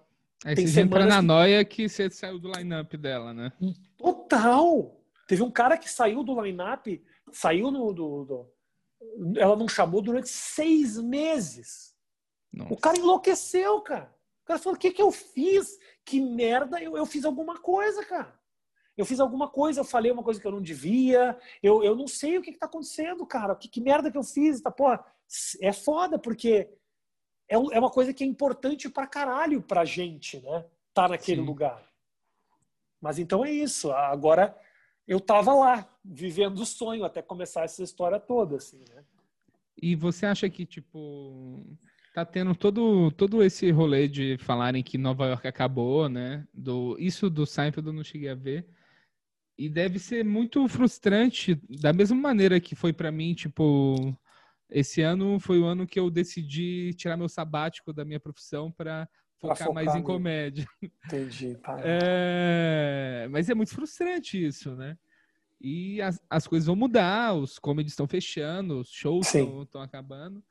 Aí 0.46 0.56
tem 0.56 0.68
você 0.68 0.82
entra 0.82 1.06
na 1.06 1.20
que... 1.20 1.26
noia 1.26 1.66
que 1.66 1.90
você 1.90 2.10
saiu 2.10 2.38
do 2.38 2.52
line-up 2.52 2.96
dela, 2.98 3.34
né? 3.34 3.52
Total! 3.98 5.00
Teve 5.28 5.42
um 5.42 5.52
cara 5.52 5.78
que 5.78 5.90
saiu 5.90 6.24
do 6.24 6.40
line-up, 6.42 7.02
saiu 7.34 7.72
no. 7.72 7.94
Do, 7.94 8.26
do, 8.26 8.54
ela 9.38 9.56
não 9.56 9.68
chamou 9.68 10.02
durante 10.02 10.30
seis 10.30 10.98
meses. 10.98 11.94
Nossa. 12.52 12.74
O 12.74 12.78
cara 12.78 12.98
enlouqueceu, 12.98 13.82
cara. 13.82 14.16
O 14.44 14.46
cara 14.46 14.60
falou: 14.60 14.76
o 14.76 14.80
que, 14.80 14.92
que 14.92 15.02
eu 15.02 15.12
fiz? 15.12 15.78
Que 16.06 16.22
merda, 16.22 16.82
eu, 16.82 16.96
eu 16.96 17.06
fiz 17.06 17.26
alguma 17.26 17.60
coisa, 17.60 18.06
cara 18.06 18.42
eu 18.96 19.06
fiz 19.06 19.20
alguma 19.20 19.48
coisa, 19.48 19.80
eu 19.82 19.86
falei 19.86 20.12
uma 20.12 20.24
coisa 20.24 20.40
que 20.40 20.46
eu 20.46 20.52
não 20.52 20.62
devia, 20.62 21.38
eu, 21.62 21.84
eu 21.84 21.96
não 21.96 22.08
sei 22.08 22.38
o 22.38 22.42
que, 22.42 22.52
está 22.52 22.68
acontecendo, 22.68 23.26
cara, 23.26 23.56
que, 23.56 23.68
que 23.68 23.82
merda 23.82 24.12
que 24.12 24.18
eu 24.18 24.24
fiz, 24.24 24.62
tá, 24.62 24.70
pô, 24.70 24.88
é 25.62 25.74
foda, 25.74 26.20
porque 26.20 26.70
é, 27.50 27.56
é 27.56 27.80
uma 27.80 27.90
coisa 27.90 28.14
que 28.14 28.24
é 28.24 28.28
importante 28.28 28.90
pra 28.90 29.08
caralho 29.08 29.62
pra 29.62 29.84
gente, 29.84 30.40
né, 30.42 30.66
tá 30.94 31.08
naquele 31.08 31.42
Sim. 31.42 31.48
lugar. 31.48 31.92
Mas 33.02 33.18
então 33.20 33.44
é 33.44 33.52
isso, 33.52 33.92
agora 33.92 34.58
eu 35.08 35.20
tava 35.20 35.54
lá, 35.54 35.90
vivendo 36.04 36.60
o 36.60 36.66
sonho, 36.66 37.04
até 37.04 37.22
começar 37.22 37.64
essa 37.64 37.84
história 37.84 38.20
toda, 38.20 38.58
assim, 38.58 38.84
né. 38.90 39.04
E 39.82 39.96
você 39.96 40.26
acha 40.26 40.50
que, 40.50 40.66
tipo, 40.66 41.66
tá 42.14 42.24
tendo 42.24 42.56
todo, 42.56 43.12
todo 43.12 43.44
esse 43.44 43.70
rolê 43.72 44.08
de 44.08 44.38
falarem 44.38 44.84
que 44.84 44.98
Nova 44.98 45.26
York 45.28 45.48
acabou, 45.48 46.08
né? 46.08 46.48
Do, 46.54 46.96
isso 47.00 47.30
do 47.30 47.46
Seinfeld 47.46 47.88
eu 47.88 47.94
não 47.94 48.04
cheguei 48.04 48.30
a 48.30 48.36
ver. 48.36 48.68
E 49.58 49.68
deve 49.68 50.00
ser 50.00 50.24
muito 50.24 50.68
frustrante, 50.68 51.60
da 51.82 51.92
mesma 51.92 52.18
maneira 52.18 52.60
que 52.60 52.76
foi 52.76 52.94
para 52.94 53.12
mim, 53.12 53.34
tipo, 53.34 53.96
esse 54.70 55.02
ano 55.02 55.40
foi 55.40 55.60
o 55.60 55.66
ano 55.66 55.86
que 55.86 56.00
eu 56.00 56.10
decidi 56.10 56.94
tirar 56.96 57.18
meu 57.18 57.30
sabático 57.30 57.92
da 57.94 58.06
minha 58.06 58.20
profissão 58.20 58.72
para 58.72 59.08
focar, 59.50 59.68
focar, 59.68 59.74
mais 59.74 59.96
em 59.96 60.02
comédia. 60.02 60.68
Entendi. 61.06 61.58
É... 61.84 63.28
Mas 63.30 63.50
é 63.50 63.56
muito 63.56 63.74
frustrante 63.74 64.44
isso, 64.44 64.76
né? 64.76 64.98
E 65.60 66.02
as, 66.02 66.22
as 66.30 66.46
coisas 66.46 66.68
vão 66.68 66.76
mudar, 66.76 67.34
os 67.36 67.58
comedies 67.58 67.94
estão 67.94 68.08
fechando, 68.08 68.80
os 68.82 68.90
shows 68.90 69.34
estão 69.34 69.82
acabando. 69.82 70.44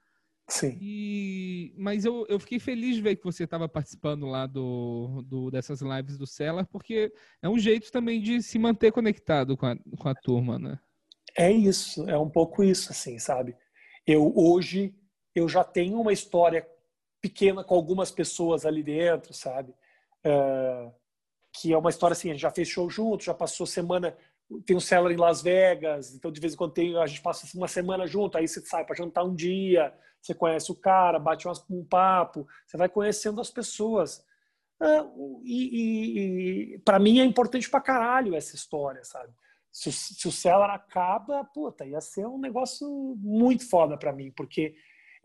Sim. 0.48 0.78
E, 0.80 1.74
mas 1.76 2.04
eu, 2.04 2.26
eu 2.28 2.38
fiquei 2.38 2.58
feliz 2.58 2.96
de 2.96 3.02
ver 3.02 3.16
que 3.16 3.24
você 3.24 3.44
estava 3.44 3.68
participando 3.68 4.26
lá 4.26 4.46
do, 4.46 5.22
do, 5.26 5.50
dessas 5.50 5.80
lives 5.80 6.18
do 6.18 6.26
Cellar, 6.26 6.66
porque 6.66 7.12
é 7.40 7.48
um 7.48 7.58
jeito 7.58 7.90
também 7.92 8.20
de 8.20 8.42
se 8.42 8.58
manter 8.58 8.90
conectado 8.90 9.56
com 9.56 9.66
a, 9.66 9.76
com 9.98 10.08
a 10.08 10.14
turma, 10.14 10.58
né? 10.58 10.78
É 11.36 11.50
isso, 11.50 12.08
é 12.08 12.18
um 12.18 12.28
pouco 12.28 12.62
isso, 12.62 12.90
assim, 12.90 13.18
sabe? 13.18 13.54
Eu 14.06 14.32
hoje 14.34 14.94
eu 15.34 15.48
já 15.48 15.64
tenho 15.64 16.00
uma 16.00 16.12
história 16.12 16.66
pequena 17.22 17.62
com 17.62 17.74
algumas 17.74 18.10
pessoas 18.10 18.66
ali 18.66 18.82
dentro, 18.82 19.32
sabe? 19.32 19.72
É, 20.24 20.90
que 21.52 21.72
é 21.72 21.78
uma 21.78 21.90
história 21.90 22.12
assim, 22.12 22.30
a 22.30 22.32
gente 22.32 22.42
já 22.42 22.50
fez 22.50 22.68
show 22.68 22.90
junto, 22.90 23.24
já 23.24 23.32
passou 23.32 23.66
semana 23.66 24.14
tem 24.66 24.76
um 24.76 24.80
Cellar 24.80 25.12
em 25.12 25.16
Las 25.16 25.40
Vegas, 25.40 26.14
então 26.14 26.30
de 26.30 26.40
vez 26.40 26.52
em 26.52 26.56
quando 26.56 26.72
tem, 26.72 26.96
a 26.96 27.06
gente 27.06 27.22
passa 27.22 27.46
uma 27.56 27.68
semana 27.68 28.06
junto, 28.06 28.36
aí 28.36 28.46
você 28.46 28.60
sai 28.60 28.84
para 28.84 28.96
jantar 28.96 29.24
um 29.24 29.34
dia, 29.34 29.94
você 30.20 30.34
conhece 30.34 30.70
o 30.70 30.74
cara, 30.74 31.18
bate 31.18 31.46
um 31.70 31.84
papo, 31.84 32.46
você 32.66 32.76
vai 32.76 32.88
conhecendo 32.88 33.40
as 33.40 33.50
pessoas. 33.50 34.24
Ah, 34.80 35.06
e, 35.44 35.54
e, 35.54 36.74
e 36.74 36.78
para 36.80 36.98
mim 36.98 37.20
é 37.20 37.24
importante 37.24 37.70
pra 37.70 37.80
caralho 37.80 38.34
essa 38.34 38.54
história, 38.54 39.04
sabe? 39.04 39.32
Se, 39.70 39.90
se 39.90 40.28
o 40.28 40.32
Cellar 40.32 40.70
acaba, 40.70 41.44
puta, 41.44 41.86
ia 41.86 42.00
ser 42.00 42.26
um 42.26 42.38
negócio 42.38 42.86
muito 43.18 43.68
foda 43.68 43.96
para 43.96 44.12
mim, 44.12 44.30
porque 44.32 44.74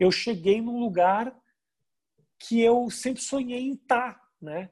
eu 0.00 0.10
cheguei 0.10 0.62
num 0.62 0.80
lugar 0.80 1.36
que 2.38 2.60
eu 2.60 2.90
sempre 2.90 3.22
sonhei 3.22 3.60
em 3.60 3.74
estar, 3.74 4.14
tá, 4.14 4.28
né? 4.40 4.70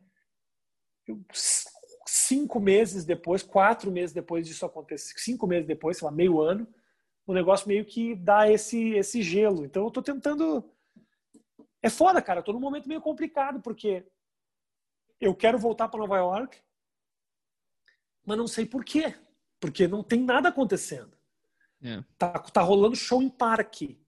Eu, 1.07 1.25
cinco 2.07 2.61
meses 2.61 3.05
depois, 3.05 3.43
quatro 3.43 3.91
meses 3.91 4.15
depois 4.15 4.47
disso 4.47 4.65
acontecer, 4.65 5.19
cinco 5.19 5.47
meses 5.47 5.67
depois, 5.67 5.99
sei 5.99 6.07
lá, 6.07 6.13
meio 6.13 6.41
ano, 6.41 6.67
o 7.27 7.35
negócio 7.35 7.67
meio 7.67 7.85
que 7.85 8.15
dá 8.15 8.51
esse, 8.51 8.91
esse 8.91 9.21
gelo. 9.23 9.65
Então 9.65 9.85
eu 9.85 9.91
tô 9.91 10.01
tentando. 10.01 10.73
É 11.83 11.91
foda, 11.91 12.23
cara. 12.23 12.41
Eu 12.41 12.45
tô 12.45 12.53
num 12.53 12.61
momento 12.61 12.89
meio 12.89 13.01
complicado, 13.01 13.61
porque 13.61 14.07
eu 15.21 15.35
quero 15.35 15.59
voltar 15.59 15.89
para 15.89 16.01
Nova 16.01 16.17
York, 16.17 16.61
mas 18.25 18.39
não 18.39 18.47
sei 18.47 18.65
por 18.65 18.85
quê. 18.85 19.15
Porque 19.59 19.89
não 19.89 20.03
tem 20.03 20.21
nada 20.21 20.49
acontecendo. 20.49 21.17
É. 21.83 22.03
Tá, 22.17 22.39
tá 22.39 22.61
rolando 22.61 22.95
show 22.95 23.23
em 23.23 23.29
parque. 23.29 24.01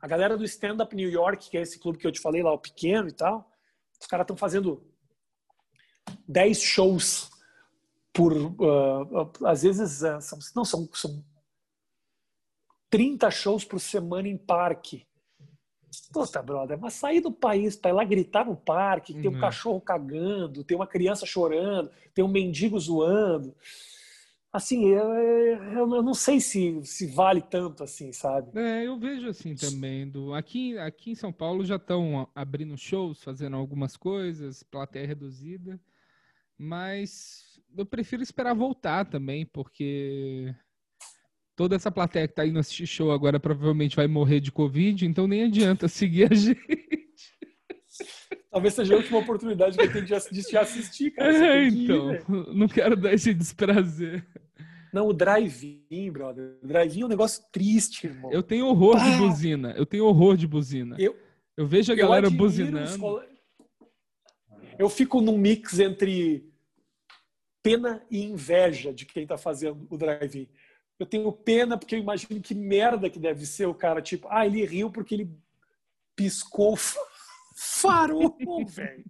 A 0.00 0.06
galera 0.06 0.36
do 0.36 0.44
Stand 0.44 0.82
Up 0.82 0.94
New 0.96 1.10
York, 1.10 1.50
que 1.50 1.58
é 1.58 1.62
esse 1.62 1.78
clube 1.78 1.98
que 1.98 2.06
eu 2.06 2.12
te 2.12 2.20
falei 2.20 2.42
lá, 2.42 2.52
o 2.52 2.58
pequeno 2.58 3.08
e 3.08 3.12
tal, 3.12 3.50
os 4.00 4.06
caras 4.06 4.24
estão 4.24 4.36
fazendo 4.36 4.82
10 6.26 6.60
shows 6.60 7.30
por. 8.12 8.32
Uh, 8.32 9.30
às 9.44 9.62
vezes, 9.62 10.02
uh, 10.02 10.20
são, 10.20 10.38
não, 10.56 10.64
são, 10.64 10.88
são 10.94 11.24
30 12.88 13.30
shows 13.30 13.64
por 13.64 13.78
semana 13.78 14.28
em 14.28 14.36
parque. 14.36 15.06
Puta, 16.12 16.40
brother, 16.40 16.78
mas 16.78 16.94
sair 16.94 17.20
do 17.20 17.32
país 17.32 17.76
para 17.76 17.90
ir 17.90 17.94
lá 17.94 18.04
gritar 18.04 18.46
no 18.46 18.56
parque, 18.56 19.12
tem 19.12 19.28
um 19.28 19.34
uhum. 19.34 19.40
cachorro 19.40 19.80
cagando, 19.80 20.64
tem 20.64 20.76
uma 20.76 20.86
criança 20.86 21.26
chorando, 21.26 21.90
tem 22.14 22.24
um 22.24 22.28
mendigo 22.28 22.78
zoando. 22.78 23.54
Assim, 24.52 24.88
eu, 24.88 25.06
eu 25.12 25.86
não 26.02 26.12
sei 26.12 26.40
se, 26.40 26.80
se 26.84 27.06
vale 27.06 27.40
tanto 27.40 27.84
assim, 27.84 28.12
sabe? 28.12 28.50
É, 28.58 28.84
eu 28.84 28.98
vejo 28.98 29.28
assim 29.28 29.54
também. 29.54 30.08
Do, 30.08 30.34
aqui, 30.34 30.76
aqui 30.78 31.12
em 31.12 31.14
São 31.14 31.32
Paulo 31.32 31.64
já 31.64 31.76
estão 31.76 32.28
abrindo 32.34 32.76
shows, 32.76 33.22
fazendo 33.22 33.54
algumas 33.54 33.96
coisas, 33.96 34.64
plateia 34.64 35.06
reduzida. 35.06 35.80
Mas 36.58 37.60
eu 37.76 37.86
prefiro 37.86 38.22
esperar 38.22 38.54
voltar 38.54 39.04
também, 39.04 39.46
porque 39.46 40.52
toda 41.54 41.76
essa 41.76 41.90
plateia 41.90 42.26
que 42.26 42.34
tá 42.34 42.44
indo 42.44 42.58
assistir 42.58 42.88
show 42.88 43.12
agora 43.12 43.38
provavelmente 43.38 43.94
vai 43.94 44.08
morrer 44.08 44.40
de 44.40 44.50
Covid, 44.50 45.06
então 45.06 45.28
nem 45.28 45.44
adianta 45.44 45.86
seguir 45.88 46.30
a 46.30 46.34
gente. 46.34 47.09
Talvez 48.50 48.74
seja 48.74 48.94
a 48.94 48.96
última 48.96 49.18
oportunidade 49.18 49.76
que 49.76 49.84
eu 49.84 49.92
tenho 49.92 50.04
de 50.04 50.14
assistir, 50.56 51.12
cara. 51.12 51.32
É, 51.32 51.66
então, 51.68 52.14
ir, 52.14 52.24
não 52.54 52.66
quero 52.66 52.96
dar 52.96 53.12
esse 53.12 53.32
desprazer. 53.32 54.26
Não, 54.92 55.06
o 55.06 55.12
drive-in, 55.12 56.10
brother. 56.10 56.58
O 56.62 56.66
drive-in 56.66 57.02
é 57.02 57.04
um 57.04 57.08
negócio 57.08 57.44
triste, 57.52 58.08
irmão. 58.08 58.32
Eu 58.32 58.42
tenho 58.42 58.66
horror 58.66 58.96
ah! 58.96 59.08
de 59.08 59.16
buzina. 59.18 59.72
Eu 59.76 59.86
tenho 59.86 60.04
horror 60.04 60.36
de 60.36 60.48
buzina. 60.48 60.96
Eu, 60.98 61.16
eu 61.56 61.66
vejo 61.66 61.92
a 61.92 61.94
eu 61.94 61.98
galera 61.98 62.28
buzinando. 62.28 63.22
Eu 64.76 64.88
fico 64.88 65.20
num 65.20 65.38
mix 65.38 65.78
entre 65.78 66.44
pena 67.62 68.02
e 68.10 68.24
inveja 68.24 68.92
de 68.92 69.06
quem 69.06 69.26
tá 69.26 69.38
fazendo 69.38 69.86
o 69.88 69.96
drive-in 69.96 70.48
eu 71.00 71.06
tenho 71.06 71.32
pena 71.32 71.78
porque 71.78 71.94
eu 71.94 71.98
imagino 71.98 72.42
que 72.42 72.54
merda 72.54 73.08
que 73.08 73.18
deve 73.18 73.46
ser 73.46 73.64
o 73.64 73.74
cara, 73.74 74.02
tipo, 74.02 74.28
ah, 74.30 74.44
ele 74.44 74.64
riu 74.66 74.90
porque 74.90 75.14
ele 75.14 75.30
piscou 76.14 76.76
farol, 77.60 78.36
velho. 78.66 79.04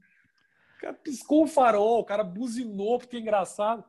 O 0.76 0.80
cara 0.80 0.94
piscou 0.94 1.44
o 1.44 1.46
farol, 1.46 2.00
o 2.00 2.04
cara 2.04 2.24
buzinou 2.24 2.98
porque 2.98 3.16
é 3.16 3.20
engraçado. 3.20 3.84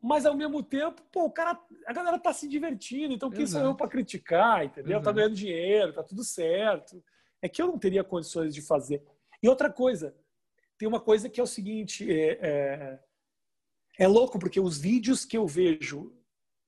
mas 0.00 0.24
ao 0.24 0.36
mesmo 0.36 0.62
tempo, 0.62 1.02
pô, 1.10 1.24
o 1.24 1.30
cara, 1.30 1.58
a 1.86 1.92
galera 1.92 2.18
tá 2.18 2.32
se 2.32 2.46
divertindo, 2.48 3.14
então 3.14 3.30
quem 3.30 3.42
Exato. 3.42 3.64
sou 3.64 3.72
eu 3.72 3.76
para 3.76 3.88
criticar, 3.88 4.64
entendeu? 4.64 4.92
Tá 4.92 5.00
Exato. 5.00 5.16
ganhando 5.16 5.34
dinheiro, 5.34 5.92
tá 5.92 6.02
tudo 6.02 6.22
certo. 6.22 7.02
É 7.42 7.48
que 7.48 7.60
eu 7.60 7.66
não 7.66 7.78
teria 7.78 8.04
condições 8.04 8.54
de 8.54 8.62
fazer. 8.62 9.02
E 9.42 9.48
outra 9.48 9.70
coisa, 9.70 10.14
tem 10.78 10.86
uma 10.86 11.00
coisa 11.00 11.28
que 11.28 11.40
é 11.40 11.42
o 11.42 11.46
seguinte, 11.46 12.10
é, 12.10 12.38
é, 12.40 13.00
é 13.98 14.06
louco 14.06 14.38
porque 14.38 14.60
os 14.60 14.78
vídeos 14.78 15.24
que 15.24 15.36
eu 15.36 15.46
vejo 15.46 16.14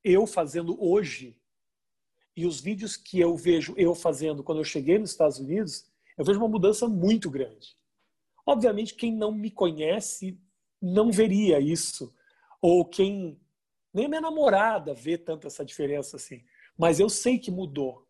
eu 0.02 0.26
fazendo 0.26 0.82
hoje 0.82 1.38
e 2.36 2.46
os 2.46 2.60
vídeos 2.60 2.96
que 2.96 3.20
eu 3.20 3.36
vejo 3.36 3.74
eu 3.76 3.94
fazendo 3.94 4.42
quando 4.42 4.58
eu 4.58 4.64
cheguei 4.64 4.98
nos 4.98 5.10
Estados 5.10 5.38
Unidos, 5.38 5.91
eu 6.22 6.24
vejo 6.24 6.38
uma 6.38 6.48
mudança 6.48 6.88
muito 6.88 7.28
grande. 7.28 7.76
Obviamente, 8.46 8.94
quem 8.94 9.12
não 9.12 9.32
me 9.32 9.50
conhece 9.50 10.40
não 10.80 11.10
veria 11.10 11.58
isso. 11.60 12.14
Ou 12.60 12.84
quem. 12.84 13.40
Nem 13.92 14.08
minha 14.08 14.20
namorada 14.20 14.94
vê 14.94 15.18
tanto 15.18 15.46
essa 15.48 15.64
diferença 15.64 16.16
assim. 16.16 16.44
Mas 16.78 17.00
eu 17.00 17.08
sei 17.08 17.38
que 17.38 17.50
mudou. 17.50 18.06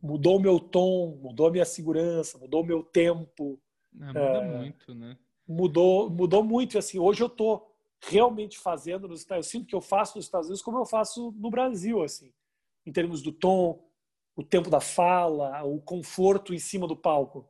Mudou 0.00 0.36
o 0.36 0.40
meu 0.40 0.60
tom, 0.60 1.16
mudou 1.22 1.46
a 1.46 1.50
minha 1.50 1.64
segurança, 1.64 2.36
mudou 2.38 2.62
o 2.62 2.66
meu 2.66 2.82
tempo, 2.82 3.58
Ah, 4.00 4.06
muda 4.08 4.18
É. 4.20 4.58
muito, 4.58 4.94
né? 4.94 5.16
mudou, 5.48 6.10
mudou 6.10 6.44
muito. 6.44 6.76
Assim, 6.78 6.98
hoje 6.98 7.22
eu 7.22 7.28
tô 7.28 7.66
realmente 8.02 8.58
fazendo 8.58 9.08
nos 9.08 9.20
Estados 9.20 9.46
Eu 9.46 9.50
sinto 9.50 9.66
que 9.66 9.74
eu 9.74 9.80
faço 9.80 10.16
nos 10.18 10.26
Estados 10.26 10.48
Unidos 10.48 10.62
como 10.62 10.78
eu 10.78 10.84
faço 10.84 11.32
no 11.38 11.50
Brasil, 11.50 12.02
assim, 12.02 12.30
em 12.84 12.92
termos 12.92 13.22
do 13.22 13.32
tom, 13.32 13.82
o 14.36 14.42
tempo 14.42 14.68
da 14.68 14.80
fala, 14.80 15.62
o 15.64 15.80
conforto 15.80 16.52
em 16.52 16.58
cima 16.58 16.86
do 16.86 16.96
palco. 16.96 17.48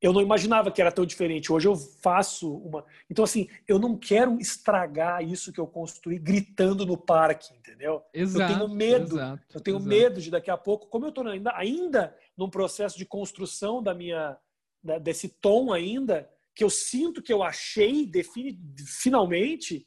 Eu 0.00 0.12
não 0.12 0.20
imaginava 0.20 0.70
que 0.70 0.80
era 0.80 0.92
tão 0.92 1.04
diferente. 1.04 1.52
Hoje 1.52 1.66
eu 1.66 1.74
faço 1.74 2.54
uma. 2.58 2.84
Então, 3.10 3.24
assim, 3.24 3.48
eu 3.66 3.78
não 3.80 3.96
quero 3.96 4.38
estragar 4.38 5.22
isso 5.24 5.52
que 5.52 5.58
eu 5.58 5.66
construí 5.66 6.18
gritando 6.18 6.86
no 6.86 6.96
parque, 6.96 7.52
entendeu? 7.54 8.02
Exato. 8.14 8.52
tenho 8.54 8.68
medo. 8.68 9.16
exato, 9.16 9.42
Eu 9.56 9.60
tenho 9.60 9.76
exato. 9.78 9.88
medo 9.88 10.20
de 10.20 10.30
daqui 10.30 10.50
a 10.50 10.56
pouco, 10.56 10.86
como 10.86 11.04
eu 11.04 11.08
estou 11.08 11.26
ainda, 11.26 11.52
ainda 11.56 12.16
num 12.36 12.48
processo 12.48 12.96
de 12.96 13.04
construção 13.04 13.82
da 13.82 13.92
minha 13.92 14.38
da- 14.80 14.98
desse 14.98 15.28
tom 15.28 15.72
ainda, 15.72 16.30
que 16.54 16.62
eu 16.62 16.70
sinto 16.70 17.20
que 17.20 17.32
eu 17.32 17.42
achei 17.42 18.06
defini, 18.06 18.56
finalmente, 18.86 19.84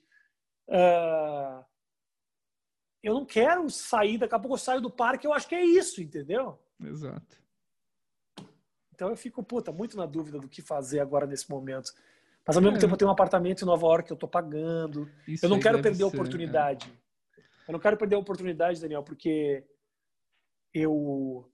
ah, 0.69 1.65
eu 3.01 3.13
não 3.13 3.25
quero 3.25 3.69
sair, 3.69 4.17
daqui 4.17 4.35
a 4.35 4.39
pouco 4.39 4.55
eu 4.55 4.59
saio 4.59 4.81
do 4.81 4.89
parque, 4.91 5.25
eu 5.25 5.33
acho 5.33 5.47
que 5.47 5.55
é 5.55 5.63
isso, 5.63 6.01
entendeu? 6.01 6.59
Exato. 6.83 7.40
Então 8.93 9.09
eu 9.09 9.15
fico, 9.15 9.43
puta, 9.43 9.71
muito 9.71 9.97
na 9.97 10.05
dúvida 10.05 10.39
do 10.39 10.47
que 10.47 10.61
fazer 10.61 10.99
agora 10.99 11.25
nesse 11.25 11.49
momento. 11.49 11.91
Mas 12.45 12.55
ao 12.55 12.61
mesmo 12.61 12.77
É. 12.77 12.79
tempo 12.79 12.93
eu 12.93 12.97
tenho 12.97 13.09
um 13.09 13.13
apartamento 13.13 13.61
em 13.61 13.65
Nova 13.65 13.85
York 13.87 14.07
que 14.07 14.11
eu 14.13 14.15
estou 14.15 14.29
pagando. 14.29 15.09
Isso 15.27 15.45
Eu 15.45 15.49
não 15.49 15.59
quero 15.59 15.81
perder 15.81 16.03
a 16.03 16.09
ser, 16.09 16.15
oportunidade. 16.15 16.93
Eu 17.67 17.71
não 17.73 17.79
quero 17.79 17.97
perder 17.97 18.15
a 18.15 18.19
oportunidade, 18.19 18.81
Daniel, 18.81 19.03
porque 19.03 19.63
eu, 20.73 21.49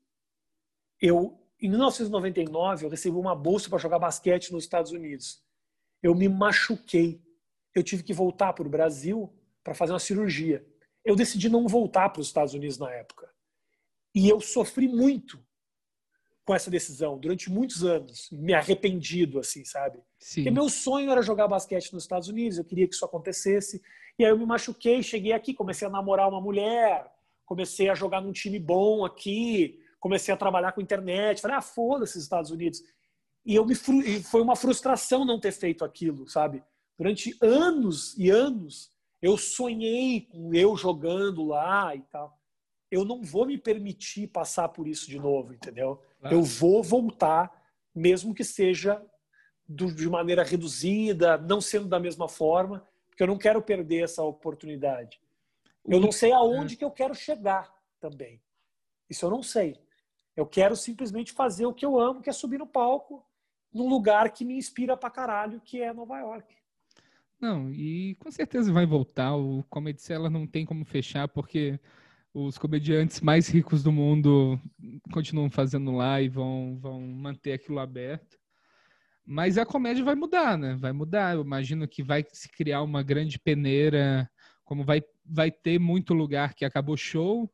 eu 1.01 1.37
em 1.61 1.69
1999 1.69 2.85
eu 2.85 2.89
recebi 2.89 3.15
uma 3.17 3.35
bolsa 3.35 3.69
para 3.69 3.77
jogar 3.79 3.99
basquete 3.99 4.51
nos 4.51 4.63
Estados 4.63 4.91
Unidos. 4.91 5.43
Eu 6.01 6.15
me 6.15 6.29
machuquei. 6.29 7.21
Eu 7.73 7.83
tive 7.83 8.03
que 8.03 8.13
voltar 8.13 8.53
para 8.53 8.65
o 8.65 8.69
Brasil 8.69 9.33
para 9.63 9.73
fazer 9.73 9.91
uma 9.93 9.99
cirurgia. 9.99 10.65
Eu 11.03 11.15
decidi 11.15 11.49
não 11.49 11.67
voltar 11.67 12.09
para 12.09 12.21
os 12.21 12.27
Estados 12.27 12.53
Unidos 12.53 12.77
na 12.77 12.91
época. 12.91 13.29
E 14.15 14.27
eu 14.29 14.39
sofri 14.39 14.87
muito 14.87 15.43
com 16.47 16.55
essa 16.55 16.71
decisão 16.71 17.17
durante 17.17 17.51
muitos 17.51 17.83
anos, 17.83 18.29
me 18.31 18.53
arrependido 18.53 19.37
assim, 19.37 19.65
sabe? 19.65 19.99
Sim. 20.17 20.35
Porque 20.35 20.49
meu 20.51 20.69
sonho 20.69 21.11
era 21.11 21.21
jogar 21.21 21.45
basquete 21.45 21.91
nos 21.91 22.03
Estados 22.03 22.29
Unidos, 22.29 22.57
eu 22.57 22.63
queria 22.63 22.87
que 22.87 22.95
isso 22.95 23.03
acontecesse. 23.03 23.81
E 24.17 24.23
aí 24.23 24.31
eu 24.31 24.37
me 24.37 24.45
machuquei, 24.45 25.03
cheguei 25.03 25.33
aqui, 25.33 25.53
comecei 25.53 25.85
a 25.85 25.91
namorar 25.91 26.29
uma 26.29 26.39
mulher, 26.39 27.05
comecei 27.45 27.89
a 27.89 27.93
jogar 27.93 28.21
num 28.21 28.31
time 28.31 28.57
bom 28.59 29.03
aqui, 29.03 29.77
comecei 29.99 30.33
a 30.33 30.37
trabalhar 30.37 30.71
com 30.71 30.79
internet. 30.79 31.41
Falei, 31.41 31.57
ah, 31.57 31.61
foda-se 31.61 32.17
os 32.17 32.23
Estados 32.23 32.49
Unidos. 32.49 32.81
E, 33.45 33.53
eu 33.53 33.65
me 33.65 33.75
fru... 33.75 33.99
e 33.99 34.23
foi 34.23 34.41
uma 34.41 34.55
frustração 34.55 35.25
não 35.25 35.41
ter 35.41 35.51
feito 35.51 35.83
aquilo, 35.83 36.29
sabe? 36.29 36.63
Durante 36.97 37.37
anos 37.41 38.17
e 38.17 38.29
anos, 38.29 38.89
eu 39.21 39.37
sonhei 39.37 40.21
com 40.21 40.53
eu 40.53 40.77
jogando 40.77 41.43
lá 41.43 41.93
e 41.93 41.99
tal. 42.03 42.39
Eu 42.89 43.03
não 43.03 43.21
vou 43.21 43.45
me 43.45 43.57
permitir 43.57 44.27
passar 44.27 44.69
por 44.69 44.87
isso 44.87 45.09
de 45.09 45.19
novo, 45.19 45.53
entendeu? 45.53 46.01
Claro. 46.19 46.35
Eu 46.35 46.43
vou 46.43 46.81
voltar, 46.83 47.51
mesmo 47.93 48.33
que 48.33 48.43
seja 48.43 49.01
do- 49.67 49.93
de 49.93 50.09
maneira 50.09 50.43
reduzida, 50.43 51.37
não 51.37 51.59
sendo 51.61 51.87
da 51.87 51.99
mesma 51.99 52.27
forma, 52.27 52.87
porque 53.09 53.23
eu 53.23 53.27
não 53.27 53.37
quero 53.37 53.61
perder 53.61 54.03
essa 54.03 54.23
oportunidade. 54.23 55.19
Eu 55.85 55.99
não 55.99 56.11
sei 56.11 56.31
aonde 56.31 56.75
que 56.75 56.83
eu 56.83 56.91
quero 56.91 57.13
chegar 57.15 57.73
também. 57.99 58.41
Isso 59.09 59.25
eu 59.25 59.29
não 59.29 59.41
sei. 59.41 59.79
Eu 60.35 60.45
quero 60.45 60.75
simplesmente 60.75 61.31
fazer 61.31 61.65
o 61.65 61.73
que 61.73 61.85
eu 61.85 61.99
amo, 61.99 62.21
que 62.21 62.29
é 62.29 62.33
subir 62.33 62.59
no 62.59 62.67
palco 62.67 63.25
num 63.73 63.87
lugar 63.89 64.31
que 64.31 64.45
me 64.45 64.55
inspira 64.57 64.95
pra 64.97 65.09
caralho, 65.09 65.61
que 65.61 65.81
é 65.81 65.93
Nova 65.93 66.19
York. 66.19 66.55
Não, 67.39 67.69
e 67.71 68.15
com 68.15 68.31
certeza 68.31 68.71
vai 68.73 68.85
voltar. 68.85 69.35
O 69.35 69.63
Comedy 69.69 70.01
Cellar 70.01 70.31
não 70.31 70.47
tem 70.47 70.65
como 70.65 70.83
fechar, 70.85 71.27
porque 71.27 71.79
os 72.33 72.57
comediantes 72.57 73.21
mais 73.21 73.47
ricos 73.49 73.83
do 73.83 73.91
mundo 73.91 74.59
continuam 75.11 75.49
fazendo 75.49 75.91
lá 75.91 76.21
e 76.21 76.29
vão, 76.29 76.77
vão 76.79 77.01
manter 77.01 77.53
aquilo 77.53 77.79
aberto. 77.79 78.37
Mas 79.25 79.57
a 79.57 79.65
comédia 79.65 80.03
vai 80.03 80.15
mudar, 80.15 80.57
né? 80.57 80.75
Vai 80.79 80.93
mudar. 80.93 81.35
Eu 81.35 81.41
imagino 81.41 81.87
que 81.87 82.01
vai 82.03 82.25
se 82.31 82.49
criar 82.49 82.81
uma 82.81 83.03
grande 83.03 83.37
peneira, 83.39 84.29
como 84.63 84.83
vai, 84.85 85.01
vai 85.25 85.51
ter 85.51 85.79
muito 85.79 86.13
lugar 86.13 86.53
que 86.53 86.63
acabou 86.63 86.95
show, 86.95 87.51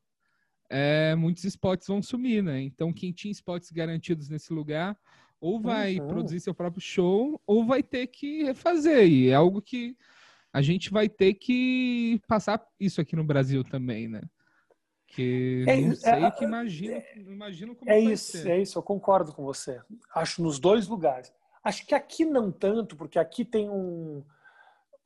é, 0.70 1.16
muitos 1.16 1.44
spots 1.46 1.88
vão 1.88 2.02
sumir, 2.02 2.44
né? 2.44 2.62
Então, 2.62 2.94
quem 2.94 3.12
tinha 3.12 3.32
spots 3.32 3.72
garantidos 3.72 4.30
nesse 4.30 4.54
lugar, 4.54 4.98
ou 5.40 5.62
vai 5.62 6.00
Uhum. 6.00 6.08
produzir 6.08 6.40
seu 6.40 6.54
próprio 6.54 6.82
show, 6.82 7.42
ou 7.46 7.66
vai 7.66 7.84
ter 7.84 8.08
que 8.08 8.44
refazer. 8.44 9.08
E 9.08 9.30
é 9.30 9.36
algo 9.36 9.62
que 9.62 9.96
a 10.54 10.62
gente 10.62 10.92
vai 10.92 11.10
ter 11.10 11.36
que 11.36 12.20
passar 12.28 12.64
isso 12.80 13.02
aqui 13.02 13.16
no 13.16 13.24
Brasil 13.24 13.64
também, 13.64 14.08
né? 14.08 14.22
Que 15.14 15.64
É, 15.68 15.80
não 15.80 15.92
é, 15.92 15.96
sei 15.96 16.24
é, 16.26 16.32
que 16.32 16.44
imagino, 16.44 17.02
não 17.18 17.32
imagino 17.34 17.76
como 17.76 17.90
É 17.90 18.00
isso, 18.00 18.38
ser. 18.38 18.50
é 18.50 18.62
isso, 18.62 18.78
eu 18.78 18.84
concordo 18.84 19.32
com 19.32 19.44
você. 19.44 19.80
Acho 20.14 20.42
nos 20.42 20.60
dois 20.60 20.88
lugares. 20.88 21.32
Acho 21.64 21.86
que 21.86 21.94
aqui 21.94 22.26
não 22.26 22.52
tanto, 22.52 22.96
porque 22.96 23.20
aqui 23.20 23.46
tem 23.46 23.70
um 23.70 24.24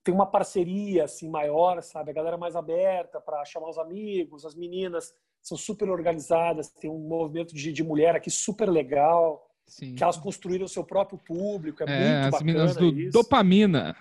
tem 0.04 0.14
uma 0.14 0.26
parceria 0.26 1.04
assim 1.04 1.30
maior, 1.30 1.84
sabe? 1.84 2.12
A 2.12 2.14
galera 2.14 2.38
é 2.38 2.40
mais 2.40 2.56
aberta 2.56 3.20
para 3.20 3.44
chamar 3.44 3.68
os 3.70 3.78
amigos, 3.78 4.46
as 4.46 4.56
meninas 4.56 5.14
são 5.42 5.58
super 5.58 5.90
organizadas, 5.90 6.70
tem 6.70 6.90
um 6.90 6.98
movimento 6.98 7.54
de, 7.54 7.74
de 7.74 7.84
mulher 7.84 8.16
aqui 8.16 8.30
super 8.32 8.70
legal, 8.70 9.46
Sim. 9.66 9.96
que 9.96 10.02
elas 10.04 10.16
construíram 10.16 10.66
o 10.66 10.70
seu 10.70 10.86
próprio 10.86 11.18
público, 11.20 11.84
é, 11.84 11.86
É, 11.86 11.90
muito 12.00 12.26
as 12.26 12.32
bacana 12.32 12.46
meninas 12.46 12.76
do 12.78 12.86
isso. 12.98 13.12
Dopamina. 13.12 13.98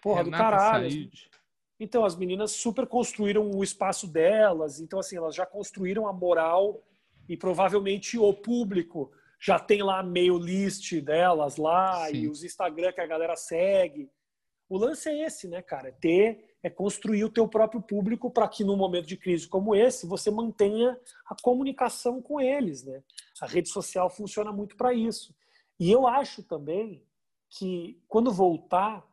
Porra, 0.00 0.22
do 0.22 0.30
Renata 0.30 0.44
caralho. 0.44 0.90
Said. 0.90 1.30
Então, 1.78 2.04
as 2.04 2.16
meninas 2.16 2.52
super 2.52 2.86
construíram 2.86 3.50
o 3.50 3.62
espaço 3.62 4.06
delas. 4.06 4.80
Então, 4.80 4.98
assim, 4.98 5.16
elas 5.16 5.34
já 5.34 5.44
construíram 5.44 6.08
a 6.08 6.12
moral 6.12 6.82
e 7.28 7.36
provavelmente 7.36 8.18
o 8.18 8.32
público 8.32 9.10
já 9.38 9.58
tem 9.58 9.82
lá 9.82 10.00
a 10.00 10.02
mail 10.02 10.38
list 10.38 11.00
delas 11.00 11.56
lá 11.56 12.06
Sim. 12.06 12.16
e 12.16 12.28
os 12.28 12.42
Instagram 12.42 12.92
que 12.92 13.00
a 13.00 13.06
galera 13.06 13.36
segue. 13.36 14.10
O 14.68 14.78
lance 14.78 15.08
é 15.08 15.24
esse, 15.24 15.46
né, 15.46 15.62
cara? 15.62 15.92
Ter, 15.92 16.56
é 16.62 16.70
construir 16.70 17.24
o 17.24 17.30
teu 17.30 17.46
próprio 17.46 17.80
público 17.80 18.30
para 18.30 18.48
que 18.48 18.64
num 18.64 18.76
momento 18.76 19.06
de 19.06 19.16
crise 19.16 19.46
como 19.46 19.74
esse 19.74 20.06
você 20.06 20.30
mantenha 20.30 20.98
a 21.26 21.36
comunicação 21.40 22.20
com 22.20 22.40
eles, 22.40 22.82
né? 22.82 23.02
A 23.40 23.46
rede 23.46 23.68
social 23.68 24.10
funciona 24.10 24.50
muito 24.50 24.76
para 24.76 24.92
isso. 24.92 25.34
E 25.78 25.92
eu 25.92 26.06
acho 26.06 26.42
também 26.42 27.04
que 27.48 28.00
quando 28.08 28.32
voltar 28.32 29.06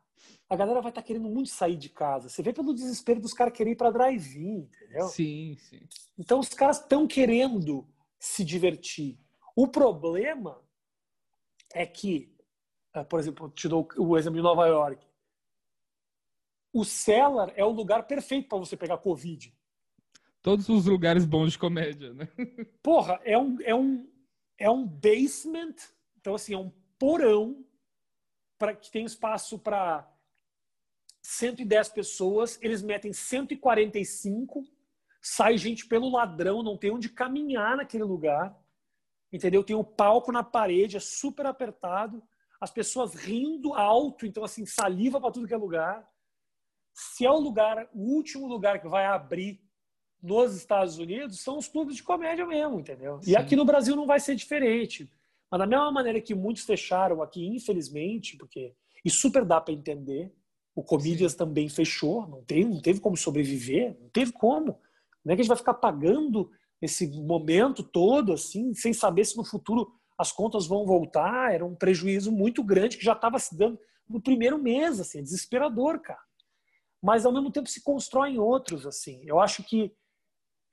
a 0.49 0.55
galera 0.55 0.81
vai 0.81 0.91
estar 0.91 1.01
querendo 1.01 1.29
muito 1.29 1.49
sair 1.49 1.75
de 1.75 1.89
casa. 1.89 2.29
Você 2.29 2.43
vê 2.43 2.53
pelo 2.53 2.73
desespero 2.73 3.19
dos 3.19 3.33
caras 3.33 3.53
quererem 3.53 3.73
ir 3.73 3.77
para 3.77 3.91
drive-in, 3.91 4.59
entendeu? 4.59 5.07
Sim, 5.07 5.55
sim. 5.57 5.81
Então 6.17 6.39
os 6.39 6.49
caras 6.49 6.79
estão 6.79 7.07
querendo 7.07 7.87
se 8.19 8.43
divertir. 8.43 9.17
O 9.55 9.67
problema 9.67 10.61
é 11.73 11.85
que, 11.85 12.31
ah, 12.93 13.03
por 13.03 13.19
exemplo, 13.19 13.47
eu 13.47 13.51
te 13.51 13.67
dou 13.67 13.87
o 13.97 14.17
exemplo 14.17 14.37
de 14.37 14.43
Nova 14.43 14.67
York. 14.67 15.05
O 16.71 16.83
Cellar 16.83 17.51
é 17.55 17.63
o 17.63 17.69
lugar 17.69 18.07
perfeito 18.07 18.47
para 18.47 18.57
você 18.57 18.77
pegar 18.77 18.97
Covid. 18.97 19.53
Todos 20.41 20.67
os 20.69 20.85
lugares 20.85 21.25
bons 21.25 21.53
de 21.53 21.59
comédia, 21.59 22.13
né? 22.13 22.27
Porra, 22.83 23.19
é 23.23 23.37
um, 23.37 23.61
é 23.61 23.73
um, 23.73 24.09
é 24.57 24.69
um 24.69 24.85
basement, 24.85 25.75
então 26.19 26.35
assim, 26.35 26.53
é 26.53 26.57
um 26.57 26.71
porão 26.99 27.63
para 28.57 28.75
que 28.75 28.91
tem 28.91 29.05
espaço 29.05 29.59
para 29.59 30.09
110 31.21 31.89
pessoas, 31.89 32.59
eles 32.61 32.81
metem 32.81 33.13
145, 33.13 34.63
sai 35.21 35.57
gente 35.57 35.85
pelo 35.85 36.11
ladrão, 36.11 36.61
não 36.61 36.77
tem 36.77 36.91
onde 36.91 37.09
caminhar 37.09 37.77
naquele 37.77 38.03
lugar. 38.03 38.55
Entendeu? 39.31 39.63
Tem 39.63 39.75
o 39.75 39.83
palco 39.83 40.31
na 40.31 40.43
parede, 40.43 40.97
é 40.97 40.99
super 40.99 41.45
apertado, 41.45 42.21
as 42.61 42.69
pessoas 42.69 43.15
rindo 43.15 43.73
alto, 43.73 44.25
então 44.25 44.43
assim, 44.43 44.65
saliva 44.65 45.19
para 45.19 45.31
tudo 45.31 45.47
que 45.47 45.53
é 45.53 45.57
lugar. 45.57 46.07
se 46.93 47.25
é 47.25 47.31
o 47.31 47.39
lugar, 47.39 47.89
o 47.93 48.15
último 48.15 48.47
lugar 48.47 48.79
que 48.79 48.87
vai 48.87 49.05
abrir 49.05 49.59
nos 50.21 50.55
Estados 50.55 50.97
Unidos 50.97 51.41
são 51.41 51.57
os 51.57 51.67
clubes 51.67 51.95
de 51.95 52.03
comédia 52.03 52.45
mesmo, 52.45 52.79
entendeu? 52.79 53.21
Sim. 53.21 53.31
E 53.31 53.35
aqui 53.35 53.55
no 53.55 53.65
Brasil 53.65 53.95
não 53.95 54.05
vai 54.05 54.19
ser 54.19 54.35
diferente. 54.35 55.11
Mas 55.53 55.59
da 55.59 55.67
mesma 55.67 55.91
maneira 55.91 56.19
que 56.19 56.33
muitos 56.33 56.63
fecharam 56.63 57.21
aqui, 57.21 57.45
infelizmente, 57.45 58.35
porque 58.37 58.73
e 59.05 59.09
super 59.11 59.45
dá 59.45 59.61
para 59.61 59.71
entender, 59.71 60.33
o 60.73 60.81
Comedians 60.81 61.33
Sim. 61.33 61.37
também 61.37 61.69
fechou, 61.69 62.25
não 62.27 62.43
teve, 62.43 62.65
não 62.65 62.81
teve 62.81 62.99
como 62.99 63.15
sobreviver, 63.15 63.95
não 64.01 64.09
teve 64.09 64.31
como. 64.31 64.79
Não 65.23 65.31
é 65.31 65.35
que 65.35 65.41
a 65.41 65.43
gente 65.43 65.49
vai 65.49 65.57
ficar 65.57 65.75
pagando 65.75 66.49
esse 66.81 67.05
momento 67.21 67.83
todo 67.83 68.33
assim, 68.33 68.73
sem 68.73 68.93
saber 68.93 69.25
se 69.25 69.37
no 69.37 69.45
futuro 69.45 69.93
as 70.17 70.31
contas 70.31 70.65
vão 70.65 70.87
voltar. 70.87 71.53
Era 71.53 71.63
um 71.63 71.75
prejuízo 71.75 72.31
muito 72.31 72.63
grande 72.63 72.97
que 72.97 73.05
já 73.05 73.13
estava 73.13 73.37
se 73.37 73.55
dando 73.55 73.79
no 74.09 74.19
primeiro 74.19 74.57
mês, 74.57 74.99
assim, 74.99 75.19
é 75.19 75.21
desesperador, 75.21 75.99
cara. 75.99 76.23
Mas 76.99 77.27
ao 77.27 77.31
mesmo 77.31 77.51
tempo 77.51 77.69
se 77.69 77.83
constroem 77.83 78.39
outros, 78.39 78.87
assim. 78.87 79.21
Eu 79.23 79.39
acho 79.39 79.61
que 79.61 79.93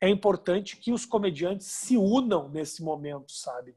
é 0.01 0.09
importante 0.09 0.79
que 0.79 0.91
os 0.91 1.05
comediantes 1.05 1.67
se 1.67 1.99
unam 1.99 2.49
nesse 2.49 2.83
momento, 2.83 3.31
sabe? 3.31 3.77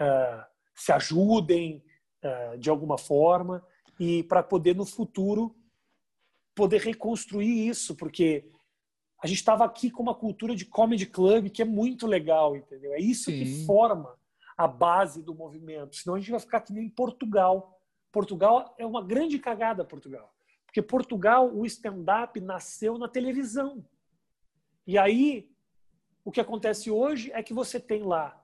Uh, 0.00 0.44
se 0.74 0.92
ajudem 0.92 1.82
uh, 2.22 2.58
de 2.58 2.68
alguma 2.68 2.98
forma 2.98 3.64
e 3.98 4.22
para 4.24 4.42
poder 4.42 4.76
no 4.76 4.84
futuro 4.84 5.56
poder 6.54 6.80
reconstruir 6.80 7.68
isso, 7.68 7.94
porque 7.94 8.50
a 9.22 9.26
gente 9.26 9.38
estava 9.38 9.64
aqui 9.64 9.90
com 9.90 10.02
uma 10.02 10.14
cultura 10.14 10.56
de 10.56 10.64
comedy 10.64 11.06
club 11.06 11.50
que 11.50 11.60
é 11.60 11.64
muito 11.64 12.06
legal, 12.06 12.56
entendeu? 12.56 12.94
É 12.94 12.98
isso 12.98 13.30
Sim. 13.30 13.38
que 13.38 13.66
forma 13.66 14.18
a 14.56 14.66
base 14.66 15.22
do 15.22 15.34
movimento. 15.34 15.96
Senão 15.96 16.16
a 16.16 16.18
gente 16.18 16.30
vai 16.30 16.40
ficar 16.40 16.58
aqui 16.58 16.72
nem 16.72 16.88
Portugal. 16.88 17.78
Portugal 18.10 18.74
é 18.78 18.86
uma 18.86 19.04
grande 19.04 19.38
cagada, 19.38 19.84
Portugal. 19.84 20.34
Porque 20.64 20.80
Portugal, 20.80 21.54
o 21.54 21.66
stand-up 21.66 22.40
nasceu 22.40 22.96
na 22.96 23.08
televisão. 23.08 23.84
E 24.86 24.96
aí, 24.96 25.50
o 26.24 26.32
que 26.32 26.40
acontece 26.40 26.90
hoje 26.90 27.30
é 27.32 27.42
que 27.42 27.52
você 27.52 27.78
tem 27.78 28.02
lá 28.02 28.42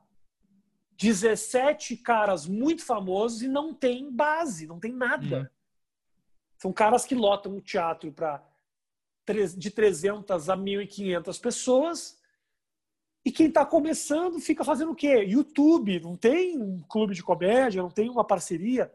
17 1.02 1.96
caras 1.96 2.46
muito 2.46 2.84
famosos 2.84 3.42
e 3.42 3.48
não 3.48 3.74
tem 3.74 4.10
base, 4.10 4.66
não 4.66 4.78
tem 4.78 4.92
nada. 4.92 5.40
Uhum. 5.40 5.46
São 6.58 6.72
caras 6.72 7.04
que 7.04 7.14
lotam 7.14 7.56
o 7.56 7.60
teatro 7.60 8.12
para 8.12 8.40
de 9.56 9.70
300 9.70 10.48
a 10.48 10.56
1.500 10.56 11.40
pessoas. 11.40 12.22
E 13.24 13.30
quem 13.30 13.48
está 13.48 13.64
começando 13.64 14.38
fica 14.40 14.64
fazendo 14.64 14.92
o 14.92 14.94
quê? 14.96 15.24
YouTube. 15.24 16.00
Não 16.00 16.16
tem 16.16 16.56
um 16.56 16.82
clube 16.88 17.14
de 17.14 17.22
comédia, 17.22 17.82
não 17.82 17.90
tem 17.90 18.08
uma 18.08 18.24
parceria, 18.24 18.92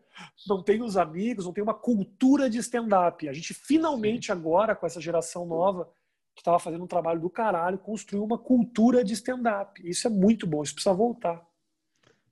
não 0.48 0.64
tem 0.64 0.82
os 0.82 0.96
amigos, 0.98 1.46
não 1.46 1.54
tem 1.54 1.64
uma 1.64 1.74
cultura 1.74 2.50
de 2.50 2.58
stand-up. 2.58 3.28
A 3.28 3.34
gente 3.34 3.54
finalmente 3.54 4.32
agora, 4.32 4.76
com 4.76 4.86
essa 4.86 5.02
geração 5.02 5.46
nova, 5.46 5.90
que 6.36 6.42
estava 6.42 6.60
fazendo 6.60 6.84
um 6.84 6.88
trabalho 6.88 7.20
do 7.20 7.30
caralho, 7.30 7.80
construiu 7.80 8.24
uma 8.24 8.38
cultura 8.38 9.04
de 9.04 9.14
stand-up. 9.14 9.82
Isso 9.84 10.08
é 10.08 10.10
muito 10.10 10.46
bom, 10.46 10.62
isso 10.62 10.74
precisa 10.74 10.94
voltar. 10.94 11.46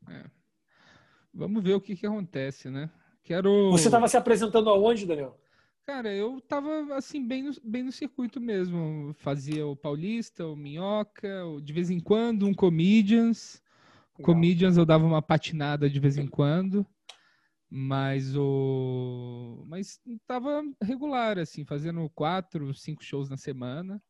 É. 0.09 0.25
Vamos 1.33 1.63
ver 1.63 1.73
o 1.73 1.81
que, 1.81 1.95
que 1.95 2.05
acontece, 2.05 2.69
né? 2.69 2.89
Quero. 3.23 3.71
Você 3.71 3.87
estava 3.87 4.07
se 4.07 4.15
apresentando 4.15 4.69
aonde, 4.69 5.05
Daniel? 5.05 5.39
Cara, 5.85 6.11
eu 6.11 6.41
tava 6.41 6.95
assim, 6.95 7.25
bem 7.25 7.43
no, 7.43 7.51
bem 7.63 7.83
no 7.83 7.91
circuito 7.91 8.39
mesmo. 8.39 9.13
Fazia 9.19 9.67
o 9.67 9.75
Paulista, 9.75 10.45
o 10.47 10.55
Minhoca, 10.55 11.43
de 11.61 11.73
vez 11.73 11.89
em 11.89 11.99
quando 11.99 12.47
um 12.47 12.53
Comedians. 12.53 13.61
Legal. 14.17 14.33
Comedians 14.33 14.77
eu 14.77 14.85
dava 14.85 15.05
uma 15.05 15.21
patinada 15.21 15.89
de 15.89 15.99
vez 15.99 16.17
em 16.17 16.27
quando. 16.27 16.85
Mas 17.69 18.35
o. 18.35 19.63
Mas 19.67 19.99
tava 20.25 20.63
regular, 20.81 21.37
assim, 21.37 21.65
fazendo 21.65 22.09
quatro, 22.15 22.73
cinco 22.73 23.03
shows 23.03 23.29
na 23.29 23.37
semana. 23.37 24.01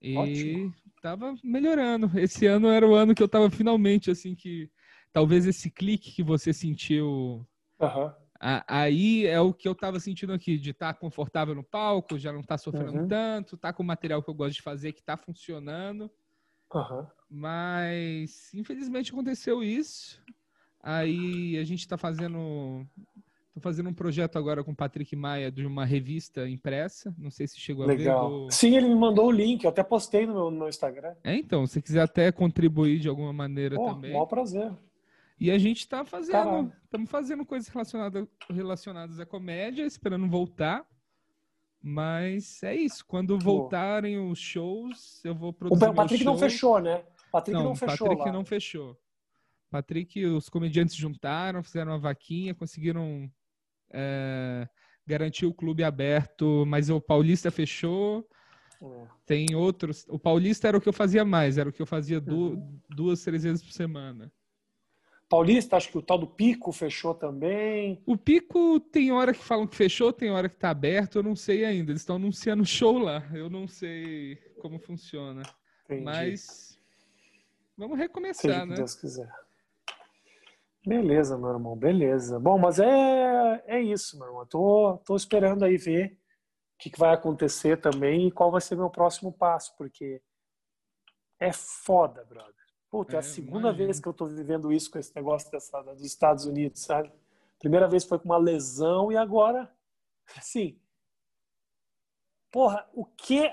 E 0.00 0.16
Ótimo. 0.16 0.74
tava 1.02 1.34
melhorando. 1.42 2.10
Esse 2.18 2.46
ano 2.46 2.68
era 2.68 2.86
o 2.86 2.94
ano 2.94 3.14
que 3.14 3.22
eu 3.22 3.28
tava 3.28 3.50
finalmente, 3.50 4.10
assim, 4.10 4.34
que 4.34 4.70
talvez 5.14 5.46
esse 5.46 5.70
clique 5.70 6.10
que 6.10 6.22
você 6.22 6.52
sentiu. 6.52 7.46
Uhum. 7.80 8.12
aí 8.40 9.26
é 9.26 9.40
o 9.40 9.54
que 9.54 9.66
eu 9.66 9.74
tava 9.74 9.98
sentindo 10.00 10.32
aqui, 10.32 10.58
de 10.58 10.70
estar 10.70 10.92
tá 10.92 10.98
confortável 10.98 11.54
no 11.54 11.62
palco, 11.62 12.18
já 12.18 12.32
não 12.32 12.42
tá 12.42 12.58
sofrendo 12.58 13.00
uhum. 13.00 13.08
tanto, 13.08 13.56
tá 13.56 13.72
com 13.72 13.82
o 13.82 13.86
material 13.86 14.22
que 14.22 14.28
eu 14.28 14.34
gosto 14.34 14.56
de 14.56 14.62
fazer 14.62 14.92
que 14.92 15.02
tá 15.02 15.16
funcionando. 15.16 16.10
Uhum. 16.74 17.06
Mas, 17.30 18.52
infelizmente, 18.52 19.12
aconteceu 19.12 19.62
isso. 19.62 20.20
Aí 20.82 21.56
a 21.58 21.64
gente 21.64 21.80
está 21.80 21.96
fazendo. 21.96 22.84
Tô 23.52 23.60
fazendo 23.60 23.88
um 23.88 23.94
projeto 23.94 24.36
agora 24.36 24.64
com 24.64 24.72
o 24.72 24.76
Patrick 24.76 25.14
Maia 25.14 25.48
de 25.48 25.64
uma 25.64 25.84
revista 25.84 26.48
impressa. 26.48 27.14
Não 27.16 27.30
sei 27.30 27.46
se 27.46 27.60
chegou 27.60 27.86
Legal. 27.86 28.26
a 28.26 28.28
ver. 28.28 28.34
Do... 28.46 28.50
Sim, 28.50 28.76
ele 28.76 28.88
me 28.88 28.96
mandou 28.96 29.26
o 29.26 29.30
link. 29.30 29.62
Eu 29.62 29.70
até 29.70 29.84
postei 29.84 30.26
no 30.26 30.34
meu 30.34 30.50
no 30.50 30.68
Instagram. 30.68 31.14
É, 31.22 31.36
então, 31.36 31.64
se 31.64 31.80
quiser 31.80 32.02
até 32.02 32.32
contribuir 32.32 32.98
de 32.98 33.08
alguma 33.08 33.32
maneira 33.32 33.76
Pô, 33.76 33.94
também. 33.94 34.12
Maior 34.12 34.26
prazer. 34.26 34.72
E 35.44 35.50
a 35.50 35.58
gente 35.58 35.80
está 35.80 36.06
fazendo, 36.06 36.72
estamos 36.84 37.10
fazendo 37.10 37.44
coisas 37.44 37.68
relacionadas, 37.68 38.26
relacionadas 38.48 39.20
à 39.20 39.26
comédia, 39.26 39.84
esperando 39.84 40.26
voltar. 40.26 40.86
Mas 41.82 42.62
é 42.62 42.74
isso. 42.74 43.04
Quando 43.06 43.38
voltarem 43.38 44.18
os 44.18 44.38
shows, 44.38 45.22
eu 45.22 45.34
vou 45.34 45.52
produzir. 45.52 45.84
O 45.84 45.92
Patrick 45.92 46.24
não 46.24 46.38
fechou, 46.38 46.80
né? 46.80 47.04
Patrick 47.30 47.58
não, 47.58 47.64
não 47.64 47.74
fechou. 47.74 48.08
Patrick 48.08 48.26
lá. 48.26 48.32
não 48.32 48.42
fechou. 48.42 48.98
Patrick, 49.70 50.24
os 50.24 50.48
comediantes 50.48 50.94
juntaram, 50.94 51.62
fizeram 51.62 51.92
uma 51.92 51.98
vaquinha, 51.98 52.54
conseguiram 52.54 53.30
é, 53.92 54.66
garantir 55.06 55.44
o 55.44 55.52
clube 55.52 55.84
aberto, 55.84 56.64
mas 56.66 56.88
o 56.88 57.02
Paulista 57.02 57.50
fechou. 57.50 58.26
É. 58.80 59.06
Tem 59.26 59.54
outros. 59.54 60.06
O 60.08 60.18
Paulista 60.18 60.68
era 60.68 60.78
o 60.78 60.80
que 60.80 60.88
eu 60.88 60.92
fazia 60.94 61.22
mais, 61.22 61.58
era 61.58 61.68
o 61.68 61.72
que 61.72 61.82
eu 61.82 61.86
fazia 61.86 62.18
uhum. 62.18 62.80
duas, 62.88 63.22
três 63.22 63.42
vezes 63.42 63.62
por 63.62 63.72
semana. 63.72 64.32
Paulista, 65.28 65.76
acho 65.76 65.90
que 65.90 65.98
o 65.98 66.02
tal 66.02 66.18
do 66.18 66.26
Pico 66.26 66.70
fechou 66.70 67.14
também. 67.14 68.02
O 68.06 68.16
Pico 68.16 68.78
tem 68.78 69.10
hora 69.10 69.32
que 69.32 69.42
falam 69.42 69.66
que 69.66 69.74
fechou, 69.74 70.12
tem 70.12 70.30
hora 70.30 70.48
que 70.48 70.54
está 70.54 70.70
aberto, 70.70 71.16
eu 71.18 71.22
não 71.22 71.34
sei 71.34 71.64
ainda. 71.64 71.90
Eles 71.90 72.02
estão 72.02 72.16
anunciando 72.16 72.64
show 72.64 72.98
lá. 72.98 73.26
Eu 73.32 73.48
não 73.48 73.66
sei 73.66 74.36
como 74.60 74.78
funciona. 74.78 75.42
Entendi. 75.84 76.02
Mas 76.04 76.78
vamos 77.76 77.98
recomeçar, 77.98 78.42
Seja 78.42 78.66
né? 78.66 78.74
Se 78.74 78.80
Deus 78.80 78.94
quiser. 78.94 79.44
Beleza, 80.86 81.38
meu 81.38 81.50
irmão, 81.50 81.74
beleza. 81.74 82.38
Bom, 82.38 82.58
mas 82.58 82.78
é, 82.78 83.64
é 83.66 83.80
isso, 83.80 84.18
meu 84.18 84.28
irmão. 84.28 84.46
Tô, 84.46 84.98
tô 85.04 85.16
esperando 85.16 85.64
aí 85.64 85.78
ver 85.78 86.18
o 86.74 86.78
que, 86.78 86.90
que 86.90 86.98
vai 86.98 87.14
acontecer 87.14 87.80
também 87.80 88.28
e 88.28 88.32
qual 88.32 88.50
vai 88.50 88.60
ser 88.60 88.76
meu 88.76 88.90
próximo 88.90 89.32
passo, 89.32 89.74
porque 89.78 90.20
é 91.40 91.52
foda, 91.52 92.24
brother. 92.24 92.63
Puta, 92.94 93.14
é, 93.14 93.16
é 93.16 93.18
a 93.18 93.22
segunda 93.22 93.70
imagino. 93.70 93.86
vez 93.86 93.98
que 93.98 94.06
eu 94.06 94.12
tô 94.12 94.24
vivendo 94.26 94.72
isso 94.72 94.88
com 94.88 95.00
esse 95.00 95.12
negócio 95.16 95.50
dessa, 95.50 95.82
dos 95.82 96.04
Estados 96.04 96.46
Unidos, 96.46 96.82
sabe? 96.82 97.10
Primeira 97.58 97.88
vez 97.88 98.04
foi 98.04 98.20
com 98.20 98.26
uma 98.26 98.38
lesão 98.38 99.10
e 99.10 99.16
agora, 99.16 99.68
assim, 100.36 100.78
porra, 102.52 102.88
o 102.94 103.04
que? 103.04 103.50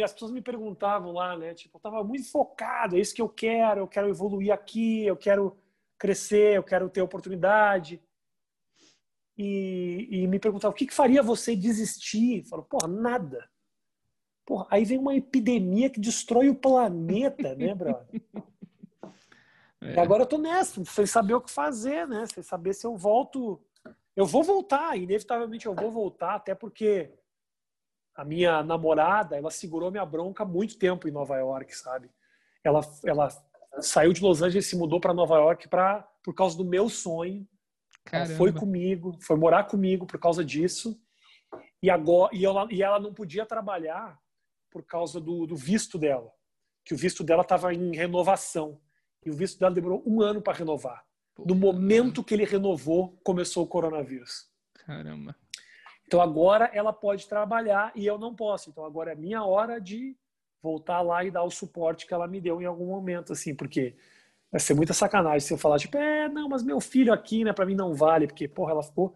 As 0.00 0.12
pessoas 0.12 0.30
me 0.30 0.40
perguntavam 0.40 1.10
lá, 1.10 1.36
né? 1.36 1.54
Tipo, 1.54 1.76
eu 1.76 1.80
tava 1.80 2.04
muito 2.04 2.30
focado, 2.30 2.96
é 2.96 3.00
isso 3.00 3.12
que 3.12 3.20
eu 3.20 3.28
quero, 3.28 3.80
eu 3.80 3.88
quero 3.88 4.08
evoluir 4.08 4.52
aqui, 4.52 5.04
eu 5.04 5.16
quero 5.16 5.56
crescer, 5.98 6.56
eu 6.56 6.62
quero 6.62 6.88
ter 6.88 7.02
oportunidade. 7.02 8.00
E, 9.36 10.06
e 10.08 10.26
me 10.28 10.38
perguntava, 10.38 10.72
o 10.72 10.76
que, 10.76 10.86
que 10.86 10.94
faria 10.94 11.20
você 11.20 11.56
desistir? 11.56 12.38
Eu 12.38 12.44
falo, 12.44 12.62
porra, 12.62 12.86
nada. 12.86 13.50
Porra, 14.46 14.68
aí 14.70 14.84
vem 14.84 14.98
uma 14.98 15.16
epidemia 15.16 15.90
que 15.90 15.98
destrói 15.98 16.48
o 16.48 16.54
planeta, 16.54 17.56
né, 17.56 17.74
brother? 17.74 18.22
É. 19.84 19.94
E 19.94 20.00
agora 20.00 20.22
eu 20.22 20.26
tô 20.26 20.38
nessa, 20.38 20.82
sem 20.86 21.04
saber 21.04 21.34
o 21.34 21.42
que 21.42 21.50
fazer, 21.50 22.08
né? 22.08 22.24
Sem 22.32 22.42
saber 22.42 22.72
se 22.72 22.86
eu 22.86 22.96
volto. 22.96 23.60
Eu 24.16 24.24
vou 24.24 24.42
voltar, 24.42 24.96
inevitavelmente 24.96 25.66
eu 25.66 25.74
vou 25.74 25.90
voltar, 25.90 26.36
até 26.36 26.54
porque 26.54 27.12
a 28.14 28.24
minha 28.24 28.62
namorada, 28.62 29.36
ela 29.36 29.50
segurou 29.50 29.90
minha 29.90 30.06
bronca 30.06 30.44
há 30.44 30.46
muito 30.46 30.78
tempo 30.78 31.06
em 31.06 31.10
Nova 31.10 31.36
York, 31.36 31.76
sabe? 31.76 32.08
Ela, 32.62 32.80
ela 33.04 33.28
saiu 33.80 34.12
de 34.12 34.22
Los 34.22 34.40
Angeles 34.40 34.66
e 34.66 34.68
se 34.70 34.76
mudou 34.76 35.00
para 35.00 35.12
Nova 35.12 35.36
York 35.36 35.68
pra, 35.68 36.08
por 36.22 36.32
causa 36.32 36.56
do 36.56 36.64
meu 36.64 36.88
sonho. 36.88 37.46
Ela 38.10 38.26
foi 38.26 38.52
comigo, 38.52 39.18
foi 39.20 39.36
morar 39.36 39.64
comigo 39.64 40.06
por 40.06 40.18
causa 40.18 40.44
disso. 40.44 40.98
E 41.82 41.90
agora 41.90 42.34
e 42.34 42.46
ela, 42.46 42.66
e 42.70 42.82
ela 42.82 43.00
não 43.00 43.12
podia 43.12 43.44
trabalhar 43.44 44.18
por 44.70 44.84
causa 44.84 45.20
do, 45.20 45.46
do 45.46 45.56
visto 45.56 45.98
dela, 45.98 46.32
que 46.84 46.94
o 46.94 46.96
visto 46.96 47.22
dela 47.22 47.42
estava 47.42 47.74
em 47.74 47.94
renovação 47.94 48.80
e 49.24 49.30
o 49.30 49.34
visto 49.34 49.58
dela 49.58 49.74
demorou 49.74 50.02
um 50.06 50.20
ano 50.20 50.40
para 50.40 50.58
renovar. 50.58 51.04
no 51.38 51.54
momento 51.54 52.22
que 52.22 52.32
ele 52.32 52.44
renovou, 52.44 53.18
começou 53.24 53.64
o 53.64 53.66
coronavírus. 53.66 54.48
Caramba. 54.86 55.34
Então 56.06 56.20
agora 56.20 56.70
ela 56.72 56.92
pode 56.92 57.26
trabalhar 57.26 57.90
e 57.94 58.06
eu 58.06 58.18
não 58.18 58.34
posso. 58.34 58.70
Então 58.70 58.84
agora 58.84 59.12
é 59.12 59.14
minha 59.16 59.42
hora 59.44 59.80
de 59.80 60.16
voltar 60.62 61.00
lá 61.02 61.24
e 61.24 61.30
dar 61.30 61.42
o 61.42 61.50
suporte 61.50 62.06
que 62.06 62.14
ela 62.14 62.28
me 62.28 62.40
deu 62.40 62.62
em 62.62 62.64
algum 62.64 62.86
momento, 62.86 63.32
assim, 63.32 63.54
porque 63.54 63.96
vai 64.50 64.60
ser 64.60 64.74
muita 64.74 64.94
sacanagem 64.94 65.40
se 65.40 65.52
eu 65.52 65.58
falar, 65.58 65.78
tipo, 65.78 65.96
é, 65.96 66.28
não, 66.28 66.48
mas 66.48 66.62
meu 66.62 66.80
filho 66.80 67.12
aqui, 67.12 67.44
né, 67.44 67.52
para 67.52 67.66
mim 67.66 67.74
não 67.74 67.92
vale, 67.92 68.26
porque, 68.26 68.48
porra, 68.48 68.70
ela 68.70 68.82
ficou, 68.82 69.12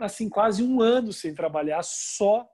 assim, 0.00 0.28
quase 0.28 0.62
um 0.62 0.80
ano 0.80 1.12
sem 1.12 1.34
trabalhar 1.34 1.82
só 1.84 2.50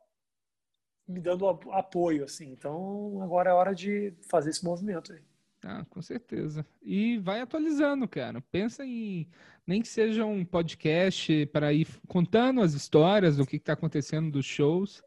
me 1.09 1.21
dando 1.21 1.49
apoio, 1.49 2.25
assim. 2.25 2.51
Então, 2.51 3.21
agora 3.23 3.51
é 3.51 3.53
hora 3.53 3.75
de 3.75 4.15
fazer 4.29 4.51
esse 4.51 4.65
movimento 4.65 5.13
aí. 5.13 5.23
Ah, 5.63 5.85
com 5.91 6.01
certeza. 6.01 6.67
E 6.83 7.19
vai 7.19 7.41
atualizando, 7.41 8.09
cara. 8.09 8.41
Pensa 8.41 8.85
em 8.85 9.29
nem 9.67 9.83
que 9.83 9.89
seja 9.89 10.25
um 10.25 10.45
podcast 10.45 11.47
para 11.47 11.73
ir 11.73 11.87
contando 12.09 12.61
as 12.61 12.73
histórias 12.73 13.37
do 13.37 13.47
que 13.47 13.57
está 13.57 13.75
acontecendo 13.75 14.31
dos 14.31 14.47
shows. 14.47 15.03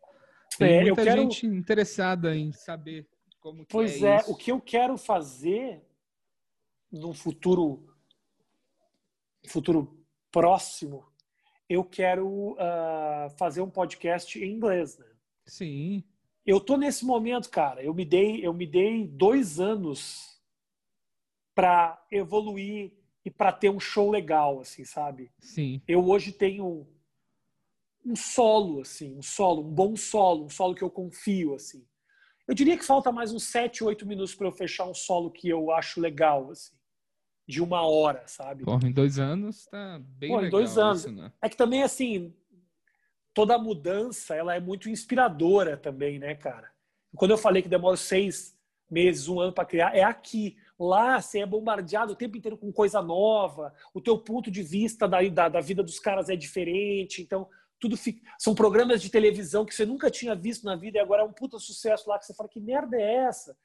Tem 0.58 0.76
é, 0.76 0.82
muita 0.84 1.04
quero... 1.04 1.22
gente 1.22 1.46
interessada 1.48 2.36
em 2.36 2.52
saber 2.52 3.08
como 3.42 3.66
pois 3.66 4.02
é, 4.02 4.18
é 4.18 4.24
o 4.28 4.36
que 4.36 4.52
eu 4.52 4.62
quero 4.62 4.98
fazer 4.98 5.82
no 6.92 7.14
futuro 7.14 7.84
futuro 9.48 10.00
próximo, 10.32 11.06
eu 11.68 11.84
quero 11.84 12.54
uh, 12.54 13.30
fazer 13.38 13.62
um 13.62 13.70
podcast 13.70 14.42
em 14.42 14.52
inglês, 14.52 14.98
né? 14.98 15.06
Sim. 15.46 16.04
Eu 16.46 16.60
tô 16.60 16.78
nesse 16.78 17.06
momento, 17.06 17.50
cara. 17.50 17.84
Eu 17.84 17.94
me 17.94 18.06
dei, 18.06 18.46
eu 18.46 18.54
me 18.54 18.66
dei 18.66 19.08
dois 19.08 19.60
anos 19.60 20.33
para 21.56 22.02
evoluir 22.12 22.94
e 23.26 23.32
para 23.32 23.52
ter 23.52 23.70
um 23.70 23.80
show 23.80 24.12
legal, 24.12 24.60
assim, 24.60 24.84
sabe? 24.84 25.32
Sim. 25.40 25.82
Eu 25.88 26.08
hoje 26.08 26.32
tenho 26.32 26.88
um 28.06 28.16
solo, 28.16 28.82
assim, 28.82 29.18
um 29.18 29.22
solo, 29.22 29.62
um 29.62 29.72
bom 29.72 29.96
solo, 29.96 30.46
um 30.46 30.50
solo 30.50 30.76
que 30.76 30.84
eu 30.84 30.90
confio, 30.90 31.56
assim. 31.56 31.86
Eu 32.46 32.54
diria 32.54 32.78
que 32.78 32.86
falta 32.86 33.12
mais 33.12 33.34
uns 33.34 33.44
sete, 33.44 33.84
oito 33.84 34.06
minutos 34.06 34.36
para 34.36 34.48
eu 34.48 34.52
fechar 34.52 34.86
um 34.86 34.94
solo 34.94 35.32
que 35.32 35.48
eu 35.48 35.72
acho 35.72 36.02
legal, 36.02 36.52
assim. 36.52 36.76
De 37.48 37.62
uma 37.62 37.82
hora, 37.82 38.24
sabe? 38.28 38.64
Porra, 38.64 38.88
em 38.88 38.92
dois 38.92 39.20
anos 39.20 39.66
tá 39.66 40.00
bem 40.00 40.30
Pô, 40.30 40.36
legal. 40.36 40.48
Em 40.48 40.52
dois 40.52 40.78
anos. 40.78 41.00
Isso, 41.00 41.12
né? 41.12 41.32
É 41.42 41.50
que 41.50 41.58
também, 41.58 41.84
assim, 41.84 42.34
toda 43.34 43.58
mudança, 43.58 44.36
ela 44.36 44.56
é 44.56 44.60
muito 44.60 44.90
inspiradora 44.90 45.76
também, 45.76 46.20
né, 46.20 46.36
cara? 46.36 46.72
Quando 47.16 47.32
eu 47.32 47.38
falei 47.38 47.62
que 47.62 47.70
demora 47.70 47.98
seis 47.98 48.58
meses, 48.90 49.28
um 49.28 49.40
ano 49.40 49.54
para 49.54 49.66
criar, 49.66 49.96
é 49.96 50.04
aqui. 50.04 50.58
Lá 50.80 51.22
você 51.22 51.40
é 51.40 51.46
bombardeado 51.46 52.14
o 52.14 52.16
tempo 52.16 52.38
inteiro 52.38 52.58
com 52.58 52.72
coisa 52.72 53.02
nova, 53.02 53.74
o 53.94 54.02
teu 54.02 54.18
ponto 54.18 54.50
de 54.50 54.64
vista 54.64 55.08
da, 55.08 55.22
da, 55.30 55.50
da 55.50 55.60
vida 55.62 55.84
dos 55.84 56.00
caras 56.00 56.30
é 56.30 56.36
diferente, 56.36 57.22
então 57.22 57.48
tudo 57.80 57.98
fica... 57.98 58.22
são 58.40 58.56
programas 58.56 59.02
de 59.02 59.10
televisão 59.10 59.66
que 59.66 59.76
você 59.76 59.86
nunca 59.86 60.10
tinha 60.10 60.34
visto 60.34 60.66
na 60.66 60.76
vida 60.76 60.98
e 60.98 61.02
agora 61.02 61.22
é 61.22 61.26
um 61.26 61.34
puta 61.34 61.60
sucesso 61.60 62.10
lá 62.10 62.18
que 62.18 62.26
você 62.26 62.34
fala 62.34 62.50
que 62.50 62.60
merda 62.60 62.96
é 62.98 63.26
essa? 63.26 63.56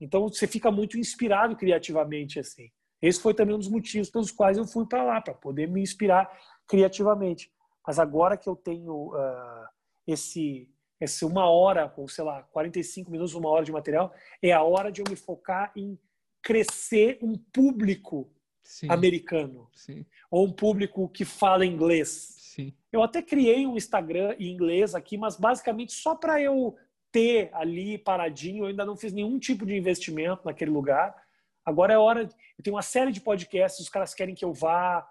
Então 0.00 0.28
você 0.28 0.46
fica 0.46 0.70
muito 0.70 0.98
inspirado 0.98 1.56
criativamente 1.56 2.38
assim. 2.38 2.70
Esse 3.02 3.20
foi 3.20 3.34
também 3.34 3.54
um 3.54 3.58
dos 3.58 3.68
motivos 3.68 4.08
pelos 4.08 4.30
quais 4.30 4.56
eu 4.56 4.64
fui 4.64 4.86
para 4.86 5.02
lá 5.02 5.20
para 5.20 5.34
poder 5.34 5.68
me 5.68 5.82
inspirar 5.82 6.30
criativamente. 6.66 7.52
Mas 7.86 7.98
agora 7.98 8.36
que 8.36 8.48
eu 8.48 8.56
tenho 8.56 9.14
uh, 9.14 9.66
esse 10.06 10.70
esse 11.00 11.24
uma 11.24 11.50
hora 11.50 11.92
ou 11.96 12.08
sei 12.08 12.24
lá 12.24 12.42
45 12.44 13.10
minutos, 13.10 13.34
uma 13.34 13.50
hora 13.50 13.64
de 13.64 13.72
material, 13.72 14.14
é 14.40 14.52
a 14.52 14.62
hora 14.62 14.90
de 14.90 15.02
eu 15.02 15.04
me 15.08 15.16
focar 15.16 15.72
em 15.76 15.98
crescer 16.44 17.18
um 17.22 17.36
público 17.36 18.30
Sim. 18.62 18.86
americano 18.90 19.68
Sim. 19.74 20.06
ou 20.30 20.46
um 20.46 20.52
público 20.52 21.08
que 21.08 21.24
fala 21.24 21.66
inglês 21.66 22.34
Sim. 22.54 22.72
Eu 22.92 23.02
até 23.02 23.20
criei 23.20 23.66
um 23.66 23.76
Instagram 23.76 24.36
em 24.38 24.52
inglês 24.52 24.94
aqui, 24.94 25.18
mas 25.18 25.36
basicamente 25.36 25.92
só 25.92 26.14
para 26.14 26.40
eu 26.40 26.76
ter 27.10 27.50
ali 27.52 27.98
paradinho. 27.98 28.62
Eu 28.62 28.68
ainda 28.68 28.84
não 28.84 28.96
fiz 28.96 29.12
nenhum 29.12 29.40
tipo 29.40 29.66
de 29.66 29.76
investimento 29.76 30.42
naquele 30.44 30.70
lugar. 30.70 31.16
Agora 31.64 31.92
é 31.92 31.98
hora. 31.98 32.28
Eu 32.56 32.62
tenho 32.62 32.76
uma 32.76 32.82
série 32.82 33.10
de 33.10 33.20
podcasts, 33.20 33.80
os 33.80 33.88
caras 33.88 34.14
querem 34.14 34.36
que 34.36 34.44
eu 34.44 34.52
vá. 34.52 35.04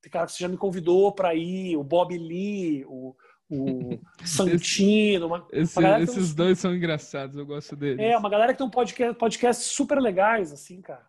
Tem 0.00 0.10
cara 0.10 0.24
que 0.24 0.32
você 0.32 0.42
já 0.42 0.48
me 0.48 0.56
convidou 0.56 1.12
para 1.12 1.34
ir, 1.34 1.76
o 1.76 1.84
Bob 1.84 2.16
Lee, 2.16 2.86
o, 2.86 3.14
o 3.50 3.98
Santino. 4.24 5.26
Uma, 5.26 5.46
Esse, 5.52 5.78
uma 5.78 6.00
esses 6.00 6.34
dois 6.34 6.58
são 6.58 6.74
engraçados, 6.74 7.36
eu 7.36 7.46
gosto 7.46 7.74
deles. 7.74 7.98
É, 7.98 8.16
uma 8.16 8.30
galera 8.30 8.52
que 8.52 8.58
tem 8.58 8.66
um 8.66 8.70
podcast, 8.70 9.18
podcasts 9.18 9.66
super 9.66 10.00
legais, 10.00 10.52
assim, 10.52 10.80
cara. 10.80 11.06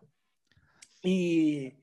E 1.04 1.74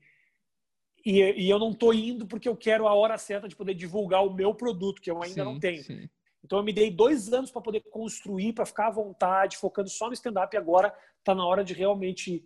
e, 1.04 1.20
e 1.46 1.48
eu 1.48 1.58
não 1.58 1.70
estou 1.70 1.94
indo 1.94 2.26
porque 2.26 2.46
eu 2.46 2.54
quero 2.54 2.86
a 2.86 2.92
hora 2.92 3.16
certa 3.16 3.48
de 3.48 3.56
poder 3.56 3.72
divulgar 3.72 4.22
o 4.26 4.34
meu 4.34 4.54
produto, 4.54 5.00
que 5.00 5.10
eu 5.10 5.22
ainda 5.22 5.42
sim, 5.42 5.44
não 5.44 5.58
tenho. 5.58 5.82
Sim. 5.82 6.06
Então 6.44 6.58
eu 6.58 6.64
me 6.64 6.72
dei 6.72 6.90
dois 6.90 7.32
anos 7.32 7.50
para 7.50 7.62
poder 7.62 7.80
construir, 7.90 8.52
para 8.52 8.66
ficar 8.66 8.88
à 8.88 8.90
vontade, 8.90 9.56
focando 9.56 9.88
só 9.88 10.08
no 10.08 10.12
stand-up. 10.12 10.54
E 10.54 10.58
agora 10.58 10.94
está 11.18 11.34
na 11.34 11.46
hora 11.46 11.64
de 11.64 11.72
realmente 11.72 12.44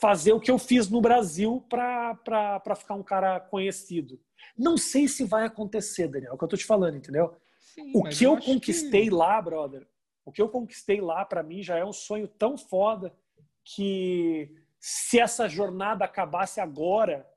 fazer 0.00 0.32
o 0.32 0.40
que 0.40 0.50
eu 0.50 0.58
fiz 0.58 0.88
no 0.88 1.00
Brasil 1.00 1.64
para 1.68 2.74
ficar 2.76 2.94
um 2.94 3.04
cara 3.04 3.40
conhecido. 3.40 4.20
Não 4.56 4.76
sei 4.76 5.08
se 5.08 5.24
vai 5.24 5.44
acontecer, 5.44 6.08
Daniel, 6.08 6.32
é 6.32 6.34
o 6.34 6.38
que 6.38 6.44
eu 6.44 6.46
estou 6.46 6.58
te 6.58 6.66
falando, 6.66 6.96
entendeu? 6.96 7.36
Sim, 7.58 7.92
o 7.94 8.02
que 8.04 8.24
eu, 8.24 8.34
eu 8.34 8.40
conquistei 8.40 9.04
que... 9.04 9.10
lá, 9.10 9.40
brother, 9.40 9.86
o 10.24 10.32
que 10.32 10.42
eu 10.42 10.48
conquistei 10.48 11.00
lá, 11.00 11.24
para 11.24 11.42
mim, 11.42 11.62
já 11.62 11.76
é 11.76 11.84
um 11.84 11.92
sonho 11.92 12.26
tão 12.26 12.58
foda 12.58 13.14
que 13.64 14.50
se 14.80 15.18
essa 15.18 15.48
jornada 15.48 16.04
acabasse 16.04 16.60
agora, 16.60 17.28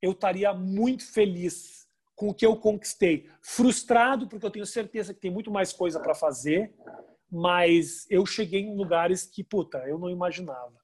eu 0.00 0.12
estaria 0.12 0.52
muito 0.52 1.04
feliz 1.12 1.86
com 2.14 2.28
o 2.28 2.34
que 2.34 2.46
eu 2.46 2.56
conquistei. 2.56 3.28
Frustrado, 3.42 4.26
porque 4.26 4.46
eu 4.46 4.50
tenho 4.50 4.66
certeza 4.66 5.12
que 5.12 5.20
tem 5.20 5.30
muito 5.30 5.50
mais 5.50 5.72
coisa 5.72 6.00
para 6.00 6.14
fazer, 6.14 6.74
mas 7.30 8.06
eu 8.10 8.24
cheguei 8.24 8.60
em 8.60 8.76
lugares 8.76 9.24
que, 9.24 9.44
puta, 9.44 9.78
eu 9.86 9.98
não 9.98 10.08
imaginava. 10.08 10.74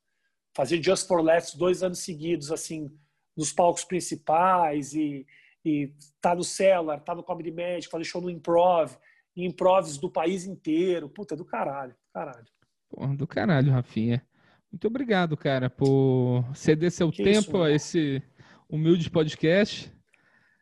Fazer 0.55 0.83
Just 0.83 1.09
for 1.09 1.23
Laughs 1.23 1.55
dois 1.55 1.83
anos 1.83 2.01
seguidos, 2.01 2.53
assim, 2.53 2.91
nos 3.37 3.53
palcos 3.53 3.85
principais 3.85 4.93
e, 4.95 5.27
e 5.65 5.93
tá 6.21 6.35
no 6.35 6.45
Cellar, 6.45 7.01
tá 7.01 7.15
no 7.15 7.23
Comedy 7.23 7.51
Magic, 7.51 7.89
fazer 7.89 8.05
show 8.05 8.21
no 8.21 8.31
Improv, 8.31 8.97
improvs 9.37 9.97
do 9.97 10.11
país 10.11 10.45
inteiro. 10.45 11.09
Puta, 11.09 11.37
do 11.37 11.45
caralho, 11.45 11.95
caralho. 12.13 12.47
Porra, 12.91 13.17
do 13.17 13.27
caralho, 13.27 13.73
Rafinha. 13.73 14.27
Muito 14.71 14.87
obrigado, 14.87 15.37
cara, 15.37 15.69
por 15.69 16.45
ceder 16.55 16.91
seu 16.91 17.11
que 17.11 17.23
tempo 17.23 17.59
isso, 17.59 17.63
a 17.63 17.71
esse 17.71 18.23
humilde 18.69 19.11
podcast. 19.11 19.93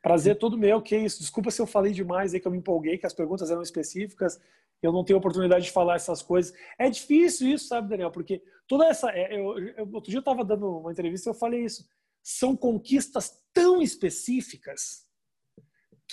Prazer 0.03 0.37
todo 0.37 0.59
meu, 0.59 0.83
que 0.83 0.97
isso. 0.97 1.21
Desculpa 1.21 1.51
se 1.51 1.61
eu 1.61 1.67
falei 1.67 1.93
demais 1.93 2.35
aí, 2.35 2.41
que 2.41 2.47
eu 2.47 2.51
me 2.51 2.59
empolguei, 2.59 2.99
que 2.99 3.07
as 3.07 3.15
perguntas 3.15 3.51
eram 3.51 3.63
específicas. 3.63 4.41
Eu 4.83 4.93
não 4.93 5.05
tenho 5.05 5.19
oportunidade 5.19 5.67
de 5.67 5.71
falar 5.71 5.97
essas 5.97 6.23
coisas. 6.23 6.53
É 6.79 6.89
difícil 6.89 7.49
isso, 7.49 7.69
sabe, 7.69 7.89
Daniel? 7.89 8.11
Porque 8.11 8.43
toda 8.67 8.87
essa. 8.87 9.11
É, 9.11 9.37
eu, 9.39 9.59
eu, 9.59 9.89
outro 9.93 10.11
dia 10.11 10.19
eu 10.19 10.21
estava 10.21 10.45
dando 10.45 10.79
uma 10.79 10.91
entrevista 10.91 11.29
e 11.29 11.31
eu 11.31 11.35
falei 11.35 11.65
isso. 11.65 11.87
São 12.23 12.57
conquistas 12.57 13.41
tão 13.53 13.83
específicas 13.83 15.09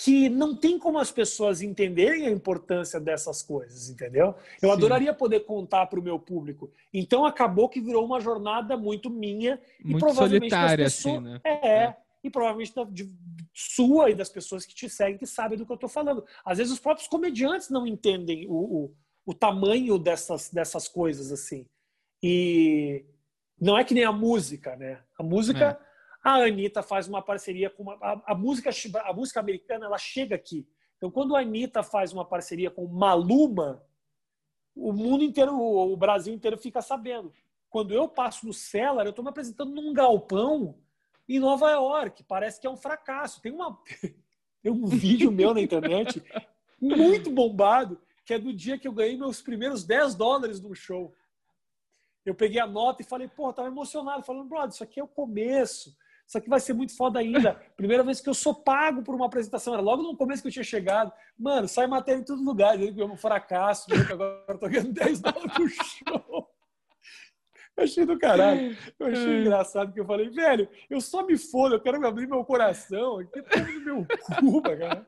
que 0.00 0.28
não 0.28 0.54
tem 0.54 0.78
como 0.78 0.98
as 0.98 1.10
pessoas 1.10 1.60
entenderem 1.60 2.26
a 2.26 2.30
importância 2.30 3.00
dessas 3.00 3.42
coisas, 3.42 3.90
entendeu? 3.90 4.34
Eu 4.62 4.68
Sim. 4.68 4.76
adoraria 4.76 5.12
poder 5.12 5.40
contar 5.40 5.86
para 5.86 5.98
o 5.98 6.02
meu 6.02 6.20
público. 6.20 6.70
Então 6.94 7.26
acabou 7.26 7.68
que 7.68 7.80
virou 7.80 8.04
uma 8.04 8.20
jornada 8.20 8.76
muito 8.76 9.10
minha 9.10 9.60
muito 9.82 9.96
e 9.96 9.98
provavelmente 9.98 10.50
solitária, 10.50 10.84
das 10.84 10.94
pessoas, 10.94 11.16
assim, 11.16 11.24
né? 11.24 11.40
é, 11.42 11.68
é, 11.68 11.96
e 12.22 12.30
provavelmente 12.30 12.72
da, 12.72 12.84
de, 12.84 13.12
sua 13.52 14.10
e 14.10 14.14
das 14.14 14.28
pessoas 14.28 14.64
que 14.64 14.74
te 14.74 14.88
seguem 14.88 15.18
que 15.18 15.26
sabem 15.26 15.58
do 15.58 15.66
que 15.66 15.72
eu 15.72 15.74
estou 15.74 15.88
falando. 15.88 16.24
Às 16.44 16.58
vezes 16.58 16.72
os 16.72 16.78
próprios 16.78 17.08
comediantes 17.08 17.68
não 17.68 17.84
entendem 17.84 18.46
o, 18.48 18.54
o, 18.54 18.94
o 19.26 19.34
tamanho 19.34 19.98
dessas 19.98 20.48
dessas 20.48 20.86
coisas 20.86 21.32
assim. 21.32 21.66
E 22.22 23.04
não 23.60 23.76
é 23.76 23.82
que 23.82 23.94
nem 23.94 24.04
a 24.04 24.12
música, 24.12 24.76
né? 24.76 25.02
A 25.18 25.24
música 25.24 25.70
é 25.82 25.87
a 26.22 26.34
Anitta 26.44 26.82
faz 26.82 27.08
uma 27.08 27.22
parceria 27.22 27.70
com 27.70 27.84
uma, 27.84 27.94
a, 28.00 28.32
a, 28.32 28.34
música 28.34 28.70
a 29.04 29.12
música 29.12 29.40
americana 29.40 29.86
ela 29.86 29.98
chega 29.98 30.34
aqui. 30.34 30.66
Então 30.96 31.10
quando 31.10 31.36
a 31.36 31.40
Anitta 31.40 31.82
faz 31.82 32.12
uma 32.12 32.24
parceria 32.24 32.70
com 32.70 32.86
Maluma, 32.86 33.82
o 34.74 34.92
mundo 34.92 35.24
inteiro, 35.24 35.54
o, 35.54 35.92
o 35.92 35.96
Brasil 35.96 36.34
inteiro 36.34 36.58
fica 36.58 36.82
sabendo. 36.82 37.32
Quando 37.70 37.92
eu 37.92 38.08
passo 38.08 38.46
no 38.46 38.52
Cellar, 38.52 39.06
eu 39.06 39.10
estou 39.10 39.24
me 39.24 39.30
apresentando 39.30 39.74
num 39.74 39.92
galpão 39.92 40.78
em 41.28 41.38
Nova 41.38 41.70
York. 41.70 42.24
Parece 42.24 42.60
que 42.60 42.66
é 42.66 42.70
um 42.70 42.76
fracasso. 42.76 43.42
Tem 43.42 43.52
uma 43.52 43.78
tem 44.62 44.72
um 44.72 44.86
vídeo 44.86 45.30
meu 45.30 45.54
na 45.54 45.60
internet 45.60 46.22
muito 46.80 47.30
bombado 47.30 48.00
que 48.28 48.34
é 48.34 48.38
do 48.38 48.52
dia 48.52 48.78
que 48.78 48.86
eu 48.86 48.92
ganhei 48.92 49.16
meus 49.16 49.40
primeiros 49.40 49.84
10 49.84 50.14
dólares 50.14 50.60
no 50.60 50.74
show. 50.74 51.14
Eu 52.26 52.34
peguei 52.34 52.60
a 52.60 52.66
nota 52.66 53.00
e 53.00 53.06
falei, 53.06 53.26
pô, 53.26 53.50
tava 53.54 53.68
emocionado, 53.68 54.22
falando, 54.22 54.46
brother, 54.46 54.68
isso 54.68 54.84
aqui 54.84 55.00
é 55.00 55.02
o 55.02 55.08
começo. 55.08 55.96
Isso 56.28 56.36
aqui 56.36 56.50
vai 56.50 56.60
ser 56.60 56.74
muito 56.74 56.94
foda 56.94 57.18
ainda. 57.20 57.54
Primeira 57.74 58.02
vez 58.02 58.20
que 58.20 58.28
eu 58.28 58.34
sou 58.34 58.54
pago 58.54 59.02
por 59.02 59.14
uma 59.14 59.24
apresentação. 59.24 59.72
Era 59.72 59.82
logo 59.82 60.02
no 60.02 60.14
começo 60.14 60.42
que 60.42 60.48
eu 60.48 60.52
tinha 60.52 60.64
chegado. 60.64 61.10
Mano, 61.38 61.66
sai 61.66 61.86
matéria 61.86 62.20
em 62.20 62.24
todo 62.24 62.44
lugar. 62.44 62.76
Dizendo 62.76 62.94
que 62.94 63.00
é 63.00 63.06
um 63.06 63.16
fracasso, 63.16 63.86
que 63.86 64.12
agora 64.12 64.44
eu 64.46 64.58
tô 64.58 64.68
ganhando 64.68 64.92
10 64.92 65.20
dólares 65.20 65.52
pro 65.54 65.68
show. 65.68 66.50
Eu 67.74 67.84
achei 67.84 68.04
do 68.04 68.18
caralho. 68.18 68.76
Eu 68.98 69.06
achei 69.06 69.40
engraçado 69.40 69.90
que 69.90 70.00
eu 70.00 70.04
falei, 70.04 70.28
velho, 70.28 70.68
eu 70.90 71.00
só 71.00 71.24
me 71.24 71.38
fodo, 71.38 71.76
eu 71.76 71.80
quero 71.80 72.06
abrir 72.06 72.28
meu 72.28 72.44
coração. 72.44 73.20
Aqui 73.20 73.38
é 73.38 73.60
no 73.60 73.80
meu 73.80 74.06
cu, 74.38 74.60
cara. 74.60 75.06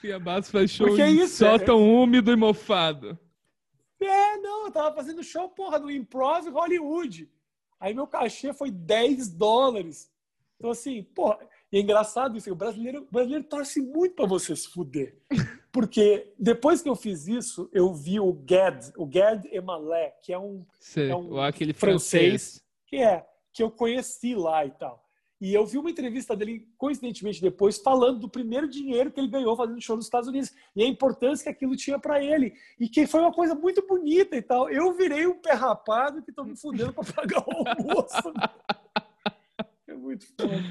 Fia 0.00 0.18
Bastos 0.18 0.50
faz 0.50 0.70
show 0.70 0.86
Porque 0.86 1.02
é 1.02 1.10
isso, 1.10 1.44
sótão 1.44 1.78
é... 1.78 1.82
úmido 1.82 2.32
e 2.32 2.36
mofado. 2.36 3.18
É, 4.00 4.36
não, 4.38 4.66
eu 4.66 4.72
tava 4.72 4.94
fazendo 4.94 5.22
show, 5.22 5.48
porra, 5.50 5.78
no 5.78 5.90
Improv 5.90 6.48
Hollywood. 6.48 7.28
Aí 7.78 7.94
meu 7.94 8.06
cachê 8.06 8.52
foi 8.52 8.70
10 8.70 9.28
dólares. 9.30 10.10
Então, 10.56 10.70
assim, 10.70 11.02
pô, 11.02 11.36
e 11.70 11.78
é 11.78 11.80
engraçado 11.80 12.36
isso. 12.36 12.50
O 12.50 12.56
brasileiro, 12.56 13.02
o 13.02 13.12
brasileiro 13.12 13.44
torce 13.44 13.80
muito 13.80 14.14
para 14.14 14.26
você 14.26 14.54
se 14.54 14.68
fuder. 14.68 15.16
Porque 15.70 16.32
depois 16.38 16.80
que 16.80 16.88
eu 16.88 16.96
fiz 16.96 17.28
isso, 17.28 17.68
eu 17.72 17.92
vi 17.92 18.18
o 18.18 18.32
Gad, 18.32 18.90
o 18.96 19.04
Gad 19.04 19.44
Emalé, 19.52 20.16
que 20.22 20.32
é 20.32 20.38
um, 20.38 20.64
Sei, 20.80 21.10
é 21.10 21.14
um 21.14 21.38
aquele 21.38 21.74
francês, 21.74 22.28
francês. 22.28 22.64
que 22.86 22.96
é 22.96 23.26
que 23.52 23.62
eu 23.62 23.70
conheci 23.70 24.34
lá 24.34 24.64
e 24.64 24.70
tal. 24.70 25.05
E 25.40 25.52
eu 25.52 25.66
vi 25.66 25.76
uma 25.76 25.90
entrevista 25.90 26.34
dele, 26.34 26.66
coincidentemente 26.78 27.42
depois, 27.42 27.78
falando 27.78 28.20
do 28.20 28.28
primeiro 28.28 28.66
dinheiro 28.66 29.10
que 29.10 29.20
ele 29.20 29.28
ganhou 29.28 29.54
fazendo 29.54 29.80
show 29.82 29.94
nos 29.94 30.06
Estados 30.06 30.28
Unidos 30.28 30.52
e 30.74 30.82
a 30.82 30.86
importância 30.86 31.44
que 31.44 31.50
aquilo 31.50 31.76
tinha 31.76 31.98
para 31.98 32.22
ele. 32.22 32.54
E 32.80 32.88
que 32.88 33.06
foi 33.06 33.20
uma 33.20 33.32
coisa 33.32 33.54
muito 33.54 33.86
bonita 33.86 34.34
e 34.34 34.42
tal. 34.42 34.70
Eu 34.70 34.94
virei 34.94 35.26
um 35.26 35.38
pé 35.38 35.52
rapado 35.52 36.22
que 36.22 36.32
tô 36.32 36.42
me 36.42 36.56
fudendo 36.56 36.92
para 36.92 37.12
pagar 37.12 37.44
o 37.46 37.68
almoço. 37.68 38.32
é 39.86 39.94
muito 39.94 40.26
foda. 40.26 40.64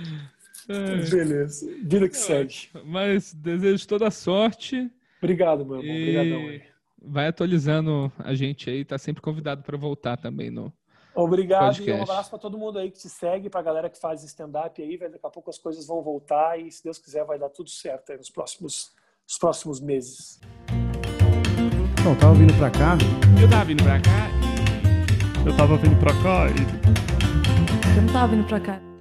É. 0.67 1.09
Beleza. 1.09 1.71
Vida 1.83 2.09
que 2.09 2.17
segue. 2.17 2.69
Mas 2.83 3.33
desejo 3.33 3.87
toda 3.87 4.07
a 4.07 4.11
sorte. 4.11 4.89
Obrigado, 5.19 5.65
meu 5.65 5.79
irmão. 5.79 5.95
Obrigadão. 5.95 6.41
E 6.41 6.49
aí. 6.49 6.63
vai 6.99 7.27
atualizando 7.27 8.11
a 8.17 8.33
gente 8.33 8.69
aí, 8.69 8.83
tá 8.83 8.97
sempre 8.97 9.21
convidado 9.21 9.63
para 9.63 9.77
voltar 9.77 10.17
também 10.17 10.49
no. 10.49 10.73
Obrigado 11.15 11.63
e 11.63 11.65
um 11.65 11.85
Podcast. 11.85 12.01
abraço 12.01 12.29
para 12.29 12.39
todo 12.39 12.57
mundo 12.57 12.77
aí 12.77 12.91
que 12.91 12.99
te 12.99 13.09
segue, 13.09 13.49
pra 13.49 13.61
galera 13.61 13.89
que 13.89 13.97
faz 13.99 14.23
stand-up 14.23 14.81
aí, 14.81 14.97
velho. 14.97 15.13
Daqui 15.13 15.25
a 15.25 15.29
pouco 15.29 15.49
as 15.49 15.57
coisas 15.57 15.87
vão 15.87 16.01
voltar 16.01 16.59
e, 16.59 16.69
se 16.71 16.83
Deus 16.83 16.97
quiser, 16.97 17.23
vai 17.23 17.39
dar 17.39 17.49
tudo 17.49 17.69
certo 17.69 18.11
aí 18.11 18.17
nos 18.17 18.29
próximos, 18.29 18.91
nos 19.27 19.37
próximos 19.37 19.79
meses. 19.79 20.39
Não, 22.03 22.11
eu 22.11 22.19
tava 22.19 22.33
vindo 22.35 22.53
pra 22.57 22.69
cá, 22.69 22.97
Eu 23.41 23.49
tava 23.49 23.65
vindo 23.65 23.83
pra 23.83 23.99
cá 23.99 24.29
Eu 25.43 25.57
tava 25.57 25.77
vindo 25.77 25.99
pra 25.99 26.11
cá 26.21 26.47
e 26.51 27.97
Eu 27.97 28.01
não 28.03 28.13
tava 28.13 28.27
vindo 28.35 28.47
pra 28.47 28.59
cá. 28.59 28.94